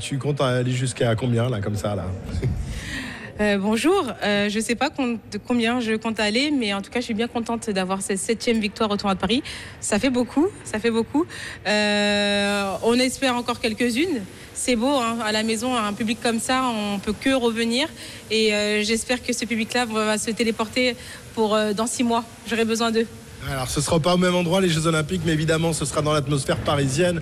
tu 0.00 0.18
comptes 0.18 0.40
aller 0.40 0.72
jusqu'à 0.72 1.14
combien 1.14 1.48
là, 1.48 1.60
comme 1.60 1.76
ça 1.76 1.94
là? 1.94 2.06
Euh, 3.38 3.58
bonjour, 3.58 4.12
euh, 4.22 4.48
je 4.48 4.56
ne 4.56 4.64
sais 4.64 4.76
pas 4.76 4.88
de 4.88 5.38
combien 5.46 5.80
je 5.80 5.92
compte 5.92 6.18
aller, 6.20 6.50
mais 6.50 6.72
en 6.72 6.80
tout 6.80 6.90
cas, 6.90 7.00
je 7.00 7.04
suis 7.04 7.14
bien 7.14 7.28
contente 7.28 7.68
d'avoir 7.68 8.00
cette 8.00 8.18
septième 8.18 8.60
victoire 8.60 8.90
au 8.90 8.96
tournoi 8.96 9.14
de 9.14 9.20
Paris. 9.20 9.42
Ça 9.80 9.98
fait 9.98 10.08
beaucoup, 10.08 10.46
ça 10.64 10.78
fait 10.78 10.90
beaucoup. 10.90 11.26
Euh, 11.66 12.72
on 12.82 12.94
espère 12.94 13.36
encore 13.36 13.60
quelques-unes. 13.60 14.22
C'est 14.54 14.74
beau, 14.74 14.88
hein, 14.88 15.18
à 15.22 15.32
la 15.32 15.42
maison, 15.42 15.76
un 15.76 15.92
public 15.92 16.18
comme 16.22 16.40
ça, 16.40 16.62
on 16.64 16.98
peut 16.98 17.12
que 17.12 17.34
revenir. 17.34 17.88
Et 18.30 18.52
j'espère 18.82 19.22
que 19.22 19.34
ce 19.34 19.44
public-là 19.44 19.84
va 19.84 20.16
se 20.16 20.30
téléporter 20.30 20.96
pour 21.34 21.58
dans 21.76 21.86
six 21.86 22.04
mois. 22.04 22.24
J'aurai 22.48 22.64
besoin 22.64 22.90
d'eux. 22.90 23.06
Alors 23.50 23.68
ce 23.68 23.82
sera 23.82 24.00
pas 24.00 24.14
au 24.14 24.16
même 24.16 24.34
endroit 24.34 24.62
les 24.62 24.70
Jeux 24.70 24.86
Olympiques, 24.86 25.20
mais 25.26 25.32
évidemment 25.32 25.74
ce 25.74 25.84
sera 25.84 26.00
dans 26.00 26.14
l'atmosphère 26.14 26.56
parisienne. 26.56 27.20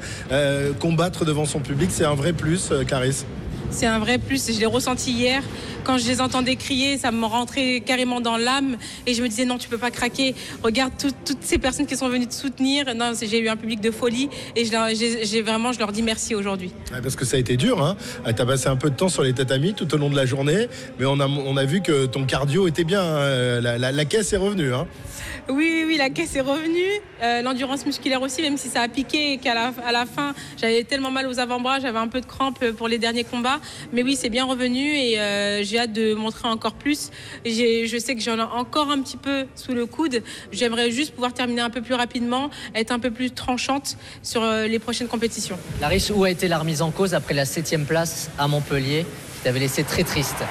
combattre 0.78 1.24
devant 1.24 1.44
son 1.44 1.58
public, 1.58 1.90
c'est 1.92 2.04
un 2.04 2.14
vrai 2.14 2.32
plus, 2.32 2.72
Clarisse 2.86 3.26
c'est 3.74 3.86
un 3.86 3.98
vrai 3.98 4.18
plus. 4.18 4.52
Je 4.52 4.58
l'ai 4.60 4.66
ressenti 4.66 5.10
hier. 5.10 5.42
Quand 5.82 5.98
je 5.98 6.06
les 6.06 6.20
entendais 6.20 6.56
crier, 6.56 6.96
ça 6.96 7.10
me 7.10 7.26
rentrait 7.26 7.82
carrément 7.84 8.20
dans 8.20 8.38
l'âme. 8.38 8.76
Et 9.06 9.12
je 9.12 9.22
me 9.22 9.28
disais, 9.28 9.44
non, 9.44 9.58
tu 9.58 9.68
peux 9.68 9.78
pas 9.78 9.90
craquer. 9.90 10.34
Regarde 10.62 10.92
toutes 10.98 11.42
ces 11.42 11.58
personnes 11.58 11.86
qui 11.86 11.96
sont 11.96 12.08
venues 12.08 12.26
te 12.26 12.34
soutenir. 12.34 12.94
Non, 12.94 13.12
j'ai 13.20 13.38
eu 13.38 13.48
un 13.48 13.56
public 13.56 13.80
de 13.80 13.90
folie. 13.90 14.30
Et 14.56 14.64
j'ai 14.64 15.42
vraiment, 15.42 15.72
je 15.72 15.78
leur 15.78 15.92
dis 15.92 16.02
merci 16.02 16.34
aujourd'hui. 16.34 16.72
parce 17.02 17.16
que 17.16 17.24
ça 17.24 17.36
a 17.36 17.40
été 17.40 17.56
dur. 17.56 17.84
Hein. 17.84 17.96
Tu 18.24 18.40
as 18.40 18.46
passé 18.46 18.68
un 18.68 18.76
peu 18.76 18.88
de 18.88 18.96
temps 18.96 19.08
sur 19.10 19.22
les 19.22 19.34
tatamis 19.34 19.74
tout 19.74 19.92
au 19.92 19.98
long 19.98 20.08
de 20.08 20.16
la 20.16 20.24
journée. 20.24 20.68
Mais 20.98 21.04
on 21.06 21.20
a, 21.20 21.26
on 21.26 21.56
a 21.56 21.64
vu 21.64 21.82
que 21.82 22.06
ton 22.06 22.24
cardio 22.24 22.66
était 22.66 22.84
bien. 22.84 23.02
Hein. 23.02 23.60
La, 23.60 24.04
caisse 24.04 24.32
est 24.32 24.38
revenue. 24.38 24.72
Hein. 24.72 24.86
Oui, 25.50 25.84
oui, 25.86 25.96
la 25.98 26.08
caisse 26.08 26.36
est 26.36 26.40
revenue. 26.40 27.00
Euh, 27.22 27.42
l'endurance 27.42 27.84
musculaire 27.84 28.22
aussi, 28.22 28.40
même 28.40 28.56
si 28.56 28.68
ça 28.68 28.80
a 28.80 28.88
piqué 28.88 29.32
et 29.32 29.38
qu'à 29.38 29.52
la, 29.52 29.72
à 29.86 29.92
la 29.92 30.06
fin, 30.06 30.32
j'avais 30.56 30.84
tellement 30.84 31.10
mal 31.10 31.26
aux 31.26 31.38
avant-bras, 31.38 31.80
j'avais 31.80 31.98
un 31.98 32.08
peu 32.08 32.22
de 32.22 32.26
crampes 32.26 32.64
pour 32.70 32.88
les 32.88 32.96
derniers 32.96 33.24
combats. 33.24 33.60
Mais 33.92 34.02
oui, 34.02 34.16
c'est 34.16 34.30
bien 34.30 34.44
revenu 34.44 34.94
et 34.96 35.20
euh, 35.20 35.62
j'ai 35.62 35.78
hâte 35.78 35.92
de 35.92 36.14
montrer 36.14 36.48
encore 36.48 36.74
plus. 36.74 37.10
Je 37.44 37.98
sais 37.98 38.14
que 38.14 38.20
j'en 38.20 38.38
ai 38.38 38.42
encore 38.42 38.90
un 38.90 39.00
petit 39.00 39.16
peu 39.16 39.46
sous 39.54 39.72
le 39.72 39.86
coude. 39.86 40.22
J'aimerais 40.52 40.90
juste 40.90 41.12
pouvoir 41.14 41.32
terminer 41.32 41.62
un 41.62 41.70
peu 41.70 41.82
plus 41.82 41.94
rapidement, 41.94 42.50
être 42.74 42.92
un 42.92 42.98
peu 42.98 43.10
plus 43.10 43.30
tranchante 43.30 43.96
sur 44.22 44.42
euh, 44.42 44.66
les 44.66 44.78
prochaines 44.78 45.08
compétitions. 45.08 45.58
Larisse, 45.80 46.10
où 46.14 46.24
a 46.24 46.30
été 46.30 46.48
la 46.48 46.58
remise 46.58 46.82
en 46.82 46.90
cause 46.90 47.14
après 47.14 47.34
la 47.34 47.44
septième 47.44 47.84
place 47.84 48.30
à 48.38 48.48
Montpellier? 48.48 49.04
Qui 49.36 49.40
t'avait 49.44 49.60
laissé 49.60 49.84
très 49.84 50.04
triste 50.04 50.44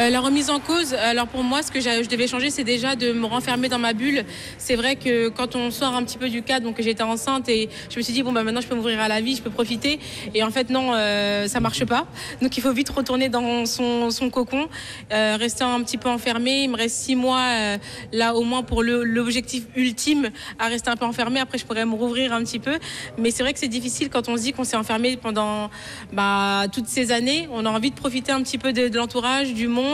euh, 0.00 0.08
la 0.08 0.20
remise 0.20 0.48
en 0.48 0.60
cause, 0.60 0.94
alors 0.94 1.26
pour 1.26 1.42
moi, 1.42 1.62
ce 1.62 1.70
que 1.70 1.78
je 1.80 2.08
devais 2.08 2.26
changer, 2.26 2.48
c'est 2.48 2.64
déjà 2.64 2.96
de 2.96 3.12
me 3.12 3.26
renfermer 3.26 3.68
dans 3.68 3.78
ma 3.78 3.92
bulle. 3.92 4.24
C'est 4.56 4.74
vrai 4.74 4.96
que 4.96 5.28
quand 5.28 5.56
on 5.56 5.70
sort 5.70 5.94
un 5.94 6.02
petit 6.04 6.16
peu 6.16 6.30
du 6.30 6.42
cadre, 6.42 6.64
donc 6.64 6.80
j'étais 6.80 7.02
enceinte 7.02 7.50
et 7.50 7.68
je 7.90 7.98
me 7.98 8.02
suis 8.02 8.14
dit, 8.14 8.22
bon, 8.22 8.32
bah, 8.32 8.42
maintenant 8.42 8.62
je 8.62 8.66
peux 8.66 8.74
m'ouvrir 8.74 8.98
à 8.98 9.08
la 9.08 9.20
vie, 9.20 9.36
je 9.36 9.42
peux 9.42 9.50
profiter. 9.50 10.00
Et 10.34 10.42
en 10.42 10.50
fait, 10.50 10.70
non, 10.70 10.92
euh, 10.94 11.48
ça 11.48 11.60
marche 11.60 11.84
pas. 11.84 12.06
Donc 12.40 12.56
il 12.56 12.62
faut 12.62 12.72
vite 12.72 12.88
retourner 12.88 13.28
dans 13.28 13.66
son, 13.66 14.30
cocon, 14.32 14.68
euh, 15.12 15.36
rester 15.38 15.64
un 15.64 15.82
petit 15.82 15.98
peu 15.98 16.08
enfermé. 16.08 16.62
Il 16.62 16.70
me 16.70 16.76
reste 16.76 16.96
six 16.96 17.16
mois 17.16 17.76
là 18.12 18.34
au 18.34 18.42
moins 18.42 18.62
pour 18.62 18.82
l'objectif 18.82 19.64
ultime 19.76 20.30
à 20.58 20.68
rester 20.68 20.88
un 20.88 20.96
peu 20.96 21.04
enfermé. 21.04 21.40
Après, 21.40 21.58
je 21.58 21.66
pourrais 21.66 21.84
me 21.84 21.94
rouvrir 21.94 22.32
un 22.32 22.42
petit 22.42 22.58
peu. 22.58 22.78
Mais 23.18 23.30
c'est 23.30 23.42
vrai 23.42 23.52
que 23.52 23.58
c'est 23.58 23.68
difficile 23.68 24.08
quand 24.08 24.30
on 24.30 24.36
se 24.38 24.42
dit 24.42 24.52
qu'on 24.52 24.64
s'est 24.64 24.76
enfermé 24.76 25.18
pendant 25.18 25.68
bah, 26.12 26.64
toutes 26.72 26.88
ces 26.88 27.12
années. 27.12 27.48
On 27.52 27.66
a 27.66 27.70
envie 27.70 27.90
de 27.90 27.96
profiter 27.96 28.32
un 28.32 28.42
petit 28.42 28.56
peu 28.56 28.72
de 28.72 28.96
l'entourage, 28.96 29.52
du 29.52 29.68
monde 29.68 29.89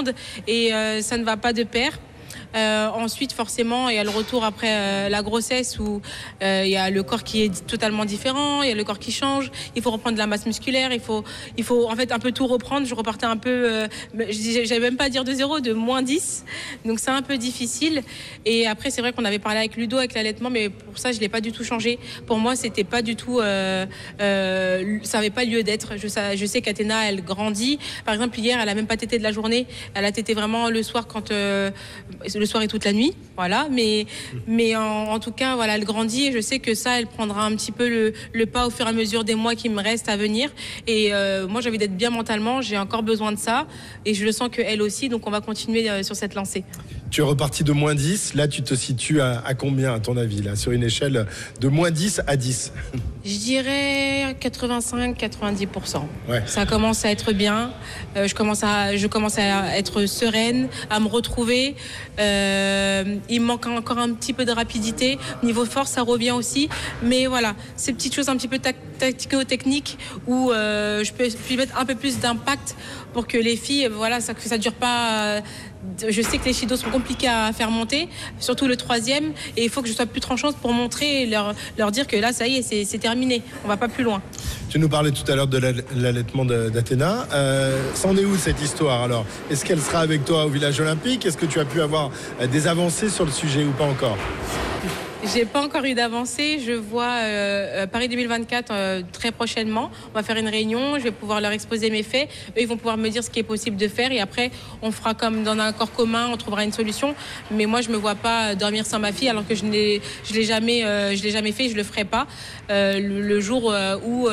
et 0.46 0.70
ça 1.00 1.18
ne 1.18 1.24
va 1.24 1.36
pas 1.36 1.52
de 1.52 1.62
pair. 1.62 1.98
Euh, 2.56 2.88
ensuite, 2.88 3.32
forcément, 3.32 3.88
il 3.88 3.96
y 3.96 3.98
a 3.98 4.04
le 4.04 4.10
retour 4.10 4.44
après 4.44 4.70
euh, 4.70 5.08
la 5.08 5.22
grossesse 5.22 5.78
où 5.78 6.00
euh, 6.42 6.62
il 6.64 6.70
y 6.70 6.76
a 6.76 6.88
le 6.90 7.02
corps 7.02 7.22
qui 7.22 7.42
est 7.42 7.66
totalement 7.66 8.04
différent, 8.04 8.62
il 8.62 8.68
y 8.68 8.72
a 8.72 8.74
le 8.74 8.84
corps 8.84 8.98
qui 8.98 9.12
change. 9.12 9.50
Il 9.74 9.82
faut 9.82 9.90
reprendre 9.90 10.14
de 10.14 10.18
la 10.18 10.26
masse 10.26 10.46
musculaire, 10.46 10.92
il 10.92 11.00
faut, 11.00 11.22
il 11.58 11.64
faut 11.64 11.88
en 11.88 11.94
fait 11.94 12.12
un 12.12 12.18
peu 12.18 12.32
tout 12.32 12.46
reprendre. 12.46 12.86
Je 12.86 12.94
repartais 12.94 13.26
un 13.26 13.36
peu, 13.36 13.86
je 14.14 14.64
j'avais 14.64 14.80
même 14.80 14.96
pas 14.96 15.10
dire 15.10 15.24
de 15.24 15.32
zéro, 15.32 15.60
de 15.60 15.72
moins 15.72 16.02
10. 16.02 16.44
Donc 16.84 16.98
c'est 16.98 17.10
un 17.10 17.22
peu 17.22 17.36
difficile. 17.36 18.02
Et 18.44 18.66
après, 18.66 18.90
c'est 18.90 19.00
vrai 19.00 19.12
qu'on 19.12 19.24
avait 19.24 19.38
parlé 19.38 19.58
avec 19.58 19.76
Ludo, 19.76 19.98
avec 19.98 20.14
l'allaitement, 20.14 20.50
mais 20.50 20.70
pour 20.70 20.98
ça, 20.98 21.12
je 21.12 21.20
l'ai 21.20 21.28
pas 21.28 21.40
du 21.40 21.52
tout 21.52 21.64
changé. 21.64 21.98
Pour 22.26 22.38
moi, 22.38 22.56
c'était 22.56 22.84
pas 22.84 23.02
du 23.02 23.16
tout, 23.16 23.40
ça 23.40 25.18
avait 25.18 25.30
pas 25.30 25.44
lieu 25.44 25.62
d'être. 25.62 25.94
Je, 25.96 26.46
sais 26.46 26.62
qu'Athéna, 26.62 27.08
elle 27.08 27.22
grandit. 27.22 27.78
Par 28.04 28.14
exemple, 28.14 28.38
hier, 28.38 28.58
elle 28.60 28.68
a 28.68 28.74
même 28.74 28.86
pas 28.86 28.96
tété 28.96 29.18
de 29.18 29.22
la 29.22 29.32
journée. 29.32 29.66
Elle 29.94 30.04
a 30.04 30.12
tété 30.12 30.32
vraiment 30.32 30.70
le 30.70 30.82
soir 30.82 31.06
quand 31.06 31.30
soir 32.46 32.62
et 32.62 32.68
toute 32.68 32.84
la 32.84 32.92
nuit. 32.92 33.14
Voilà, 33.36 33.68
mais, 33.70 34.06
mais 34.46 34.76
en, 34.76 35.18
tout 35.18 35.32
cas, 35.32 35.56
voilà, 35.56 35.76
elle 35.76 35.84
grandit 35.84 36.26
et 36.26 36.32
je 36.32 36.40
sais 36.40 36.58
que 36.58 36.74
ça, 36.74 36.98
elle 36.98 37.06
prendra 37.06 37.44
un 37.44 37.54
petit 37.54 37.72
peu 37.72 38.12
le, 38.32 38.46
pas 38.46 38.66
au 38.66 38.70
fur 38.70 38.86
et 38.86 38.88
à 38.88 38.92
mesure 38.92 39.24
des 39.24 39.34
mois 39.34 39.54
qui 39.54 39.68
me 39.68 39.82
restent 39.82 40.08
à 40.08 40.16
venir. 40.16 40.50
Et 40.86 41.12
euh, 41.12 41.46
moi, 41.46 41.60
j'ai 41.60 41.68
envie 41.68 41.78
d'être 41.78 41.96
bien 41.96 42.10
mentalement, 42.10 42.62
j'ai 42.62 42.78
encore 42.78 43.02
besoin 43.02 43.32
de 43.32 43.38
ça 43.38 43.66
et 44.04 44.14
je 44.14 44.24
le 44.24 44.32
sens 44.32 44.48
qu'elle 44.50 44.80
aussi, 44.80 45.08
donc 45.08 45.26
on 45.26 45.30
va 45.30 45.40
continuer 45.40 45.90
euh, 45.90 46.02
sur 46.02 46.16
cette 46.16 46.34
lancée. 46.34 46.64
Tu 47.10 47.20
es 47.20 47.24
reparti 47.24 47.62
de 47.62 47.72
moins 47.72 47.94
10. 47.94 48.34
Là, 48.34 48.48
tu 48.48 48.62
te 48.62 48.74
situes 48.74 49.20
à, 49.20 49.42
combien, 49.56 49.94
à 49.94 50.00
ton 50.00 50.16
avis, 50.16 50.42
là, 50.42 50.56
sur 50.56 50.72
une 50.72 50.82
échelle 50.82 51.26
de 51.60 51.68
moins 51.68 51.90
10 51.90 52.22
à 52.26 52.36
10 52.36 52.72
Je 53.24 53.38
dirais 53.38 54.36
85-90%. 54.40 56.02
Ouais. 56.28 56.42
Ça 56.46 56.66
commence 56.66 57.04
à 57.04 57.10
être 57.10 57.32
bien. 57.32 57.70
Euh, 58.16 58.26
je, 58.26 58.34
commence 58.34 58.64
à, 58.64 58.96
je 58.96 59.06
commence 59.06 59.38
à 59.38 59.78
être 59.78 60.06
sereine, 60.06 60.68
à 60.90 60.98
me 60.98 61.06
retrouver. 61.06 61.76
Euh, 62.18 63.16
il 63.28 63.40
me 63.40 63.46
manque 63.46 63.66
encore 63.66 63.98
un 63.98 64.12
petit 64.12 64.32
peu 64.32 64.44
de 64.44 64.52
rapidité. 64.52 65.18
Niveau 65.42 65.64
force, 65.64 65.90
ça 65.90 66.02
revient 66.02 66.32
aussi. 66.32 66.68
Mais 67.02 67.26
voilà, 67.26 67.54
ces 67.76 67.92
petites 67.92 68.14
choses 68.14 68.28
un 68.28 68.36
petit 68.36 68.48
peu 68.48 68.58
tactico-techniques 68.58 69.96
où 70.26 70.50
euh, 70.50 71.04
je 71.04 71.12
peux, 71.12 71.24
mettre 71.56 71.78
un 71.78 71.84
peu 71.84 71.94
plus 71.94 72.18
d'impact 72.18 72.74
pour 73.12 73.26
que 73.26 73.38
les 73.38 73.56
filles, 73.56 73.88
voilà, 73.90 74.20
ça, 74.20 74.34
que 74.34 74.42
ça 74.42 74.58
dure 74.58 74.74
pas 74.74 75.40
je 76.08 76.22
sais 76.22 76.38
que 76.38 76.44
les 76.44 76.52
chidos 76.52 76.76
sont 76.76 76.90
compliqués 76.90 77.28
à 77.28 77.52
faire 77.52 77.70
monter, 77.70 78.08
surtout 78.38 78.66
le 78.66 78.76
troisième, 78.76 79.32
et 79.56 79.64
il 79.64 79.70
faut 79.70 79.82
que 79.82 79.88
je 79.88 79.92
sois 79.92 80.06
plus 80.06 80.20
tranchante 80.20 80.56
pour 80.56 80.72
montrer 80.72 81.22
et 81.22 81.26
leur, 81.26 81.54
leur 81.78 81.90
dire 81.90 82.06
que 82.06 82.16
là, 82.16 82.32
ça 82.32 82.46
y 82.46 82.56
est, 82.56 82.84
c'est 82.84 82.98
terminé, 82.98 83.42
on 83.64 83.68
va 83.68 83.76
pas 83.76 83.88
plus 83.88 84.04
loin. 84.04 84.22
Tu 84.68 84.78
nous 84.78 84.88
parlais 84.88 85.12
tout 85.12 85.30
à 85.30 85.36
l'heure 85.36 85.46
de 85.46 85.58
l'allaitement 85.94 86.44
d'Athéna. 86.44 87.26
Euh, 87.32 87.80
c'en 87.94 88.16
est 88.16 88.24
où 88.24 88.36
cette 88.36 88.60
histoire 88.60 89.02
alors? 89.02 89.24
Est-ce 89.50 89.64
qu'elle 89.64 89.80
sera 89.80 90.00
avec 90.00 90.24
toi 90.24 90.44
au 90.44 90.48
village 90.48 90.80
olympique? 90.80 91.24
Est-ce 91.24 91.36
que 91.36 91.46
tu 91.46 91.60
as 91.60 91.64
pu 91.64 91.80
avoir 91.80 92.10
euh, 92.40 92.46
des 92.46 92.66
avancées 92.66 93.08
sur 93.08 93.24
le 93.24 93.30
sujet 93.30 93.64
ou 93.64 93.70
pas 93.70 93.84
encore? 93.84 94.18
J'ai 95.34 95.44
pas 95.44 95.62
encore 95.62 95.84
eu 95.84 95.94
d'avancée. 95.94 96.60
Je 96.64 96.72
vois 96.72 97.04
euh, 97.04 97.82
euh, 97.82 97.86
Paris 97.86 98.08
2024 98.08 98.70
euh, 98.70 99.02
très 99.12 99.32
prochainement. 99.32 99.90
On 100.12 100.14
va 100.14 100.22
faire 100.22 100.36
une 100.36 100.48
réunion. 100.48 100.98
Je 100.98 101.04
vais 101.04 101.10
pouvoir 101.10 101.40
leur 101.40 101.52
exposer 101.52 101.90
mes 101.90 102.02
faits. 102.02 102.28
Eux, 102.50 102.60
ils 102.60 102.68
vont 102.68 102.76
pouvoir 102.76 102.96
me 102.96 103.08
dire 103.08 103.24
ce 103.24 103.30
qui 103.30 103.40
est 103.40 103.44
possible 103.44 103.76
de 103.76 103.88
faire. 103.88 104.12
Et 104.12 104.20
après, 104.20 104.50
on 104.82 104.90
fera 104.90 105.14
comme 105.14 105.42
dans 105.42 105.52
un 105.52 105.60
accord 105.60 105.92
commun. 105.92 106.28
On 106.32 106.36
trouvera 106.36 106.64
une 106.64 106.72
solution. 106.72 107.14
Mais 107.50 107.66
moi, 107.66 107.80
je 107.80 107.90
me 107.90 107.96
vois 107.96 108.14
pas 108.14 108.54
dormir 108.54 108.86
sans 108.86 108.98
ma 108.98 109.12
fille 109.12 109.28
alors 109.28 109.46
que 109.46 109.54
je 109.54 109.64
ne 109.64 109.72
je 110.24 110.34
l'ai 110.34 110.44
jamais, 110.44 110.80
je 110.82 111.22
l'ai 111.22 111.30
jamais 111.30 111.52
fait. 111.52 111.68
Je 111.68 111.76
le 111.76 111.82
ferai 111.82 112.04
pas 112.04 112.26
le, 112.68 113.40
jour 113.40 113.74
où 114.06 114.28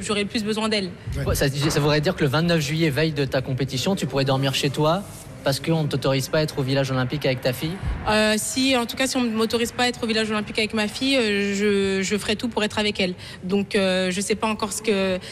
j'aurai 0.00 0.22
le 0.22 0.28
plus 0.28 0.44
besoin 0.44 0.68
d'elle. 0.68 0.90
Ça, 1.34 1.48
ça 1.48 1.80
voudrait 1.80 2.00
dire 2.00 2.16
que 2.16 2.22
le 2.22 2.30
29 2.30 2.60
juillet, 2.60 2.90
veille 2.90 3.12
de 3.12 3.24
ta 3.24 3.42
compétition, 3.42 3.96
tu 3.96 4.06
pourrais 4.06 4.24
dormir 4.24 4.54
chez 4.54 4.70
toi 4.70 5.02
parce 5.48 5.60
qu'on 5.60 5.84
ne 5.84 5.88
t'autorise 5.88 6.28
pas 6.28 6.40
à 6.40 6.42
être 6.42 6.58
au 6.58 6.62
village 6.62 6.90
olympique 6.90 7.24
avec 7.24 7.40
ta 7.40 7.54
fille? 7.54 7.72
Euh, 8.06 8.34
Si, 8.36 8.76
en 8.76 8.84
tout 8.84 8.96
cas, 8.96 9.06
si 9.06 9.16
on 9.16 9.22
ne 9.22 9.30
m'autorise 9.30 9.72
pas 9.72 9.84
à 9.84 9.88
être 9.88 10.04
au 10.04 10.06
village 10.06 10.30
olympique 10.30 10.58
avec 10.58 10.74
ma 10.74 10.88
fille, 10.88 11.16
euh, 11.16 12.02
je, 12.02 12.18
ferai 12.18 12.36
tout 12.36 12.48
pour 12.48 12.62
être 12.64 12.78
avec 12.78 13.00
elle. 13.00 13.14
Donc, 13.44 13.74
euh, 13.74 14.10
je 14.10 14.18
ne 14.18 14.22
sais 14.22 14.34
pas 14.34 14.46
encore 14.46 14.74
ce 14.74 14.82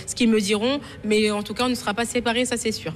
ce 0.07 0.15
qu'ils 0.15 0.31
me 0.31 0.41
diront, 0.41 0.81
mais 1.05 1.31
en 1.31 1.43
tout 1.43 1.53
cas, 1.53 1.67
on 1.67 1.69
ne 1.69 1.75
sera 1.75 1.93
pas 1.93 2.07
séparés, 2.07 2.47
ça 2.47 2.57
c'est 2.57 2.73
sûr. 2.73 2.95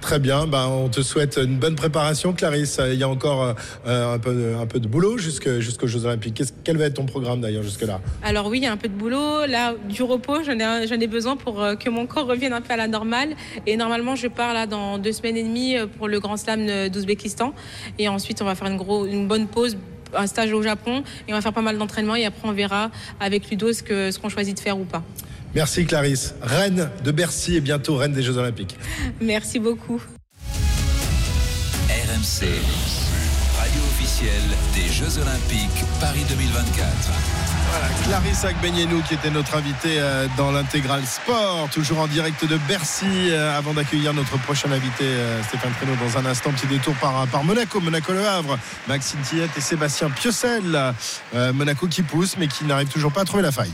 Très 0.00 0.20
bien, 0.20 0.46
ben, 0.46 0.66
on 0.66 0.88
te 0.88 1.02
souhaite 1.02 1.38
une 1.42 1.58
bonne 1.58 1.74
préparation, 1.74 2.32
Clarisse. 2.32 2.80
Il 2.90 2.98
y 2.98 3.02
a 3.02 3.08
encore 3.08 3.54
euh, 3.86 4.14
un, 4.14 4.18
peu, 4.18 4.54
un 4.58 4.66
peu 4.66 4.78
de 4.78 4.86
boulot 4.86 5.18
jusqu'aux 5.18 5.86
Jeux 5.86 6.06
Olympiques. 6.06 6.42
Quel 6.64 6.76
va 6.76 6.84
être 6.84 6.94
ton 6.94 7.04
programme 7.04 7.40
d'ailleurs 7.40 7.64
jusque-là? 7.64 8.00
Alors 8.22 8.46
oui, 8.46 8.58
il 8.58 8.64
y 8.64 8.66
a 8.66 8.72
un 8.72 8.76
peu 8.76 8.88
de 8.88 8.94
boulot. 8.94 9.44
Là, 9.46 9.74
du 9.88 10.02
repos, 10.02 10.42
j'en 10.44 10.58
ai, 10.58 11.02
ai, 11.02 11.06
besoin 11.08 11.36
pour 11.36 11.60
euh, 11.60 11.74
que 11.74 11.90
mon 11.90 12.06
corps 12.06 12.26
revienne 12.26 12.52
un 12.52 12.60
peu 12.60 12.72
à 12.72 12.76
la 12.76 12.86
normale. 12.88 13.30
Et 13.66 13.76
normalement, 13.76 14.14
je 14.14 14.28
pars 14.28 14.54
là 14.54 14.66
dans 14.66 14.98
deux 14.98 15.12
semaines 15.12 15.36
et 15.36 15.42
demie 15.42 15.76
euh, 15.76 15.86
pour 15.86 16.08
le 16.08 16.20
Grand 16.20 16.36
Slam 16.36 16.88
d'Ouzbékistan. 16.88 17.52
Et 17.98 18.08
ensuite, 18.08 18.40
on 18.40 18.44
va 18.44 18.54
faire 18.54 18.68
une, 18.68 18.80
une 19.10 19.26
bonne 19.26 19.48
pause 19.48 19.76
un 20.14 20.26
stage 20.26 20.52
au 20.52 20.62
Japon 20.62 21.02
et 21.26 21.32
on 21.32 21.36
va 21.36 21.42
faire 21.42 21.52
pas 21.52 21.60
mal 21.60 21.76
d'entraînement 21.76 22.16
et 22.16 22.24
après 22.24 22.48
on 22.48 22.52
verra 22.52 22.90
avec 23.20 23.50
Ludo 23.50 23.74
ce 23.74 24.18
qu'on 24.18 24.30
choisit 24.30 24.56
de 24.56 24.60
faire 24.60 24.78
ou 24.78 24.84
pas. 24.84 25.02
Merci 25.58 25.86
Clarisse. 25.86 26.36
Reine 26.40 26.88
de 27.02 27.10
Bercy 27.10 27.56
et 27.56 27.60
bientôt 27.60 27.96
reine 27.96 28.12
des 28.12 28.22
Jeux 28.22 28.36
Olympiques. 28.36 28.78
Merci 29.20 29.58
beaucoup. 29.58 30.00
RMC, 31.88 32.46
radio 33.58 33.80
officielle 33.90 34.40
des 34.72 34.88
Jeux 34.88 35.20
Olympiques 35.20 35.84
Paris 35.98 36.22
2024. 36.28 37.47
Clarisse 38.08 38.44
Agbenienou 38.44 39.02
qui 39.02 39.14
était 39.14 39.30
notre 39.30 39.54
invitée 39.56 39.98
euh, 39.98 40.26
dans 40.38 40.50
l'intégral 40.50 41.04
sport, 41.04 41.68
toujours 41.70 42.00
en 42.00 42.06
direct 42.06 42.42
de 42.46 42.56
Bercy. 42.66 43.04
Euh, 43.04 43.56
avant 43.56 43.74
d'accueillir 43.74 44.14
notre 44.14 44.38
prochain 44.38 44.72
invité, 44.72 45.04
euh, 45.04 45.42
Stéphane 45.42 45.72
Prénaud, 45.72 45.92
dans 45.96 46.18
un 46.18 46.24
instant, 46.24 46.50
petit 46.52 46.66
détour 46.66 46.94
par, 46.94 47.26
par 47.26 47.44
Monaco, 47.44 47.80
Monaco-Le 47.80 48.26
Havre, 48.26 48.58
Maxime 48.88 49.20
Tillette 49.20 49.50
et 49.56 49.60
Sébastien 49.60 50.08
Piocel. 50.10 50.94
Monaco 51.54 51.86
qui 51.86 52.02
pousse, 52.02 52.36
mais 52.38 52.48
qui 52.48 52.64
n'arrive 52.64 52.88
toujours 52.88 53.12
pas 53.12 53.22
à 53.22 53.24
trouver 53.24 53.42
la 53.42 53.52
faille. 53.52 53.72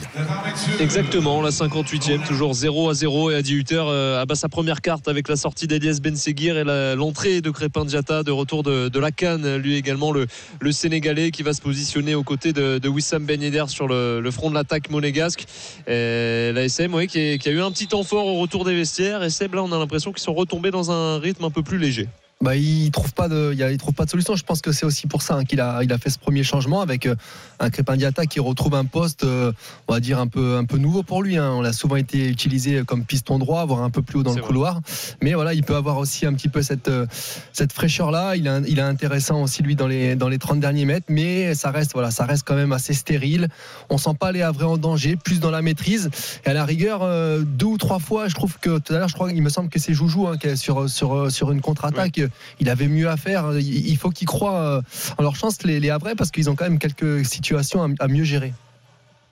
Exactement, 0.80 1.40
la 1.40 1.50
58e, 1.50 2.26
toujours 2.26 2.54
0 2.54 2.90
à 2.90 2.94
0 2.94 3.30
et 3.30 3.36
à 3.36 3.40
18h, 3.40 4.20
à 4.20 4.26
bas 4.26 4.34
sa 4.34 4.48
première 4.48 4.80
carte 4.80 5.08
avec 5.08 5.28
la 5.28 5.36
sortie 5.36 5.66
d'Elias 5.66 6.00
Ben 6.02 6.16
Seguir 6.16 6.56
et 6.56 6.64
l'entrée 6.94 7.40
de 7.40 7.50
Crépin 7.50 7.84
Diata 7.84 8.22
de 8.22 8.30
retour 8.30 8.62
de, 8.62 8.98
la 8.98 9.10
Cannes, 9.12 9.56
lui 9.56 9.76
également 9.76 10.12
le, 10.12 10.26
le 10.60 10.72
Sénégalais 10.72 11.30
qui 11.30 11.42
va 11.42 11.52
se 11.52 11.60
positionner 11.60 12.14
aux 12.14 12.24
côtés 12.24 12.52
de, 12.52 12.78
de 12.78 12.88
Wissam 12.88 13.24
Ben 13.24 13.40
Yedder 13.40 13.64
sur 13.68 13.83
le, 13.86 14.30
front 14.30 14.50
de 14.50 14.54
l'attaque 14.54 14.90
monégasque. 14.90 15.44
la 15.86 16.64
SM, 16.64 17.06
qui, 17.06 17.38
a 17.44 17.50
eu 17.50 17.60
un 17.60 17.70
petit 17.70 17.86
temps 17.86 18.02
fort 18.02 18.26
au 18.26 18.40
retour 18.40 18.64
des 18.64 18.74
vestiaires. 18.74 19.22
Et 19.22 19.30
Seb, 19.30 19.54
là, 19.54 19.62
on 19.62 19.72
a 19.72 19.78
l'impression 19.78 20.12
qu'ils 20.12 20.22
sont 20.22 20.34
retombés 20.34 20.70
dans 20.70 20.90
un 20.90 21.18
rythme 21.18 21.44
un 21.44 21.50
peu 21.50 21.62
plus 21.62 21.78
léger 21.78 22.08
bah, 22.40 22.56
il 22.56 22.90
trouve 22.90 23.12
pas 23.14 23.28
de, 23.28 23.54
il, 23.56 23.78
trouve 23.78 23.94
pas 23.94 24.04
de 24.04 24.10
solution. 24.10 24.36
Je 24.36 24.44
pense 24.44 24.60
que 24.60 24.72
c'est 24.72 24.84
aussi 24.84 25.06
pour 25.06 25.22
ça 25.22 25.34
hein, 25.36 25.44
qu'il 25.44 25.60
a, 25.60 25.82
il 25.82 25.92
a 25.92 25.98
fait 25.98 26.10
ce 26.10 26.18
premier 26.18 26.42
changement 26.42 26.82
avec 26.82 27.06
euh, 27.06 27.14
un 27.60 27.70
Crépin 27.70 27.96
Diata 27.96 28.26
qui 28.26 28.40
retrouve 28.40 28.74
un 28.74 28.84
poste, 28.84 29.24
euh, 29.24 29.52
on 29.88 29.94
va 29.94 30.00
dire 30.00 30.18
un 30.18 30.26
peu, 30.26 30.56
un 30.56 30.64
peu 30.64 30.76
nouveau 30.76 31.02
pour 31.02 31.22
lui. 31.22 31.38
Hein. 31.38 31.52
On 31.52 31.62
l'a 31.62 31.72
souvent 31.72 31.96
été 31.96 32.28
utilisé 32.28 32.82
comme 32.84 33.04
piston 33.04 33.38
droit, 33.38 33.64
voire 33.64 33.82
un 33.82 33.90
peu 33.90 34.02
plus 34.02 34.18
haut 34.18 34.22
dans 34.22 34.34
le 34.34 34.42
couloir. 34.42 34.80
Mais 35.22 35.32
voilà, 35.34 35.54
il 35.54 35.62
peut 35.62 35.76
avoir 35.76 35.96
aussi 35.96 36.26
un 36.26 36.34
petit 36.34 36.48
peu 36.48 36.60
cette, 36.62 36.88
euh, 36.88 37.06
cette 37.52 37.72
fraîcheur 37.72 38.10
là. 38.10 38.36
Il, 38.36 38.48
a, 38.48 38.60
il 38.66 38.78
est 38.78 38.82
intéressant 38.82 39.42
aussi 39.42 39.62
lui 39.62 39.76
dans 39.76 39.86
les, 39.86 40.16
dans 40.16 40.28
les 40.28 40.38
30 40.38 40.60
derniers 40.60 40.84
mètres, 40.84 41.06
mais 41.08 41.54
ça 41.54 41.70
reste, 41.70 41.92
voilà, 41.94 42.10
ça 42.10 42.26
reste 42.26 42.44
quand 42.46 42.56
même 42.56 42.72
assez 42.72 42.94
stérile. 42.94 43.48
On 43.88 43.96
sent 43.96 44.14
pas 44.18 44.32
les 44.32 44.42
Havrais 44.42 44.66
en 44.66 44.76
danger, 44.76 45.16
plus 45.16 45.40
dans 45.40 45.50
la 45.50 45.62
maîtrise. 45.62 46.10
Et 46.44 46.50
à 46.50 46.52
la 46.52 46.64
rigueur, 46.64 47.08
deux 47.44 47.66
ou 47.66 47.78
trois 47.78 48.00
fois, 48.00 48.28
je 48.28 48.34
trouve 48.34 48.58
que 48.58 48.78
tout 48.78 48.92
à 48.92 48.98
l'heure, 48.98 49.08
je 49.08 49.14
crois, 49.14 49.32
il 49.32 49.42
me 49.42 49.48
semble 49.48 49.70
que 49.70 49.78
c'est 49.78 49.94
Joujou 49.94 50.26
hein, 50.26 50.36
sur, 50.56 50.90
sur, 50.90 51.30
sur 51.30 51.52
une 51.52 51.60
contre-attaque 51.60 52.20
il 52.60 52.68
avait 52.68 52.88
mieux 52.88 53.08
à 53.08 53.16
faire. 53.16 53.52
Il 53.58 53.96
faut 53.96 54.10
qu'ils 54.10 54.26
croient 54.26 54.60
euh, 54.60 54.82
en 55.18 55.22
leur 55.22 55.36
chance, 55.36 55.62
les, 55.64 55.80
les 55.80 55.90
Havrais, 55.90 56.14
parce 56.14 56.30
qu'ils 56.30 56.50
ont 56.50 56.54
quand 56.54 56.64
même 56.64 56.78
quelques 56.78 57.24
situations 57.24 57.94
à, 57.98 58.08
mieux 58.08 58.24
gérer. 58.24 58.52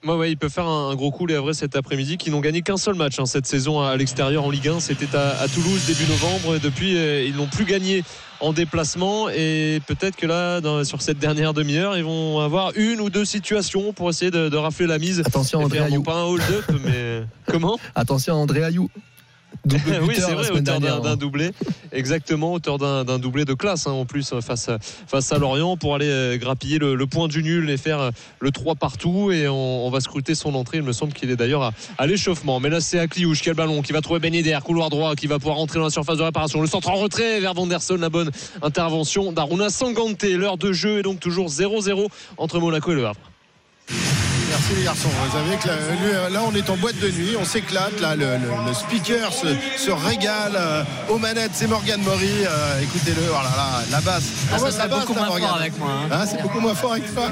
Ouais, 0.05 0.15
ouais, 0.15 0.31
il 0.31 0.37
peut 0.37 0.49
faire 0.49 0.67
un, 0.67 0.93
gros 0.95 1.11
coup 1.11 1.25
les 1.25 1.35
Havrais 1.35 1.53
cet 1.53 1.75
après-midi 1.75 2.17
qui 2.17 2.29
n'ont 2.29 2.41
gagné 2.41 2.61
qu'un 2.61 2.75
seul 2.75 2.95
match 2.95 3.19
hein, 3.19 3.25
cette 3.25 3.45
saison 3.45 3.81
à 3.81 3.95
l'extérieur 3.95 4.43
en 4.43 4.49
Ligue 4.49 4.67
1. 4.67 4.79
C'était 4.81 5.15
à, 5.15 5.47
Toulouse 5.47 5.85
début 5.87 6.09
novembre 6.09 6.55
et 6.55 6.59
depuis 6.59 6.97
euh, 6.97 7.23
ils 7.23 7.35
n'ont 7.35 7.47
plus 7.47 7.63
gagné 7.63 8.03
en 8.41 8.51
déplacement 8.51 9.29
et 9.29 9.79
peut-être 9.87 10.17
que 10.17 10.25
là 10.25 10.59
sur 10.83 11.01
cette 11.01 11.19
dernière 11.19 11.53
demi-heure 11.53 11.95
ils 11.95 12.03
vont 12.03 12.41
avoir 12.41 12.73
une 12.75 12.99
ou 12.99 13.09
deux 13.09 13.23
situations 13.23 13.93
pour 13.93 14.09
essayer 14.09 14.31
de, 14.31 14.57
rafler 14.57 14.87
la 14.87 14.99
mise. 14.99 15.21
Attention 15.21 15.61
André 15.61 15.79
Ayou. 15.79 16.03
Pas 16.03 16.15
un 16.15 16.23
hold-up 16.23 16.65
mais 16.83 17.23
comment? 17.47 17.79
Attention 17.95 18.33
André 18.33 18.65
Ayou. 18.65 18.89
oui, 19.69 20.15
c'est 20.15 20.33
vrai, 20.33 20.49
auteur 20.51 20.79
d'un 20.79 21.03
hein. 21.05 21.15
doublé. 21.15 21.51
Exactement, 21.91 22.53
auteur 22.53 22.77
d'un 22.77 23.19
doublé 23.19 23.45
de 23.45 23.53
classe 23.53 23.87
hein, 23.87 23.91
en 23.91 24.05
plus 24.05 24.33
face, 24.41 24.69
face 25.07 25.31
à 25.31 25.37
Lorient 25.37 25.77
pour 25.77 25.95
aller 25.95 26.09
euh, 26.09 26.37
grappiller 26.37 26.79
le, 26.79 27.05
point 27.05 27.27
du 27.27 27.43
nul 27.43 27.69
et 27.69 27.77
faire 27.77 27.99
euh, 27.99 28.11
le 28.39 28.51
3 28.51 28.75
partout. 28.75 29.31
Et 29.31 29.47
on, 29.47 29.89
va 29.89 29.99
scruter 29.99 30.33
son 30.33 30.55
entrée. 30.55 30.77
Il 30.77 30.83
me 30.83 30.91
semble 30.91 31.13
qu'il 31.13 31.29
est 31.29 31.35
d'ailleurs 31.35 31.71
à, 31.97 32.07
l'échauffement. 32.07 32.59
Mais 32.59 32.69
là, 32.69 32.81
c'est 32.81 32.99
à 32.99 33.07
Cliouche 33.07 33.41
qui 33.41 33.49
a 33.49 33.51
le 33.51 33.57
ballon, 33.57 33.81
qui 33.81 33.93
va 33.93 34.01
trouver 34.01 34.19
Ben 34.19 34.33
Yedder, 34.33 34.57
couloir 34.63 34.89
droit, 34.89 35.15
qui 35.15 35.27
va 35.27 35.37
pouvoir 35.37 35.57
rentrer 35.57 35.79
dans 35.79 35.85
la 35.85 35.91
surface 35.91 36.17
de 36.17 36.23
réparation. 36.23 36.61
Le 36.61 36.67
centre 36.67 36.89
en 36.89 36.95
retrait 36.95 37.39
vers 37.39 37.53
Vanderson, 37.53 37.97
la 37.97 38.09
bonne 38.09 38.31
intervention 38.61 39.31
d'Aruna 39.31 39.69
Sangante. 39.69 40.23
L'heure 40.23 40.57
de 40.57 40.73
jeu 40.73 40.99
est 40.99 41.03
donc 41.03 41.19
toujours 41.19 41.47
0-0 41.47 42.07
entre 42.37 42.59
Monaco 42.59 42.91
et 42.91 42.95
Le 42.95 43.05
Havre. 43.05 43.32
Merci 44.53 44.75
les 44.75 44.83
garçons. 44.83 45.09
Vous 45.09 45.37
savez 45.37 45.57
que 45.57 46.33
là, 46.33 46.41
on 46.45 46.55
est 46.55 46.69
en 46.69 46.77
boîte 46.77 46.99
de 46.99 47.09
nuit, 47.09 47.35
on 47.39 47.45
s'éclate. 47.45 47.99
Là, 47.99 48.15
le, 48.15 48.73
speaker 48.73 49.31
se, 49.33 49.91
régale 49.91 50.53
euh, 50.55 50.83
aux 51.09 51.17
manettes. 51.17 51.51
C'est 51.53 51.67
Morgan 51.67 52.01
Maury. 52.01 52.45
Euh, 52.45 52.81
écoutez-le. 52.81 53.21
Oh 53.29 53.33
là 53.33 53.51
là, 53.55 53.83
la 53.91 54.01
basse. 54.01 54.23
Ah, 54.51 54.59
ça 54.59 54.71
serait 54.71 54.87
beaucoup 54.87 55.13
moins 55.13 55.27
fort 55.27 55.57
avec 55.59 55.77
moi. 55.79 55.89
Hein. 55.89 56.09
Ah, 56.11 56.25
c'est 56.25 56.41
beaucoup 56.41 56.59
moins 56.59 56.75
fort 56.75 56.93
avec 56.93 57.13
toi. 57.13 57.29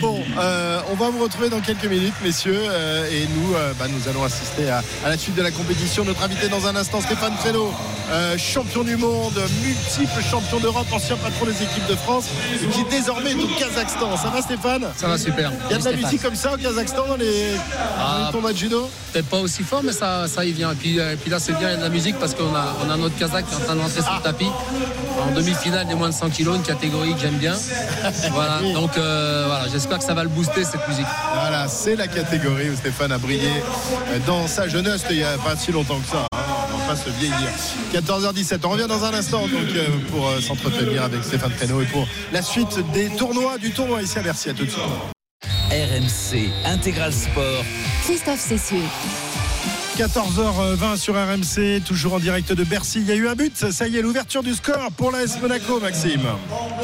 Bon, 0.00 0.20
euh, 0.38 0.80
on 0.90 0.94
va 0.94 1.10
vous 1.10 1.22
retrouver 1.22 1.48
dans 1.48 1.60
quelques 1.60 1.86
minutes, 1.86 2.14
messieurs. 2.22 2.64
et 3.10 3.26
nous, 3.36 3.54
bah, 3.78 3.86
nous 3.88 4.08
allons 4.08 4.24
assister 4.24 4.68
à, 4.68 4.82
la 5.06 5.16
suite 5.16 5.36
de 5.36 5.42
la 5.42 5.50
compétition. 5.50 6.04
Notre 6.04 6.22
invité 6.22 6.48
dans 6.48 6.66
un 6.66 6.76
instant, 6.76 7.00
Stéphane 7.00 7.34
Traîneau, 7.36 7.72
champion 8.36 8.82
du 8.82 8.96
monde, 8.96 9.40
multiple 9.62 10.22
champion 10.30 10.58
d'Europe, 10.60 10.86
ancien 10.92 11.16
patron 11.16 11.46
des 11.46 11.62
équipes 11.62 11.86
de 11.88 11.96
France, 11.96 12.26
qui 12.72 12.84
désormais 12.90 13.30
est 13.30 13.34
au 13.34 13.48
Kazakhstan. 13.58 14.16
Ça 14.16 14.28
va, 14.28 14.42
Stéphane? 14.42 14.75
Ça 14.96 15.08
va 15.08 15.18
super. 15.18 15.52
Il 15.68 15.72
y 15.72 15.74
a 15.74 15.78
de 15.78 15.84
la 15.84 15.92
musique 15.92 16.22
comme 16.22 16.34
ça 16.34 16.54
au 16.54 16.56
Kazakhstan 16.56 17.06
dans 17.06 17.16
les, 17.16 17.52
ah, 17.98 18.28
tournois 18.32 18.52
de 18.52 18.58
judo? 18.58 18.88
Peut-être 19.12 19.26
pas 19.26 19.38
aussi 19.38 19.62
fort, 19.62 19.82
mais 19.82 19.92
ça, 19.92 20.26
ça 20.28 20.44
y 20.44 20.52
vient. 20.52 20.72
Et 20.72 20.74
puis, 20.74 21.00
euh, 21.00 21.16
puis 21.20 21.30
là, 21.30 21.38
c'est 21.38 21.52
bien, 21.52 21.68
il 21.68 21.72
y 21.72 21.74
a 21.74 21.76
de 21.76 21.82
la 21.82 21.88
musique 21.88 22.18
parce 22.18 22.34
qu'on 22.34 22.54
a, 22.54 22.76
on 22.84 22.90
a 22.90 22.96
notre 22.96 23.16
Kazakh 23.16 23.46
qui 23.46 23.54
est 23.54 23.56
en 23.56 23.60
train 23.60 23.76
de 23.76 23.80
rentrer 23.80 24.02
sur 24.02 24.14
le 24.14 24.22
tapis. 24.22 24.50
En 25.20 25.32
demi-finale 25.34 25.86
des 25.86 25.94
moins 25.94 26.08
de 26.08 26.14
100 26.14 26.30
kilos, 26.30 26.56
une 26.56 26.62
catégorie 26.62 27.14
que 27.14 27.20
j'aime 27.20 27.38
bien. 27.38 27.54
Voilà, 28.32 28.60
donc 28.74 28.96
euh, 28.98 29.44
voilà, 29.46 29.68
j'espère 29.68 29.98
que 29.98 30.04
ça 30.04 30.14
va 30.14 30.22
le 30.22 30.28
booster 30.28 30.64
cette 30.64 30.86
musique. 30.88 31.06
Voilà, 31.34 31.68
c'est 31.68 31.96
la 31.96 32.06
catégorie 32.06 32.70
où 32.70 32.76
Stéphane 32.76 33.12
a 33.12 33.18
brillé 33.18 33.48
euh, 34.10 34.18
dans 34.26 34.46
sa 34.46 34.68
jeunesse 34.68 35.04
il 35.10 35.16
n'y 35.16 35.22
a 35.22 35.38
pas 35.38 35.56
si 35.56 35.72
longtemps 35.72 35.98
que 36.00 36.08
ça. 36.08 36.35
Hein. 36.86 36.90
On 36.90 36.94
va 36.94 36.94
pas 36.94 36.96
se 36.96 37.10
vieillir. 37.10 37.50
14h17, 37.92 38.60
on 38.64 38.70
revient 38.70 38.86
dans 38.88 39.04
un 39.04 39.14
instant 39.14 39.42
donc, 39.42 39.60
pour 40.10 40.30
s'entretenir 40.40 41.04
avec 41.04 41.24
Stéphane 41.24 41.52
Traîneau 41.52 41.82
et 41.82 41.86
pour 41.86 42.06
la 42.32 42.42
suite 42.42 42.78
des 42.92 43.08
tournois, 43.10 43.58
du 43.58 43.70
tournoi 43.70 44.02
ici 44.02 44.18
à 44.18 44.22
Bercy. 44.22 44.50
À 44.50 44.54
tout 44.54 44.64
de 44.64 44.70
suite. 44.70 44.82
RMC 45.70 46.50
Intégral 46.64 47.12
Sport. 47.12 47.64
Christophe 48.04 48.40
Cessieux. 48.40 48.78
14h20 49.96 50.98
sur 50.98 51.14
RMC, 51.14 51.80
toujours 51.82 52.12
en 52.12 52.18
direct 52.18 52.52
de 52.52 52.64
Bercy. 52.64 52.98
Il 53.00 53.06
y 53.06 53.12
a 53.12 53.14
eu 53.14 53.28
un 53.28 53.34
but, 53.34 53.56
ça 53.70 53.88
y 53.88 53.96
est, 53.96 54.02
l'ouverture 54.02 54.42
du 54.42 54.52
score 54.52 54.90
pour 54.94 55.10
l'AS 55.10 55.40
Monaco, 55.40 55.80
Maxime. 55.80 56.20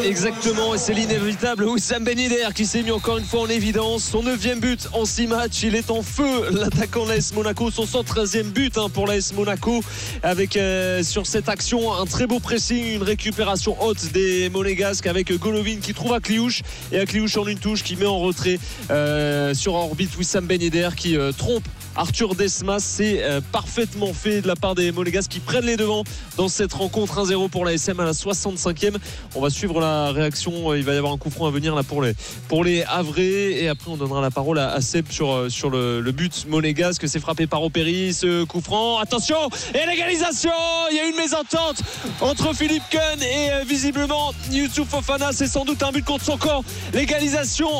Exactement, 0.02 0.74
et 0.74 0.78
c'est 0.78 0.94
l'inévitable 0.94 1.64
Wissam 1.64 2.05
Ben 2.05 2.18
qui 2.55 2.64
s'est 2.64 2.82
mis 2.82 2.90
encore 2.90 3.18
une 3.18 3.26
fois 3.26 3.43
en 3.43 3.48
évidence. 3.48 4.05
Son 4.05 4.22
neuvième 4.22 4.60
but 4.60 4.89
en 4.94 5.05
six 5.05 5.26
matchs, 5.26 5.62
il 5.64 5.74
est 5.74 5.90
en 5.90 6.01
feu, 6.01 6.48
l'attaquant 6.52 7.05
l'AS 7.05 7.34
Monaco. 7.34 7.70
Son 7.70 7.84
113e 7.84 8.44
but 8.44 8.78
hein, 8.78 8.89
pour 8.89 9.06
l'AS 9.06 9.34
Monaco, 9.34 9.84
avec 10.22 10.56
euh, 10.56 11.02
sur 11.02 11.26
cette 11.26 11.51
action 11.51 11.93
un 11.93 12.06
très 12.06 12.26
beau 12.26 12.40
pressing, 12.40 12.94
une 12.94 13.02
récupération 13.02 13.76
haute 13.82 14.10
des 14.12 14.48
Monégasques 14.48 15.06
avec 15.06 15.30
Golovin 15.39 15.80
qui 15.82 15.93
trouve 15.93 16.14
Akliouche 16.14 16.62
et 16.93 17.01
Akliouche 17.01 17.36
en 17.36 17.47
une 17.47 17.59
touche 17.59 17.82
qui 17.82 17.94
met 17.97 18.06
en 18.06 18.20
retrait 18.20 18.59
euh, 18.90 19.52
sur 19.52 19.74
orbite 19.74 20.16
Wissam 20.16 20.47
Ben 20.47 20.60
qui 20.97 21.18
euh, 21.18 21.32
trompe 21.32 21.68
Arthur 21.97 22.35
Desmas. 22.35 22.81
C'est 22.81 23.23
euh, 23.23 23.40
parfaitement 23.52 24.12
fait 24.12 24.43
de 24.43 24.48
la 24.48 24.56
part 24.56 24.74
des 24.74 24.93
Monégas 24.93 25.27
qui 25.28 25.40
prennent 25.40 25.66
les 25.66 25.77
devants 25.77 26.05
dans 26.36 26.48
cette 26.48 26.73
rencontre 26.73 27.24
1-0 27.24 27.48
pour 27.48 27.64
la 27.64 27.74
SM 27.74 27.98
à 28.01 28.05
la 28.05 28.12
65e. 28.12 28.97
On 29.35 29.40
va 29.40 29.51
suivre 29.51 29.81
la 29.81 30.12
réaction. 30.12 30.74
Il 30.74 30.85
va 30.85 30.94
y 30.94 30.97
avoir 30.97 31.12
un 31.12 31.19
coup 31.19 31.31
franc 31.31 31.47
à 31.47 31.51
venir 31.51 31.74
là 31.74 31.82
pour 31.82 32.02
les, 32.02 32.14
pour 32.48 32.64
les 32.64 32.82
Havrais. 32.85 33.62
Et 33.62 33.69
après, 33.69 33.90
on 33.90 33.97
donnera 33.97 34.20
la 34.20 34.31
parole 34.31 34.59
à, 34.59 34.81
Seb 34.81 35.10
sur, 35.10 35.32
euh, 35.32 35.48
sur 35.48 35.70
le, 35.70 36.02
but 36.12 36.47
monégasque. 36.48 37.09
C'est 37.09 37.20
frappé 37.20 37.47
par 37.47 37.62
Opéry, 37.62 38.12
ce 38.12 38.44
coup 38.44 38.60
franc. 38.60 38.98
Attention 38.98 39.48
Et 39.74 39.86
l'égalisation 39.86 40.51
Il 40.90 40.97
y 40.97 41.01
a 41.01 41.06
une 41.06 41.16
mésentente 41.16 41.82
entre 42.20 42.55
Philippe 42.55 42.82
Kuhn 42.90 43.23
et 43.23 43.51
euh, 43.51 43.64
visiblement 43.66 44.32
Youssouf 44.51 44.89
Fofana. 44.89 45.32
C'est 45.32 45.47
sans 45.47 45.64
doute 45.64 45.82
un 45.82 45.93
but 45.93 46.05
contre 46.05 46.24
son 46.24 46.36
corps. 46.36 46.64
L'égalisation 46.93 47.70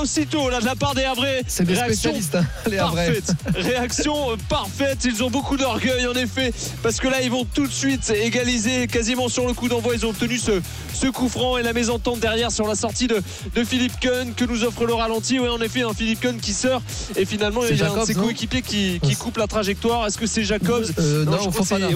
aussitôt 0.00 0.48
là, 0.48 0.60
de 0.60 0.64
la 0.64 0.76
part 0.76 0.94
des 0.94 1.04
Havrais. 1.04 1.42
C'est 1.46 1.64
des 1.64 1.74
spécialistes, 1.74 2.34
hein, 2.34 2.44
les 2.70 2.78
Havrais. 2.78 3.20
Réaction 3.54 4.36
parfaite. 4.48 5.04
Ils 5.04 5.22
ont 5.22 5.30
beaucoup 5.30 5.56
d'orgueil 5.56 6.06
en 6.06 6.14
effet 6.14 6.52
parce 6.82 6.98
que 7.00 7.08
là 7.08 7.22
ils 7.22 7.30
vont 7.30 7.44
tout 7.44 7.66
de 7.66 7.72
suite 7.72 8.10
égaliser 8.10 8.86
quasiment 8.86 9.28
sur 9.28 9.46
le 9.46 9.54
coup 9.54 9.68
d'envoi. 9.68 9.94
Ils 9.94 10.06
ont 10.06 10.10
obtenu 10.10 10.38
ce, 10.38 10.60
ce 10.94 11.06
coup 11.06 11.28
franc 11.28 11.58
et 11.58 11.62
la 11.62 11.72
mésentente 11.72 12.20
derrière 12.20 12.50
sur 12.50 12.66
la 12.66 12.74
sortie 12.74 13.06
de, 13.06 13.20
de 13.54 13.64
Philippe 13.64 13.98
Kuhn 14.00 14.34
que 14.36 14.44
nous 14.44 14.64
offre 14.64 14.86
le 14.86 14.94
ralenti. 14.94 15.38
Oui 15.38 15.48
en 15.48 15.60
effet 15.60 15.82
un 15.82 15.92
Philippe 15.92 16.20
Kuhn 16.20 16.38
qui 16.40 16.52
sort 16.52 16.82
et 17.16 17.24
finalement 17.24 17.62
il 17.68 17.76
y 17.76 17.82
a 17.82 17.92
un 17.92 18.00
de 18.00 18.04
ses 18.04 18.14
coéquipiers 18.14 18.62
qui, 18.62 19.00
qui, 19.02 19.14
coupe 19.16 19.38
la 19.38 19.46
trajectoire. 19.46 20.06
Est-ce 20.06 20.18
que 20.18 20.26
c'est 20.26 20.44
Jacobs 20.44 20.86
euh, 20.98 21.24
Non, 21.24 21.50
Fofana, 21.50 21.88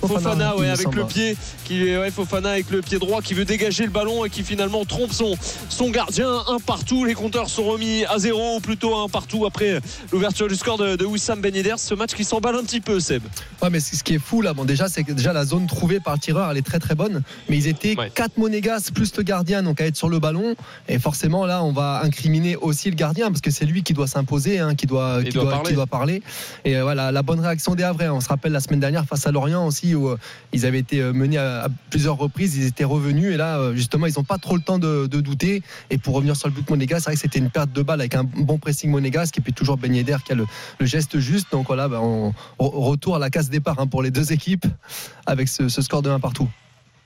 Fofana, 0.00 0.56
ouais, 0.56 0.68
avec 0.68 0.94
le 0.94 1.04
pied 1.04 1.36
qui 1.64 1.96
ouais, 1.96 2.10
Fofana 2.10 2.50
avec 2.50 2.70
le 2.70 2.80
pied 2.80 2.98
droit 2.98 3.22
qui 3.22 3.34
veut 3.34 3.44
dégager 3.44 3.84
le 3.84 3.90
ballon 3.90 4.24
et 4.24 4.30
qui 4.30 4.42
finalement 4.42 4.84
trompe 4.84 5.12
son, 5.12 5.36
son 5.68 5.90
gardien. 5.90 6.42
Un 6.48 6.58
partout. 6.58 7.04
Les 7.04 7.14
compteurs 7.14 7.48
sont 7.48 7.64
remis 7.64 8.04
à 8.04 8.18
zéro 8.18 8.56
ou 8.56 8.60
plutôt 8.60 8.96
un 8.96 9.08
partout 9.08 9.46
après 9.46 9.80
l'ouverture 10.12 10.48
du 10.48 10.56
score 10.62 10.78
de, 10.78 11.04
Wissam 11.04 11.40
Ben 11.40 11.52
Ce 11.76 11.94
match 11.94 12.14
qui 12.14 12.22
s'emballe 12.22 12.54
un 12.54 12.62
petit 12.62 12.80
peu, 12.80 13.00
Seb. 13.00 13.24
Ouais, 13.60 13.68
mais 13.68 13.80
ce 13.80 14.04
qui 14.04 14.14
est 14.14 14.20
fou 14.20 14.42
là, 14.42 14.54
bon, 14.54 14.64
déjà, 14.64 14.86
c'est 14.86 15.02
que 15.02 15.12
déjà 15.12 15.32
la 15.32 15.44
zone 15.44 15.66
trouvée 15.66 15.98
par 15.98 16.14
le 16.14 16.20
tireur, 16.20 16.48
elle 16.52 16.56
est 16.56 16.62
très 16.62 16.78
très 16.78 16.94
bonne. 16.94 17.22
Mais 17.48 17.56
ils 17.56 17.66
étaient 17.66 17.96
4 17.96 18.38
Monégas 18.38 18.90
plus 18.94 19.16
le 19.16 19.24
gardien, 19.24 19.64
donc 19.64 19.80
à 19.80 19.86
être 19.86 19.96
sur 19.96 20.08
le 20.08 20.20
ballon. 20.20 20.54
Et 20.88 21.00
forcément, 21.00 21.46
là, 21.46 21.64
on 21.64 21.72
va 21.72 22.00
incriminer 22.04 22.54
aussi 22.54 22.90
le 22.90 22.94
gardien 22.94 23.28
parce 23.28 23.40
que 23.40 23.50
c'est 23.50 23.64
lui 23.64 23.82
qui 23.82 23.92
doit 23.92 24.06
s'imposer, 24.06 24.60
hein, 24.60 24.76
qui, 24.76 24.86
doit, 24.86 25.24
qui, 25.24 25.30
doit, 25.30 25.62
qui, 25.64 25.74
doit, 25.74 25.88
parler. 25.88 26.22
Et 26.64 26.76
euh, 26.76 26.84
voilà, 26.84 27.10
la 27.10 27.22
bonne 27.24 27.40
réaction 27.40 27.74
des 27.74 27.82
Havrais. 27.82 28.08
On 28.08 28.20
se 28.20 28.28
rappelle 28.28 28.52
la 28.52 28.60
semaine 28.60 28.80
dernière 28.80 29.04
face 29.04 29.26
à 29.26 29.32
Lorient 29.32 29.66
aussi 29.66 29.96
où 29.96 30.10
euh, 30.10 30.16
ils 30.52 30.64
avaient 30.64 30.78
été 30.78 31.00
euh, 31.00 31.12
menés 31.12 31.38
à, 31.38 31.66
plusieurs 31.90 32.18
reprises, 32.18 32.56
ils 32.56 32.66
étaient 32.66 32.84
revenus 32.84 33.34
et 33.34 33.36
là, 33.36 33.74
justement, 33.74 34.06
ils 34.06 34.14
n'ont 34.16 34.24
pas 34.24 34.38
trop 34.38 34.54
le 34.54 34.62
temps 34.62 34.78
de, 34.78 35.06
douter. 35.06 35.62
Et 35.90 35.98
pour 35.98 36.14
revenir 36.14 36.36
sur 36.36 36.46
le 36.46 36.54
but 36.54 36.70
Monégas, 36.70 37.00
c'est 37.00 37.04
vrai 37.06 37.14
que 37.14 37.20
c'était 37.20 37.40
une 37.40 37.50
perte 37.50 37.72
de 37.72 37.82
balle 37.82 38.00
avec 38.00 38.14
un 38.14 38.22
bon 38.22 38.58
pressing 38.58 38.90
Monégasque 38.90 39.38
et 39.38 39.40
puis 39.40 39.52
toujours 39.52 39.76
Ben 39.76 39.92
Yedder 39.92 40.18
qui 40.24 40.32
a 40.32 40.34
le, 40.36 40.46
le 40.78 40.86
geste 40.86 41.18
juste. 41.18 41.48
Donc 41.52 41.66
voilà, 41.66 41.88
ben, 41.88 42.00
on, 42.00 42.32
retour 42.58 43.16
à 43.16 43.18
la 43.18 43.30
case 43.30 43.50
départ 43.50 43.78
hein, 43.78 43.86
pour 43.86 44.02
les 44.02 44.10
deux 44.10 44.32
équipes 44.32 44.66
avec 45.26 45.48
ce, 45.48 45.68
score 45.68 46.02
de 46.02 46.10
1 46.10 46.20
partout. 46.20 46.48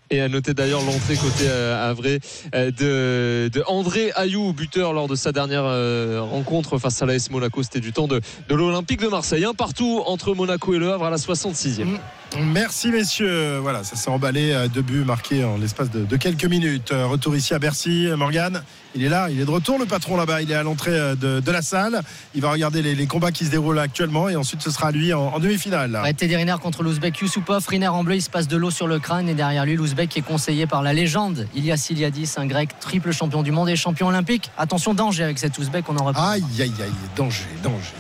Et 0.08 0.20
à 0.20 0.28
noter 0.28 0.54
d'ailleurs 0.54 0.82
l'entrée 0.82 1.16
côté 1.16 1.48
euh, 1.48 1.90
Avray 1.90 2.20
euh, 2.54 2.70
de, 2.70 3.50
de, 3.52 3.64
André 3.66 4.12
Ayou, 4.14 4.52
buteur 4.52 4.92
lors 4.92 5.08
de 5.08 5.16
sa 5.16 5.32
dernière 5.32 5.64
euh, 5.64 6.20
rencontre 6.22 6.78
face 6.78 7.02
à 7.02 7.06
l'AS 7.06 7.28
Monaco. 7.30 7.60
C'était 7.64 7.80
du 7.80 7.92
temps 7.92 8.06
de, 8.06 8.20
de 8.48 8.54
l'Olympique 8.54 9.00
de 9.00 9.08
Marseille. 9.08 9.44
Un 9.44 9.52
partout 9.52 10.04
entre 10.06 10.32
Monaco 10.34 10.74
et 10.74 10.78
Le 10.78 10.92
Havre 10.92 11.06
à 11.06 11.10
la 11.10 11.16
66e. 11.16 11.98
Merci 12.38 12.92
messieurs. 12.92 13.58
Voilà, 13.58 13.82
ça 13.82 13.96
s'est 13.96 14.10
emballé. 14.10 14.68
Deux 14.72 14.82
buts 14.82 15.04
marqués 15.04 15.42
en 15.42 15.56
l'espace 15.56 15.90
de, 15.90 16.04
de, 16.04 16.16
quelques 16.16 16.44
minutes. 16.44 16.92
Retour 16.92 17.34
ici 17.34 17.52
à 17.52 17.58
Bercy. 17.58 18.06
Morgane 18.16 18.62
il 18.96 19.04
est 19.04 19.08
là, 19.08 19.28
il 19.30 19.40
est 19.40 19.44
de 19.44 19.50
retour, 19.50 19.78
le 19.78 19.86
patron 19.86 20.16
là-bas. 20.16 20.42
Il 20.42 20.50
est 20.50 20.54
à 20.54 20.62
l'entrée 20.62 20.90
euh, 20.92 21.14
de, 21.14 21.50
la 21.50 21.62
salle. 21.62 22.02
Il 22.34 22.40
va 22.40 22.50
regarder 22.50 22.82
les, 22.82 23.06
combats 23.06 23.30
qui 23.30 23.44
se 23.44 23.50
déroulent 23.50 23.78
actuellement 23.78 24.28
et 24.28 24.36
ensuite 24.36 24.62
ce 24.62 24.70
sera 24.70 24.90
lui 24.90 25.12
en, 25.12 25.38
demi-finale. 25.38 26.00
Ouais, 26.02 26.12
Teddy 26.12 26.34
Riner 26.34 26.56
contre 26.60 26.82
l'Ouzbek 26.82 27.20
Yusupov. 27.20 27.66
Riner 27.68 27.88
en 27.88 28.02
bleu, 28.02 28.16
il 28.16 28.22
se 28.22 28.30
passe 28.30 28.48
de 28.48 28.56
l'eau 28.56 28.70
sur 28.70 28.86
le 28.86 28.98
crâne 28.98 29.28
et 29.28 29.34
derrière 29.34 29.64
lui, 29.64 29.76
l'Ouzbek 29.76 30.16
est 30.16 30.22
conseillé 30.22 30.66
par 30.66 30.82
la 30.82 30.92
légende 30.92 31.46
Ilias 31.54 31.88
Iliadis, 31.90 32.34
un 32.36 32.46
grec 32.46 32.70
triple 32.80 33.12
champion 33.12 33.42
du 33.42 33.52
monde 33.52 33.68
et 33.68 33.76
champion 33.76 34.08
olympique. 34.08 34.50
Attention, 34.58 34.94
danger 34.94 35.24
avec 35.24 35.38
cet 35.38 35.56
Ouzbek, 35.58 35.88
on 35.88 35.96
en 35.96 36.04
reparle. 36.04 36.34
Aïe, 36.34 36.44
aïe, 36.58 36.72
aïe, 36.80 36.90
danger, 37.16 37.44
danger. 37.62 37.92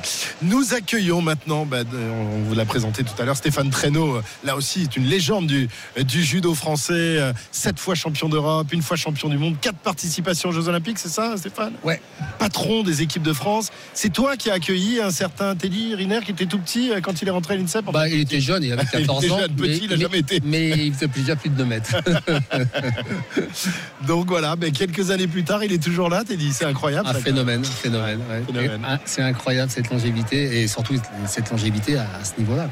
Nous 0.42 0.74
accueillons 0.74 1.20
maintenant, 1.20 1.66
bah, 1.66 1.78
on 1.92 2.48
vous 2.48 2.54
l'a 2.54 2.64
présenté 2.64 3.04
tout 3.04 3.20
à 3.20 3.24
l'heure, 3.24 3.36
Stéphane 3.36 3.70
Traîneau. 3.70 4.20
Là 4.44 4.56
aussi, 4.56 4.82
est 4.82 4.96
une 4.96 5.06
légende 5.06 5.46
du, 5.46 5.68
du 6.04 6.22
judo 6.22 6.54
français. 6.54 6.92
Euh, 6.94 7.32
sept 7.52 7.78
fois 7.78 7.94
champion 7.94 8.28
d'Europe, 8.28 8.72
une 8.72 8.82
fois 8.82 8.96
champion 8.96 9.28
du 9.28 9.38
monde, 9.38 9.56
quatre 9.60 9.78
participations 9.78 10.50
aux 10.50 10.52
Jeux 10.52 10.68
Olympiques, 10.68 10.85
c'est 10.96 11.08
ça, 11.08 11.36
Stéphane? 11.36 11.72
Ouais. 11.82 12.00
Patron 12.38 12.82
des 12.82 13.02
équipes 13.02 13.22
de 13.22 13.32
France. 13.32 13.70
C'est 13.92 14.12
toi 14.12 14.36
qui 14.36 14.50
as 14.50 14.54
accueilli 14.54 15.00
un 15.00 15.10
certain 15.10 15.54
Teddy 15.54 15.94
Riner 15.94 16.20
qui 16.24 16.30
était 16.30 16.46
tout 16.46 16.58
petit 16.58 16.90
euh, 16.90 17.00
quand 17.00 17.20
il 17.20 17.28
est 17.28 17.30
rentré 17.30 17.54
à 17.54 17.56
l'INSEP 17.56 17.84
bah, 17.92 18.08
Il 18.08 18.20
était 18.20 18.40
jeune, 18.40 18.62
il 18.62 18.72
avait 18.72 18.84
14 18.84 19.06
il 19.24 19.32
ans. 19.32 19.38
Jeune, 19.38 19.52
petit, 19.52 19.68
mais, 19.68 19.78
il 19.78 19.92
a 19.92 19.96
jamais 19.96 20.18
été. 20.18 20.40
Mais 20.44 20.68
il 20.70 20.94
faisait 20.94 21.08
déjà 21.08 21.36
plus 21.36 21.50
de 21.50 21.56
2 21.56 21.64
mètres. 21.64 21.96
Donc 24.06 24.28
voilà, 24.28 24.56
mais 24.56 24.70
quelques 24.70 25.10
années 25.10 25.26
plus 25.26 25.44
tard, 25.44 25.64
il 25.64 25.72
est 25.72 25.82
toujours 25.82 26.08
là, 26.08 26.24
Teddy. 26.24 26.52
C'est 26.52 26.64
incroyable. 26.64 27.08
Un 27.08 27.14
phénomène, 27.14 27.64
phénomène. 27.64 28.20
C'est 29.04 29.22
incroyable 29.22 29.70
cette 29.70 29.90
longévité 29.90 30.62
et 30.62 30.68
surtout 30.68 30.94
cette 31.26 31.50
longévité 31.50 31.98
à, 31.98 32.06
ce 32.22 32.38
niveau-là. 32.38 32.68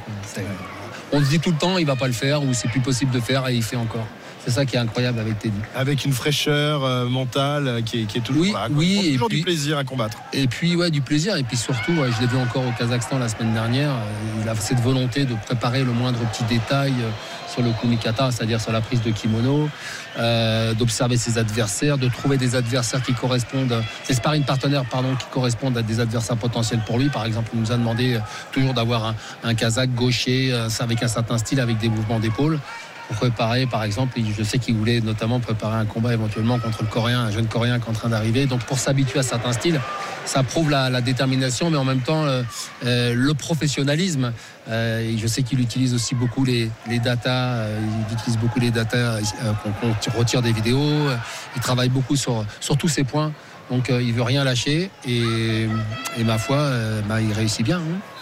On 1.12 1.20
se 1.20 1.28
dit 1.28 1.40
tout 1.40 1.50
le 1.50 1.58
temps, 1.58 1.78
il 1.78 1.86
va 1.86 1.96
pas 1.96 2.06
le 2.06 2.12
faire 2.12 2.42
ou 2.42 2.54
c'est 2.54 2.68
plus 2.68 2.80
possible 2.80 3.12
de 3.12 3.20
faire 3.20 3.46
et 3.48 3.54
il 3.54 3.62
fait 3.62 3.76
encore. 3.76 4.06
C'est 4.44 4.50
ça 4.50 4.66
qui 4.66 4.76
est 4.76 4.78
incroyable 4.78 5.18
avec 5.20 5.38
Teddy. 5.38 5.56
Avec 5.74 6.04
une 6.04 6.12
fraîcheur 6.12 6.84
euh, 6.84 7.08
mentale 7.08 7.66
euh, 7.66 7.80
qui 7.80 8.02
est, 8.02 8.20
toujours, 8.22 8.42
oui, 8.42 8.52
oui, 8.72 9.00
et 9.06 9.12
toujours 9.12 9.30
du 9.30 9.40
plaisir 9.40 9.78
à 9.78 9.84
combattre. 9.84 10.18
Et 10.34 10.46
puis 10.48 10.76
ouais, 10.76 10.90
du 10.90 11.00
plaisir. 11.00 11.36
Et 11.36 11.42
puis 11.44 11.56
surtout, 11.56 11.94
je 11.94 12.20
l'ai 12.20 12.26
vu 12.26 12.36
encore 12.36 12.62
au 12.66 12.72
Kazakhstan 12.78 13.18
la 13.18 13.30
semaine 13.30 13.54
dernière. 13.54 13.88
Euh, 13.88 14.42
il 14.42 14.48
a 14.48 14.54
cette 14.54 14.80
volonté 14.80 15.24
de 15.24 15.34
préparer 15.46 15.82
le 15.82 15.92
moindre 15.92 16.18
petit 16.30 16.44
détail 16.44 16.92
sur 17.48 17.62
le 17.62 17.70
kumikata, 17.80 18.30
c'est-à-dire 18.30 18.60
sur 18.60 18.72
la 18.72 18.80
prise 18.80 19.00
de 19.02 19.10
kimono, 19.10 19.68
d'observer 20.76 21.16
ses 21.16 21.38
adversaires, 21.38 21.98
de 21.98 22.08
trouver 22.08 22.36
des 22.36 22.56
adversaires 22.56 23.02
qui 23.02 23.12
correspondent, 23.12 23.82
des 24.08 24.14
sparring 24.14 24.44
partenaires 24.44 24.84
pardon, 24.90 25.14
qui 25.14 25.26
correspondent 25.30 25.78
à 25.78 25.82
des 25.82 26.00
adversaires 26.00 26.36
potentiels 26.36 26.80
pour 26.84 26.98
lui. 26.98 27.10
Par 27.10 27.24
exemple, 27.24 27.50
il 27.54 27.60
nous 27.60 27.70
a 27.70 27.76
demandé 27.76 28.18
toujours 28.50 28.74
d'avoir 28.74 29.04
un, 29.04 29.14
un 29.44 29.54
Kazakh 29.54 29.94
gaucher 29.94 30.52
avec 30.80 31.02
un 31.02 31.08
certain 31.08 31.38
style, 31.38 31.60
avec 31.60 31.78
des 31.78 31.88
mouvements 31.88 32.18
d'épaule. 32.18 32.58
Pour 33.08 33.16
préparer, 33.16 33.66
par 33.66 33.84
exemple, 33.84 34.18
je 34.36 34.42
sais 34.42 34.58
qu'il 34.58 34.74
voulait 34.74 35.00
notamment 35.00 35.38
préparer 35.40 35.76
un 35.76 35.84
combat 35.84 36.14
éventuellement 36.14 36.58
contre 36.58 36.82
le 36.82 36.88
Coréen, 36.88 37.20
un 37.20 37.30
jeune 37.30 37.46
Coréen 37.46 37.78
qui 37.78 37.86
est 37.86 37.90
en 37.90 37.92
train 37.92 38.08
d'arriver. 38.08 38.46
Donc 38.46 38.64
pour 38.64 38.78
s'habituer 38.78 39.18
à 39.18 39.22
certains 39.22 39.52
styles, 39.52 39.80
ça 40.24 40.42
prouve 40.42 40.70
la, 40.70 41.00
détermination, 41.00 41.70
mais 41.70 41.76
en 41.76 41.84
même 41.84 42.00
temps 42.00 42.24
euh, 42.24 42.42
euh, 42.84 43.14
le 43.14 43.34
professionnalisme. 43.34 44.32
Euh, 44.70 45.14
je 45.18 45.26
sais 45.26 45.42
qu'il 45.42 45.60
utilise 45.60 45.92
aussi 45.92 46.14
beaucoup 46.14 46.44
les, 46.44 46.70
les 46.88 46.98
datas, 46.98 47.66
il 47.68 48.14
utilise 48.14 48.38
beaucoup 48.38 48.58
les 48.58 48.70
datas 48.70 49.18
qu'on 49.80 50.18
retire 50.18 50.40
des 50.40 50.52
vidéos. 50.52 51.10
Il 51.56 51.62
travaille 51.62 51.90
beaucoup 51.90 52.16
sur, 52.16 52.44
tous 52.78 52.88
ces 52.88 53.04
points. 53.04 53.32
Donc 53.70 53.88
il 53.90 54.12
veut 54.12 54.22
rien 54.22 54.44
lâcher 54.44 54.90
et, 55.06 55.66
ma 56.24 56.38
foi, 56.38 56.70
bah, 57.08 57.20
il 57.20 57.32
réussit 57.32 57.64
bien. 57.64 57.78
Hein 57.78 58.13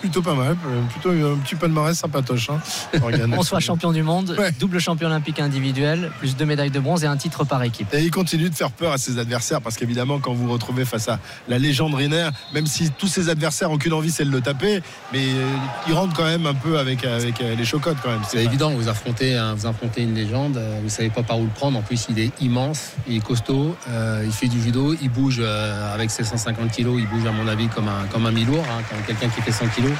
plutôt 0.00 0.22
pas 0.22 0.34
mal, 0.34 0.56
plutôt 0.90 1.10
un 1.10 1.38
petit 1.38 1.54
palmarès 1.54 1.96
sympatoche. 1.96 2.50
Hein, 2.50 2.60
On 3.36 3.42
soit 3.42 3.60
champion 3.60 3.92
du 3.92 4.02
monde, 4.02 4.36
double 4.58 4.78
champion 4.78 5.06
olympique 5.06 5.40
individuel, 5.40 6.10
plus 6.18 6.36
deux 6.36 6.46
médailles 6.46 6.70
de 6.70 6.80
bronze 6.80 7.04
et 7.04 7.06
un 7.06 7.16
titre 7.16 7.44
par 7.44 7.62
équipe. 7.62 7.92
Et 7.92 8.02
il 8.02 8.10
continue 8.10 8.50
de 8.50 8.54
faire 8.54 8.70
peur 8.70 8.92
à 8.92 8.98
ses 8.98 9.18
adversaires 9.18 9.60
parce 9.60 9.76
qu'évidemment, 9.76 10.18
quand 10.18 10.32
vous 10.32 10.46
vous 10.46 10.52
retrouvez 10.52 10.84
face 10.84 11.08
à 11.08 11.18
la 11.48 11.58
légende 11.58 11.94
Riner, 11.94 12.28
même 12.52 12.66
si 12.66 12.90
tous 12.90 13.06
ses 13.06 13.28
adversaires 13.28 13.68
n'ont 13.68 13.78
qu'une 13.78 13.92
envie, 13.92 14.10
c'est 14.10 14.24
de 14.24 14.30
le 14.30 14.40
taper, 14.40 14.82
mais 15.12 15.24
euh, 15.24 15.46
il 15.86 15.94
rentre 15.94 16.14
quand 16.14 16.24
même 16.24 16.46
un 16.46 16.54
peu 16.54 16.78
avec, 16.78 17.04
avec 17.04 17.40
euh, 17.40 17.54
les 17.54 17.64
chocottes 17.64 17.96
quand 18.02 18.10
même. 18.10 18.22
C'est 18.28 18.44
évident, 18.44 18.70
vous 18.70 18.88
affrontez, 18.88 19.38
vous 19.56 19.66
affrontez 19.66 20.02
une 20.02 20.14
légende, 20.14 20.56
euh, 20.56 20.80
vous 20.82 20.88
savez 20.88 21.10
pas 21.10 21.22
par 21.22 21.38
où 21.38 21.44
le 21.44 21.50
prendre. 21.50 21.78
En 21.78 21.82
plus, 21.82 22.06
il 22.10 22.18
est 22.18 22.30
immense, 22.40 22.92
il 23.08 23.16
est 23.16 23.24
costaud, 23.24 23.76
il 24.24 24.32
fait 24.32 24.48
du 24.48 24.60
judo, 24.60 24.94
il 25.00 25.10
bouge 25.10 25.40
avec 25.40 26.10
ses 26.10 26.24
150 26.24 26.70
kilos, 26.70 26.96
il 26.98 27.08
bouge 27.08 27.26
à 27.26 27.32
mon 27.32 27.48
avis 27.48 27.68
comme 27.68 27.88
un, 27.88 28.06
comme 28.10 28.26
un 28.26 28.30
mi-lourd, 28.30 28.64
hein, 28.70 28.82
comme 28.88 29.02
quelqu'un 29.06 29.28
qui 29.28 29.40
fait 29.40 29.52
100 29.54 29.68
kilos. 29.68 29.92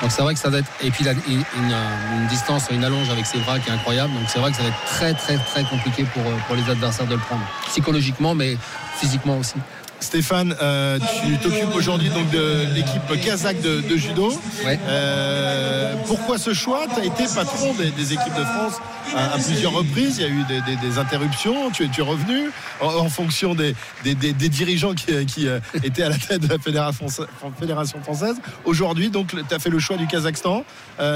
Donc 0.00 0.12
c'est 0.12 0.22
vrai 0.22 0.34
que 0.34 0.40
ça 0.40 0.48
va 0.48 0.58
être. 0.58 0.70
Et 0.82 0.90
puis 0.90 1.04
il 1.04 1.08
a 1.08 1.12
une, 1.12 2.26
distance, 2.28 2.64
une 2.70 2.84
allonge 2.84 3.10
avec 3.10 3.26
ses 3.26 3.38
bras 3.38 3.58
qui 3.58 3.68
est 3.68 3.72
incroyable. 3.72 4.12
Donc 4.14 4.24
c'est 4.28 4.38
vrai 4.38 4.50
que 4.50 4.56
ça 4.56 4.62
va 4.62 4.68
être 4.68 4.84
très 4.86 5.14
très 5.14 5.36
très 5.36 5.64
compliqué 5.64 6.04
pour, 6.14 6.22
pour 6.22 6.56
les 6.56 6.70
adversaires 6.70 7.06
de 7.06 7.14
le 7.14 7.20
prendre. 7.20 7.42
Psychologiquement, 7.66 8.34
mais 8.34 8.56
physiquement 8.98 9.38
aussi. 9.38 9.56
Stéphane, 10.00 10.54
euh, 10.62 10.98
tu 11.24 11.36
t'occupes 11.38 11.74
aujourd'hui 11.74 12.08
donc 12.10 12.30
de 12.30 12.66
l'équipe 12.74 13.20
kazakh 13.24 13.60
de, 13.60 13.96
judo. 13.96 14.32
Euh, 14.64 15.94
pourquoi 16.06 16.38
ce 16.38 16.54
choix? 16.54 16.86
Tu 16.94 17.00
as 17.00 17.04
été 17.04 17.24
patron 17.34 17.74
des, 17.74 18.12
équipes 18.12 18.34
de 18.34 18.44
France 18.44 18.74
à, 19.16 19.38
plusieurs 19.38 19.72
reprises. 19.72 20.18
Il 20.18 20.22
y 20.22 20.26
a 20.26 20.28
eu 20.28 20.44
des, 20.82 20.98
interruptions. 20.98 21.70
Tu, 21.70 21.84
es 21.84 22.02
revenu 22.02 22.50
en, 22.80 23.08
fonction 23.08 23.54
des, 23.54 23.74
dirigeants 24.04 24.94
qui, 24.94 25.46
euh, 25.46 25.60
étaient 25.82 26.02
à 26.02 26.10
la 26.10 26.18
tête 26.18 26.42
de 26.42 26.48
la 26.48 26.58
Fédération 26.58 28.02
française. 28.02 28.36
Aujourd'hui, 28.64 29.10
donc, 29.10 29.34
tu 29.48 29.54
as 29.54 29.58
fait 29.58 29.70
le 29.70 29.78
choix 29.78 29.96
du 29.96 30.06
Kazakhstan. 30.06 30.64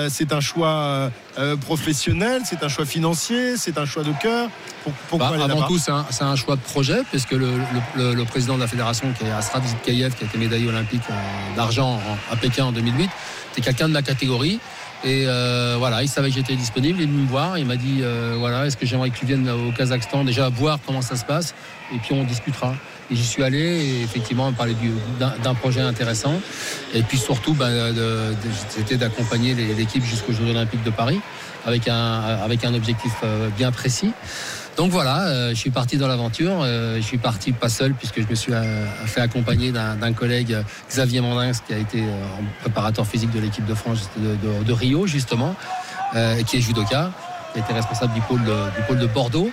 c'est 0.09 0.33
un 0.33 0.41
choix 0.41 1.11
professionnel, 1.63 2.43
c'est 2.45 2.63
un 2.63 2.69
choix 2.69 2.85
financier, 2.85 3.57
c'est 3.57 3.79
un 3.79 3.85
choix 3.85 4.03
de 4.03 4.13
cœur. 4.21 4.49
Bah, 5.17 5.33
avant 5.43 5.63
tout, 5.67 5.79
c'est 5.79 6.25
un, 6.25 6.37
choix 6.37 6.57
de 6.57 6.61
projet, 6.61 7.03
puisque 7.11 7.33
le, 7.33 7.53
le 7.97 8.25
président 8.25 8.57
de 8.57 8.61
la 8.61 8.67
fédération, 8.67 9.13
qui 9.19 9.25
est 9.25 9.31
Asrad 9.31 9.65
Zitkayev, 9.65 10.15
qui 10.15 10.25
a 10.25 10.27
été 10.27 10.39
médaillé 10.39 10.69
olympique 10.69 11.03
euh, 11.11 11.57
d'argent 11.57 12.01
à 12.31 12.37
Pékin 12.37 12.67
en 12.67 12.73
2008. 12.73 13.11
C'était 13.49 13.67
quelqu'un 13.67 13.89
de 13.89 13.93
ma 13.93 14.03
catégorie. 14.03 14.61
Et 15.05 15.25
euh, 15.27 15.75
voilà, 15.79 16.03
il 16.03 16.09
savait 16.09 16.29
que 16.29 16.37
j'étais 16.37 16.55
disponible, 16.55 17.01
il 17.01 17.05
est 17.05 17.07
venu 17.07 17.23
me 17.23 17.29
voir, 17.29 17.59
il 17.59 17.67
m'a 17.67 17.77
dit 17.77 18.01
euh, 18.03 18.37
voilà, 18.39 18.67
est-ce 18.67 18.77
que 18.77 18.87
j'aimerais 18.87 19.11
que 19.11 19.19
tu 19.19 19.27
viennes 19.27 19.49
au 19.51 19.73
Kazakhstan 19.73 20.23
déjà 20.23 20.49
voir 20.49 20.79
comment 20.87 21.03
ça 21.03 21.17
se 21.17 21.25
passe, 21.25 21.55
et 21.93 21.99
puis 21.99 22.15
on 22.15 22.23
discutera. 22.23 22.75
Et 23.11 23.17
j'y 23.17 23.25
suis 23.25 23.43
allé, 23.43 23.59
et 23.59 24.03
effectivement, 24.03 24.47
on 24.47 24.53
parlait 24.53 24.77
d'un 25.19 25.55
projet 25.55 25.81
intéressant. 25.81 26.41
Et 26.95 27.03
puis 27.03 27.19
surtout, 27.19 27.53
ben, 27.53 27.93
c'était 28.71 28.97
d'accompagner 28.97 29.55
l'équipe 29.55 30.05
jusqu'aux 30.05 30.33
Jeux 30.33 30.49
Olympiques 30.49 30.85
de 30.85 30.91
Paris, 30.91 31.21
avec 31.67 31.89
un, 31.89 32.21
avec 32.43 32.65
un 32.65 32.73
objectif 32.73 33.13
bien 33.59 33.71
précis. 33.71 34.13
Donc 34.77 34.91
voilà, 34.91 35.25
euh, 35.25 35.51
je 35.51 35.55
suis 35.55 35.71
parti 35.71 35.99
dans 35.99 36.09
l'aventure. 36.09 36.61
Euh, 36.63 36.97
je 36.97 37.03
suis 37.03 37.19
parti 37.19 37.53
pas 37.53 37.69
seul 37.69 37.93
puisque 37.93 38.23
je 38.23 38.27
me 38.27 38.35
suis 38.35 38.55
euh, 38.55 38.87
fait 39.07 39.21
accompagner 39.21 39.71
d'un 39.71 40.13
collègue 40.13 40.57
Xavier 40.89 41.21
Mandins 41.21 41.53
qui 41.67 41.75
a 41.75 41.79
été 41.79 42.03
préparateur 42.61 43.07
physique 43.07 43.31
de 43.33 43.41
l'équipe 43.41 43.67
de 43.67 43.75
France 43.75 44.09
de, 44.17 44.73
Rio 44.73 45.07
justement, 45.07 45.55
qui 46.47 46.57
est 46.57 46.61
judoka, 46.61 47.11
qui 47.53 47.61
été 47.61 47.73
responsable 47.73 48.15
du 48.15 48.21
pôle, 48.23 48.41
du 48.41 48.83
pôle 48.87 48.99
de 48.99 49.07
Bordeaux. 49.07 49.51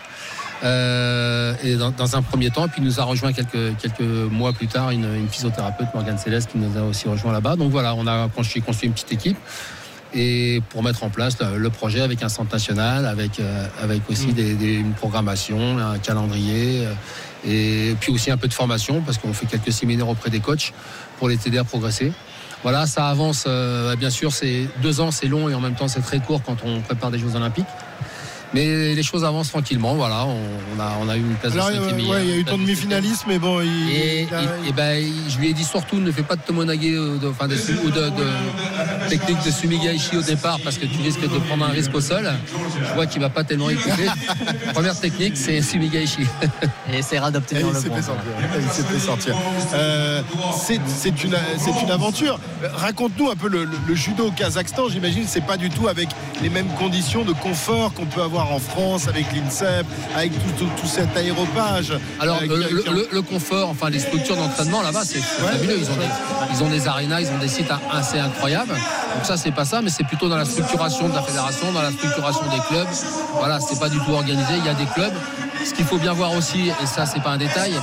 et 0.64 1.76
dans, 1.76 2.16
un 2.16 2.22
premier 2.22 2.50
temps, 2.50 2.68
puis 2.70 2.82
nous 2.82 3.00
a 3.00 3.04
rejoint 3.04 3.34
quelques, 3.34 3.78
quelques 3.78 4.00
mois 4.32 4.54
plus 4.54 4.68
tard 4.68 4.92
une, 4.92 5.28
physiothérapeute, 5.30 5.88
Morgane 5.94 6.18
Céleste, 6.18 6.52
qui 6.52 6.58
nous 6.58 6.78
a 6.78 6.84
aussi 6.84 7.10
rejoint 7.10 7.34
là-bas. 7.34 7.58
Donc 7.58 7.72
voilà, 7.72 7.94
on 7.96 8.08
a 8.08 8.30
construit, 8.30 8.62
construit 8.62 8.88
une 8.88 8.94
petite 8.94 9.12
équipe 9.12 9.38
et 10.14 10.62
pour 10.70 10.84
mettre 10.84 11.04
en 11.04 11.10
place 11.10 11.38
le, 11.40 11.70
projet 11.70 12.02
avec 12.02 12.24
un 12.24 12.30
centre 12.30 12.52
national, 12.52 13.06
avec, 13.06 13.40
euh, 13.40 13.68
avec 13.82 14.02
aussi 14.10 14.28
mm. 14.28 14.34
des, 14.34 14.74
une 14.74 14.94
programmation, 14.94 15.78
un 15.78 16.00
calendrier, 16.00 16.86
euh, 16.86 16.94
et 17.48 17.96
puis 18.00 18.12
aussi 18.12 18.32
un 18.32 18.38
peu 18.38 18.48
de 18.48 18.54
formation, 18.54 19.02
parce 19.02 19.18
qu'on 19.18 19.34
fait 19.34 19.46
quelques 19.46 19.72
séminaires 19.72 20.10
auprès 20.10 20.30
des 20.30 20.40
coachs 20.40 20.74
pour 21.18 21.30
les 21.30 21.36
aider 21.48 21.58
à 21.58 21.64
progresser. 21.64 22.12
Voilà, 22.64 22.88
ça 22.88 23.08
avance, 23.08 23.46
euh, 23.48 23.96
bien 23.96 24.10
sûr, 24.10 24.34
c'est 24.34 24.68
deux 24.82 25.00
ans, 25.00 25.12
c'est 25.12 25.28
long 25.28 25.48
et 25.48 25.54
en 25.54 25.62
même 25.62 25.76
temps 25.76 25.88
c'est 25.88 26.02
très 26.02 26.20
court 26.20 26.42
quand 26.44 26.58
on 26.66 26.82
prépare 26.82 27.12
des 27.12 27.20
Jeux 27.20 27.36
Olympiques. 27.36 27.68
Mais 28.54 28.96
les 28.96 29.04
choses 29.04 29.24
avancent 29.24 29.50
tranquillement. 29.50 29.96
Voilà, 29.96 30.26
on, 30.26 30.80
a, 30.80 30.98
on 31.02 31.10
a 31.10 31.18
eu 31.18 31.22
une 31.22 31.36
place 31.36 31.54
de 31.54 31.60
cinquième 31.60 32.10
ouais, 32.10 32.24
Il 32.24 32.30
y 32.30 32.34
a 32.34 32.38
eu 32.38 32.46
ton 32.46 32.58
demi-finaliste, 32.58 33.26
mais 33.28 33.38
bon. 33.38 33.62
Il, 33.62 33.90
et, 33.92 34.28
ben, 34.76 35.04
je 35.28 35.38
lui 35.38 35.50
ai 35.50 35.54
dit 35.54 35.64
surtout 35.64 35.98
ne 35.98 36.12
fais 36.12 36.24
pas 36.24 36.36
de 36.36 36.42
tomonage 36.42 36.80
de, 36.80 37.28
enfin, 37.30 37.48
de, 37.48 37.56
ou 37.86 37.92
de, 37.92 38.12
technique 39.10 39.44
de 39.46 39.52
sumigaishi 39.52 40.18
au 40.18 40.22
départ 40.22 40.60
parce 40.64 40.78
que 40.78 40.86
tu 40.86 41.02
risques 41.02 41.22
de 41.22 41.40
prendre 41.40 41.66
un 41.66 41.70
risque 41.70 41.94
au 41.94 42.02
sol. 42.02 42.30
Je 42.88 42.94
vois 42.94 43.06
qu'il 43.06 43.22
va 43.22 43.30
pas 43.30 43.44
tellement 43.44 43.70
écouter. 43.70 44.08
Première 44.74 45.00
technique, 45.00 45.36
c'est 45.36 45.62
sumigaishi. 45.62 46.26
et 46.92 46.98
essaiera 46.98 47.32
d'obtenir 47.32 47.68
le 47.68 47.74
point. 47.82 48.00
Il 48.60 48.70
s'est 48.70 48.84
fait 48.84 49.00
sortir. 49.00 49.36
Euh, 49.74 50.22
c'est 50.56 51.24
une, 51.24 51.36
une 51.84 51.92
aventure. 51.92 52.40
Raconte-nous 52.74 53.30
un 53.30 53.36
peu 53.36 53.50
le, 53.50 53.68
judo 53.96 54.28
au 54.28 54.32
Kazakhstan. 54.32 54.90
J'imagine 54.90 55.24
que 55.24 55.30
c'est 55.30 55.46
pas 55.46 55.58
du 55.58 55.70
tout 55.70 55.88
avec 55.88 56.10
les 56.42 56.50
mêmes 56.50 56.70
conditions 56.78 57.24
de 57.24 57.34
confort 57.34 57.94
qu'on 57.94 58.06
peut 58.06 58.22
avoir 58.22 58.39
en 58.40 58.60
France 58.60 59.08
avec 59.08 59.26
l'INSEP, 59.34 59.86
avec 60.16 60.32
tout, 60.58 60.88
cet 60.88 61.16
aéropage. 61.16 61.94
Alors, 62.20 62.40
le, 62.42 63.22
confort, 63.22 63.70
enfin, 63.70 63.90
les 63.90 64.00
structures 64.00 64.36
d'entraînement 64.36 64.82
là-bas, 64.82 65.04
c'est 65.04 65.22
fabuleux. 65.22 65.78
Ils 65.78 65.90
ont, 65.90 65.96
des, 65.96 66.54
ils 66.54 66.64
ont 66.64 66.70
des 66.70 66.88
arénas, 66.88 67.22
ils 67.22 67.30
ont 67.30 67.38
des 67.40 67.48
sites 67.48 67.72
assez 67.92 68.20
incroyables. 68.20 68.74
Donc, 68.74 69.26
ça, 69.26 69.38
c'est 69.38 69.52
pas 69.52 69.66
ça, 69.66 69.82
mais 69.82 69.90
c'est 69.90 70.06
plutôt 70.06 70.30
dans 70.30 70.38
la 70.38 70.46
structuration 70.46 71.10
de 71.10 71.16
la 71.16 71.22
fédération, 71.22 71.72
dans 71.72 71.82
la 71.82 71.92
structuration 71.92 72.46
des 72.46 72.62
clubs. 72.68 72.88
Voilà, 73.38 73.60
c'est 73.60 73.80
pas 73.80 73.90
du 73.90 74.00
tout 74.00 74.12
organisé. 74.12 74.54
Il 74.58 74.66
y 74.66 74.70
a 74.70 74.74
des 74.74 74.86
clubs. 74.86 75.14
Ce 75.64 75.74
qu'il 75.74 75.86
faut 75.86 75.98
bien 75.98 76.14
voir 76.14 76.34
aussi, 76.34 76.70
et 76.70 76.86
ça, 76.86 77.06
c'est 77.06 77.22
pas 77.22 77.32
un 77.32 77.38
détail, 77.38 77.74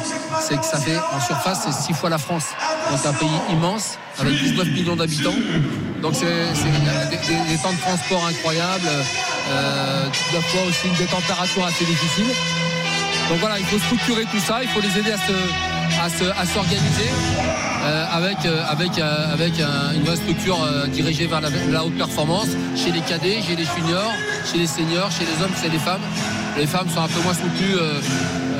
c'est 0.40 0.58
que 0.58 0.64
ça 0.64 0.78
fait 0.78 0.98
en 1.12 1.20
surface, 1.20 1.60
c'est 1.64 1.72
six 1.72 1.92
fois 1.92 2.10
la 2.10 2.18
France. 2.18 2.46
Donc, 2.90 3.04
un 3.04 3.12
pays 3.12 3.28
immense 3.50 3.98
avec 4.18 4.34
19 4.34 4.68
millions 4.68 4.96
d'habitants. 4.96 5.34
Donc 6.02 6.14
c'est 6.14 6.26
des, 6.26 7.58
temps 7.58 7.72
de 7.72 7.80
transport 7.80 8.26
incroyables, 8.26 8.88
euh, 9.50 10.10
fois 10.12 10.62
aussi 10.68 10.88
des 10.98 11.06
températures 11.06 11.64
assez 11.64 11.84
difficiles. 11.84 12.34
Donc 13.28 13.38
voilà, 13.38 13.58
il 13.58 13.64
faut 13.66 13.78
structurer 13.78 14.24
tout 14.24 14.38
ça, 14.38 14.62
il 14.62 14.68
faut 14.68 14.80
les 14.80 14.98
aider 14.98 15.12
à 15.12 15.18
s'organiser 16.46 17.10
euh, 17.84 18.04
avec, 18.10 18.44
euh, 18.44 18.64
avec, 18.68 18.98
euh, 18.98 19.32
avec 19.32 19.54
une 19.94 20.02
vraie 20.02 20.16
structure 20.16 20.58
dirigée 20.88 21.26
vers 21.26 21.40
la, 21.40 21.84
haute 21.84 21.96
performance 21.96 22.48
chez 22.74 22.90
les 22.90 23.00
cadets, 23.00 23.40
chez 23.42 23.54
les 23.56 23.64
juniors, 23.64 24.12
chez 24.50 24.58
les 24.58 24.66
seniors, 24.66 25.10
chez 25.10 25.24
les 25.24 25.42
hommes, 25.42 25.54
chez 25.60 25.68
les 25.68 25.78
femmes. 25.78 26.00
Les 26.56 26.66
femmes 26.66 26.88
sont 26.88 27.02
un 27.02 27.08
peu 27.08 27.20
moins 27.20 27.34
soutenues. 27.34 27.76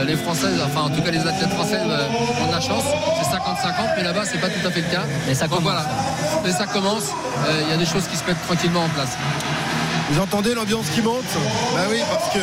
les 0.07 0.17
Françaises, 0.17 0.61
enfin 0.65 0.83
en 0.83 0.91
tout 0.91 1.03
cas 1.03 1.11
les 1.11 1.27
athlètes 1.27 1.51
françaises 1.51 1.81
ont 1.83 2.47
de 2.47 2.53
la 2.53 2.61
chance. 2.61 2.85
C'est 3.19 3.37
50-50, 3.37 3.97
mais 3.97 4.03
là-bas 4.03 4.25
c'est 4.25 4.41
pas 4.41 4.49
tout 4.49 4.67
à 4.67 4.71
fait 4.71 4.83
le 4.83 4.91
cas. 4.91 5.05
Mais 5.27 5.35
ça 5.35 5.49
commence. 5.49 5.63
voilà. 5.63 5.87
Mais 6.45 6.53
ça 6.53 6.67
commence. 6.67 7.11
Il 7.63 7.71
y 7.71 7.73
a 7.73 7.77
des 7.77 7.87
choses 7.87 8.07
qui 8.07 8.17
se 8.17 8.25
mettent 8.27 8.43
tranquillement 8.47 8.85
en 8.85 8.89
place. 8.91 9.17
Vous 10.09 10.21
entendez 10.21 10.55
l'ambiance 10.55 10.87
qui 10.95 11.03
monte 11.03 11.25
Bah 11.75 11.87
oui, 11.91 11.99
parce 12.09 12.33
que 12.33 12.39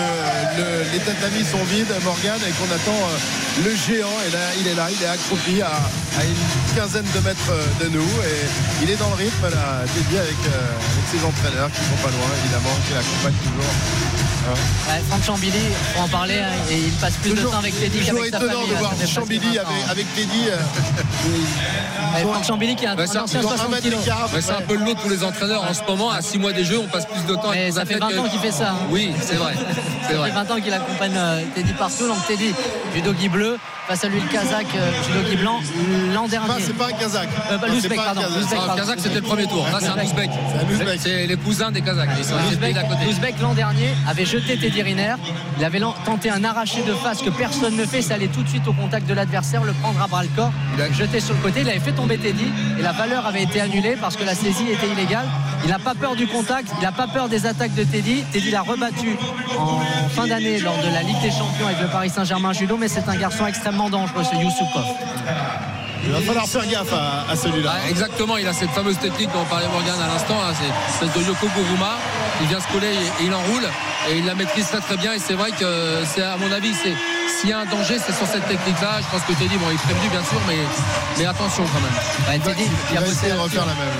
les 0.91 0.99
têtes 0.99 1.19
d'amis 1.22 1.45
sont 1.45 1.64
vides, 1.64 1.94
Morgan, 2.03 2.40
et 2.45 2.52
qu'on 2.52 2.68
attend 2.68 2.91
euh, 2.91 3.64
le 3.64 3.72
géant. 3.73 4.11
Et 4.27 4.31
là, 4.31 4.52
il 4.60 4.68
est 4.68 4.76
là, 4.76 4.88
il 4.91 5.02
est 5.02 5.07
accroupi 5.07 5.61
à, 5.61 5.72
une 6.26 6.76
quinzaine 6.76 7.07
de 7.15 7.19
mètres 7.22 7.52
euh, 7.52 7.85
de 7.85 7.90
nous. 7.90 8.11
Et 8.27 8.84
il 8.84 8.90
est 8.90 8.98
dans 8.98 9.10
le 9.10 9.15
rythme, 9.15 9.48
là, 9.49 9.80
dédié 9.95 10.19
avec, 10.19 10.41
euh, 10.45 10.76
avec 10.76 11.06
ses 11.07 11.26
entraîneurs 11.26 11.72
qui 11.72 11.80
sont 11.80 12.02
pas 12.03 12.11
loin, 12.11 12.27
évidemment, 12.44 12.76
qui 12.85 12.94
l'accompagnent 12.94 13.41
toujours. 13.48 14.32
Hein 14.45 14.99
Franck 15.09 15.23
Chambili, 15.23 15.51
pour 15.93 16.03
en 16.03 16.07
parler, 16.07 16.39
hein, 16.39 16.51
et 16.69 16.77
il 16.77 16.91
passe 16.93 17.13
plus 17.17 17.31
de 17.33 17.41
temps 17.41 17.57
avec 17.57 17.79
Teddy 17.79 17.99
qu'avec 17.99 18.25
sa 18.31 18.39
famille. 18.39 18.53
étonnant 18.55 18.67
de 18.67 18.73
voir 18.75 18.93
Chambili 19.07 19.47
avec, 19.57 19.89
avec, 19.89 20.15
Teddy. 20.15 20.43
Franck 22.23 22.43
Chambili 22.45 22.75
qui 22.75 22.85
est 22.85 22.89
un, 22.89 22.95
Ouais, 22.97 23.07
c'est 23.07 23.17
ancien 23.19 23.39
un- 23.39 23.43
60 23.43 23.79
kilos. 23.81 23.99
Ouais, 24.33 24.41
c'est 24.41 24.51
un 24.51 24.61
peu 24.61 24.75
le 24.75 24.85
lot 24.85 24.93
de 24.93 24.99
tous 24.99 25.09
les 25.09 25.23
entraîneurs 25.23 25.63
en 25.63 25.73
ce 25.73 25.81
moment. 25.83 26.09
À 26.11 26.21
6 26.21 26.37
mois 26.39 26.51
des 26.53 26.63
jeux, 26.63 26.79
on 26.79 26.87
passe 26.87 27.05
plus 27.05 27.23
de 27.25 27.35
temps 27.35 27.49
avec 27.49 27.59
Mais 27.61 27.69
nos 27.69 27.75
ça 27.75 27.85
fait 27.85 27.95
athlètes 27.95 28.15
20 28.17 28.21
ans 28.25 28.29
qu'il 28.29 28.39
fait 28.39 28.51
ça. 28.51 28.69
hein. 28.71 28.75
Oui, 28.89 29.11
c'est 29.21 29.35
vrai. 29.35 29.53
C'est 30.05 30.13
Ça 30.15 30.19
vrai. 30.19 30.29
fait 30.31 30.35
20 30.35 30.51
ans 30.51 30.59
qu'il 30.61 30.73
accompagne 30.73 31.13
euh, 31.15 31.41
Teddy 31.55 31.71
partout. 31.73 32.05
Donc 32.07 32.17
Teddy, 32.27 32.53
judogi 32.93 33.29
bleu, 33.29 33.57
face 33.87 34.03
à 34.03 34.09
lui 34.09 34.19
le 34.19 34.27
Kazakh, 34.27 34.67
euh, 34.75 34.91
judogi 35.07 35.37
blanc. 35.37 35.61
L'an 36.13 36.27
dernier. 36.27 36.53
c'est 36.59 36.75
pas 36.77 36.87
un 36.87 36.91
Kazakh. 36.91 37.29
Euh, 37.51 37.57
bah, 37.57 37.67
l'Ouzbek, 37.69 37.95
pardon. 37.95 38.21
Pardon. 38.53 38.75
Kazakh, 38.75 38.99
c'était 39.01 39.15
le 39.15 39.21
premier 39.21 39.47
tour. 39.47 39.65
Là, 39.71 39.77
c'est 39.79 39.87
un 39.87 40.03
Ouzbek. 40.03 40.29
C'est 40.99 41.25
les 41.25 41.37
cousins 41.37 41.71
des 41.71 41.81
Kazakhs. 41.81 42.09
Ils 42.17 42.25
sont 42.25 42.35
L'Ouzbek, 42.35 42.75
à 42.77 42.83
côté. 42.83 43.05
l'Ouzbek, 43.05 43.35
l'an 43.41 43.53
dernier 43.53 43.91
avait 44.09 44.25
jeté 44.34 44.57
Teddy 44.57 44.81
Riner. 44.81 45.14
Il 45.60 45.64
avait 45.64 45.80
tenté 46.05 46.31
un 46.31 46.43
arraché 46.43 46.81
de 46.81 46.93
face 46.93 47.22
que 47.22 47.30
personne 47.30 47.76
ne 47.76 47.85
fait. 47.85 48.01
Ça 48.01 48.15
allait 48.15 48.27
tout 48.27 48.41
de 48.41 48.49
suite 48.49 48.68
au 48.68 48.73
contact 48.73 49.05
de 49.07 49.14
l'adversaire, 49.14 49.64
le 49.64 49.73
prendre 49.73 50.01
à 50.01 50.07
bras 50.07 50.23
le 50.23 50.30
corps. 50.30 50.51
Il 50.76 50.81
a 50.81 50.91
jeté 50.91 51.19
sur 51.19 51.35
le 51.35 51.39
côté. 51.41 51.61
Il 51.61 51.69
avait 51.69 51.80
fait 51.80 51.91
tomber 51.91 52.18
Teddy 52.18 52.47
et 52.80 52.81
la 52.81 52.93
valeur 52.93 53.27
avait 53.27 53.43
été 53.43 53.61
annulée 53.61 53.95
parce 54.01 54.15
que 54.15 54.23
la 54.23 54.34
saisie 54.34 54.72
était 54.72 54.88
illégale. 54.88 55.27
Il 55.64 55.69
n'a 55.69 55.77
pas 55.77 55.93
peur 55.93 56.15
du 56.15 56.26
contact. 56.26 56.68
Il 56.80 56.84
n'a 56.84 56.91
pas 56.91 57.07
peur 57.07 57.30
des 57.30 57.45
attaques 57.45 57.76
de 57.76 57.84
Teddy. 57.84 58.23
Teddy 58.31 58.49
l'a 58.49 58.64
rebattu 58.64 59.15
en 59.57 59.81
fin 60.10 60.26
d'année 60.26 60.60
lors 60.60 60.77
de 60.77 60.91
la 60.91 61.03
Ligue 61.03 61.22
des 61.22 61.31
Champions 61.31 61.68
avec 61.68 61.80
le 61.80 61.88
Paris 61.88 62.10
Saint-Germain 62.10 62.53
judo. 62.53 62.76
Mais 62.77 62.88
c'est 62.88 63.07
un 63.07 63.15
garçon 63.15 63.45
extrêmement 63.45 63.89
dangereux, 63.91 64.23
ce 64.23 64.35
Youssoupov. 64.35 64.85
Il 66.05 66.11
va 66.11 66.19
falloir 66.22 66.47
faire 66.47 66.68
gaffe 66.68 66.91
à, 66.91 67.31
à 67.31 67.35
celui-là. 67.35 67.76
Ah, 67.76 67.89
exactement, 67.89 68.35
il 68.38 68.45
a 68.47 68.51
cette 68.51 68.72
fameuse 68.72 68.97
technique 68.97 69.30
dont 69.31 69.45
parlait 69.45 69.69
Morgan 69.72 69.95
à 70.03 70.07
l'instant, 70.11 70.35
c'est 70.53 70.65
une 70.65 71.07
espèce 71.07 71.23
de 71.23 71.27
Yoko 71.30 71.47
Guruma. 71.55 71.97
Il 72.41 72.47
vient 72.47 72.60
se 72.60 72.68
coller 72.73 72.88
et, 72.88 73.23
et 73.23 73.27
il 73.27 73.34
enroule 73.34 73.69
et 74.09 74.17
il 74.17 74.25
la 74.25 74.35
maîtrise 74.35 74.67
très 74.67 74.80
très 74.80 74.97
bien. 74.97 75.13
Et 75.13 75.19
c'est 75.19 75.34
vrai 75.34 75.51
que 75.51 76.03
c'est 76.05 76.23
à 76.23 76.38
mon 76.38 76.51
avis, 76.51 76.73
c'est 76.73 76.93
s'il 77.39 77.49
y 77.49 77.53
a 77.53 77.59
un 77.59 77.65
danger, 77.65 77.97
c'est 78.05 78.13
sur 78.13 78.27
cette 78.27 78.47
technique-là. 78.47 78.99
Je 79.01 79.07
pense 79.11 79.21
que 79.23 79.34
Teddy, 79.34 79.57
bon, 79.57 79.65
il 79.69 79.75
est 79.75 79.77
prévenu 79.77 80.09
bien 80.09 80.23
sûr, 80.23 80.39
mais, 80.47 80.57
mais 81.17 81.25
attention 81.25 81.63
quand 81.63 81.81
même. 81.81 82.41
Teddy, 82.41 82.69
il, 82.91 82.97
a 82.97 83.01
bossé. 83.01 83.27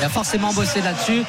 Il 0.02 0.10
forcément 0.10 0.54
bossé 0.54 0.82
là-dessus. 0.82 1.24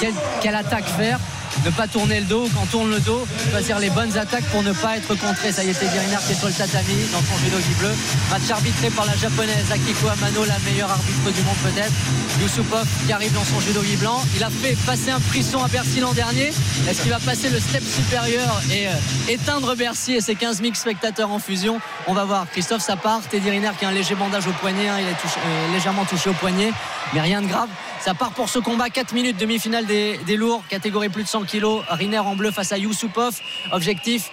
Quelle, 0.00 0.14
quelle 0.40 0.54
attaque 0.54 0.86
faire? 0.96 1.18
Ne 1.64 1.70
pas 1.70 1.86
tourner 1.88 2.20
le 2.20 2.26
dos. 2.26 2.48
Quand 2.54 2.62
on 2.62 2.66
tourne 2.66 2.90
le 2.90 3.00
dos, 3.00 3.26
choisir 3.50 3.78
les 3.78 3.90
bonnes 3.90 4.16
attaques 4.16 4.44
pour 4.46 4.62
ne 4.62 4.72
pas 4.72 4.96
être 4.96 5.14
contré. 5.14 5.52
Ça 5.52 5.64
y 5.64 5.70
est, 5.70 5.74
Teddy 5.74 5.98
Riner 5.98 6.16
qui 6.26 6.32
est 6.32 6.36
sur 6.36 6.48
le 6.48 6.52
tatami 6.54 6.94
dans 7.12 7.18
son 7.20 7.44
judogi 7.44 7.74
bleu. 7.78 7.90
Match 8.30 8.50
arbitré 8.50 8.90
par 8.90 9.06
la 9.06 9.16
japonaise 9.16 9.70
Akiko 9.70 10.08
Amano, 10.08 10.44
la 10.44 10.58
meilleure 10.70 10.90
arbitre 10.90 11.30
du 11.32 11.42
monde 11.42 11.56
peut-être. 11.64 11.92
Youssoupov 12.40 12.86
qui 13.06 13.12
arrive 13.12 13.32
dans 13.32 13.44
son 13.44 13.60
judogi 13.60 13.96
blanc. 13.96 14.22
Il 14.36 14.44
a 14.44 14.50
fait 14.50 14.76
passer 14.86 15.10
un 15.10 15.20
frisson 15.20 15.62
à 15.62 15.68
Bercy 15.68 16.00
l'an 16.00 16.12
dernier. 16.12 16.52
Est-ce 16.88 17.00
qu'il 17.02 17.10
va 17.10 17.18
passer 17.18 17.48
le 17.48 17.58
step 17.58 17.82
supérieur 17.82 18.60
et 18.72 18.86
euh, 18.88 18.90
éteindre 19.28 19.74
Bercy 19.74 20.12
et 20.14 20.20
ses 20.20 20.34
15 20.34 20.60
000 20.60 20.74
spectateurs 20.74 21.30
en 21.30 21.38
fusion? 21.38 21.80
On 22.06 22.12
va 22.14 22.24
voir. 22.24 22.46
Christophe, 22.50 22.82
ça 22.82 22.96
part. 22.96 23.20
Teddy 23.30 23.50
Riner 23.50 23.70
qui 23.78 23.84
a 23.84 23.88
un 23.88 23.92
léger 23.92 24.14
bandage 24.14 24.46
au 24.46 24.52
poignet. 24.52 24.88
hein. 24.88 24.96
Il 25.00 25.06
est 25.06 25.10
euh, 25.10 25.72
légèrement 25.72 26.04
touché 26.04 26.28
au 26.30 26.34
poignet, 26.34 26.70
mais 27.14 27.20
rien 27.20 27.40
de 27.40 27.46
grave. 27.46 27.68
Ça 28.04 28.14
part 28.14 28.30
pour 28.30 28.48
ce 28.48 28.58
combat. 28.58 28.90
4 28.90 29.14
minutes, 29.14 29.36
demi-finale 29.38 29.86
des, 29.86 30.20
des 30.26 30.36
lourds, 30.36 30.62
catégorie 30.68 31.08
plus 31.08 31.22
de 31.24 31.28
100 31.28 31.35
kilos. 31.44 31.82
Riner 31.88 32.18
en 32.18 32.36
bleu 32.36 32.50
face 32.50 32.72
à 32.72 32.78
Youssoupov. 32.78 33.40
Objectif 33.72 34.30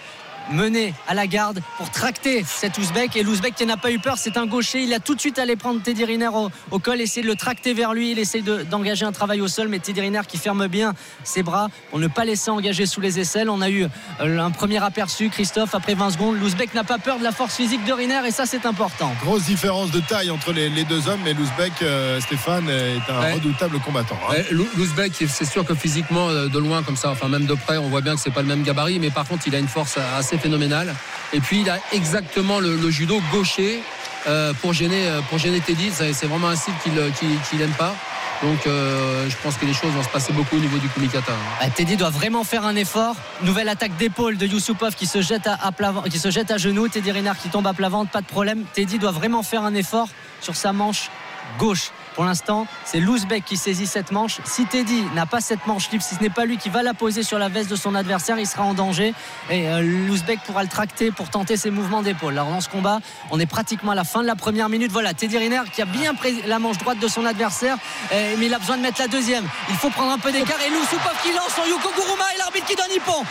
mené 0.51 0.93
à 1.07 1.13
la 1.13 1.27
garde 1.27 1.61
pour 1.77 1.89
tracter 1.89 2.43
cet 2.45 2.77
Ouzbek 2.77 3.15
et 3.15 3.23
l'Ouzbek 3.23 3.55
qui 3.55 3.65
n'a 3.65 3.77
pas 3.77 3.91
eu 3.91 3.99
peur 3.99 4.17
c'est 4.17 4.37
un 4.37 4.45
gaucher 4.45 4.83
il 4.83 4.93
a 4.93 4.99
tout 4.99 5.15
de 5.15 5.19
suite 5.19 5.39
allé 5.39 5.55
prendre 5.55 5.81
Teddy 5.81 6.03
Riner 6.05 6.27
au, 6.27 6.49
au 6.71 6.79
col 6.79 6.99
essayer 7.01 7.21
de 7.21 7.27
le 7.27 7.35
tracter 7.35 7.73
vers 7.73 7.93
lui 7.93 8.11
il 8.11 8.19
essaie 8.19 8.41
de- 8.41 8.63
d'engager 8.63 9.05
un 9.05 9.11
travail 9.11 9.41
au 9.41 9.47
sol 9.47 9.67
mais 9.69 9.79
Teddy 9.79 10.01
Riner 10.01 10.21
qui 10.27 10.37
ferme 10.37 10.67
bien 10.67 10.93
ses 11.23 11.43
bras 11.43 11.69
pour 11.89 11.99
ne 11.99 12.07
pas 12.07 12.25
laisser 12.25 12.51
engager 12.51 12.85
sous 12.85 13.01
les 13.01 13.19
aisselles 13.19 13.49
on 13.49 13.61
a 13.61 13.69
eu 13.69 13.85
euh, 14.19 14.39
un 14.39 14.51
premier 14.51 14.83
aperçu 14.83 15.29
Christophe 15.29 15.75
après 15.75 15.93
20 15.95 16.11
secondes 16.11 16.39
l'Ouzbek 16.39 16.73
n'a 16.73 16.83
pas 16.83 16.97
peur 16.97 17.19
de 17.19 17.23
la 17.23 17.31
force 17.31 17.55
physique 17.55 17.83
de 17.85 17.93
Riner 17.93 18.21
et 18.27 18.31
ça 18.31 18.45
c'est 18.45 18.65
important 18.65 19.13
Grosse 19.23 19.43
différence 19.43 19.91
de 19.91 19.99
taille 20.01 20.29
entre 20.31 20.51
les, 20.51 20.69
les 20.69 20.83
deux 20.83 21.07
hommes, 21.07 21.19
mais 21.23 21.33
l'Ouzbek, 21.33 21.73
euh, 21.81 22.19
Stéphane, 22.19 22.67
est 22.69 23.11
un 23.11 23.19
Ouais. 23.21 23.33
redoutable 23.33 23.79
combattant. 23.79 24.17
hein. 24.27 24.31
Ouais, 24.33 24.45
L'Ouzbek, 24.51 25.13
c'est 25.27 25.45
sûr 25.45 25.65
que 25.65 25.73
physiquement, 25.75 26.29
euh, 26.29 26.47
de 26.47 26.57
loin 26.59 26.83
comme 26.83 26.97
ça, 26.97 27.09
enfin 27.11 27.27
même 27.27 27.45
de 27.45 27.53
près, 27.53 27.77
on 27.77 27.89
voit 27.89 28.01
bien 28.01 28.15
que 28.15 28.21
c'est 28.21 28.31
pas 28.33 28.41
le 28.41 28.47
même 28.47 28.63
gabarit, 28.63 28.99
mais 28.99 29.09
par 29.11 29.25
contre, 29.27 29.43
il 29.47 29.55
a 29.55 29.59
une 29.59 29.67
force 29.67 29.97
assez 30.17 30.32
phénoménale. 30.37 30.93
Et 31.33 31.39
puis, 31.39 31.61
il 31.61 31.69
a 31.69 31.77
exactement 31.91 32.59
le, 32.59 32.89
judo 32.89 33.21
gaucher 33.31 33.81
euh, 34.27 34.53
pour 34.61 34.73
gêner, 34.73 35.07
euh, 35.07 35.21
pour 35.29 35.37
gêner 35.39 35.59
Teddy. 35.59 35.91
C'est 35.91 36.25
vraiment 36.27 36.49
un 36.49 36.55
style 36.55 36.73
qu'il 36.83 36.97
euh, 36.97 37.09
qu'il- 37.11 37.39
qu'il 37.49 37.61
aime 37.61 37.71
pas. 37.71 37.95
Donc, 38.41 38.67
euh, 38.67 39.29
je 39.29 39.35
pense 39.41 39.55
que 39.55 39.65
les 39.65 39.73
choses 39.73 39.91
vont 39.93 40.03
se 40.03 40.09
passer 40.09 40.33
beaucoup 40.33 40.57
au 40.57 40.59
niveau 40.59 40.77
du 40.77 40.89
Kumikata. 40.89 41.31
Ah, 41.61 41.69
Teddy 41.69 41.95
doit 41.95 42.09
vraiment 42.09 42.43
faire 42.43 42.65
un 42.65 42.75
effort. 42.75 43.15
Nouvelle 43.43 43.69
attaque 43.69 43.95
d'épaule 43.95 44.37
de 44.37 44.45
Youssoupov 44.45 44.95
qui 44.95 45.05
se 45.07 45.21
jette 45.21 45.47
à, 45.47 45.57
à 45.61 45.71
plat 45.71 45.93
qui 46.11 46.19
se 46.19 46.29
jette 46.29 46.51
à 46.51 46.57
genoux. 46.57 46.89
Teddy 46.89 47.11
Riner 47.11 47.31
qui 47.41 47.47
tombe 47.49 47.65
à 47.67 47.73
plat 47.73 47.87
ventre, 47.89 48.11
pas 48.11 48.19
de 48.21 48.25
problème. 48.25 48.63
Teddy 48.73 48.99
doit 48.99 49.11
vraiment 49.11 49.43
faire 49.43 49.63
un 49.63 49.73
effort 49.75 50.09
sur 50.41 50.55
sa 50.57 50.73
manche 50.73 51.09
gauche. 51.57 51.91
Pour 52.15 52.25
l'instant, 52.25 52.67
c'est 52.85 52.99
l'Ouzbek 52.99 53.43
qui 53.43 53.57
saisit 53.57 53.87
cette 53.87 54.11
manche. 54.11 54.39
Si 54.45 54.65
Teddy 54.65 55.03
n'a 55.15 55.25
pas 55.25 55.41
cette 55.41 55.65
manche 55.65 55.89
libre, 55.91 56.03
si 56.03 56.15
ce 56.15 56.21
n'est 56.21 56.29
pas 56.29 56.45
lui 56.45 56.57
qui 56.57 56.69
va 56.69 56.83
la 56.83 56.93
poser 56.93 57.23
sur 57.23 57.39
la 57.39 57.49
veste 57.49 57.69
de 57.69 57.75
son 57.75 57.95
adversaire, 57.95 58.37
il 58.37 58.47
sera 58.47 58.63
en 58.63 58.73
danger. 58.73 59.13
Et 59.49 59.67
euh, 59.67 59.81
l'Ouzbek 59.81 60.41
pourra 60.45 60.63
le 60.63 60.69
tracter 60.69 61.11
pour 61.11 61.29
tenter 61.29 61.57
ses 61.57 61.71
mouvements 61.71 62.01
d'épaule. 62.01 62.33
Alors 62.33 62.49
dans 62.49 62.61
ce 62.61 62.69
combat, 62.69 62.99
on 63.31 63.39
est 63.39 63.45
pratiquement 63.45 63.91
à 63.91 63.95
la 63.95 64.03
fin 64.03 64.21
de 64.21 64.27
la 64.27 64.35
première 64.35 64.69
minute. 64.69 64.91
Voilà, 64.91 65.13
Teddy 65.13 65.37
Riner 65.37 65.61
qui 65.71 65.81
a 65.81 65.85
bien 65.85 66.13
pris 66.13 66.41
la 66.45 66.59
manche 66.59 66.77
droite 66.77 66.99
de 66.99 67.07
son 67.07 67.25
adversaire, 67.25 67.77
mais 68.11 68.45
il 68.45 68.53
a 68.53 68.59
besoin 68.59 68.77
de 68.77 68.81
mettre 68.81 69.01
la 69.01 69.07
deuxième. 69.07 69.45
Il 69.69 69.75
faut 69.75 69.89
prendre 69.89 70.11
un 70.11 70.19
peu 70.19 70.31
d'écart. 70.31 70.59
Et 70.65 70.69
Youssoupov 70.69 71.15
qui 71.23 71.31
lance 71.33 71.53
son 71.55 71.65
Yuko 71.65 71.89
Guruma 71.95 72.25
et 72.35 72.37
l'arbitre 72.37 72.67
qui 72.67 72.75
donne 72.75 72.91
Nippon. 72.91 73.23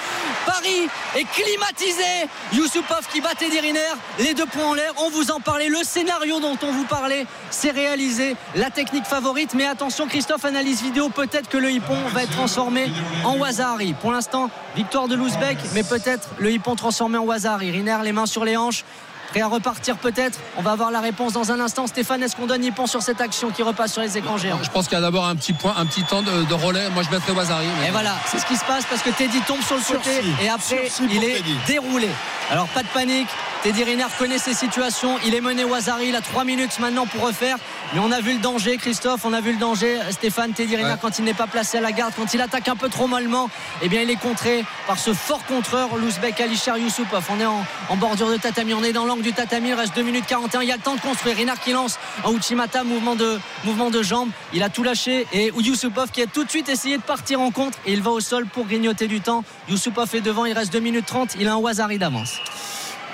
Paris 0.47 0.89
est 1.17 1.25
climatisé. 1.25 2.29
Youssoupov 2.53 3.07
qui 3.13 3.21
bat 3.21 3.35
Teddy 3.39 3.61
Riner. 3.61 3.81
Les 4.19 4.35
deux 4.35 4.47
points 4.47 4.67
en 4.67 4.75
l'air. 4.75 4.93
On 4.99 5.11
vous 5.11 5.31
en 5.31 5.41
parlait. 5.41 5.69
Le 5.69 5.85
scénario 5.85 6.41
dont 6.41 6.59
on 6.63 6.73
vous 6.73 6.85
parlait, 6.85 7.27
c'est 7.51 7.71
réalisé. 7.71 8.37
Technique 8.73 9.05
favorite. 9.05 9.55
Mais 9.55 9.67
attention, 9.67 10.07
Christophe, 10.07 10.45
analyse 10.45 10.83
vidéo. 10.83 11.09
Peut-être 11.09 11.49
que 11.49 11.59
le 11.59 11.71
hippon 11.71 11.97
va 12.13 12.25
être 12.25 12.33
transformé 12.33 12.91
en 13.25 13.37
Wazari. 13.37 13.95
Pour 13.95 14.13
l'instant, 14.13 14.51
victoire 14.77 15.09
de 15.09 15.15
l'Ouzbek, 15.15 15.59
mais 15.75 15.83
peut-être 15.83 16.29
le 16.39 16.51
hippon 16.51 16.75
transformé 16.75 17.19
en 17.19 17.25
Wazari. 17.25 17.71
Riner, 17.71 17.99
les 18.03 18.13
mains 18.13 18.27
sur 18.27 18.45
les 18.45 18.57
hanches. 18.57 18.85
Prêt 19.33 19.41
à 19.41 19.47
repartir 19.49 19.97
peut-être 19.97 20.39
On 20.59 20.63
va 20.63 20.73
avoir 20.73 20.91
la 20.91 21.01
réponse 21.01 21.33
dans 21.33 21.51
un 21.53 21.59
instant. 21.61 21.87
Stéphane, 21.87 22.23
est-ce 22.23 22.37
qu'on 22.37 22.47
donne 22.47 22.61
Nippon 22.61 22.87
sur 22.87 23.03
cette 23.03 23.21
action 23.21 23.51
qui 23.51 23.63
repasse 23.63 23.93
sur 23.95 24.03
les 24.03 24.17
écrans 24.19 24.37
géants 24.39 24.59
Je 24.63 24.69
pense 24.71 24.85
qu'il 24.89 24.95
y 24.95 24.99
a 24.99 25.01
d'abord 25.01 25.27
un 25.27 25.35
petit 25.37 25.55
point, 25.55 25.75
un 25.77 25.87
petit 25.87 26.03
temps 26.05 26.23
de, 26.23 26.45
de 26.45 26.55
relais. 26.55 26.89
Moi, 26.91 27.03
je 27.03 27.11
mettrais 27.11 27.33
Wazari. 27.33 27.67
mais- 27.81 27.89
Et 27.89 27.91
voilà, 27.91 28.15
c'est 28.31 28.39
ce 28.39 28.47
qui 28.47 28.57
se 28.57 28.65
passe 28.65 28.85
parce 28.85 29.03
que 29.03 29.11
Teddy 29.11 29.41
tombe 29.41 29.63
sur 29.63 29.77
le 29.77 29.81
côté 29.83 30.13
Sursis. 30.23 30.31
et 30.45 30.49
après 30.51 30.89
il 31.11 31.25
est 31.25 31.37
Teddy. 31.37 31.57
déroulé. 31.67 32.09
Alors 32.51 32.69
pas 32.69 32.83
de 32.83 32.89
panique, 32.89 33.29
Teddy 33.63 33.85
Riner 33.85 34.05
connaît 34.19 34.39
ses 34.39 34.53
situations, 34.53 35.19
il 35.25 35.35
est 35.35 35.41
mené 35.41 35.65
au 35.65 35.73
Hazari, 35.73 36.09
il 36.09 36.17
a 36.17 36.21
3 36.21 36.45
minutes 36.45 36.79
maintenant 36.81 37.07
pour 37.07 37.23
refaire. 37.23 37.57
Mais 37.95 38.01
on 38.01 38.11
a 38.13 38.21
vu 38.21 38.33
le 38.35 38.41
danger, 38.41 38.77
Christophe, 38.77 39.25
on 39.25 39.33
a 39.33 39.41
vu 39.41 39.53
le 39.53 39.59
danger, 39.59 39.99
Stéphane, 40.11 40.53
Teddy 40.53 40.77
Riner 40.77 40.91
Ouais. 40.91 40.97
quand 41.01 41.19
il 41.19 41.25
n'est 41.25 41.33
pas 41.35 41.47
placé 41.47 41.79
à 41.79 41.81
la 41.81 41.93
garde, 41.93 42.13
quand 42.17 42.35
il 42.35 42.41
attaque 42.43 42.69
un 42.69 42.77
peu 42.77 42.89
trop 42.91 43.07
mollement, 43.07 43.49
eh 43.81 43.89
bien 43.89 44.03
il 44.03 44.11
est 44.11 44.17
contré 44.17 44.65
par 44.87 44.99
ce 44.99 45.15
fort 45.15 45.45
contreur, 45.47 45.97
l'Ouzbek 45.97 46.41
Alisher 46.41 46.73
Youssoupov. 46.79 47.25
On 47.31 47.41
est 47.41 47.47
en, 47.47 47.65
en 47.89 47.97
bordure 47.97 48.29
de 48.31 48.37
tatami, 48.37 48.75
on 48.75 48.83
est 48.83 48.93
dans 48.93 49.07
l'angle 49.07 49.22
du 49.23 49.33
tatami, 49.33 49.69
il 49.69 49.75
reste 49.75 49.95
2 49.95 50.03
minutes 50.03 50.27
41, 50.27 50.63
il 50.63 50.69
y 50.69 50.73
a 50.73 50.77
le 50.77 50.83
temps 50.83 50.95
de 50.95 51.01
construire. 51.01 51.37
Riner 51.37 51.53
qui 51.65 51.73
lance 51.73 51.99
en 52.25 52.35
Uchimata, 52.35 52.85
mouvement 52.85 53.15
de, 53.15 53.39
mouvement 53.65 53.91
de 53.91 54.03
jambes, 54.03 54.29
il 54.53 54.63
a 54.63 54.69
tout 54.69 54.83
lâché 54.83 55.27
et 55.33 55.53
Youssoupov 55.57 56.11
qui 56.11 56.23
a 56.23 56.27
tout 56.27 56.45
de 56.45 56.51
suite 56.51 56.69
essayé 56.69 56.97
de 56.97 57.03
partir 57.03 57.41
en 57.41 57.51
contre 57.51 57.79
et 57.87 57.93
il 57.93 58.03
va 58.03 58.11
au 58.11 58.21
sol 58.21 58.47
pour 58.47 58.67
grignoter 58.67 59.07
du 59.07 59.21
temps. 59.21 59.45
Youssoupov 59.69 60.15
est 60.15 60.21
devant, 60.21 60.45
il 60.45 60.53
reste 60.53 60.73
2 60.73 60.81
minutes 60.81 61.07
30, 61.07 61.37
il 61.41 61.49
a 61.49 61.55
un 61.55 61.57
Wazari 61.57 61.99
d'avance. 61.99 62.41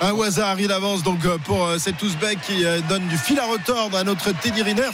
Un 0.01 0.17
hasard, 0.21 0.59
il 0.61 0.71
avance 0.71 1.03
donc 1.03 1.25
euh, 1.25 1.37
pour 1.43 1.65
euh, 1.65 1.77
cet 1.77 2.01
Ouzbek 2.01 2.39
qui 2.41 2.63
euh, 2.63 2.79
donne 2.87 3.05
du 3.07 3.17
fil 3.17 3.37
à 3.37 3.45
retordre 3.45 3.97
à 3.97 4.05
notre 4.05 4.31
Teddy 4.31 4.61
Riner. 4.61 4.89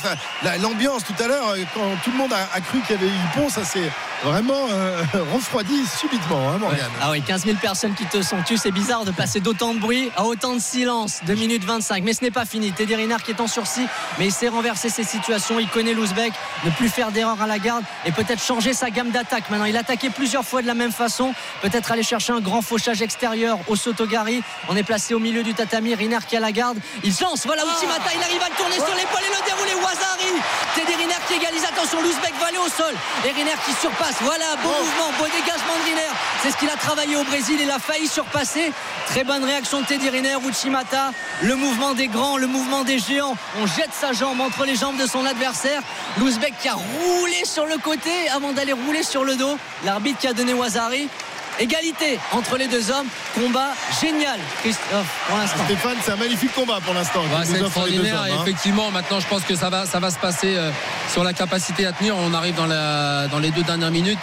L'ambiance 0.62 1.04
tout 1.04 1.24
à 1.24 1.28
l'heure, 1.28 1.56
quand 1.76 1.82
tout 2.04 2.12
le 2.12 2.18
monde 2.18 2.34
a, 2.34 2.60
cru 2.62 2.80
qu'il 2.82 2.96
y 2.96 3.00
avait 3.00 3.12
Hippon, 3.12 3.50
ça 3.50 3.64
s'est 3.64 3.92
vraiment 4.24 4.68
euh, 4.72 5.04
refroidi 5.34 5.86
subitement, 5.86 6.50
hein, 6.50 6.58
Morgane. 6.58 6.90
Ah 7.02 7.12
oui, 7.12 7.22
15 7.22 7.46
000 7.46 7.58
personnes 7.58 7.94
qui 7.94 8.06
te 8.06 8.22
sont 8.22 8.42
tues, 8.44 8.58
c'est 8.58 8.72
bizarre 8.72 9.06
de 9.06 9.12
passer 9.12 9.40
d'autant 9.40 9.74
de 9.74 9.80
bruit 9.80 10.12
à 10.16 10.26
autant 10.26 10.54
de 10.54 10.60
silence. 10.60 11.20
2 11.28 11.36
minutes 11.36 11.64
25, 11.64 12.04
mais 12.04 12.14
ce 12.14 12.24
n'est 12.24 12.32
pas 12.32 12.46
fini. 12.46 12.72
Teddy 12.72 12.96
Riner 12.96 13.18
qui 13.24 13.32
est 13.32 13.42
en 13.42 13.48
sursis, 13.48 13.88
mais 14.18 14.26
il 14.26 14.32
sait 14.32 14.48
renverser 14.48 14.90
ses 14.90 15.04
situations. 15.04 15.60
Il 15.60 15.68
connaît 15.68 15.94
l'Ouzbek, 15.94 16.34
ne 16.66 16.72
plus 16.72 16.90
faire 16.90 17.12
d'erreur 17.12 17.42
à 17.42 17.48
la 17.48 17.60
garde 17.60 17.84
et 18.06 18.12
peut-être 18.12 18.42
changer 18.42 18.74
sa 18.74 18.90
gamme 18.90 19.12
d'attaque. 19.12 19.50
Maintenant, 19.50 19.66
il 19.66 19.78
a 19.78 19.82
attaqué 19.82 20.10
plusieurs 20.10 20.44
fois 20.44 20.62
de 20.62 20.68
la 20.68 20.74
même 20.74 20.92
façon. 20.92 21.34
Peut-être 21.62 21.92
aller 21.92 22.04
chercher 22.04 22.34
un 22.34 22.42
grand 22.42 22.62
fauchage 22.62 23.02
extérieur 23.02 23.60
au 23.68 23.76
Sotogari. 23.76 24.42
On 24.70 24.76
est 24.76 24.84
placé 24.96 25.14
au 25.14 25.20
milieu 25.20 25.44
du 25.44 25.54
tatami. 25.54 25.94
Riner 25.94 26.20
qui 26.26 26.38
a 26.38 26.40
la 26.40 26.54
garde. 26.54 26.78
Il 27.04 27.14
lance, 27.22 27.46
voilà 27.46 27.64
Uchimata, 27.64 28.12
il 28.16 28.24
arrive 28.24 28.42
à 28.42 28.48
le 28.48 28.56
tourner 28.56 28.76
sur 28.76 28.96
l'épaule 28.96 29.26
et 29.28 29.34
le 29.36 29.42
dérouler. 29.46 29.76
Wazari. 29.84 30.32
Teddy 30.74 30.96
Riner 30.96 31.22
qui 31.28 31.34
égalise. 31.34 31.66
Attention, 31.66 32.02
l'Ouzbek 32.02 32.34
va 32.40 32.48
aller 32.48 32.58
au 32.58 32.70
sol. 32.70 32.94
Et 33.26 33.32
Riner 33.32 33.58
qui 33.66 33.74
surpasse. 33.74 34.16
Voilà, 34.22 34.56
beau 34.64 34.70
mouvement, 34.70 35.12
beau 35.20 35.26
dégagement 35.26 35.76
de 35.82 35.90
Riner. 35.90 36.12
C'est 36.42 36.52
ce 36.52 36.58
qu'il 36.58 36.70
a 36.70 36.78
travaillé 36.78 37.18
au 37.18 37.26
Brésil. 37.26 37.58
Il 37.62 37.70
a 37.70 37.80
failli 37.80 38.08
surpasser. 38.08 38.72
Très 39.08 39.26
bonne 39.26 39.44
réaction 39.44 39.82
de 39.82 39.86
Teddy 39.86 40.10
Riner. 40.10 40.38
Uchimata, 40.48 41.12
le 41.42 41.56
mouvement 41.58 41.94
des 41.94 42.08
grands, 42.08 42.38
le 42.38 42.48
mouvement 42.48 42.86
des 42.86 42.98
géants. 42.98 43.36
On 43.62 43.68
jette 43.68 43.94
sa 43.94 44.14
jambe 44.14 44.40
entre 44.40 44.64
les 44.64 44.78
jambes 44.78 44.96
de 44.96 45.08
son 45.08 45.26
adversaire. 45.26 45.82
L'Ouzbek 46.20 46.54
qui 46.62 46.70
a 46.70 46.76
roulé 46.76 47.44
sur 47.44 47.66
le 47.66 47.78
côté 47.80 48.30
avant 48.34 48.54
d'aller 48.54 48.72
rouler 48.72 49.04
sur 49.04 49.26
le 49.26 49.36
dos. 49.36 49.58
L'arbitre 49.84 50.20
qui 50.20 50.28
a 50.28 50.34
donné 50.34 50.54
Wazari. 50.54 51.10
Égalité 51.60 52.20
entre 52.34 52.58
les 52.58 52.68
deux 52.68 52.92
hommes. 52.92 53.08
Combat 53.34 53.72
génial, 54.02 54.40
Christophe, 54.62 55.26
pour 55.28 55.38
l'instant. 55.38 55.64
Stéphane, 55.66 55.98
c'est 56.04 56.12
un 56.12 56.16
magnifique 56.18 56.54
combat 56.54 56.80
pour 56.84 56.94
l'instant. 56.94 57.22
c'est 57.44 57.60
extraordinaire. 57.60 58.22
Hein. 58.24 58.42
Effectivement, 58.42 58.92
maintenant, 58.92 59.20
je 59.20 59.28
pense 59.28 59.44
que 59.44 59.56
ça 59.56 59.70
va, 59.70 59.86
ça 59.86 60.00
va 60.00 60.12
se 60.12 60.18
passer 60.18 60.56
euh, 60.56 60.72
sur 61.12 61.24
la 61.24 61.34
capacité 61.34 61.86
à 61.86 61.94
tenir. 61.94 62.16
On 62.18 62.34
arrive 62.34 62.56
dans, 62.56 62.66
la, 62.66 63.28
dans 63.28 63.40
les 63.40 63.52
deux 63.52 63.64
dernières 63.64 63.92
minutes 63.92 64.20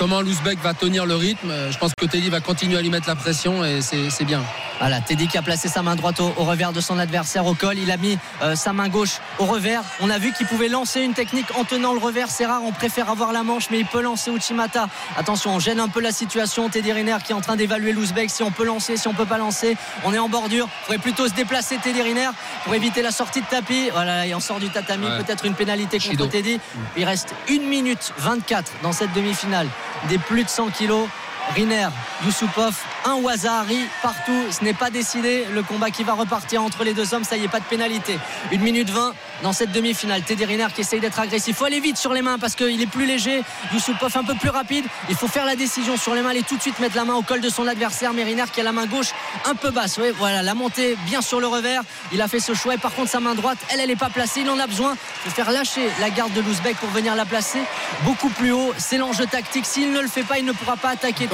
comment 0.00 0.22
l'Ouzbek 0.22 0.58
va 0.60 0.72
tenir 0.72 1.04
le 1.04 1.14
rythme. 1.14 1.52
Je 1.70 1.76
pense 1.76 1.92
que 1.94 2.06
Teddy 2.06 2.30
va 2.30 2.40
continuer 2.40 2.78
à 2.78 2.80
lui 2.80 2.88
mettre 2.88 3.06
la 3.06 3.16
pression 3.16 3.62
et 3.66 3.82
c'est 3.82 4.24
bien. 4.24 4.42
Voilà, 4.78 5.02
Teddy 5.02 5.28
qui 5.28 5.36
a 5.36 5.42
placé 5.42 5.68
sa 5.68 5.82
main 5.82 5.94
droite 5.94 6.20
au, 6.20 6.30
revers 6.38 6.72
de 6.72 6.80
son 6.80 6.98
adversaire 6.98 7.44
au 7.44 7.52
col. 7.52 7.76
Il 7.76 7.90
a 7.90 7.98
mis 7.98 8.16
euh, 8.40 8.56
sa 8.56 8.72
main 8.72 8.88
gauche 8.88 9.18
au 9.38 9.44
revers. 9.44 9.82
On 10.00 10.08
a 10.08 10.16
vu 10.16 10.32
qu'il 10.32 10.46
pouvait 10.46 10.68
lancer 10.68 11.02
une 11.02 11.12
technique 11.12 11.48
en 11.54 11.64
tenant 11.64 11.92
le 11.92 11.98
revers. 11.98 12.30
C'est 12.30 12.46
rare, 12.46 12.62
on 12.64 12.72
préfère 12.72 13.10
avoir 13.10 13.30
la 13.32 13.42
manche, 13.42 13.68
mais 13.70 13.78
il 13.78 13.84
peut 13.84 14.00
lancer 14.00 14.30
Uchimata. 14.30 14.88
Attention, 15.18 15.54
on 15.54 15.58
gêne 15.58 15.80
un 15.80 15.88
peu 15.88 16.00
la 16.00 16.12
situation. 16.12 16.70
Teddy 16.70 16.92
Riner 16.92 17.18
qui 17.22 17.32
est 17.32 17.34
en 17.34 17.42
train 17.42 17.56
d'évaluer 17.56 17.92
l'Ouzbek. 17.92 18.30
Si 18.30 18.42
on 18.42 18.50
peut 18.50 18.64
lancer, 18.64 18.96
si 18.96 19.06
on 19.06 19.12
peut 19.12 19.26
pas 19.26 19.36
lancer. 19.36 19.76
On 20.04 20.14
est 20.14 20.18
en 20.18 20.30
bordure. 20.30 20.66
Il 20.66 20.84
faudrait 20.86 21.02
plutôt 21.02 21.28
se 21.28 21.34
déplacer 21.34 21.76
Teddy 21.76 22.00
Riner 22.00 22.30
pour 22.64 22.74
éviter 22.74 23.02
la 23.02 23.10
sortie 23.10 23.42
de 23.42 23.46
tapis. 23.46 23.90
Voilà, 23.92 24.26
et 24.26 24.34
on 24.34 24.40
sort 24.40 24.60
du 24.60 24.70
tatami. 24.70 25.08
Peut-être 25.18 25.44
une 25.44 25.54
pénalité 25.54 25.98
contre 25.98 26.30
Teddy. 26.30 26.58
Il 26.96 27.04
reste 27.04 27.34
1 27.50 27.58
minute 27.68 28.14
24 28.16 28.72
dans 28.82 28.92
cette 28.92 29.12
demi-finale 29.12 29.66
des 30.08 30.18
plus 30.18 30.44
de 30.44 30.48
100 30.48 30.70
kilos. 30.70 31.08
Riner, 31.54 31.88
Youssoupov, 32.24 32.76
un 33.04 33.14
Wazahari 33.16 33.80
partout. 34.02 34.46
Ce 34.50 34.62
n'est 34.62 34.74
pas 34.74 34.90
décidé. 34.90 35.46
Le 35.52 35.62
combat 35.62 35.90
qui 35.90 36.04
va 36.04 36.12
repartir 36.12 36.62
entre 36.62 36.84
les 36.84 36.94
deux 36.94 37.12
hommes, 37.14 37.24
ça 37.24 37.36
y 37.36 37.44
est, 37.44 37.48
pas 37.48 37.60
de 37.60 37.64
pénalité. 37.64 38.18
Une 38.52 38.62
minute 38.62 38.90
20 38.90 39.14
dans 39.42 39.52
cette 39.52 39.72
demi-finale. 39.72 40.22
Teddy 40.22 40.44
Riner 40.44 40.68
qui 40.74 40.82
essaye 40.82 41.00
d'être 41.00 41.18
agressif. 41.18 41.48
Il 41.48 41.54
faut 41.54 41.64
aller 41.64 41.80
vite 41.80 41.96
sur 41.96 42.12
les 42.12 42.22
mains 42.22 42.38
parce 42.38 42.54
qu'il 42.54 42.80
est 42.80 42.86
plus 42.86 43.06
léger. 43.06 43.42
Youssoupov 43.72 44.16
un 44.16 44.24
peu 44.24 44.34
plus 44.34 44.50
rapide. 44.50 44.84
Il 45.08 45.16
faut 45.16 45.28
faire 45.28 45.44
la 45.44 45.56
décision 45.56 45.96
sur 45.96 46.14
les 46.14 46.22
mains, 46.22 46.30
aller 46.30 46.42
tout 46.42 46.56
de 46.56 46.62
suite 46.62 46.78
mettre 46.78 46.96
la 46.96 47.04
main 47.04 47.14
au 47.14 47.22
col 47.22 47.40
de 47.40 47.48
son 47.48 47.66
adversaire. 47.66 48.12
Mais 48.12 48.22
Riner 48.22 48.44
qui 48.52 48.60
a 48.60 48.64
la 48.64 48.72
main 48.72 48.86
gauche 48.86 49.12
un 49.44 49.54
peu 49.54 49.70
basse. 49.70 49.98
Voilà, 50.18 50.42
la 50.42 50.54
montée 50.54 50.96
bien 51.06 51.22
sur 51.22 51.40
le 51.40 51.46
revers. 51.46 51.82
Il 52.12 52.22
a 52.22 52.28
fait 52.28 52.40
ce 52.40 52.54
choix. 52.54 52.74
Et 52.74 52.78
par 52.78 52.94
contre, 52.94 53.10
sa 53.10 53.20
main 53.20 53.34
droite, 53.34 53.58
elle, 53.70 53.80
elle 53.80 53.88
n'est 53.88 53.96
pas 53.96 54.10
placée. 54.10 54.40
Il 54.42 54.50
en 54.50 54.58
a 54.58 54.66
besoin 54.66 54.92
de 55.26 55.30
faire 55.30 55.50
lâcher 55.50 55.88
la 56.00 56.10
garde 56.10 56.32
de 56.32 56.40
Louzbek 56.40 56.76
pour 56.76 56.90
venir 56.90 57.16
la 57.16 57.24
placer 57.24 57.60
beaucoup 58.04 58.28
plus 58.28 58.52
haut. 58.52 58.72
C'est 58.78 58.98
l'enjeu 58.98 59.26
tactique. 59.26 59.66
S'il 59.66 59.92
ne 59.92 60.00
le 60.00 60.08
fait 60.08 60.22
pas, 60.22 60.38
il 60.38 60.44
ne 60.44 60.52
pourra 60.52 60.76
pas 60.76 60.90
attaquer 60.90 61.26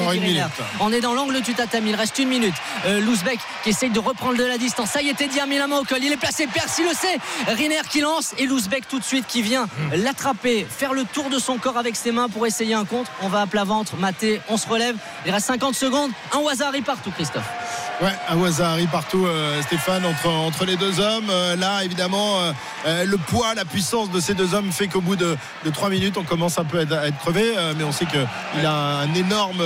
On 0.81 0.93
est 0.93 1.01
dans 1.01 1.15
l'angle 1.15 1.41
du 1.41 1.55
tatami. 1.55 1.91
Il 1.91 1.97
reste 1.97 2.19
une 2.19 2.29
minute. 2.29 2.55
Euh, 2.87 3.01
Louzbek 3.01 3.39
qui 3.63 3.71
essaye 3.71 3.91
de 3.91 3.99
reprendre 3.99 4.37
de 4.37 4.45
la 4.45 4.59
distance. 4.59 4.91
Ça 4.91 5.03
y 5.03 5.11
a 5.11 5.47
mis 5.47 5.59
la 5.59 5.67
main 5.67 5.79
au 5.79 5.85
col. 5.85 5.99
Il 6.03 6.13
est 6.13 6.17
placé. 6.17 6.47
Percy 6.47 6.83
le 6.83 6.95
sait. 6.95 7.19
Riner 7.49 7.81
qui 7.91 8.01
lance 8.01 8.35
et 8.39 8.47
Louzbek 8.47 8.89
tout 8.89 8.99
de 8.99 9.05
suite 9.05 9.27
qui 9.27 9.43
vient 9.43 9.67
l'attraper, 9.93 10.67
faire 10.69 10.93
le 10.93 11.05
tour 11.05 11.29
de 11.31 11.39
son 11.39 11.59
corps 11.59 11.79
avec 11.79 11.97
ses 11.97 12.13
mains 12.13 12.29
pour 12.29 12.47
essayer 12.47 12.75
un 12.75 12.85
contre. 12.85 13.11
On 13.23 13.29
va 13.29 13.43
à 13.43 13.47
plat 13.47 13.65
ventre, 13.65 13.97
maté, 13.97 14.41
on 14.49 14.57
se 14.57 14.69
relève. 14.69 14.97
Il 15.25 15.33
reste 15.33 15.47
50 15.47 15.75
secondes. 15.75 16.11
Un 16.33 16.47
hasard 16.51 16.73
partout, 16.85 17.11
Christophe. 17.11 17.45
Ouais, 18.03 18.13
un 18.29 18.45
hasard 18.45 18.77
partout, 18.93 19.25
euh, 19.25 19.63
Stéphane, 19.63 20.05
entre, 20.05 20.29
entre 20.29 20.67
les 20.67 20.77
deux 20.77 21.01
hommes. 21.01 21.31
Euh, 21.31 21.57
là, 21.57 21.83
évidemment, 21.83 22.41
euh, 22.87 23.05
le 23.07 23.17
poids, 23.17 23.55
la 23.55 23.65
puissance 23.65 24.11
de 24.11 24.21
ces 24.21 24.35
deux 24.35 24.55
hommes 24.55 24.71
fait 24.71 24.87
qu'au 24.87 25.01
bout 25.01 25.17
de, 25.17 25.37
de 25.65 25.71
3 25.71 25.89
minutes, 25.89 26.19
on 26.19 26.23
commence 26.23 26.59
un 26.59 26.65
peu 26.65 26.79
à 26.79 26.83
être, 26.83 27.19
crevé. 27.19 27.55
mais 27.77 27.85
on 27.85 27.93
sait 27.93 28.05
qu'il 28.05 28.67
a 28.67 28.99
un 29.01 29.15
énorme, 29.15 29.63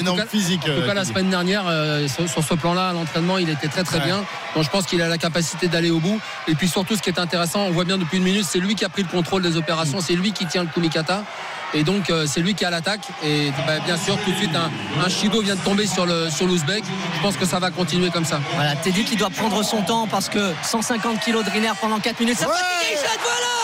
énorme 0.00 0.24
physique. 0.28 0.62
En 0.62 0.80
tout 0.80 0.86
cas, 0.86 0.94
la 0.94 1.04
semaine 1.04 1.30
dernière, 1.30 1.64
sur, 2.08 2.42
ce 2.42 2.54
plan-là, 2.54 2.90
à 2.90 2.92
l'entraînement, 2.92 3.38
il 3.38 3.48
était 3.48 3.68
très 3.68 3.84
très 3.84 4.00
bien. 4.00 4.24
Donc 4.54 4.64
je 4.64 4.70
pense 4.70 4.86
qu'il 4.86 5.02
a 5.02 5.08
la 5.08 5.18
capacité 5.18 5.68
d'aller 5.68 5.90
au 5.90 6.00
bout. 6.00 6.20
Et 6.48 6.54
puis 6.54 6.68
surtout, 6.68 6.96
ce 6.96 7.02
qui 7.02 7.10
est 7.10 7.18
intéressant, 7.18 7.60
on 7.62 7.70
voit 7.70 7.84
bien 7.84 7.98
depuis 7.98 8.18
une 8.18 8.24
minute, 8.24 8.44
c'est 8.44 8.58
lui 8.60 8.74
qui 8.74 8.84
a 8.84 8.88
pris 8.88 9.02
le 9.02 9.08
contrôle 9.08 9.42
des 9.42 9.56
opérations, 9.56 10.00
c'est 10.00 10.14
lui 10.14 10.32
qui 10.32 10.46
tient 10.46 10.62
le 10.62 10.68
Kumikata. 10.68 11.24
Et 11.74 11.82
donc 11.82 12.08
euh, 12.08 12.24
c'est 12.26 12.40
lui 12.40 12.54
qui 12.54 12.64
a 12.64 12.70
l'attaque. 12.70 13.00
Et 13.24 13.50
bah, 13.66 13.80
bien 13.84 13.96
sûr, 13.96 14.16
tout 14.24 14.30
de 14.30 14.36
suite, 14.36 14.54
un, 14.54 14.70
un 15.04 15.08
Shido 15.08 15.42
vient 15.42 15.56
de 15.56 15.60
tomber 15.60 15.86
sur 15.86 16.06
le 16.06 16.30
sur 16.30 16.46
l'Ouzbek. 16.46 16.84
Je 17.16 17.20
pense 17.20 17.36
que 17.36 17.44
ça 17.44 17.58
va 17.58 17.70
continuer 17.70 18.10
comme 18.10 18.24
ça. 18.24 18.40
Voilà, 18.54 18.76
Teddy 18.76 19.04
qui 19.04 19.16
doit 19.16 19.30
prendre 19.30 19.62
son 19.64 19.82
temps 19.82 20.06
parce 20.06 20.28
que 20.28 20.52
150 20.62 21.20
kg 21.20 21.44
de 21.44 21.50
Riner 21.50 21.72
pendant 21.80 21.98
4 21.98 22.20
minutes. 22.20 22.38
Ça 22.38 22.46
ouais. 22.46 22.52
voilà 23.02 23.63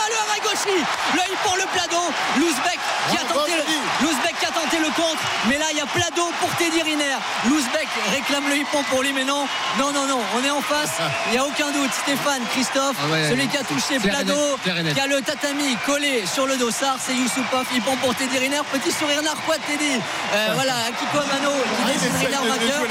Là, 1.15 1.23
il 1.29 1.37
prend 1.43 1.55
le 1.55 1.65
plado. 1.73 1.97
L'Ouzbek 2.37 2.79
qui 3.09 3.17
a 3.17 3.25
tenté 3.25 3.51
le, 3.51 4.05
l'Ouzbek 4.05 4.35
qui 4.39 4.45
a 4.45 4.51
tenté 4.51 4.77
le 4.79 4.89
contre. 4.95 5.21
Mais 5.47 5.57
là, 5.57 5.65
il 5.71 5.77
y 5.77 5.81
a 5.81 5.85
plado 5.85 6.29
pour 6.39 6.49
Teddy 6.55 6.81
Riner. 6.81 7.17
L'Ouzbek 7.49 7.87
réclame 8.11 8.49
le 8.49 8.57
hippon 8.57 8.83
pour 8.89 9.01
lui, 9.01 9.13
mais 9.13 9.23
non. 9.23 9.47
Non, 9.79 9.91
non, 9.91 10.05
non. 10.05 10.19
On 10.35 10.43
est 10.43 10.49
en 10.49 10.61
face. 10.61 10.91
Il 11.27 11.31
n'y 11.33 11.37
a 11.37 11.45
aucun 11.45 11.71
doute. 11.71 11.91
Stéphane, 12.03 12.41
Christophe, 12.51 12.95
ah 12.99 13.29
celui 13.29 13.47
qui 13.47 13.57
a 13.57 13.63
touché 13.63 13.99
plado, 13.99 14.57
qui 14.63 14.99
a 14.99 15.07
le 15.07 15.21
tatami 15.21 15.77
collé 15.85 16.23
sur 16.25 16.45
le 16.45 16.57
dossard, 16.57 16.97
c'est 16.99 17.13
Youssoupov. 17.13 17.65
Hippon 17.73 17.95
pour 17.97 18.15
Teddy 18.15 18.37
Riner. 18.37 18.61
Petit 18.71 18.91
sourire 18.91 19.21
narquois 19.21 19.57
de 19.57 19.63
Teddy. 19.63 19.99
Euh, 20.33 20.47
voilà, 20.55 20.73
Akiko 20.87 21.17
Amano 21.17 21.51
qui 21.77 21.93
décide 21.93 22.15
Riner 22.17 22.49
vainqueur. 22.49 22.81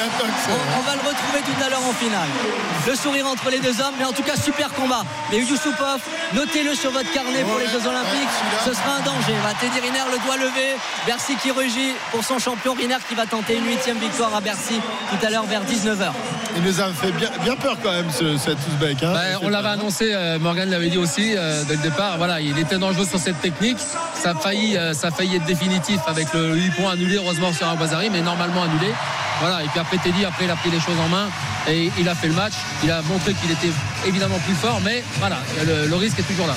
On, 0.76 0.80
va 0.82 0.94
le 0.94 1.00
retrouver 1.00 1.40
tout 1.44 1.64
à 1.64 1.68
l'heure 1.68 1.84
en 1.84 1.92
finale. 1.92 2.28
Le 2.86 2.94
sourire 2.94 3.26
entre 3.26 3.50
les 3.50 3.58
deux 3.58 3.80
hommes, 3.80 3.94
mais 3.98 4.04
en 4.04 4.12
tout 4.12 4.22
cas, 4.22 4.36
super 4.36 4.72
combat. 4.72 5.04
Mais 5.30 5.38
Youssoupov, 5.38 6.00
notez-le 6.34 6.74
sur 6.74 6.90
votre 6.90 7.10
carnet 7.12 7.39
pour 7.44 7.58
les 7.58 7.66
Jeux 7.66 7.86
Olympiques. 7.86 8.36
Ce 8.64 8.72
sera 8.72 8.96
un 8.96 9.00
danger. 9.00 9.34
Va 9.42 9.54
Teddy 9.54 9.80
Riner 9.80 10.04
le 10.10 10.18
doigt 10.24 10.36
levé. 10.36 10.76
Bercy 11.06 11.36
qui 11.36 11.50
rugit 11.50 11.94
pour 12.10 12.24
son 12.24 12.38
champion 12.38 12.74
Riner 12.74 12.96
qui 13.08 13.14
va 13.14 13.26
tenter 13.26 13.56
une 13.56 13.66
huitième 13.66 13.98
victoire 13.98 14.34
à 14.34 14.40
Bercy 14.40 14.80
tout 15.10 15.26
à 15.26 15.30
l'heure 15.30 15.44
vers 15.44 15.62
19h. 15.62 16.12
Il 16.56 16.62
nous 16.62 16.80
a 16.80 16.88
fait 16.92 17.12
bien, 17.12 17.30
bien 17.42 17.56
peur 17.56 17.76
quand 17.82 17.92
même 17.92 18.10
ce, 18.10 18.36
cet 18.36 18.58
Ouzbek. 18.68 19.02
Hein. 19.02 19.12
Ben, 19.12 19.38
on 19.42 19.48
l'avait 19.48 19.68
annoncé, 19.68 20.12
euh, 20.12 20.38
Morgan 20.38 20.68
l'avait 20.68 20.90
dit 20.90 20.98
aussi 20.98 21.34
euh, 21.36 21.62
dès 21.64 21.76
le 21.76 21.82
départ. 21.82 22.16
Voilà, 22.18 22.40
il 22.40 22.58
était 22.58 22.78
dangereux 22.78 23.06
sur 23.06 23.18
cette 23.18 23.40
technique. 23.40 23.78
Ça 24.14 24.30
a 24.30 24.34
failli, 24.34 24.76
ça 24.92 25.08
a 25.08 25.10
failli 25.10 25.36
être 25.36 25.46
définitif 25.46 26.00
avec 26.06 26.32
le 26.34 26.54
8 26.54 26.70
points 26.70 26.92
annulé, 26.92 27.16
heureusement 27.16 27.52
sur 27.52 27.68
un 27.68 27.76
mais 28.10 28.20
normalement 28.20 28.62
annulé. 28.62 28.92
Voilà, 29.40 29.62
et 29.62 29.68
puis 29.68 29.80
après 29.80 29.96
Teddy, 29.98 30.24
après 30.24 30.44
il 30.44 30.50
a 30.50 30.56
pris 30.56 30.70
les 30.70 30.80
choses 30.80 30.98
en 31.02 31.08
main 31.08 31.28
et 31.68 31.90
il 31.98 32.08
a 32.08 32.14
fait 32.14 32.28
le 32.28 32.34
match. 32.34 32.52
Il 32.84 32.90
a 32.90 33.00
montré 33.02 33.32
qu'il 33.32 33.50
était 33.50 33.72
évidemment 34.06 34.38
plus 34.44 34.54
fort, 34.54 34.80
mais 34.84 35.02
voilà, 35.18 35.38
le 35.64 35.96
risque 35.96 36.18
est 36.18 36.22
toujours 36.22 36.46
là. 36.46 36.54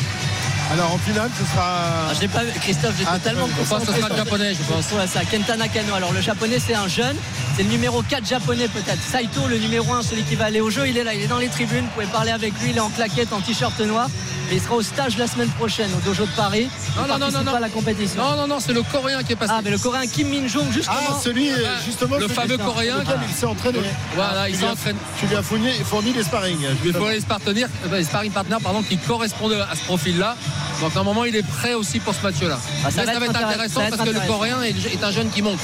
Alors 0.74 0.92
en 0.92 0.98
finale, 0.98 1.30
ce 1.38 1.46
sera. 1.46 2.10
Ah, 2.10 2.14
je 2.20 2.26
pas 2.26 2.44
Christophe, 2.60 2.96
j'ai 2.98 3.06
ah, 3.08 3.20
totalement 3.20 3.48
concentré. 3.48 3.94
Ce 3.94 4.00
sera 4.00 4.10
le 4.10 4.16
japonais, 4.16 4.54
je 4.56 4.64
pense. 4.64 4.92
Ouais, 4.92 5.06
ça, 5.06 5.24
Kenta 5.24 5.56
Nakano. 5.56 5.94
Alors 5.94 6.14
le 6.14 6.22
japonais, 6.22 6.58
c'est 6.60 6.74
un 6.74 6.88
jeune. 6.88 7.16
C'est 7.56 7.62
le 7.62 7.70
numéro 7.70 8.02
4 8.02 8.26
japonais 8.26 8.68
peut-être. 8.68 9.00
Saito, 9.00 9.48
le 9.48 9.60
numéro 9.60 9.94
1, 9.94 10.02
celui 10.02 10.24
qui 10.24 10.34
va 10.34 10.46
aller 10.46 10.62
au 10.62 10.72
jeu, 10.72 10.88
il 10.88 10.98
est 10.98 11.04
là, 11.04 11.14
il 11.14 11.22
est 11.22 11.28
dans 11.28 11.38
les 11.38 11.50
tribunes. 11.50 11.84
Vous 11.84 11.92
pouvez 11.94 12.08
parler 12.08 12.32
avec 12.32 12.60
lui, 12.60 12.72
il 12.72 12.78
est 12.78 12.80
en 12.80 12.90
claquette, 12.90 13.32
en 13.34 13.42
t-shirt 13.42 13.80
noir. 13.82 14.10
Et 14.52 14.56
il 14.56 14.62
sera 14.62 14.76
au 14.76 14.82
stage 14.82 15.18
la 15.18 15.28
semaine 15.28 15.50
prochaine 15.50 15.90
au 15.96 16.02
dojo 16.02 16.26
de 16.26 16.32
Paris. 16.32 16.68
Non, 16.98 17.08
non, 17.08 17.20
non, 17.20 17.32
non, 17.32 17.44
non. 17.44 17.60
la 17.60 17.70
compétition. 17.70 18.22
Non, 18.22 18.36
non, 18.36 18.48
non, 18.48 18.60
c'est 18.60 18.74
le 18.74 18.82
coréen 18.82 19.22
qui 19.22 19.34
est 19.34 19.36
passé. 19.36 19.54
Ah, 19.56 19.62
mais 19.64 19.70
le 19.70 19.78
coréen 19.78 20.08
Kim 20.08 20.28
Min 20.28 20.48
Jong, 20.48 20.72
justement. 20.72 20.98
Ah, 21.10 21.20
celui, 21.24 21.50
justement. 21.86 22.18
Le 22.18 22.28
fameux 22.28 22.58
coréen. 22.58 23.04
Il 23.30 23.36
s'est 23.36 23.46
entraîné. 23.46 23.80
Voilà, 24.16 24.50
il 24.50 24.56
s'est 24.56 24.66
entraîné. 24.66 24.98
Tu 25.20 25.28
lui 25.28 25.36
as 25.36 25.44
fourni, 25.44 25.72
fourni 25.86 26.14
les 26.14 26.24
sparring. 26.24 26.58
Je 26.60 26.84
lui 26.84 26.90
ai 26.90 26.94
fourni 26.94 27.14
les 27.92 28.04
sparring 28.04 28.32
partners, 28.32 28.58
pardon, 28.64 28.82
qui 28.82 28.98
correspondaient 28.98 29.62
à 29.62 29.76
ce 29.76 29.84
profil-là. 29.86 30.36
Donc 30.82 30.96
à 30.96 31.00
un 31.00 31.04
moment, 31.04 31.26
il 31.26 31.36
est 31.36 31.48
prêt 31.48 31.74
aussi 31.74 32.00
pour 32.00 32.14
ce 32.14 32.22
match-là. 32.22 32.60
Ah, 32.86 32.92
ça, 32.92 33.06
va 33.06 33.14
être 33.14 33.30
intéressant 33.30 33.82
parce 33.90 34.02
que 34.02 34.14
le 34.14 34.20
Coréen 34.28 34.62
est, 34.62 35.04
un 35.04 35.12
jeune 35.12 35.30
qui 35.30 35.42
monte. 35.42 35.60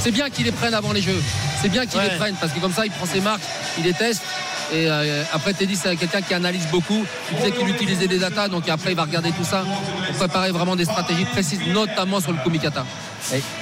C'est 0.00 0.10
bien 0.10 0.30
qu'il 0.30 0.44
les 0.44 0.52
prenne 0.52 0.74
avant 0.74 0.92
les 0.92 1.02
jeux. 1.02 1.22
C'est 1.60 1.68
bien 1.68 1.86
qu'il 1.86 2.00
les 2.00 2.16
prenne 2.16 2.34
parce 2.40 2.52
que 2.52 2.60
comme 2.60 2.72
ça, 2.72 2.86
il 2.86 2.92
prend 2.92 3.06
ses 3.06 3.20
marques, 3.20 3.42
il 3.78 3.84
les 3.84 3.94
teste. 3.94 4.22
Et 4.70 4.86
euh, 4.86 5.24
après, 5.32 5.54
Teddy, 5.54 5.76
c'est 5.76 5.96
quelqu'un 5.96 6.20
qui 6.20 6.34
analyse 6.34 6.66
beaucoup. 6.70 7.04
Il 7.32 7.38
sait 7.38 7.52
qu'il 7.52 7.68
utilisait 7.68 8.06
des 8.06 8.18
datas, 8.18 8.48
donc 8.48 8.68
après, 8.68 8.90
il 8.90 8.96
va 8.96 9.04
regarder 9.04 9.32
tout 9.32 9.44
ça 9.44 9.64
pour 10.06 10.16
préparer 10.16 10.50
vraiment 10.50 10.76
des 10.76 10.84
stratégies 10.84 11.24
précises, 11.24 11.60
notamment 11.72 12.20
sur 12.20 12.32
le 12.32 12.38
Kumikata 12.38 12.84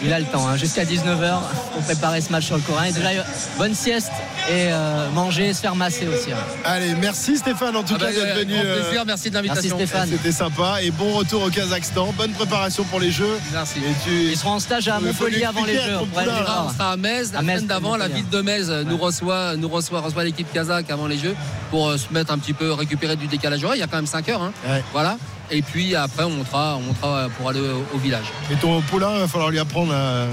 il 0.02 0.12
a 0.12 0.18
le 0.18 0.26
temps, 0.26 0.46
hein, 0.46 0.56
jusqu'à 0.56 0.84
19h 0.84 1.40
pour 1.72 1.82
préparer 1.82 2.20
ce 2.20 2.30
match 2.30 2.46
sur 2.46 2.56
le 2.56 2.62
courant. 2.62 2.82
Et 2.84 2.92
déjà, 2.92 3.10
bonne 3.58 3.74
sieste 3.74 4.12
et 4.48 4.68
euh, 4.70 5.10
manger, 5.10 5.52
se 5.52 5.60
faire 5.60 5.74
masser 5.74 6.06
aussi. 6.06 6.32
Hein. 6.32 6.36
Allez, 6.64 6.94
merci 6.94 7.36
Stéphane 7.36 7.74
en 7.76 7.82
tout 7.82 7.94
ah 7.96 7.98
cas 7.98 8.06
bah, 8.06 8.12
d'être 8.12 8.38
venu. 8.38 8.54
Euh, 8.54 8.82
plaisir, 8.82 9.04
merci 9.06 9.30
de 9.30 9.34
l'invitation. 9.34 9.76
C'était 9.78 10.32
sympa 10.32 10.82
et 10.82 10.90
bon 10.90 11.12
retour 11.12 11.42
au 11.42 11.50
Kazakhstan. 11.50 12.12
Bonne 12.16 12.32
préparation 12.32 12.84
pour 12.84 13.00
les 13.00 13.10
Jeux. 13.10 13.38
Merci. 13.52 13.80
Ils 14.08 14.36
seront 14.36 14.52
en 14.52 14.60
stage 14.60 14.88
à 14.88 15.00
Montpellier 15.00 15.44
avant 15.44 15.64
les 15.64 15.74
Jeux. 15.74 15.98
On 15.98 16.72
sera 16.72 16.92
à 16.92 16.96
Metz. 16.96 17.32
La 17.32 17.40
semaine 17.40 17.66
d'avant, 17.66 17.96
la 17.96 18.08
ville 18.08 18.28
de 18.28 18.40
Metz 18.40 18.68
nous 18.68 18.96
reçoit, 18.96 19.56
nous 19.56 19.68
reçoit, 19.68 20.00
reçoit 20.00 20.24
l'équipe 20.24 20.52
kazakh 20.52 20.90
avant 20.90 21.06
les 21.06 21.18
Jeux 21.18 21.34
pour 21.70 21.88
euh, 21.88 21.96
se 21.96 22.12
mettre 22.12 22.32
un 22.32 22.38
petit 22.38 22.52
peu, 22.52 22.72
récupérer 22.72 23.16
du 23.16 23.26
décalage 23.26 23.64
horaire. 23.64 23.76
Il 23.76 23.80
y 23.80 23.82
a 23.82 23.86
quand 23.86 23.96
même 23.96 24.06
5 24.06 24.28
heures. 24.28 24.42
Hein. 24.42 24.52
Voilà. 24.92 25.16
Et 25.50 25.62
puis 25.62 25.94
après, 25.94 26.24
on 26.24 26.30
montera, 26.30 26.76
on 26.76 26.80
montera 26.80 27.28
pour 27.36 27.48
aller 27.48 27.60
au, 27.94 27.98
village. 27.98 28.26
Et 28.50 28.56
ton 28.56 28.80
poulain, 28.82 29.14
il 29.14 29.20
va 29.20 29.28
falloir 29.28 29.50
lui 29.50 29.58
apprendre. 29.58 29.92
À, 29.92 30.26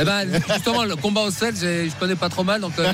eh 0.00 0.04
ben, 0.04 0.26
justement, 0.52 0.84
le 0.84 0.96
combat 0.96 1.22
au 1.22 1.30
sel, 1.30 1.54
je 1.54 1.94
connais 1.98 2.16
pas 2.16 2.28
trop 2.28 2.44
mal. 2.44 2.60
Donc, 2.60 2.72
euh, 2.78 2.92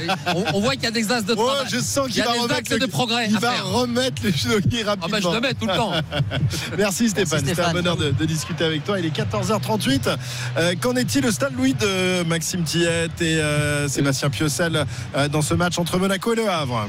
on, 0.52 0.60
voit 0.60 0.72
qu'il 0.72 0.84
y 0.84 0.86
a 0.86 0.90
des 0.90 1.10
axes 1.10 1.24
de 1.24 1.34
oh, 1.36 1.50
je 1.70 1.78
sens 1.78 2.08
qu'il 2.08 2.22
va 2.22 2.32
remettre 2.32 2.76
de 2.76 2.86
progrès. 2.86 3.28
Il 3.30 3.38
va 3.38 3.60
remettre 3.62 4.22
le 4.24 4.30
judoki 4.30 4.82
rapidement. 4.82 5.06
Ah 5.06 5.20
ben, 5.20 5.22
je 5.22 5.34
le 5.34 5.40
mets 5.40 5.54
tout 5.54 5.66
le 5.66 5.76
temps. 5.76 5.92
Merci 6.78 7.08
Stéphane. 7.08 7.44
C'était 7.46 7.62
un 7.62 7.72
bonheur 7.72 7.96
de, 7.96 8.24
discuter 8.24 8.64
avec 8.64 8.84
toi. 8.84 8.98
Il 8.98 9.06
est 9.06 9.16
14h38. 9.16 10.16
Euh, 10.56 10.74
qu'en 10.80 10.96
est-il 10.96 11.26
au 11.26 11.30
stade 11.30 11.52
Louis 11.56 11.74
de 11.74 12.24
Maxime 12.24 12.64
Tillette 12.64 13.20
et 13.20 13.38
euh, 13.38 13.86
Sébastien 13.88 14.30
Piocel 14.30 14.84
dans 15.30 15.42
ce 15.42 15.54
match 15.54 15.78
entre 15.78 15.98
Monaco 15.98 16.32
et 16.32 16.36
Le 16.36 16.48
Havre? 16.48 16.88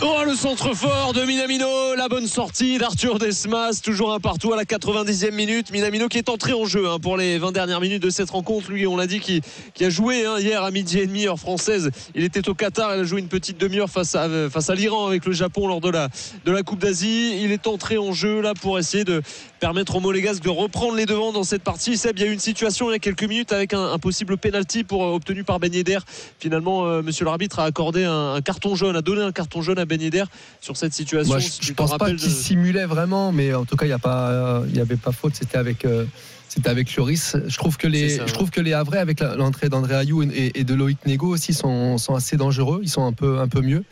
Oh, 0.00 0.22
le 0.24 0.36
centre 0.36 0.74
fort 0.74 1.12
de 1.12 1.24
Minamino, 1.24 1.96
la 1.96 2.08
bonne 2.08 2.28
sortie 2.28 2.78
d'Arthur 2.78 3.18
Desmas, 3.18 3.80
toujours 3.82 4.12
un 4.12 4.20
partout 4.20 4.52
à 4.52 4.56
la 4.56 4.62
90e 4.62 5.32
minute. 5.32 5.72
Minamino 5.72 6.06
qui 6.06 6.18
est 6.18 6.28
entré 6.28 6.52
en 6.52 6.66
jeu 6.66 6.88
hein, 6.88 6.98
pour 7.00 7.16
les 7.16 7.38
20 7.38 7.50
dernières 7.50 7.80
minutes 7.80 8.02
de 8.02 8.10
cette 8.10 8.30
rencontre. 8.30 8.70
Lui, 8.70 8.86
on 8.86 8.96
l'a 8.96 9.08
dit, 9.08 9.18
qui, 9.18 9.42
a 9.84 9.90
joué 9.90 10.24
hein, 10.24 10.38
hier 10.38 10.62
à 10.62 10.70
midi 10.70 11.00
et 11.00 11.06
demi, 11.06 11.26
heure 11.26 11.38
française. 11.38 11.90
Il 12.14 12.22
était 12.22 12.48
au 12.48 12.54
Qatar, 12.54 12.94
il 12.94 13.00
a 13.00 13.04
joué 13.04 13.20
une 13.20 13.28
petite 13.28 13.58
demi-heure 13.58 13.90
face 13.90 14.14
à, 14.14 14.28
à 14.28 14.74
l'Iran 14.76 15.08
avec 15.08 15.26
le 15.26 15.32
Japon 15.32 15.66
lors 15.66 15.80
de 15.80 15.90
la 15.90 16.62
Coupe 16.62 16.78
d'Asie. 16.78 17.40
Il 17.42 17.50
est 17.50 17.66
entré 17.66 17.98
en 17.98 18.12
jeu 18.12 18.40
là 18.40 18.54
pour 18.54 18.78
essayer 18.78 19.02
de 19.02 19.22
permettre 19.58 19.96
aux 19.96 20.00
Monégasques 20.00 20.42
de 20.42 20.48
reprendre 20.48 20.94
les 20.94 21.06
devants 21.06 21.32
dans 21.32 21.44
cette 21.44 21.62
partie. 21.62 21.96
Seb, 21.96 22.18
il 22.18 22.24
y 22.24 22.26
a 22.26 22.30
eu 22.30 22.32
une 22.32 22.38
situation 22.38 22.90
il 22.90 22.92
y 22.92 22.96
a 22.96 22.98
quelques 22.98 23.24
minutes 23.24 23.52
avec 23.52 23.74
un, 23.74 23.98
possible 23.98 24.36
penalty 24.38 24.84
pour, 24.84 25.04
euh, 25.04 25.14
obtenu 25.14 25.44
par 25.44 25.58
Ben 25.58 25.72
Yedder. 25.72 25.98
Finalement, 26.38 26.86
euh, 26.86 27.02
monsieur 27.02 27.24
l'arbitre 27.24 27.58
a 27.58 27.64
accordé 27.64 28.04
un, 28.04 28.40
carton 28.40 28.74
jaune, 28.74 28.96
a 28.96 29.02
donné 29.02 29.22
un 29.22 29.32
carton 29.32 29.62
jaune 29.62 29.78
à 29.78 29.84
Ben 29.84 30.00
Yedder 30.00 30.24
sur 30.60 30.76
cette 30.76 30.94
situation. 30.94 31.34
Moi, 31.34 31.40
je, 31.40 31.70
ne 31.70 31.74
pense 31.74 31.96
pas 31.96 32.10
qu'il 32.10 32.20
simulait 32.20 32.86
vraiment, 32.86 33.32
mais 33.32 33.54
en 33.54 33.64
tout 33.64 33.76
cas, 33.76 33.86
il 33.86 33.88
n'y 33.88 34.78
y 34.78 34.80
avait 34.80 34.96
pas 34.96 35.12
faute. 35.12 35.34
C'était 35.34 35.58
avec. 35.58 35.84
Euh, 35.84 36.04
c'était 36.48 36.70
avec 36.70 36.94
Lloris. 36.94 37.36
Je 37.46 37.56
trouve 37.56 37.76
que 37.76 37.86
les, 37.86 38.16
je 38.16 38.32
trouve 38.32 38.50
que 38.50 38.60
les 38.60 38.72
Havrais 38.72 38.98
avec 38.98 39.20
l'entrée 39.20 39.68
d'André 39.68 39.94
Ayou 39.94 40.22
et, 40.22 40.64
de 40.64 40.74
Loïc 40.74 40.98
Nego 41.06 41.28
aussi 41.28 41.52
sont, 41.52 41.98
sont, 41.98 42.14
assez 42.14 42.36
dangereux. 42.36 42.80
Ils 42.82 42.88
sont 42.88 43.04
un 43.04 43.12
peu, 43.12 43.38
un 43.38 43.48
peu 43.48 43.60
mieux. 43.60 43.84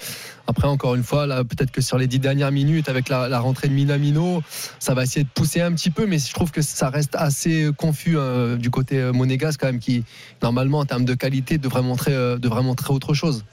Après, 0.46 0.66
encore 0.66 0.94
une 0.94 1.02
fois, 1.02 1.26
là, 1.26 1.44
peut-être 1.44 1.70
que 1.70 1.80
sur 1.80 1.98
les 1.98 2.06
dix 2.06 2.18
dernières 2.18 2.52
minutes, 2.52 2.88
avec 2.88 3.08
la, 3.08 3.38
rentrée 3.40 3.68
de 3.68 3.74
Minamino, 3.74 4.42
ça 4.78 4.94
va 4.94 5.02
essayer 5.02 5.24
de 5.24 5.28
pousser 5.28 5.60
un 5.60 5.72
petit 5.72 5.90
peu, 5.90 6.06
mais 6.06 6.18
je 6.18 6.32
trouve 6.32 6.50
que 6.50 6.62
ça 6.62 6.88
reste 6.88 7.14
assez 7.16 7.70
confus 7.76 8.18
hein, 8.18 8.56
du 8.56 8.70
côté 8.70 8.98
euh, 8.98 9.12
monégasque 9.12 9.60
quand 9.60 9.66
même, 9.66 9.80
qui 9.80 10.04
normalement 10.42 10.78
en 10.78 10.84
termes 10.84 11.04
de 11.04 11.14
qualité 11.14 11.58
devrait 11.58 11.82
montrer, 11.82 12.14
euh, 12.14 12.38
devrait 12.38 12.62
montrer 12.62 12.92
autre 12.92 13.12
chose. 13.12 13.44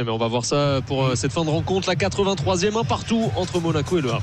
Eh 0.00 0.04
ben, 0.04 0.12
on 0.12 0.16
va 0.16 0.28
voir 0.28 0.44
ça 0.44 0.78
pour 0.86 1.06
euh, 1.06 1.16
cette 1.16 1.32
fin 1.32 1.44
de 1.44 1.50
rencontre, 1.50 1.88
la 1.88 1.96
83e, 1.96 2.78
un 2.78 2.84
partout 2.84 3.32
entre 3.34 3.58
Monaco 3.58 3.98
et 3.98 4.00
le 4.00 4.10
Havre. 4.12 4.22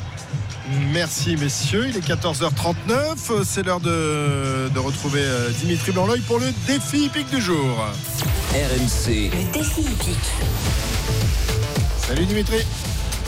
Merci 0.93 1.35
messieurs, 1.35 1.87
il 1.89 1.97
est 1.97 2.07
14h39, 2.07 3.43
c'est 3.43 3.63
l'heure 3.63 3.81
de, 3.81 4.79
retrouver 4.79 5.19
euh, 5.21 5.49
Dimitri 5.59 5.91
blanc 5.91 6.07
pour 6.27 6.39
le 6.39 6.47
défi 6.65 7.05
hippique 7.05 7.29
du 7.29 7.41
jour. 7.41 7.75
RMC. 8.53 9.31
Le 9.33 9.51
défi 9.51 9.81
hippique. 9.81 10.31
Salut 12.07 12.25
Dimitri. 12.25 12.59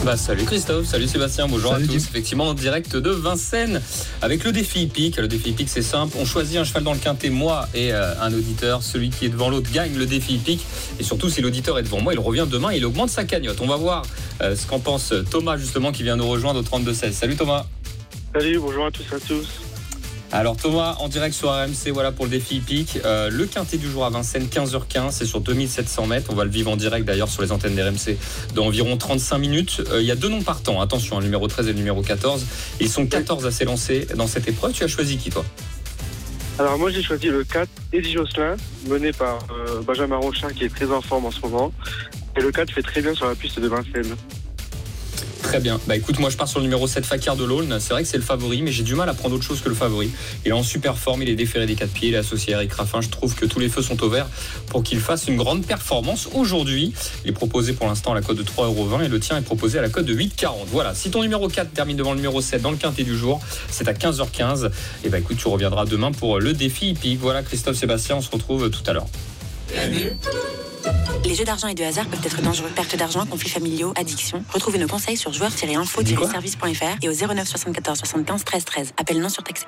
Bah, 0.04 0.16
salut 0.16 0.44
Christophe, 0.44 0.86
salut 0.86 1.08
Sébastien, 1.08 1.48
bonjour 1.48 1.74
à 1.74 1.80
tous. 1.80 1.96
Effectivement, 1.96 2.48
en 2.48 2.54
direct 2.54 2.96
de 2.96 3.10
Vincennes 3.10 3.82
avec 4.22 4.44
le 4.44 4.52
défi 4.52 4.82
hippique. 4.82 5.16
Le 5.16 5.26
défi 5.26 5.50
hippique, 5.50 5.68
c'est 5.68 5.82
simple. 5.82 6.16
On 6.20 6.24
choisit 6.24 6.56
un 6.56 6.64
cheval 6.64 6.84
dans 6.84 6.92
le 6.92 6.98
quintet, 6.98 7.30
moi 7.30 7.68
et 7.74 7.92
euh, 7.92 8.14
un 8.20 8.32
auditeur. 8.32 8.82
Celui 8.82 9.10
qui 9.10 9.26
est 9.26 9.28
devant 9.28 9.50
l'autre 9.50 9.70
gagne 9.72 9.96
le 9.96 10.06
défi 10.06 10.34
hippique. 10.34 10.64
Et 11.00 11.02
surtout, 11.02 11.28
si 11.28 11.42
l'auditeur 11.42 11.78
est 11.78 11.82
devant 11.82 12.00
moi, 12.00 12.14
il 12.14 12.20
revient 12.20 12.46
demain 12.48 12.70
et 12.70 12.76
il 12.76 12.86
augmente 12.86 13.10
sa 13.10 13.24
cagnotte. 13.24 13.60
On 13.60 13.66
va 13.66 13.76
voir 13.76 14.02
euh, 14.40 14.54
ce 14.54 14.66
qu'en 14.66 14.78
pense 14.78 15.12
Thomas, 15.30 15.56
justement, 15.56 15.90
qui 15.90 16.04
vient 16.04 16.16
nous 16.16 16.28
rejoindre 16.28 16.60
au 16.60 16.78
32-16. 16.78 17.12
Salut 17.12 17.36
Thomas. 17.36 17.66
Salut, 18.32 18.60
bonjour 18.60 18.86
à 18.86 18.90
tous 18.92 19.04
et 19.10 19.14
à 19.16 19.20
tous. 19.20 19.48
Alors 20.30 20.58
Thomas, 20.58 20.96
en 21.00 21.08
direct 21.08 21.34
sur 21.34 21.48
RMC, 21.48 21.90
voilà 21.90 22.12
pour 22.12 22.26
le 22.26 22.30
défi 22.30 22.56
hippique. 22.56 22.98
Euh, 23.06 23.30
le 23.30 23.46
quintet 23.46 23.78
du 23.78 23.90
jour 23.90 24.04
à 24.04 24.10
Vincennes, 24.10 24.46
15h15, 24.46 25.12
c'est 25.12 25.24
sur 25.24 25.40
2700 25.40 26.06
mètres. 26.06 26.30
On 26.30 26.34
va 26.34 26.44
le 26.44 26.50
vivre 26.50 26.70
en 26.70 26.76
direct 26.76 27.06
d'ailleurs 27.06 27.30
sur 27.30 27.40
les 27.40 27.50
antennes 27.50 27.74
d'RMC 27.74 28.18
dans 28.54 28.66
environ 28.66 28.98
35 28.98 29.38
minutes. 29.38 29.82
Euh, 29.90 30.02
il 30.02 30.06
y 30.06 30.10
a 30.10 30.16
deux 30.16 30.28
noms 30.28 30.42
partants, 30.42 30.82
attention, 30.82 31.16
le 31.16 31.22
hein, 31.22 31.24
numéro 31.24 31.48
13 31.48 31.68
et 31.68 31.72
le 31.72 31.78
numéro 31.78 32.02
14. 32.02 32.44
Ils 32.78 32.90
sont 32.90 33.06
14 33.06 33.46
à 33.46 33.50
s'élancer 33.50 34.06
dans 34.16 34.26
cette 34.26 34.46
épreuve. 34.46 34.72
Tu 34.72 34.84
as 34.84 34.88
choisi 34.88 35.16
qui 35.16 35.30
toi? 35.30 35.46
Alors 36.58 36.76
moi 36.76 36.90
j'ai 36.90 37.02
choisi 37.02 37.28
le 37.28 37.44
4, 37.44 37.68
Eddie 37.92 38.12
Josselin, 38.12 38.56
mené 38.88 39.12
par 39.12 39.38
euh, 39.50 39.80
Benjamin 39.80 40.16
Rochin 40.16 40.48
qui 40.48 40.64
est 40.64 40.74
très 40.74 40.90
en 40.90 41.00
forme 41.00 41.24
en 41.24 41.30
ce 41.30 41.40
moment. 41.40 41.72
Et 42.36 42.40
le 42.40 42.52
4 42.52 42.70
fait 42.70 42.82
très 42.82 43.00
bien 43.00 43.14
sur 43.14 43.26
la 43.26 43.34
piste 43.34 43.58
de 43.60 43.68
Vincennes. 43.68 44.14
Très 45.48 45.60
bien. 45.60 45.80
Bah 45.86 45.96
écoute, 45.96 46.18
moi 46.18 46.28
je 46.28 46.36
pars 46.36 46.46
sur 46.46 46.58
le 46.58 46.64
numéro 46.64 46.86
7, 46.86 47.06
Fakir 47.06 47.34
de 47.34 47.42
l'Aulne. 47.42 47.78
C'est 47.80 47.94
vrai 47.94 48.02
que 48.02 48.08
c'est 48.08 48.18
le 48.18 48.22
favori, 48.22 48.60
mais 48.60 48.70
j'ai 48.70 48.82
du 48.82 48.94
mal 48.94 49.08
à 49.08 49.14
prendre 49.14 49.34
autre 49.34 49.44
chose 49.44 49.62
que 49.62 49.70
le 49.70 49.74
favori. 49.74 50.10
Il 50.44 50.50
est 50.50 50.52
en 50.52 50.62
super 50.62 50.98
forme, 50.98 51.22
il 51.22 51.30
est 51.30 51.36
déféré 51.36 51.64
des 51.64 51.74
quatre 51.74 51.90
pieds, 51.90 52.10
il 52.10 52.14
est 52.14 52.18
associé 52.18 52.52
à 52.52 52.58
Eric 52.58 52.74
Raffin. 52.74 53.00
Je 53.00 53.08
trouve 53.08 53.34
que 53.34 53.46
tous 53.46 53.58
les 53.58 53.70
feux 53.70 53.80
sont 53.80 54.02
au 54.02 54.10
vert 54.10 54.26
pour 54.66 54.82
qu'il 54.82 55.00
fasse 55.00 55.26
une 55.26 55.38
grande 55.38 55.64
performance 55.64 56.28
aujourd'hui. 56.34 56.92
Il 57.24 57.30
est 57.30 57.32
proposé 57.32 57.72
pour 57.72 57.86
l'instant 57.86 58.12
à 58.12 58.14
la 58.14 58.20
cote 58.20 58.36
de 58.36 58.42
3,20€ 58.42 59.06
et 59.06 59.08
le 59.08 59.20
tien 59.20 59.38
est 59.38 59.42
proposé 59.42 59.78
à 59.78 59.82
la 59.82 59.88
cote 59.88 60.04
de 60.04 60.14
8,40€. 60.14 60.66
Voilà, 60.66 60.94
si 60.94 61.10
ton 61.10 61.22
numéro 61.22 61.48
4 61.48 61.72
termine 61.72 61.96
devant 61.96 62.10
le 62.10 62.16
numéro 62.16 62.42
7 62.42 62.60
dans 62.60 62.70
le 62.70 62.76
quintet 62.76 63.04
du 63.04 63.16
jour, 63.16 63.40
c'est 63.70 63.88
à 63.88 63.94
15h15. 63.94 64.70
Et 65.04 65.08
bah 65.08 65.18
écoute, 65.18 65.38
tu 65.38 65.48
reviendras 65.48 65.86
demain 65.86 66.12
pour 66.12 66.40
le 66.40 66.52
défi 66.52 66.90
hippique. 66.90 67.20
Voilà, 67.20 67.42
Christophe 67.42 67.76
Sébastien, 67.76 68.16
on 68.16 68.20
se 68.20 68.30
retrouve 68.30 68.68
tout 68.68 68.82
à 68.86 68.92
l'heure. 68.92 69.06
Les 71.24 71.34
jeux 71.34 71.44
d'argent 71.44 71.68
et 71.68 71.74
de 71.74 71.84
hasard 71.84 72.06
peuvent 72.06 72.24
être 72.24 72.40
dangereux. 72.42 72.70
Perte 72.74 72.96
d'argent, 72.96 73.26
conflits 73.26 73.50
familiaux, 73.50 73.92
addiction. 73.96 74.42
Retrouvez 74.52 74.78
nos 74.78 74.88
conseils 74.88 75.16
sur 75.16 75.32
joueurs-info-service.fr 75.32 77.02
et 77.02 77.08
au 77.08 77.12
09 77.12 77.46
74 77.46 77.98
75 77.98 78.44
13 78.44 78.64
13. 78.64 78.92
Appel 78.96 79.20
non 79.20 79.28
surtaxé. 79.28 79.66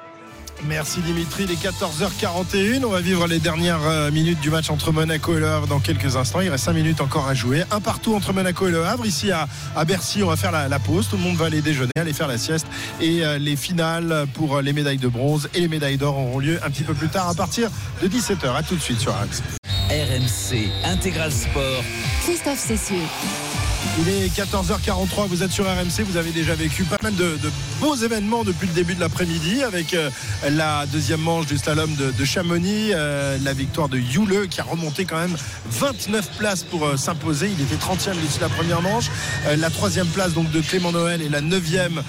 Merci 0.69 1.01
Dimitri, 1.01 1.45
il 1.45 1.53
est 1.53 1.63
14h41. 1.63 2.85
On 2.85 2.91
va 2.91 3.01
vivre 3.01 3.27
les 3.27 3.39
dernières 3.39 3.87
euh, 3.87 4.11
minutes 4.11 4.41
du 4.41 4.51
match 4.51 4.69
entre 4.69 4.93
Monaco 4.93 5.35
et 5.35 5.41
Le 5.41 5.49
Havre 5.49 5.67
dans 5.67 5.81
quelques 5.81 6.17
instants. 6.17 6.41
Il 6.41 6.51
reste 6.51 6.65
5 6.65 6.75
minutes 6.75 7.01
encore 7.01 7.27
à 7.29 7.35
jouer. 7.35 7.65
Un 7.71 7.81
partout 7.81 8.15
entre 8.15 8.35
Monaco 8.35 8.69
et 8.69 8.71
Le 8.71 8.85
Havre. 8.85 9.07
Ici 9.07 9.31
à, 9.33 9.49
Bercy, 9.87 10.23
on 10.23 10.27
va 10.29 10.37
faire 10.37 10.53
la, 10.53 10.79
pause. 10.79 11.09
Tout 11.09 11.17
le 11.17 11.23
monde 11.23 11.37
va 11.37 11.47
aller 11.47 11.63
déjeuner, 11.63 11.93
aller 11.97 12.13
faire 12.13 12.29
la 12.29 12.37
sieste. 12.37 12.67
Et 13.01 13.25
euh, 13.25 13.39
les 13.39 13.57
finales 13.57 14.27
pour 14.35 14.61
les 14.61 14.73
médailles 14.75 14.99
de 14.99 15.09
bronze 15.09 15.49
et 15.55 15.61
les 15.61 15.69
médailles 15.69 15.97
d'or 15.97 16.19
auront 16.19 16.39
lieu 16.39 16.59
un 16.63 16.71
petit 16.71 16.85
peu 16.85 16.95
plus 16.95 17.09
tard 17.09 17.29
à 17.29 17.35
partir 17.35 17.71
de 18.03 18.09
17h. 18.09 18.55
A 18.55 18.63
tout 18.63 18.77
de 18.77 18.81
suite 18.81 19.01
sur 19.01 19.15
Axe. 19.17 19.43
RMC 19.91 20.71
Intégral 20.85 21.33
Sport. 21.33 21.83
Christophe 22.23 22.61
Cessieux. 22.61 23.50
Il 23.99 24.09
est 24.09 24.29
14h43, 24.29 25.27
vous 25.27 25.43
êtes 25.43 25.51
sur 25.51 25.65
RMC, 25.65 26.05
vous 26.05 26.17
avez 26.17 26.31
déjà 26.31 26.55
vécu 26.55 26.85
pas 26.85 26.97
mal 27.03 27.15
de, 27.17 27.37
beaux 27.81 27.97
événements 27.97 28.45
depuis 28.45 28.69
le 28.69 28.73
début 28.73 28.95
de 28.95 29.01
l'après-midi 29.01 29.63
avec 29.63 29.95
euh, 29.95 30.11
la 30.49 30.87
deuxième 30.87 31.21
manche 31.21 31.47
du 31.47 31.59
slalom 31.59 31.91
de, 31.97 32.25
Chamonix, 32.25 32.93
euh, 32.93 33.37
la 33.43 33.53
victoire 33.53 33.89
de 33.89 33.99
Yule 33.99 34.49
qui 34.49 34.61
a 34.61 34.65
remonté 34.65 35.05
quand 35.05 35.19
même 35.19 35.37
29 35.71 36.39
places 36.39 36.63
pour 36.63 36.87
euh, 36.87 36.97
s'imposer. 36.97 37.51
Il 37.51 37.61
était 37.63 37.75
30e 37.75 38.17
d'ici 38.21 38.39
la 38.41 38.49
première 38.49 38.81
manche, 38.81 39.11
la 39.57 39.71
troisième 39.71 40.07
place 40.07 40.33
donc 40.35 40.51
de 40.51 40.61
Clément 40.61 40.93
Noël 40.93 41.21
et 41.21 41.29
la 41.29 41.41
neuvième 41.41 42.03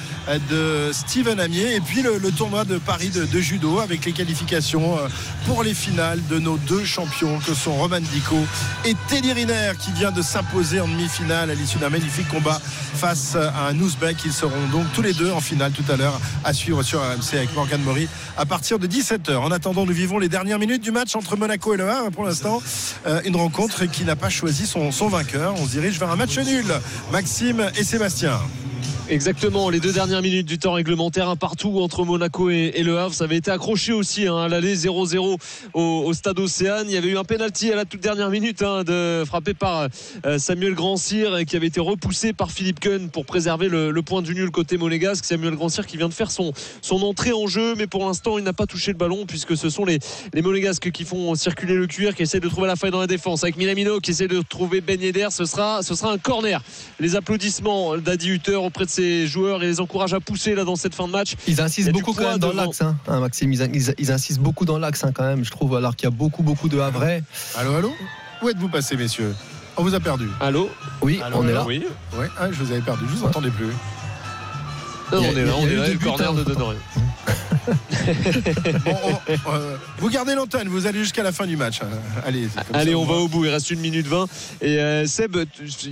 de 0.49 0.91
Steven 0.91 1.39
Amier. 1.39 1.75
Et 1.75 1.81
puis 1.81 2.03
le, 2.03 2.19
tournoi 2.31 2.63
de 2.63 2.77
Paris 2.77 3.09
de, 3.09 3.41
judo 3.41 3.79
avec 3.79 4.05
les 4.05 4.11
qualifications 4.11 4.97
pour 5.45 5.63
les 5.63 5.73
finales 5.73 6.19
de 6.29 6.37
nos 6.39 6.57
deux 6.57 6.85
champions 6.85 7.39
que 7.39 7.53
sont 7.53 7.73
Roman 7.73 7.99
Dico 7.99 8.37
et 8.85 8.95
Teddy 9.07 9.33
Riner 9.33 9.71
qui 9.79 9.91
vient 9.91 10.11
de 10.11 10.21
s'imposer 10.21 10.79
en 10.79 10.87
demi-finale 10.87 11.49
à 11.49 11.55
l'issue 11.55 11.70
d'un 11.79 11.89
magnifique 11.89 12.27
combat 12.27 12.59
face 12.93 13.35
à 13.35 13.67
un 13.67 13.79
Ouzbek. 13.79 14.17
Ils 14.25 14.33
seront 14.33 14.67
donc 14.71 14.85
tous 14.93 15.01
les 15.01 15.13
deux 15.13 15.31
en 15.31 15.41
finale 15.41 15.71
tout 15.71 15.89
à 15.91 15.95
l'heure 15.95 16.19
à 16.43 16.53
suivre 16.53 16.83
sur 16.83 16.99
RMC 16.99 17.35
avec 17.35 17.53
Morgan 17.55 17.81
Maury 17.81 18.07
à 18.37 18.45
partir 18.45 18.79
de 18.79 18.87
17h. 18.87 19.35
En 19.37 19.51
attendant, 19.51 19.85
nous 19.85 19.93
vivons 19.93 20.19
les 20.19 20.29
dernières 20.29 20.59
minutes 20.59 20.81
du 20.81 20.91
match 20.91 21.15
entre 21.15 21.37
Monaco 21.37 21.73
et 21.73 21.77
Le 21.77 21.89
Havre. 21.89 22.11
Pour 22.11 22.25
l'instant, 22.25 22.61
euh, 23.05 23.21
une 23.25 23.35
rencontre 23.35 23.85
qui 23.85 24.03
n'a 24.03 24.15
pas 24.15 24.29
choisi 24.29 24.65
son, 24.65 24.91
son 24.91 25.07
vainqueur. 25.07 25.55
On 25.57 25.65
se 25.65 25.71
dirige 25.71 25.99
vers 25.99 26.09
un 26.09 26.15
match 26.15 26.37
nul. 26.37 26.65
Maxime 27.11 27.71
et 27.77 27.83
Sébastien. 27.83 28.39
Exactement, 29.11 29.69
les 29.69 29.81
deux 29.81 29.91
dernières 29.91 30.21
minutes 30.21 30.47
du 30.47 30.57
temps 30.57 30.71
réglementaire, 30.71 31.27
un 31.27 31.35
partout 31.35 31.81
entre 31.81 32.05
Monaco 32.05 32.49
et, 32.49 32.81
Le 32.81 32.97
Havre. 32.97 33.13
Ça 33.13 33.25
avait 33.25 33.35
été 33.35 33.51
accroché 33.51 33.91
aussi 33.91 34.25
hein, 34.25 34.37
à 34.37 34.47
l'aller 34.47 34.73
0-0 34.73 35.37
au, 35.73 36.13
stade 36.13 36.39
Océane. 36.39 36.85
Il 36.87 36.93
y 36.93 36.97
avait 36.97 37.09
eu 37.09 37.17
un 37.17 37.25
penalty 37.25 37.73
à 37.73 37.75
la 37.75 37.83
toute 37.83 37.99
dernière 37.99 38.29
minute 38.29 38.61
hein, 38.61 38.85
de, 38.85 39.25
frappé 39.25 39.53
par 39.53 39.89
euh, 40.25 40.39
Samuel 40.39 40.75
Grandcir 40.75 41.43
qui 41.45 41.57
avait 41.57 41.67
été 41.67 41.81
repoussé 41.81 42.31
par 42.31 42.51
Philippe 42.51 42.79
Kuhn 42.79 43.09
pour 43.09 43.25
préserver 43.25 43.67
le, 43.67 44.01
point 44.01 44.21
du 44.21 44.33
nul 44.33 44.49
côté 44.49 44.77
monégasque. 44.77 45.25
Samuel 45.25 45.55
Grandcir 45.55 45.85
qui 45.87 45.97
vient 45.97 46.07
de 46.07 46.13
faire 46.13 46.31
son, 46.31 46.53
son 46.81 47.01
entrée 47.01 47.33
en 47.33 47.47
jeu, 47.47 47.75
mais 47.75 47.87
pour 47.87 48.05
l'instant 48.05 48.37
il 48.37 48.45
n'a 48.45 48.53
pas 48.53 48.65
touché 48.65 48.93
le 48.93 48.97
ballon 48.97 49.25
puisque 49.25 49.57
ce 49.57 49.69
sont 49.69 49.83
les, 49.83 49.99
les 50.33 50.41
monégasques 50.41 50.89
qui 50.89 51.03
font 51.03 51.35
circuler 51.35 51.75
le 51.75 51.87
cuir, 51.87 52.15
qui 52.15 52.23
essaient 52.23 52.39
de 52.39 52.47
trouver 52.47 52.67
la 52.67 52.77
faille 52.77 52.91
dans 52.91 53.01
la 53.01 53.07
défense. 53.07 53.43
Avec 53.43 53.57
Minamino 53.57 53.99
qui 53.99 54.11
essaie 54.11 54.29
de 54.29 54.41
trouver 54.41 54.79
Ben 54.79 55.01
Yedder, 55.01 55.27
ce 55.31 55.43
sera, 55.43 55.83
ce 55.83 55.95
sera 55.95 56.13
un 56.13 56.17
corner. 56.17 56.63
Les 57.01 57.17
applaudissements 57.17 57.97
d'Adi 57.97 58.29
Hutter 58.29 58.55
auprès 58.55 58.85
de 58.85 58.89
ses 58.89 59.00
joueurs 59.27 59.63
et 59.63 59.67
les 59.67 59.79
encourage 59.79 60.13
à 60.13 60.19
pousser 60.19 60.55
là 60.55 60.63
dans 60.63 60.75
cette 60.75 60.95
fin 60.95 61.07
de 61.07 61.11
match. 61.11 61.35
Ils 61.47 61.61
insistent 61.61 61.91
beaucoup 61.91 62.13
quand 62.13 62.29
même 62.29 62.37
dans 62.37 62.53
l'axe, 62.53 62.81
hein, 62.81 62.95
hein, 63.07 63.19
Maxime. 63.19 63.51
Ils, 63.53 64.11
insistent 64.11 64.41
beaucoup 64.41 64.65
dans 64.65 64.77
l'axe 64.77 65.03
hein, 65.03 65.11
quand 65.13 65.23
même, 65.23 65.43
je 65.43 65.51
trouve, 65.51 65.75
alors 65.75 65.95
qu'il 65.95 66.05
y 66.05 66.11
a 66.11 66.15
beaucoup, 66.15 66.43
beaucoup 66.43 66.69
de 66.69 66.79
Havrais. 66.79 67.23
Allô, 67.55 67.75
allô? 67.75 67.93
Où 68.41 68.49
êtes-vous 68.49 68.69
passé, 68.69 68.97
messieurs? 68.97 69.35
On 69.77 69.83
vous 69.83 69.95
a 69.95 69.99
perdu. 69.99 70.27
Allô? 70.39 70.69
Oui, 71.01 71.21
on 71.33 71.47
est 71.47 71.53
là. 71.53 71.65
Oui, 71.65 71.83
ah, 72.39 72.51
je 72.51 72.63
vous 72.63 72.71
avais 72.71 72.81
perdu, 72.81 73.05
je 73.09 73.15
vous 73.15 73.25
entendais 73.25 73.51
plus. 73.51 73.67
On 75.13 75.23
est 75.23 75.45
là, 75.45 75.53
on 75.57 75.67
est 75.67 75.75
là, 75.75 75.87
le 75.87 75.97
corner 75.97 76.33
de 76.33 76.43
Donorio. 76.43 76.79
Euh, 79.47 79.77
vous 79.99 80.09
gardez 80.09 80.35
l'antenne, 80.35 80.67
vous 80.67 80.87
allez 80.87 80.99
jusqu'à 80.99 81.23
la 81.23 81.31
fin 81.31 81.45
du 81.45 81.55
match. 81.55 81.79
Allez, 82.25 82.47
allez, 82.73 82.95
on 82.95 83.05
va 83.05 83.15
au 83.15 83.27
bout. 83.27 83.45
Il 83.45 83.51
reste 83.51 83.69
une 83.69 83.79
minute 83.79 84.07
20. 84.07 84.27
Et 84.61 85.05
Seb, 85.05 85.37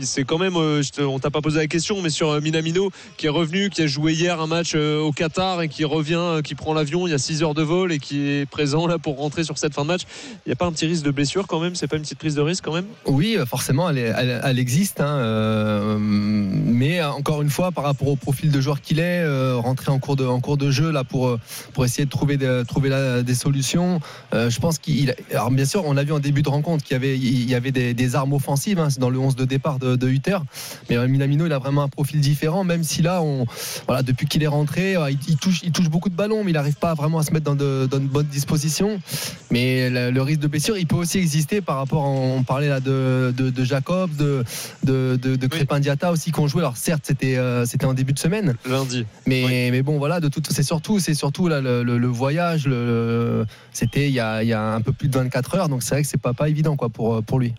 c'est 0.01 0.23
quand 0.23 0.37
même, 0.37 0.55
on 0.55 1.19
t'a 1.19 1.29
pas 1.29 1.41
posé 1.41 1.59
la 1.59 1.67
question, 1.67 2.01
mais 2.01 2.09
sur 2.09 2.41
Minamino 2.41 2.91
qui 3.17 3.27
est 3.27 3.29
revenu, 3.29 3.69
qui 3.69 3.83
a 3.83 3.87
joué 3.87 4.13
hier 4.13 4.41
un 4.41 4.47
match 4.47 4.75
au 4.75 5.11
Qatar 5.11 5.61
et 5.61 5.69
qui 5.69 5.85
revient, 5.85 6.41
qui 6.43 6.55
prend 6.55 6.73
l'avion. 6.73 7.07
Il 7.07 7.11
y 7.11 7.13
a 7.13 7.17
6 7.17 7.43
heures 7.43 7.53
de 7.53 7.63
vol 7.63 7.91
et 7.91 7.99
qui 7.99 8.27
est 8.27 8.45
présent 8.45 8.87
là 8.87 8.97
pour 8.97 9.17
rentrer 9.17 9.43
sur 9.43 9.57
cette 9.57 9.73
fin 9.73 9.83
de 9.83 9.87
match. 9.87 10.01
Il 10.45 10.49
n'y 10.49 10.53
a 10.53 10.55
pas 10.55 10.65
un 10.65 10.71
petit 10.71 10.87
risque 10.87 11.03
de 11.03 11.11
blessure 11.11 11.47
quand 11.47 11.59
même? 11.59 11.75
C'est 11.75 11.87
pas 11.87 11.97
une 11.97 12.03
petite 12.03 12.19
prise 12.19 12.35
de 12.35 12.41
risque 12.41 12.63
quand 12.63 12.73
même? 12.73 12.87
Oui, 13.05 13.37
forcément, 13.47 13.89
elle, 13.89 14.59
existe. 14.59 15.01
Hein, 15.01 15.97
mais 15.99 17.01
encore 17.03 17.41
une 17.41 17.49
fois, 17.49 17.71
par 17.71 17.83
rapport 17.83 18.07
au 18.07 18.15
profil 18.15 18.51
de 18.51 18.61
joueur 18.61 18.81
qu'il 18.81 18.99
est, 18.99 19.08
rentrer 19.55 19.91
en 19.91 19.99
cours 19.99 20.15
de, 20.15 20.25
en 20.25 20.39
cours 20.39 20.57
de 20.57 20.71
jeu 20.71 20.91
là 20.91 21.03
pour, 21.03 21.37
pour 21.73 21.85
essayer 21.85 22.05
de 22.05 22.09
trouver, 22.09 22.37
de, 22.37 22.63
trouver 22.63 22.89
des 23.23 23.35
solutions. 23.35 23.99
Euh, 24.33 24.49
je 24.49 24.59
pense 24.59 24.77
qu'il. 24.77 25.13
Alors, 25.31 25.51
bien 25.51 25.65
sûr, 25.65 25.83
on 25.85 25.97
a 25.97 26.03
vu 26.03 26.11
en 26.11 26.19
début 26.19 26.41
de 26.41 26.49
rencontre 26.49 26.83
qu'il 26.83 26.93
y 26.93 26.95
avait, 26.95 27.17
il 27.17 27.49
y 27.49 27.55
avait 27.55 27.71
des, 27.71 28.15
armes 28.15 28.33
offensives 28.33 28.79
hein, 28.79 28.87
dans 28.99 29.09
le 29.09 29.19
11 29.19 29.35
de 29.35 29.45
départ 29.45 29.79
de, 29.79 29.95
de 29.95 30.07
Hutter. 30.07 30.37
Mais 30.89 30.97
euh, 30.97 31.07
Minamino, 31.07 31.45
il 31.45 31.53
a 31.53 31.59
vraiment 31.59 31.83
un 31.83 31.87
profil 31.87 32.19
différent, 32.19 32.63
même 32.63 32.83
si 32.83 33.01
là, 33.01 33.21
on, 33.21 33.45
voilà, 33.85 34.01
depuis 34.01 34.27
qu'il 34.27 34.41
est 34.43 34.47
rentré, 34.47 34.95
euh, 34.95 35.11
il, 35.11 35.37
touche, 35.37 35.61
il 35.63 35.71
touche 35.71 35.89
beaucoup 35.89 36.09
de 36.09 36.15
ballons, 36.15 36.43
mais 36.43 36.51
il 36.51 36.55
n'arrive 36.55 36.75
pas 36.75 36.93
vraiment 36.93 37.19
à 37.19 37.23
se 37.23 37.31
mettre 37.31 37.45
dans 37.45 37.55
de, 37.55 37.87
dans 37.89 37.99
bonnes 37.99 38.27
dispositions. 38.27 38.99
Mais 39.51 39.89
le, 39.89 40.21
risque 40.21 40.39
de 40.39 40.47
blessure, 40.47 40.77
il 40.77 40.87
peut 40.87 40.95
aussi 40.95 41.17
exister 41.17 41.61
par 41.61 41.77
rapport, 41.77 42.03
on 42.05 42.43
parlait 42.43 42.69
là 42.69 42.79
de, 42.79 43.33
de, 43.35 43.63
Jacobs, 43.63 44.15
de, 44.15 44.43
de, 44.83 45.15
de, 45.15 45.47
Crépin 45.47 45.79
Diata 45.79 46.11
aussi 46.11 46.31
qu'on 46.31 46.47
jouait. 46.47 46.61
Alors 46.61 46.77
certes, 46.77 47.03
c'était 47.05 47.37
c'était 47.65 47.85
en 47.85 47.93
début 47.93 48.13
de 48.13 48.19
semaine. 48.19 48.55
Lundi. 48.67 48.98
Mais, 49.25 49.69
mais 49.71 49.81
bon, 49.81 49.97
voilà, 49.97 50.19
de 50.19 50.27
tout, 50.27 50.41
c'est 50.49 50.63
surtout, 50.63 50.99
c'est 50.99 51.13
surtout 51.13 51.47
là, 51.47 51.61
le, 51.61 51.83
le, 51.83 52.07
voyage. 52.07 52.67
Le, 52.67 53.45
c'était 53.71 54.07
il, 54.07 54.13
y 54.13 54.19
a, 54.19 54.43
il 54.43 54.49
y 54.49 54.53
a 54.53 54.73
un 54.73 54.81
peu 54.81 54.91
plus 54.91 55.07
de 55.07 55.17
24 55.17 55.55
heures, 55.55 55.69
donc 55.69 55.83
c'est 55.83 55.95
vrai 55.95 56.01
que 56.03 56.07
c'est 56.07 56.21
pas, 56.21 56.33
pas 56.33 56.49
évident 56.49 56.75
quoi, 56.75 56.89
pour, 56.89 57.23
pour 57.23 57.39
lui. 57.39 57.53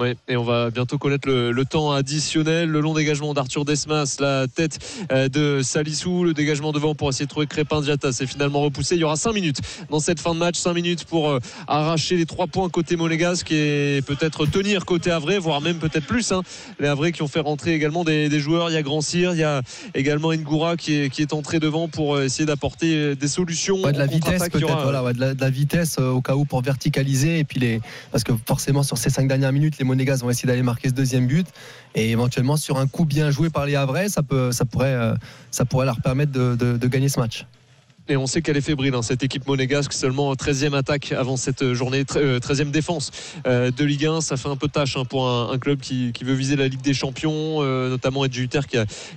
Oui, 0.00 0.14
et 0.28 0.36
on 0.36 0.44
va 0.44 0.70
bientôt 0.70 0.96
connaître 0.96 1.28
le, 1.28 1.64
temps 1.64 1.90
additionnel. 1.90 2.70
Le 2.70 2.80
long 2.80 2.94
dégagement 2.94 3.34
d'Arthur 3.34 3.64
Desmas, 3.64 4.18
la 4.20 4.46
tête 4.46 4.78
euh, 5.10 5.28
de 5.28 5.60
Salissou, 5.62 6.22
le 6.22 6.34
dégagement 6.34 6.70
devant 6.70 6.94
pour 6.94 7.08
essayer 7.08 7.26
de 7.26 7.30
trouver 7.30 7.46
Crépin 7.46 7.80
Diata, 7.80 8.12
c'est 8.12 8.26
finalement 8.26 8.60
repoussé. 8.60 8.94
Il 8.94 9.00
y 9.00 9.04
aura 9.04 9.16
5 9.16 9.32
minutes 9.32 9.58
dans 9.90 9.98
cette 9.98 10.20
fin 10.20 10.34
de 10.34 10.38
match, 10.38 10.56
5 10.56 10.72
minutes 10.72 11.04
pour 11.04 11.30
euh, 11.30 11.40
arracher 11.66 12.16
les 12.16 12.26
3 12.26 12.46
points 12.46 12.68
côté 12.68 12.94
monégasque 12.96 13.50
et 13.50 14.00
peut-être 14.06 14.46
tenir 14.46 14.84
côté 14.84 15.10
Havre, 15.10 15.38
voire 15.38 15.60
même 15.60 15.78
peut-être 15.78 16.06
plus. 16.06 16.30
Hein. 16.30 16.42
Les 16.78 16.86
Havrais 16.86 17.10
qui 17.10 17.22
ont 17.22 17.28
fait 17.28 17.40
rentrer 17.40 17.74
également 17.74 18.04
des, 18.04 18.30
joueurs. 18.38 18.70
Il 18.70 18.74
y 18.74 18.76
a 18.76 18.82
Grand 18.82 19.00
Cyr, 19.00 19.32
il 19.32 19.40
y 19.40 19.44
a 19.44 19.62
également 19.94 20.32
Ngoura 20.32 20.76
qui 20.76 20.94
est, 20.94 21.10
qui 21.10 21.22
est 21.22 21.32
entré 21.32 21.58
devant 21.58 21.88
pour 21.88 22.14
euh, 22.14 22.24
essayer 22.24 22.46
d'apporter 22.46 23.16
des 23.16 23.28
solutions. 23.28 23.82
de 23.82 23.98
la 23.98 24.06
vitesse 24.06 24.48
peut-être, 24.48 24.82
voilà, 24.82 25.12
de, 25.12 25.40
la, 25.40 25.50
vitesse 25.50 25.98
au 25.98 26.20
cas 26.20 26.36
où 26.36 26.44
pour 26.44 26.62
verticaliser. 26.62 27.40
Et 27.40 27.44
puis 27.44 27.58
les, 27.58 27.80
parce 28.12 28.22
que 28.22 28.32
forcément 28.46 28.84
sur 28.84 28.96
ces 28.96 29.10
5 29.10 29.26
dernières 29.26 29.52
minutes, 29.52 29.74
les 29.78 29.87
Monégas 29.88 30.18
vont 30.22 30.30
essayer 30.30 30.46
d'aller 30.46 30.62
marquer 30.62 30.88
ce 30.88 30.94
deuxième 30.94 31.26
but. 31.26 31.46
Et 31.94 32.10
éventuellement 32.10 32.56
sur 32.56 32.78
un 32.78 32.86
coup 32.86 33.04
bien 33.04 33.30
joué 33.30 33.50
par 33.50 33.66
les 33.66 33.74
Havrais, 33.74 34.08
ça, 34.08 34.22
euh, 34.30 34.52
ça 35.50 35.64
pourrait 35.64 35.84
leur 35.84 36.00
permettre 36.00 36.32
de 36.32 36.86
gagner 36.86 37.08
ce 37.08 37.18
match 37.18 37.46
et 38.08 38.16
on 38.16 38.26
sait 38.26 38.42
qu'elle 38.42 38.56
est 38.56 38.62
fébrile, 38.62 38.94
hein, 38.94 39.02
cette 39.02 39.22
équipe 39.22 39.46
monégasque. 39.46 39.92
Seulement 39.92 40.32
13e 40.34 40.74
attaque 40.74 41.12
avant 41.12 41.36
cette 41.36 41.74
journée, 41.74 42.04
13e 42.04 42.60
euh, 42.60 42.64
défense 42.64 43.10
euh, 43.46 43.70
de 43.70 43.84
Ligue 43.84 44.06
1. 44.06 44.20
Ça 44.22 44.36
fait 44.36 44.48
un 44.48 44.56
peu 44.56 44.68
tâche 44.68 44.96
hein, 44.96 45.04
pour 45.04 45.28
un, 45.28 45.58
club 45.58 45.80
qui, 45.80 46.12
veut 46.22 46.34
viser 46.34 46.56
la 46.56 46.68
Ligue 46.68 46.80
des 46.80 46.94
Champions, 46.94 47.58
euh, 47.60 47.90
notamment 47.90 48.24
Edge 48.24 48.38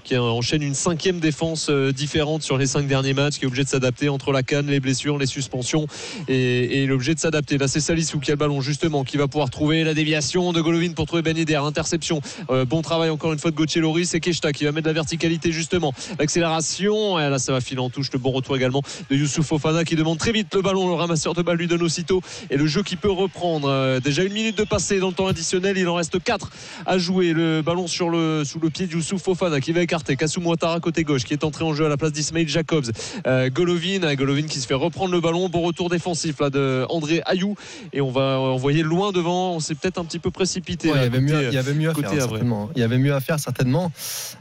qui, 0.03 0.18
enchaîne 0.18 0.61
une 0.61 0.73
cinquième 0.73 1.19
défense 1.19 1.69
différente 1.69 2.43
sur 2.43 2.57
les 2.57 2.65
cinq 2.65 2.88
derniers 2.88 3.13
matchs, 3.13 3.38
qui 3.38 3.45
est 3.45 3.47
obligé 3.47 3.63
de 3.63 3.69
s'adapter 3.69 4.09
entre 4.09 4.31
la 4.31 4.43
canne, 4.43 4.68
les 4.68 4.80
blessures, 4.80 5.18
les 5.18 5.26
suspensions 5.26 5.88
et, 6.27 6.85
l'objet 6.85 7.13
de 7.13 7.19
s'adapter. 7.19 7.57
Là, 7.57 7.68
c'est 7.68 7.80
Salissou 7.80 8.19
qui 8.19 8.31
a 8.31 8.34
le 8.34 8.38
ballon, 8.38 8.61
justement, 8.61 9.03
qui 9.03 9.18
va 9.18 9.27
pouvoir 9.27 9.49
trouver 9.49 9.84
la 9.84 9.93
déviation 9.93 10.51
de 10.51 10.61
Golovin 10.61 10.91
pour 10.93 11.05
trouver 11.05 11.22
Ben. 11.22 11.31
Interception. 11.41 12.22
bon 12.68 12.81
travail 12.81 13.09
encore 13.09 13.34
une 13.34 13.39
fois 13.39 13.51
de 13.51 13.55
Gauthier 13.55 13.81
Loris 13.81 14.13
et 14.13 14.19
Keshta 14.19 14.51
qui 14.51 14.65
va 14.65 14.72
mettre 14.72 14.88
la 14.88 14.93
verticalité, 14.93 15.51
justement. 15.51 15.93
L'accélération. 16.19 17.19
Et 17.19 17.30
là, 17.30 17.39
ça 17.39 17.51
va 17.51 17.61
filer 17.61 17.81
en 17.81 17.89
touche. 17.89 18.11
Le 18.11 18.19
bon 18.19 18.31
retour 18.31 18.55
également 18.55 18.80
de 19.09 19.15
Youssouf 19.15 19.45
Fofana 19.45 19.83
qui 19.83 19.95
demande 19.95 20.17
très 20.17 20.31
vite 20.31 20.53
le 20.55 20.61
ballon. 20.61 20.87
Le 20.87 20.93
ramasseur 20.93 21.33
de 21.33 21.41
balle 21.41 21.57
lui 21.57 21.67
donne 21.67 21.81
aussitôt 21.81 22.21
et 22.49 22.57
le 22.57 22.67
jeu 22.67 22.83
qui 22.83 22.95
peut 22.95 23.11
reprendre. 23.11 23.69
Euh, 23.69 23.99
déjà 23.99 24.23
une 24.23 24.33
minute 24.33 24.57
de 24.57 24.63
passé 24.63 24.99
dans 24.99 25.09
le 25.09 25.13
temps 25.13 25.27
additionnel. 25.27 25.77
Il 25.77 25.87
en 25.87 25.95
reste 25.95 26.21
4 26.21 26.49
à 26.85 26.97
jouer. 26.97 27.33
Le 27.33 27.61
ballon 27.61 27.87
sur 27.87 28.09
le, 28.09 28.43
sous 28.43 28.59
le 28.59 28.69
pied 28.69 28.87
de 28.87 28.93
Youssouf 28.93 29.21
Fofana 29.21 29.59
qui 29.59 29.71
va 29.71 29.81
écarter. 29.81 30.15
Kassou 30.15 30.41
Ouattara 30.41 30.79
côté 30.79 31.03
gauche 31.03 31.23
qui 31.23 31.33
est 31.33 31.43
entré 31.43 31.63
en 31.63 31.73
jeu 31.73 31.85
à 31.85 31.89
la 31.89 31.97
place 31.97 32.11
d'Ismail 32.11 32.47
Jacobs. 32.47 32.91
Euh, 33.27 33.49
Golovin, 33.49 34.13
Golovin 34.15 34.43
qui 34.43 34.59
se 34.59 34.67
fait 34.67 34.73
reprendre 34.73 35.11
le 35.11 35.21
ballon. 35.21 35.49
Bon 35.49 35.61
retour 35.61 35.89
défensif 35.89 36.39
là 36.39 36.49
de 36.49 36.85
André 36.89 37.21
Ayou 37.25 37.55
et 37.93 38.01
on 38.01 38.11
va 38.11 38.39
envoyer 38.39 38.83
loin 38.83 39.11
devant. 39.11 39.55
On 39.55 39.59
s'est 39.59 39.75
peut-être 39.75 39.97
un 39.97 40.05
petit 40.05 40.19
peu 40.19 40.31
précipité. 40.31 40.89
il, 40.89 40.95
y 40.95 40.99
avait 40.99 41.21
mieux, 41.21 41.47
il 41.47 41.53
y 41.53 41.57
avait 41.57 41.73
mieux 41.73 41.89
à 41.89 41.93
faire 41.93 42.11
certainement. 42.13 42.69
Il 42.75 42.81
y 42.81 42.83
avait 42.83 42.97
mieux 42.97 43.13
à 43.13 43.19
faire 43.19 43.39
certainement. 43.39 43.91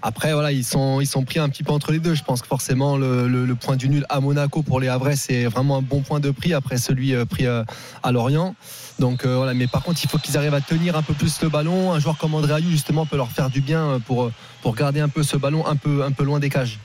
Après 0.03 0.33
voilà 0.33 0.53
ils 0.53 0.65
sont 0.65 1.01
ils 1.01 1.07
sont 1.07 1.25
pris 1.25 1.39
un 1.39 1.49
petit 1.49 1.63
peu 1.63 1.73
entre 1.73 1.93
les 1.93 1.99
deux. 1.99 2.15
Je 2.15 2.25
pense 2.25 2.43
que 2.43 2.47
forcément 2.47 2.97
le, 2.97 3.29
le 3.29 3.55
point 3.55 3.77
du 3.77 3.89
nul 3.89 4.07
à 4.09 4.21
Monaco 4.31 4.63
pour 4.63 4.79
les 4.79 4.87
Havrais, 4.87 5.17
c'est 5.17 5.47
vraiment 5.47 5.79
un 5.79 5.83
bon 5.83 6.03
point 6.03 6.21
de 6.21 6.31
prix 6.31 6.55
après 6.55 6.77
celui 6.77 7.17
euh, 7.17 7.25
pris 7.25 7.47
euh, 7.47 7.65
à 8.05 8.13
Lorient. 8.13 8.55
Donc 9.01 9.25
euh, 9.25 9.35
voilà, 9.39 9.55
mais 9.55 9.67
par 9.67 9.83
contre, 9.83 9.99
il 10.05 10.09
faut 10.09 10.19
qu'ils 10.19 10.37
arrivent 10.37 10.55
à 10.55 10.61
tenir 10.61 10.97
un 10.97 11.03
peu 11.03 11.15
plus 11.15 11.43
le 11.43 11.49
ballon. 11.49 11.93
Un 11.93 11.99
joueur 11.99 12.17
comme 12.17 12.35
André 12.35 12.53
Ayou, 12.53 12.71
justement, 12.71 13.07
peut 13.07 13.17
leur 13.17 13.33
faire 13.33 13.51
du 13.51 13.61
bien 13.61 13.99
pour, 14.07 14.31
garder 14.77 15.01
un 15.01 15.09
peu 15.09 15.25
ce 15.25 15.37
ballon 15.37 15.67
un 15.67 15.75
peu 15.75 16.23
loin 16.23 16.39
des 16.39 16.49
cages. 16.49 16.79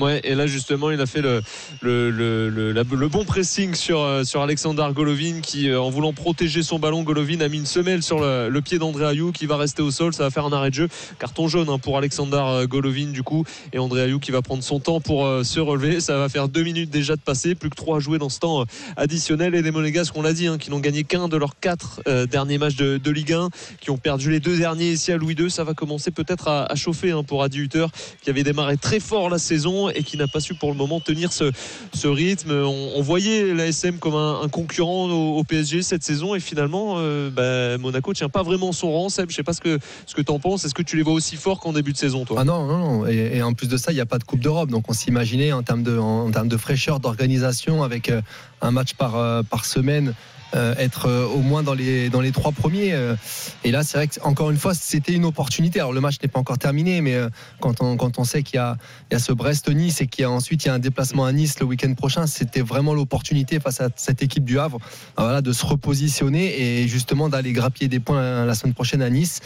Ouais, 0.00 0.22
et 0.24 0.34
là 0.34 0.46
justement, 0.46 0.90
il 0.90 1.00
a 1.02 1.06
fait 1.06 1.20
le, 1.20 1.42
le, 1.82 2.10
le, 2.10 2.72
le, 2.72 3.08
bon 3.08 3.24
pressing 3.26 3.74
sur, 3.74 4.00
euh, 4.00 4.24
sur 4.24 4.40
Alexander 4.40 4.86
Golovin 4.94 5.40
qui, 5.42 5.68
euh, 5.68 5.82
en 5.82 5.90
voulant 5.90 6.14
protéger 6.14 6.62
son 6.62 6.78
ballon, 6.78 7.02
Golovin 7.02 7.40
a 7.40 7.48
mis 7.48 7.58
une 7.58 7.66
semelle 7.66 8.02
sur 8.02 8.18
le, 8.20 8.60
pied 8.62 8.78
d'André 8.78 9.04
Ayou 9.04 9.32
qui 9.32 9.44
va 9.44 9.58
rester 9.58 9.82
au 9.82 9.90
sol. 9.90 10.14
Ça 10.14 10.22
va 10.22 10.30
faire 10.30 10.46
un 10.46 10.52
arrêt 10.52 10.70
de 10.70 10.74
jeu. 10.74 10.88
Carton 11.18 11.46
jaune 11.46 11.68
hein, 11.68 11.78
pour 11.78 11.98
Alexander 11.98 12.40
euh, 12.42 12.66
Golovin 12.66 13.08
du 13.08 13.22
coup. 13.22 13.44
Et 13.74 13.78
André 13.78 14.02
Ayou 14.02 14.18
qui 14.18 14.30
va 14.30 14.40
prendre 14.40 14.62
son 14.62 14.80
temps 14.80 15.00
pour 15.00 15.28
se 15.44 15.60
relever. 15.60 16.00
Ça 16.00 16.16
va 16.16 16.30
faire 16.30 16.48
deux 16.48 16.62
minutes 16.62 16.88
déjà 16.88 17.16
de 17.16 17.20
passer. 17.20 17.54
Plus 17.54 17.68
que 17.68 17.76
trois 17.76 17.98
à 17.98 18.00
jouer 18.00 18.18
dans 18.18 18.30
ce 18.30 18.38
temps 18.38 18.64
additionnel. 18.96 19.54
Et 19.54 19.60
les 19.60 19.70
Monégasques, 19.72 20.16
on 20.16 20.22
l'a 20.22 20.32
dit, 20.32 20.46
hein, 20.46 20.56
qui 20.56 20.70
n'ont 20.70 20.80
gagné 20.80 21.04
qu'un 21.04 21.28
de 21.28 21.36
leurs 21.36 21.58
quatre 21.58 22.00
derniers 22.26 22.58
matchs 22.58 22.76
de, 22.76 22.96
de, 22.96 23.10
Ligue 23.10 23.32
1, 23.32 23.50
qui 23.80 23.90
ont 23.90 23.98
perdu 23.98 24.30
les 24.30 24.40
deux 24.40 24.56
derniers 24.56 24.92
ici 24.92 25.12
à 25.12 25.16
Louis 25.16 25.34
II. 25.34 25.50
Ça 25.50 25.64
va 25.64 25.74
commencer 25.74 26.10
peut-être 26.10 26.48
à, 26.48 26.74
chauffer 26.76 27.10
hein, 27.10 27.24
pour 27.24 27.42
Adi 27.42 27.58
Hutter 27.58 27.86
qui 28.22 28.30
avait 28.30 28.42
démarré 28.42 28.76
très 28.76 29.00
fort 29.00 29.28
la 29.28 29.38
saison 29.38 29.81
et 29.90 30.02
qui 30.02 30.16
n'a 30.16 30.28
pas 30.28 30.40
su 30.40 30.54
pour 30.54 30.70
le 30.70 30.76
moment 30.76 31.00
tenir 31.00 31.32
ce, 31.32 31.50
ce 31.94 32.08
rythme. 32.08 32.52
On, 32.52 33.02
voyait 33.02 33.52
l'ASM 33.54 33.98
comme 33.98 34.14
un, 34.14 34.48
concurrent 34.48 35.10
au, 35.10 35.42
PSG 35.44 35.82
cette 35.82 36.04
saison 36.04 36.34
et 36.34 36.40
finalement 36.40 36.94
euh, 36.98 37.30
bah, 37.30 37.78
Monaco 37.78 38.12
tient 38.14 38.28
pas 38.28 38.42
vraiment 38.42 38.72
son 38.72 38.90
rang. 38.92 39.08
Seb, 39.08 39.30
je 39.30 39.36
sais 39.36 39.42
pas 39.42 39.52
ce 39.52 39.60
que, 39.60 39.78
ce 40.06 40.14
que 40.14 40.22
tu 40.22 40.30
en 40.30 40.38
penses. 40.38 40.64
Est-ce 40.64 40.74
que 40.74 40.82
tu 40.82 40.96
les 40.96 41.02
vois 41.02 41.14
aussi 41.14 41.36
forts 41.36 41.60
qu'en 41.60 41.72
début 41.72 41.92
de 41.92 41.98
saison 41.98 42.24
Ah 42.36 42.44
non, 42.44 42.66
non. 42.66 43.06
Et, 43.06 43.42
en 43.42 43.54
plus 43.54 43.68
de 43.68 43.76
ça, 43.76 43.92
il 43.92 43.96
n'y 43.96 44.00
a 44.00 44.06
pas 44.06 44.18
de 44.18 44.24
Coupe 44.24 44.40
d'Europe. 44.40 44.70
Donc 44.70 44.88
on 44.88 44.92
s'imaginait 44.92 45.52
en 45.52 45.62
termes 45.62 45.82
de, 45.82 45.98
en, 45.98 46.30
termes 46.30 46.48
de 46.48 46.56
fraîcheur, 46.56 47.00
d'organisation 47.00 47.82
avec 47.82 48.10
euh, 48.10 48.20
un 48.60 48.70
match 48.70 48.94
par, 48.94 49.16
euh, 49.16 49.42
par 49.42 49.64
semaine 49.64 50.14
être 50.54 51.06
euh, 51.06 51.26
au 51.26 51.38
moins 51.38 51.62
dans 51.62 51.74
les, 51.74 52.10
dans 52.10 52.20
les 52.20 52.32
trois 52.32 52.52
premiers. 52.52 52.92
Euh. 52.92 53.16
et 53.64 53.70
là, 53.70 53.82
c'est 53.82 53.98
vrai 53.98 54.08
que, 54.08 54.20
encore 54.22 54.50
une 54.50 54.56
fois, 54.56 54.74
c'était 54.74 55.12
une 55.12 55.24
opportunité. 55.24 55.80
Alors, 55.80 55.92
le 55.92 56.00
match 56.00 56.16
n'est 56.22 56.28
pas 56.28 56.40
encore 56.40 56.58
terminé, 56.58 57.00
mais 57.00 57.16
quand 57.60 57.82
on, 57.82 57.96
quand 57.96 58.18
on 58.18 58.24
sait 58.24 58.42
qu'il 58.42 58.60
y 58.60 59.12
y 59.12 59.14
a 59.14 59.18
ce 59.18 59.32
Brest-Nice 59.32 60.00
et 60.00 60.06
qu'il 60.06 60.22
y 60.22 60.24
a 60.24 60.30
ensuite 60.30 60.64
il 60.64 60.68
y 60.68 60.70
a 60.70 60.74
un 60.74 60.78
déplacement 60.78 61.24
à 61.24 61.32
Nice 61.32 61.58
le 61.60 61.66
week-end 61.66 61.92
prochain, 61.94 62.26
c'était 62.26 62.60
vraiment 62.60 62.94
l'opportunité 62.94 63.60
face 63.60 63.80
à 63.80 63.88
cette 63.96 64.22
équipe 64.22 64.44
du 64.44 64.58
Havre 64.58 64.78
de 65.18 65.52
se 65.52 65.66
repositionner 65.66 66.60
et 66.60 66.88
justement 66.88 67.28
d'aller 67.28 67.52
grappiller 67.52 67.88
des 67.88 68.00
points 68.00 68.44
la 68.44 68.54
semaine 68.54 68.74
prochaine 68.74 69.02
à 69.02 69.10
Nice. 69.10 69.40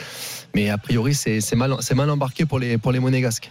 Mais 0.55 0.71
a 0.71 0.79
priori, 0.79 1.15
c'est 1.15 1.55
mal, 1.55 1.77
mal 1.95 2.11
embarqué 2.11 2.47
pour 2.47 2.59
les, 2.59 2.79
pour 2.79 2.93
les 2.93 3.01
Monégasques. 3.01 3.51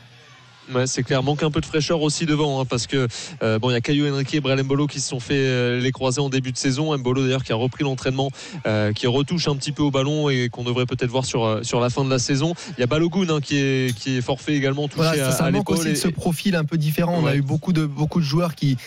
Ouais, 0.73 0.87
c'est 0.87 1.03
clair. 1.03 1.21
Manque 1.21 1.43
un 1.43 1.51
peu 1.51 1.61
de 1.61 1.65
fraîcheur 1.65 2.01
aussi 2.01 2.25
devant, 2.25 2.59
hein, 2.59 2.65
parce 2.65 2.87
que 2.87 3.07
euh, 3.43 3.59
bon, 3.59 3.69
il 3.69 3.73
y 3.73 3.75
a 3.75 3.81
Caillou 3.81 4.11
Henrique 4.11 4.33
et 4.33 4.39
Brel 4.39 4.63
Mbolo 4.63 4.87
qui 4.87 4.99
se 4.99 5.09
sont 5.09 5.19
fait 5.19 5.35
euh, 5.35 5.79
les 5.79 5.91
croiser 5.91 6.21
en 6.21 6.29
début 6.29 6.51
de 6.51 6.57
saison. 6.57 6.97
Mbolo 6.97 7.23
d'ailleurs 7.23 7.43
qui 7.43 7.51
a 7.51 7.55
repris 7.55 7.83
l'entraînement, 7.83 8.31
euh, 8.65 8.91
qui 8.91 9.05
retouche 9.05 9.47
un 9.47 9.55
petit 9.55 9.71
peu 9.71 9.83
au 9.83 9.91
ballon 9.91 10.29
et 10.29 10.49
qu'on 10.49 10.63
devrait 10.63 10.87
peut-être 10.87 11.09
voir 11.09 11.25
sur 11.25 11.63
sur 11.63 11.79
la 11.79 11.89
fin 11.89 12.03
de 12.03 12.09
la 12.09 12.17
saison. 12.17 12.53
Il 12.77 12.81
y 12.81 12.83
a 12.83 12.87
Balogun 12.87 13.29
hein, 13.29 13.41
qui 13.41 13.57
est 13.57 13.95
qui 13.95 14.17
est 14.17 14.21
forfait 14.21 14.55
également 14.55 14.87
touché 14.87 15.03
voilà, 15.03 15.31
ça, 15.31 15.45
à, 15.45 15.51
manque 15.51 15.69
aussi 15.69 15.89
de 15.89 15.95
ce 15.95 16.07
profil 16.07 16.55
un 16.55 16.65
peu 16.65 16.77
différent. 16.77 17.15
On 17.21 17.27
a 17.27 17.35
eu 17.35 17.43
beaucoup 17.43 17.73
de 17.73 17.85
beaucoup 17.85 18.19
de 18.19 18.25
joueurs 18.25 18.55
qui 18.55 18.77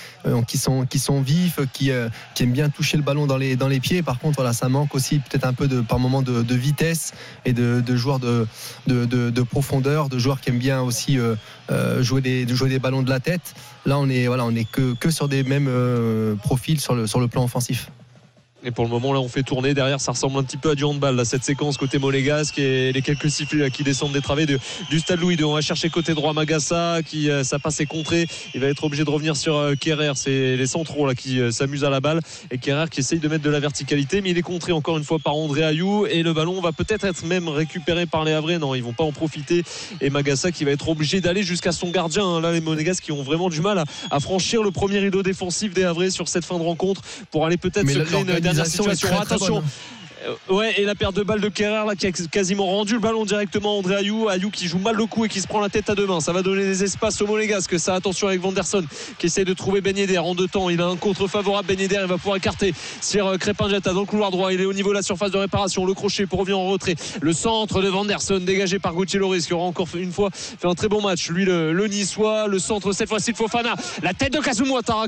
qui 0.49 0.59
sont 0.59 0.85
qui 0.85 0.99
sont 0.99 1.21
vifs, 1.21 1.61
qui 1.73 1.91
qui 2.35 2.43
aiment 2.43 2.53
bien 2.53 2.71
toucher 2.71 2.97
le 2.97 3.05
ballon 3.05 3.27
dans 3.27 3.37
les 3.37 3.55
dans 3.55 3.69
les 3.69 3.79
pieds. 3.79 4.03
Par 4.03 4.19
contre, 4.19 4.37
voilà, 4.37 4.53
ça 4.53 4.69
manque 4.69 4.95
aussi 4.97 5.21
peut-être 5.21 5.47
un 5.47 5.53
peu 5.53 5.69
de 5.69 5.81
par 5.81 6.01
moment 6.01 6.23
de, 6.23 6.43
de 6.43 6.55
vitesse 6.55 7.13
et 7.45 7.53
de, 7.53 7.81
de 7.85 7.97
joueurs 7.97 8.19
de, 8.19 8.47
de, 8.87 9.05
de 9.05 9.43
profondeur, 9.43 10.09
de 10.09 10.19
joueurs 10.19 10.41
qui 10.41 10.51
aiment 10.51 10.59
bien 10.59 10.83
aussi 10.83 11.19
euh, 11.71 12.03
jouer, 12.03 12.21
des, 12.21 12.47
jouer 12.49 12.69
des 12.69 12.79
ballons 12.79 13.03
de 13.03 13.11
la 13.11 13.21
tête. 13.21 13.55
Là, 13.87 13.99
on 13.99 14.09
est, 14.09 14.27
voilà, 14.27 14.45
on 14.45 14.55
est 14.55 14.65
que, 14.71 15.11
sur 15.11 15.29
des 15.29 15.43
mêmes 15.43 15.69
euh, 15.69 16.35
profils 16.37 16.81
sur 16.81 16.95
le 16.95 17.29
plan 17.29 17.45
offensif. 17.45 17.91
Et 18.69 18.71
pour 18.71 18.85
le 18.85 18.91
moment, 18.91 19.15
là, 19.15 19.21
on 19.21 19.29
fait 19.29 19.43
tourner. 19.43 19.73
Derrière, 19.73 19.99
ça 19.99 20.13
ressemble 20.13 20.39
un 20.39 20.43
petit 20.43 20.59
peu 20.59 20.73
à 20.73 20.75
du 20.75 20.85
handball, 20.85 21.17
là, 21.17 21.25
cette 21.25 21.43
séquence 21.43 21.79
côté 21.79 21.99
monégasque 21.99 22.59
et 22.59 22.93
les 22.93 23.01
quelques 23.01 23.31
sifflets 23.31 23.71
qui 23.71 23.83
descendent 23.83 24.13
des 24.13 24.21
travées 24.21 24.45
de, 24.45 24.59
du 24.91 25.01
stade 25.01 25.21
Louis 25.21 25.37
II. 25.37 25.45
On 25.45 25.55
va 25.55 25.63
chercher 25.63 25.89
côté 25.89 26.13
droit 26.13 26.35
Magassa, 26.35 26.99
qui, 27.03 27.31
euh, 27.31 27.45
ça 27.45 27.59
passe 27.59 27.81
est 27.81 27.87
contré. 27.87 28.27
Il 28.55 28.61
va 28.61 28.67
être 28.67 28.85
obligé 28.85 29.05
de 29.05 29.11
revenir 29.11 29.37
sur 29.37 29.57
euh, 29.57 29.75
Kerrer. 29.75 30.13
C'est 30.17 30.55
les 30.59 30.67
centraux, 30.67 31.07
là, 31.07 31.15
qui 31.15 31.41
euh, 31.41 31.51
s'amusent 31.51 31.85
à 31.85 31.89
la 31.89 32.01
balle. 32.01 32.21
Et 32.51 32.59
Kerrer 32.59 32.91
qui 32.91 33.01
essaye 33.01 33.21
de 33.21 33.27
mettre 33.27 33.43
de 33.43 33.49
la 33.49 33.59
verticalité, 33.59 34.21
mais 34.21 34.33
il 34.33 34.39
est 34.39 34.43
contré 34.43 34.73
encore 34.73 34.99
une 34.99 35.05
fois 35.05 35.19
par 35.19 35.35
André 35.35 35.65
Ayou. 35.65 36.05
Et 36.05 36.23
le 36.23 36.35
ballon 36.35 36.61
va 36.61 36.73
peut-être 36.73 37.07
être 37.07 37.25
même 37.25 37.49
récupéré 37.49 38.05
par 38.05 38.25
les 38.25 38.33
Havrais. 38.33 38.59
Non, 38.59 38.75
ils 38.75 38.85
vont 38.85 38.93
pas 38.93 39.05
en 39.05 39.13
profiter. 39.13 39.63
Et 40.03 40.11
Magassa 40.11 40.53
qui 40.53 40.65
va 40.67 40.73
être 40.73 40.91
obligé 40.91 41.23
d'aller 41.23 41.43
jusqu'à 41.43 41.73
son 41.73 41.89
gardien. 41.89 42.27
Hein. 42.27 42.43
Là, 42.43 42.53
les 42.53 42.61
monégasques 42.61 43.05
qui 43.05 43.13
ont 43.13 43.23
vraiment 43.23 43.49
du 43.49 43.63
mal 43.63 43.79
à, 43.79 43.85
à 44.11 44.21
franchir 44.21 44.63
le 44.63 44.73
premier 44.73 44.99
rideau 44.99 45.23
défensif 45.23 45.73
des 45.73 45.85
Havrais 45.85 46.11
sur 46.11 46.29
cette 46.29 46.45
fin 46.45 46.59
de 46.59 46.65
rencontre 46.65 47.01
pour 47.31 47.47
aller 47.47 47.57
peut-être 47.57 47.89
se 47.89 47.99
créer 48.01 48.21
une 48.21 48.41
dernière 48.41 48.58
situation. 48.65 49.21
Attention. 49.21 49.63
Ouais, 50.51 50.75
et 50.79 50.85
la 50.85 50.95
perte 50.95 51.15
de 51.15 51.23
balle 51.23 51.41
de 51.41 51.49
Kerrer 51.49 51.87
là, 51.87 51.95
qui 51.95 52.07
a 52.07 52.13
quasiment 52.13 52.67
rendu 52.67 52.95
le 52.95 52.99
ballon 52.99 53.25
directement 53.25 53.77
à 53.77 53.79
André 53.79 53.95
Ayou. 53.97 54.29
Ayou 54.29 54.51
qui 54.51 54.67
joue 54.67 54.79
mal 54.79 54.97
le 54.97 55.07
coup 55.07 55.25
et 55.25 55.29
qui 55.29 55.41
se 55.41 55.47
prend 55.47 55.61
la 55.61 55.69
tête 55.69 55.89
à 55.91 55.95
deux 55.95 56.07
mains. 56.07 56.21
Ça 56.21 56.33
va 56.33 56.43
donner 56.43 56.65
des 56.65 56.83
espaces 56.83 57.23
au 57.23 57.27
Monégasque. 57.27 57.79
Ça, 57.79 57.95
attention 57.95 58.27
avec 58.27 58.41
Vanderson 58.41 58.85
qui 59.19 59.27
essaie 59.27 59.45
de 59.45 59.55
trouver 59.55 59.81
Ben 59.81 59.97
Yedder 59.97 60.19
en 60.19 60.35
deux 60.35 60.49
temps. 60.49 60.71
Il 60.71 60.81
a 60.81 60.87
un 60.87 60.97
contre 60.97 61.29
favorable. 61.29 61.69
Ben 61.69 61.79
Yedder, 61.79 62.01
il 62.03 62.09
va 62.09 62.17
pouvoir 62.17 62.37
écarter 62.37 62.75
sur 63.01 63.29
euh, 63.29 63.37
Crépin 63.37 63.69
Jetta 63.69 63.93
dans 63.93 64.01
le 64.01 64.07
couloir 64.07 64.31
droit. 64.31 64.53
Il 64.53 64.61
est 64.61 64.65
au 64.65 64.73
niveau 64.73 64.91
de 64.91 64.97
la 64.97 65.03
surface 65.03 65.31
de 65.31 65.39
réparation. 65.39 65.87
Le 65.87 65.95
crochet 65.95 66.27
pour 66.27 66.41
revenir 66.41 66.59
en 66.59 66.67
retrait. 66.67 66.97
Le 67.21 67.33
centre 67.33 67.81
de 67.81 67.89
Vanderson 67.89 68.39
dégagé 68.39 68.81
par 68.81 68.95
Gauthier 68.95 69.21
Loris 69.21 69.47
qui 69.47 69.55
aura 69.55 69.67
encore 69.67 69.89
une 69.95 70.13
fois 70.13 70.31
fait 70.33 70.67
un 70.67 70.75
très 70.75 70.89
bon 70.89 71.01
match. 71.01 71.31
Lui, 71.31 71.45
le, 71.45 71.73
le 71.73 71.87
Niçois. 71.87 72.49
Le 72.49 72.59
centre 72.59 72.93
cette 72.93 73.09
fois-ci 73.09 73.33
de 73.33 73.37
Fofana. 73.37 73.77
La 74.03 74.15
tête 74.15 74.33
de 74.33 74.41
Kazumou 74.41 74.75
Ouattara 74.75 75.07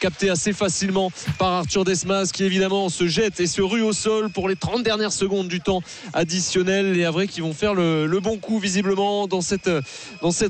capté, 0.00 0.30
assez 0.30 0.52
facilement 0.52 1.10
par 1.38 1.52
Arthur 1.52 1.84
Desmas 1.84 2.30
qui 2.32 2.44
évidemment 2.44 2.88
se 2.88 3.06
jette 3.06 3.40
et 3.40 3.46
se 3.46 3.62
rue 3.62 3.82
au 3.82 3.92
sol 3.92 4.30
pour 4.30 4.48
les 4.48 4.56
30 4.56 4.82
dernières 4.82 5.12
secondes 5.12 5.48
du 5.48 5.60
temps 5.60 5.82
additionnel. 6.12 6.92
Les 6.92 7.04
Havrais 7.04 7.28
qui 7.28 7.40
vont 7.40 7.52
faire 7.52 7.74
le, 7.74 8.20
bon 8.20 8.38
coup 8.38 8.58
visiblement 8.58 9.26
dans 9.26 9.40
cette, 9.40 9.68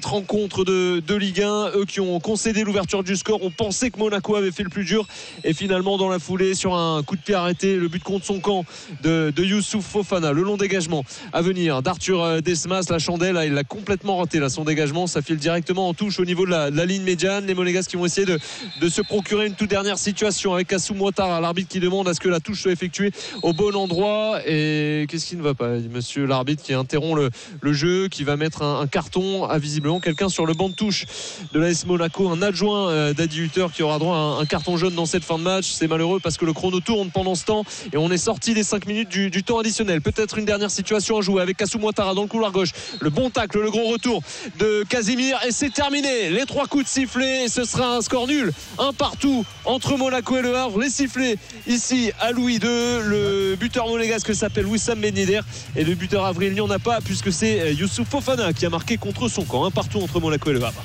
rencontre 0.04 0.64
de, 0.64 1.02
de, 1.06 1.14
Ligue 1.14 1.42
1. 1.42 1.70
Eux 1.76 1.84
qui 1.84 2.00
ont 2.00 2.20
concédé 2.20 2.64
l'ouverture 2.64 3.02
du 3.02 3.16
score, 3.16 3.42
on 3.42 3.50
pensait 3.50 3.90
que 3.90 3.98
Monaco 3.98 4.36
avait 4.36 4.52
fait 4.52 4.62
le 4.62 4.70
plus 4.70 4.84
dur. 4.84 5.06
Et 5.44 5.52
finalement, 5.52 5.98
dans 5.98 6.08
la 6.08 6.18
foulée, 6.18 6.54
sur 6.54 6.74
un 6.74 7.02
coup 7.02 7.16
de 7.16 7.20
pied 7.20 7.34
arrêté, 7.34 7.76
le 7.76 7.88
but 7.88 8.02
contre 8.02 8.24
son 8.24 8.40
camp 8.40 8.64
de, 9.02 9.32
Youssouf 9.36 9.84
Fofana. 9.84 10.32
Le 10.32 10.42
long 10.42 10.56
dégagement 10.56 11.04
à 11.32 11.42
venir 11.42 11.82
d'Arthur 11.82 12.42
Desmas. 12.42 12.86
La 12.90 12.98
chandelle, 12.98 13.38
il 13.44 13.52
l'a 13.52 13.64
complètement 13.64 14.18
raté 14.18 14.38
là, 14.38 14.48
son 14.48 14.64
dégagement. 14.64 15.06
Ça 15.06 15.22
file 15.22 15.36
directement 15.36 15.88
en 15.88 15.94
touche 15.94 16.18
au 16.18 16.24
niveau 16.24 16.46
de 16.46 16.50
la, 16.50 16.86
ligne 16.86 17.02
médiane. 17.02 17.46
Les 17.46 17.54
Monégasques 17.54 17.90
qui 17.90 17.96
vont 17.96 18.06
essayer 18.06 18.26
de, 18.26 18.88
se 18.88 19.02
procurer 19.02 19.35
une 19.44 19.54
toute 19.54 19.68
dernière 19.68 19.98
situation 19.98 20.54
avec 20.54 20.72
Assou 20.72 20.94
Ouattara, 20.94 21.40
l'arbitre 21.40 21.68
qui 21.68 21.80
demande 21.80 22.08
à 22.08 22.14
ce 22.14 22.20
que 22.20 22.28
la 22.28 22.40
touche 22.40 22.62
soit 22.62 22.72
effectuée 22.72 23.10
au 23.42 23.52
bon 23.52 23.74
endroit. 23.74 24.40
Et 24.46 25.06
qu'est-ce 25.08 25.26
qui 25.26 25.36
ne 25.36 25.42
va 25.42 25.54
pas 25.54 25.70
Monsieur 25.92 26.26
l'arbitre 26.26 26.62
qui 26.62 26.72
interrompt 26.72 27.16
le, 27.16 27.30
le, 27.60 27.72
jeu, 27.72 28.08
qui 28.08 28.24
va 28.24 28.36
mettre 28.36 28.62
un, 28.62 28.86
carton 28.86 29.44
à 29.44 29.58
visiblement 29.58 30.00
quelqu'un 30.00 30.28
sur 30.28 30.46
le 30.46 30.54
banc 30.54 30.68
de 30.68 30.74
touche 30.74 31.04
de 31.52 31.60
l'AS 31.60 31.84
Monaco, 31.86 32.28
un 32.28 32.40
adjoint 32.40 32.88
euh, 32.88 33.12
d'Adi 33.12 33.40
Hutter 33.40 33.66
qui 33.74 33.82
aura 33.82 33.98
droit 33.98 34.16
à 34.16 34.40
un, 34.40 34.46
carton 34.46 34.76
jaune 34.76 34.94
dans 34.94 35.06
cette 35.06 35.24
fin 35.24 35.38
de 35.38 35.42
match. 35.42 35.72
C'est 35.72 35.88
malheureux 35.88 36.20
parce 36.22 36.36
que 36.36 36.44
le 36.44 36.52
chrono 36.52 36.80
tourne 36.80 37.10
pendant 37.10 37.34
ce 37.34 37.44
temps 37.44 37.64
et 37.92 37.96
on 37.96 38.10
est 38.10 38.18
sorti 38.18 38.54
des 38.54 38.62
5 38.62 38.86
minutes 38.86 39.08
du, 39.08 39.30
du 39.30 39.42
temps 39.42 39.58
additionnel. 39.58 40.00
Peut-être 40.00 40.38
une 40.38 40.44
dernière 40.44 40.70
situation 40.70 41.18
à 41.18 41.20
jouer 41.20 41.42
avec 41.42 41.56
Kassou 41.56 41.78
Ouattara 41.78 42.14
dans 42.14 42.22
le 42.22 42.28
couloir 42.28 42.52
gauche. 42.52 42.70
Le 43.00 43.10
bon 43.10 43.30
tacle, 43.30 43.60
le 43.60 43.70
gros 43.70 43.88
retour 43.88 44.22
de 44.58 44.84
Casimir 44.88 45.38
et 45.46 45.50
c'est 45.50 45.72
terminé. 45.72 46.30
Les 46.30 46.46
trois 46.46 46.66
coups 46.66 46.84
de 46.84 46.88
sifflet 46.88 47.44
et 47.44 47.48
ce 47.48 47.64
sera 47.64 47.96
un 47.96 48.00
score 48.00 48.26
nul. 48.26 48.52
Un 48.78 48.92
partout 48.92 49.25
entre 49.64 49.96
Monaco 49.96 50.36
et 50.36 50.42
le 50.42 50.56
Havre. 50.56 50.80
Les 50.80 50.90
sifflets 50.90 51.36
ici 51.66 52.10
à 52.20 52.32
Louis 52.32 52.54
II. 52.54 52.60
Le 52.60 53.56
buteur 53.58 53.88
monégasque 53.88 54.34
s'appelle 54.34 54.66
Wissam 54.66 55.00
Ben 55.00 55.16
Yedder 55.16 55.40
et 55.74 55.84
le 55.84 55.94
buteur 55.94 56.24
avril 56.24 56.52
n'y 56.52 56.60
en 56.60 56.70
a 56.70 56.78
pas 56.78 57.00
puisque 57.00 57.32
c'est 57.32 57.74
Youssouf 57.74 58.08
Fofana 58.08 58.52
qui 58.52 58.66
a 58.66 58.70
marqué 58.70 58.96
contre 58.96 59.28
son 59.28 59.44
camp. 59.44 59.64
Un 59.64 59.70
partout 59.70 60.00
entre 60.00 60.20
Monaco 60.20 60.50
et 60.50 60.54
le 60.54 60.64
Havre. 60.64 60.82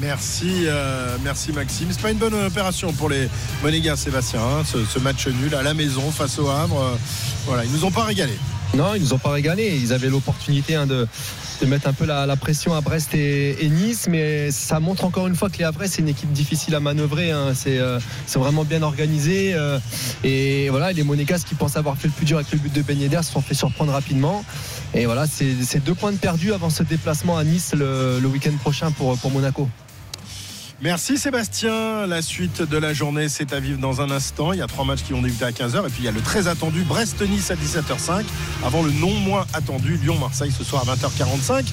Merci, 0.00 0.64
euh, 0.66 1.16
merci 1.22 1.52
Maxime. 1.52 1.88
C'est 1.90 2.02
pas 2.02 2.10
une 2.10 2.18
bonne 2.18 2.34
opération 2.34 2.92
pour 2.92 3.08
les 3.08 3.28
Monégas, 3.62 3.96
Sébastien. 3.96 4.40
Hein, 4.40 4.62
ce, 4.64 4.84
ce, 4.84 4.98
match 4.98 5.26
nul 5.28 5.54
à 5.54 5.62
la 5.62 5.72
maison 5.72 6.10
face 6.10 6.38
au 6.38 6.48
Havre. 6.48 6.78
Euh, 6.78 6.96
voilà, 7.46 7.64
ils 7.64 7.70
nous 7.70 7.84
ont 7.84 7.90
pas 7.90 8.04
régalé. 8.04 8.34
Non, 8.74 8.94
ils 8.94 9.02
nous 9.02 9.14
ont 9.14 9.18
pas 9.18 9.30
régalé. 9.30 9.78
Ils 9.80 9.92
avaient 9.92 10.10
l'opportunité 10.10 10.74
hein, 10.74 10.86
de, 10.86 11.06
de, 11.60 11.66
mettre 11.66 11.88
un 11.88 11.92
peu 11.92 12.04
la, 12.04 12.36
pression 12.36 12.74
à 12.74 12.80
Brest 12.80 13.14
et, 13.14 13.68
Nice, 13.68 14.06
mais 14.08 14.50
ça 14.50 14.80
montre 14.80 15.04
encore 15.04 15.26
une 15.26 15.34
fois 15.34 15.48
que 15.48 15.58
les 15.58 15.64
Havrais 15.64 15.88
c'est 15.88 16.02
une 16.02 16.08
équipe 16.08 16.32
difficile 16.32 16.74
à 16.74 16.80
manœuvrer. 16.80 17.30
Hein. 17.30 17.52
C'est 17.54 17.78
euh, 17.78 17.98
vraiment 18.34 18.64
bien 18.64 18.82
organisé. 18.82 19.54
Euh, 19.54 19.78
et 20.22 20.68
voilà, 20.70 20.92
les 20.92 21.02
Monégas 21.02 21.44
qui 21.46 21.54
pensent 21.54 21.76
avoir 21.76 21.96
fait 21.96 22.08
le 22.08 22.14
plus 22.14 22.26
dur 22.26 22.36
avec 22.36 22.50
le 22.52 22.58
but 22.58 22.72
de 22.72 22.82
Ben 22.82 23.22
se 23.22 23.32
sont 23.32 23.40
fait 23.40 23.54
surprendre 23.54 23.92
rapidement. 23.92 24.44
Et 24.94 25.06
voilà, 25.06 25.26
c'est 25.26 25.84
deux 25.84 25.94
points 25.94 26.12
de 26.12 26.18
perdus 26.18 26.52
avant 26.52 26.70
ce 26.70 26.82
déplacement 26.82 27.36
à 27.36 27.44
Nice 27.44 27.74
le, 27.74 28.20
week-end 28.26 28.56
prochain 28.62 28.90
pour 28.90 29.30
Monaco. 29.30 29.68
Merci 30.84 31.16
Sébastien. 31.16 32.06
La 32.06 32.20
suite 32.20 32.60
de 32.60 32.76
la 32.76 32.92
journée, 32.92 33.30
c'est 33.30 33.54
à 33.54 33.58
vivre 33.58 33.78
dans 33.78 34.02
un 34.02 34.10
instant. 34.10 34.52
Il 34.52 34.58
y 34.58 34.62
a 34.62 34.66
trois 34.66 34.84
matchs 34.84 35.02
qui 35.02 35.14
vont 35.14 35.22
débuter 35.22 35.46
à 35.46 35.50
15h. 35.50 35.78
Et 35.78 35.88
puis 35.88 36.00
il 36.00 36.04
y 36.04 36.08
a 36.08 36.10
le 36.10 36.20
très 36.20 36.46
attendu 36.46 36.82
Brest-Nice 36.82 37.50
à 37.50 37.54
17h05. 37.54 38.22
Avant 38.62 38.82
le 38.82 38.90
non 38.92 39.14
moins 39.14 39.46
attendu 39.54 39.96
Lyon-Marseille 39.96 40.52
ce 40.52 40.62
soir 40.62 40.86
à 40.86 40.94
20h45. 40.94 41.64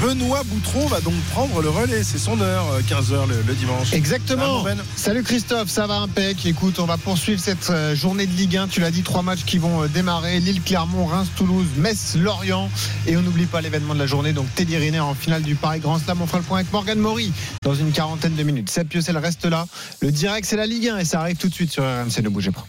Benoît 0.00 0.42
Boutron 0.44 0.86
va 0.86 1.00
donc 1.00 1.16
prendre 1.32 1.60
le 1.60 1.68
relais. 1.68 2.04
C'est 2.04 2.18
son 2.18 2.40
heure, 2.40 2.64
15h 2.88 3.28
le, 3.28 3.42
le 3.44 3.54
dimanche. 3.54 3.92
Exactement. 3.92 4.64
Salut 4.94 5.24
Christophe, 5.24 5.68
ça 5.68 5.88
va 5.88 5.96
impec. 5.96 6.46
Écoute, 6.46 6.78
on 6.78 6.86
va 6.86 6.96
poursuivre 6.96 7.40
cette 7.40 7.72
journée 7.94 8.26
de 8.26 8.32
Ligue 8.34 8.56
1. 8.56 8.68
Tu 8.68 8.80
l'as 8.80 8.92
dit, 8.92 9.02
trois 9.02 9.22
matchs 9.22 9.44
qui 9.44 9.58
vont 9.58 9.84
démarrer. 9.86 10.38
Lille-Clermont, 10.38 11.06
Reims-Toulouse, 11.06 11.66
Metz-Lorient. 11.76 12.70
Et 13.08 13.16
on 13.16 13.22
n'oublie 13.22 13.46
pas 13.46 13.62
l'événement 13.62 13.94
de 13.94 13.98
la 13.98 14.06
journée. 14.06 14.32
Donc 14.32 14.46
Teddy 14.54 14.76
Riner 14.76 15.00
en 15.00 15.14
finale 15.14 15.42
du 15.42 15.56
Paris 15.56 15.80
Grand 15.80 15.98
Slam. 15.98 16.22
On 16.22 16.26
fera 16.28 16.38
le 16.38 16.44
point 16.44 16.58
avec 16.60 16.72
Morgan 16.72 17.00
Maury 17.00 17.32
dans 17.64 17.74
une 17.74 17.90
quarantaine 17.90 18.36
de 18.36 18.44
minutes. 18.60 18.70
Seb 18.70 18.88
Piocel 18.88 19.16
reste 19.16 19.44
là. 19.44 19.66
Le 20.00 20.12
direct, 20.12 20.46
c'est 20.46 20.56
la 20.56 20.66
Ligue 20.66 20.88
1 20.88 20.98
et 20.98 21.04
ça 21.04 21.20
arrive 21.20 21.36
tout 21.36 21.48
de 21.48 21.54
suite 21.54 21.72
sur 21.72 21.82
RMC. 21.82 22.22
Ne 22.22 22.28
bougez 22.28 22.50
pas. 22.50 22.66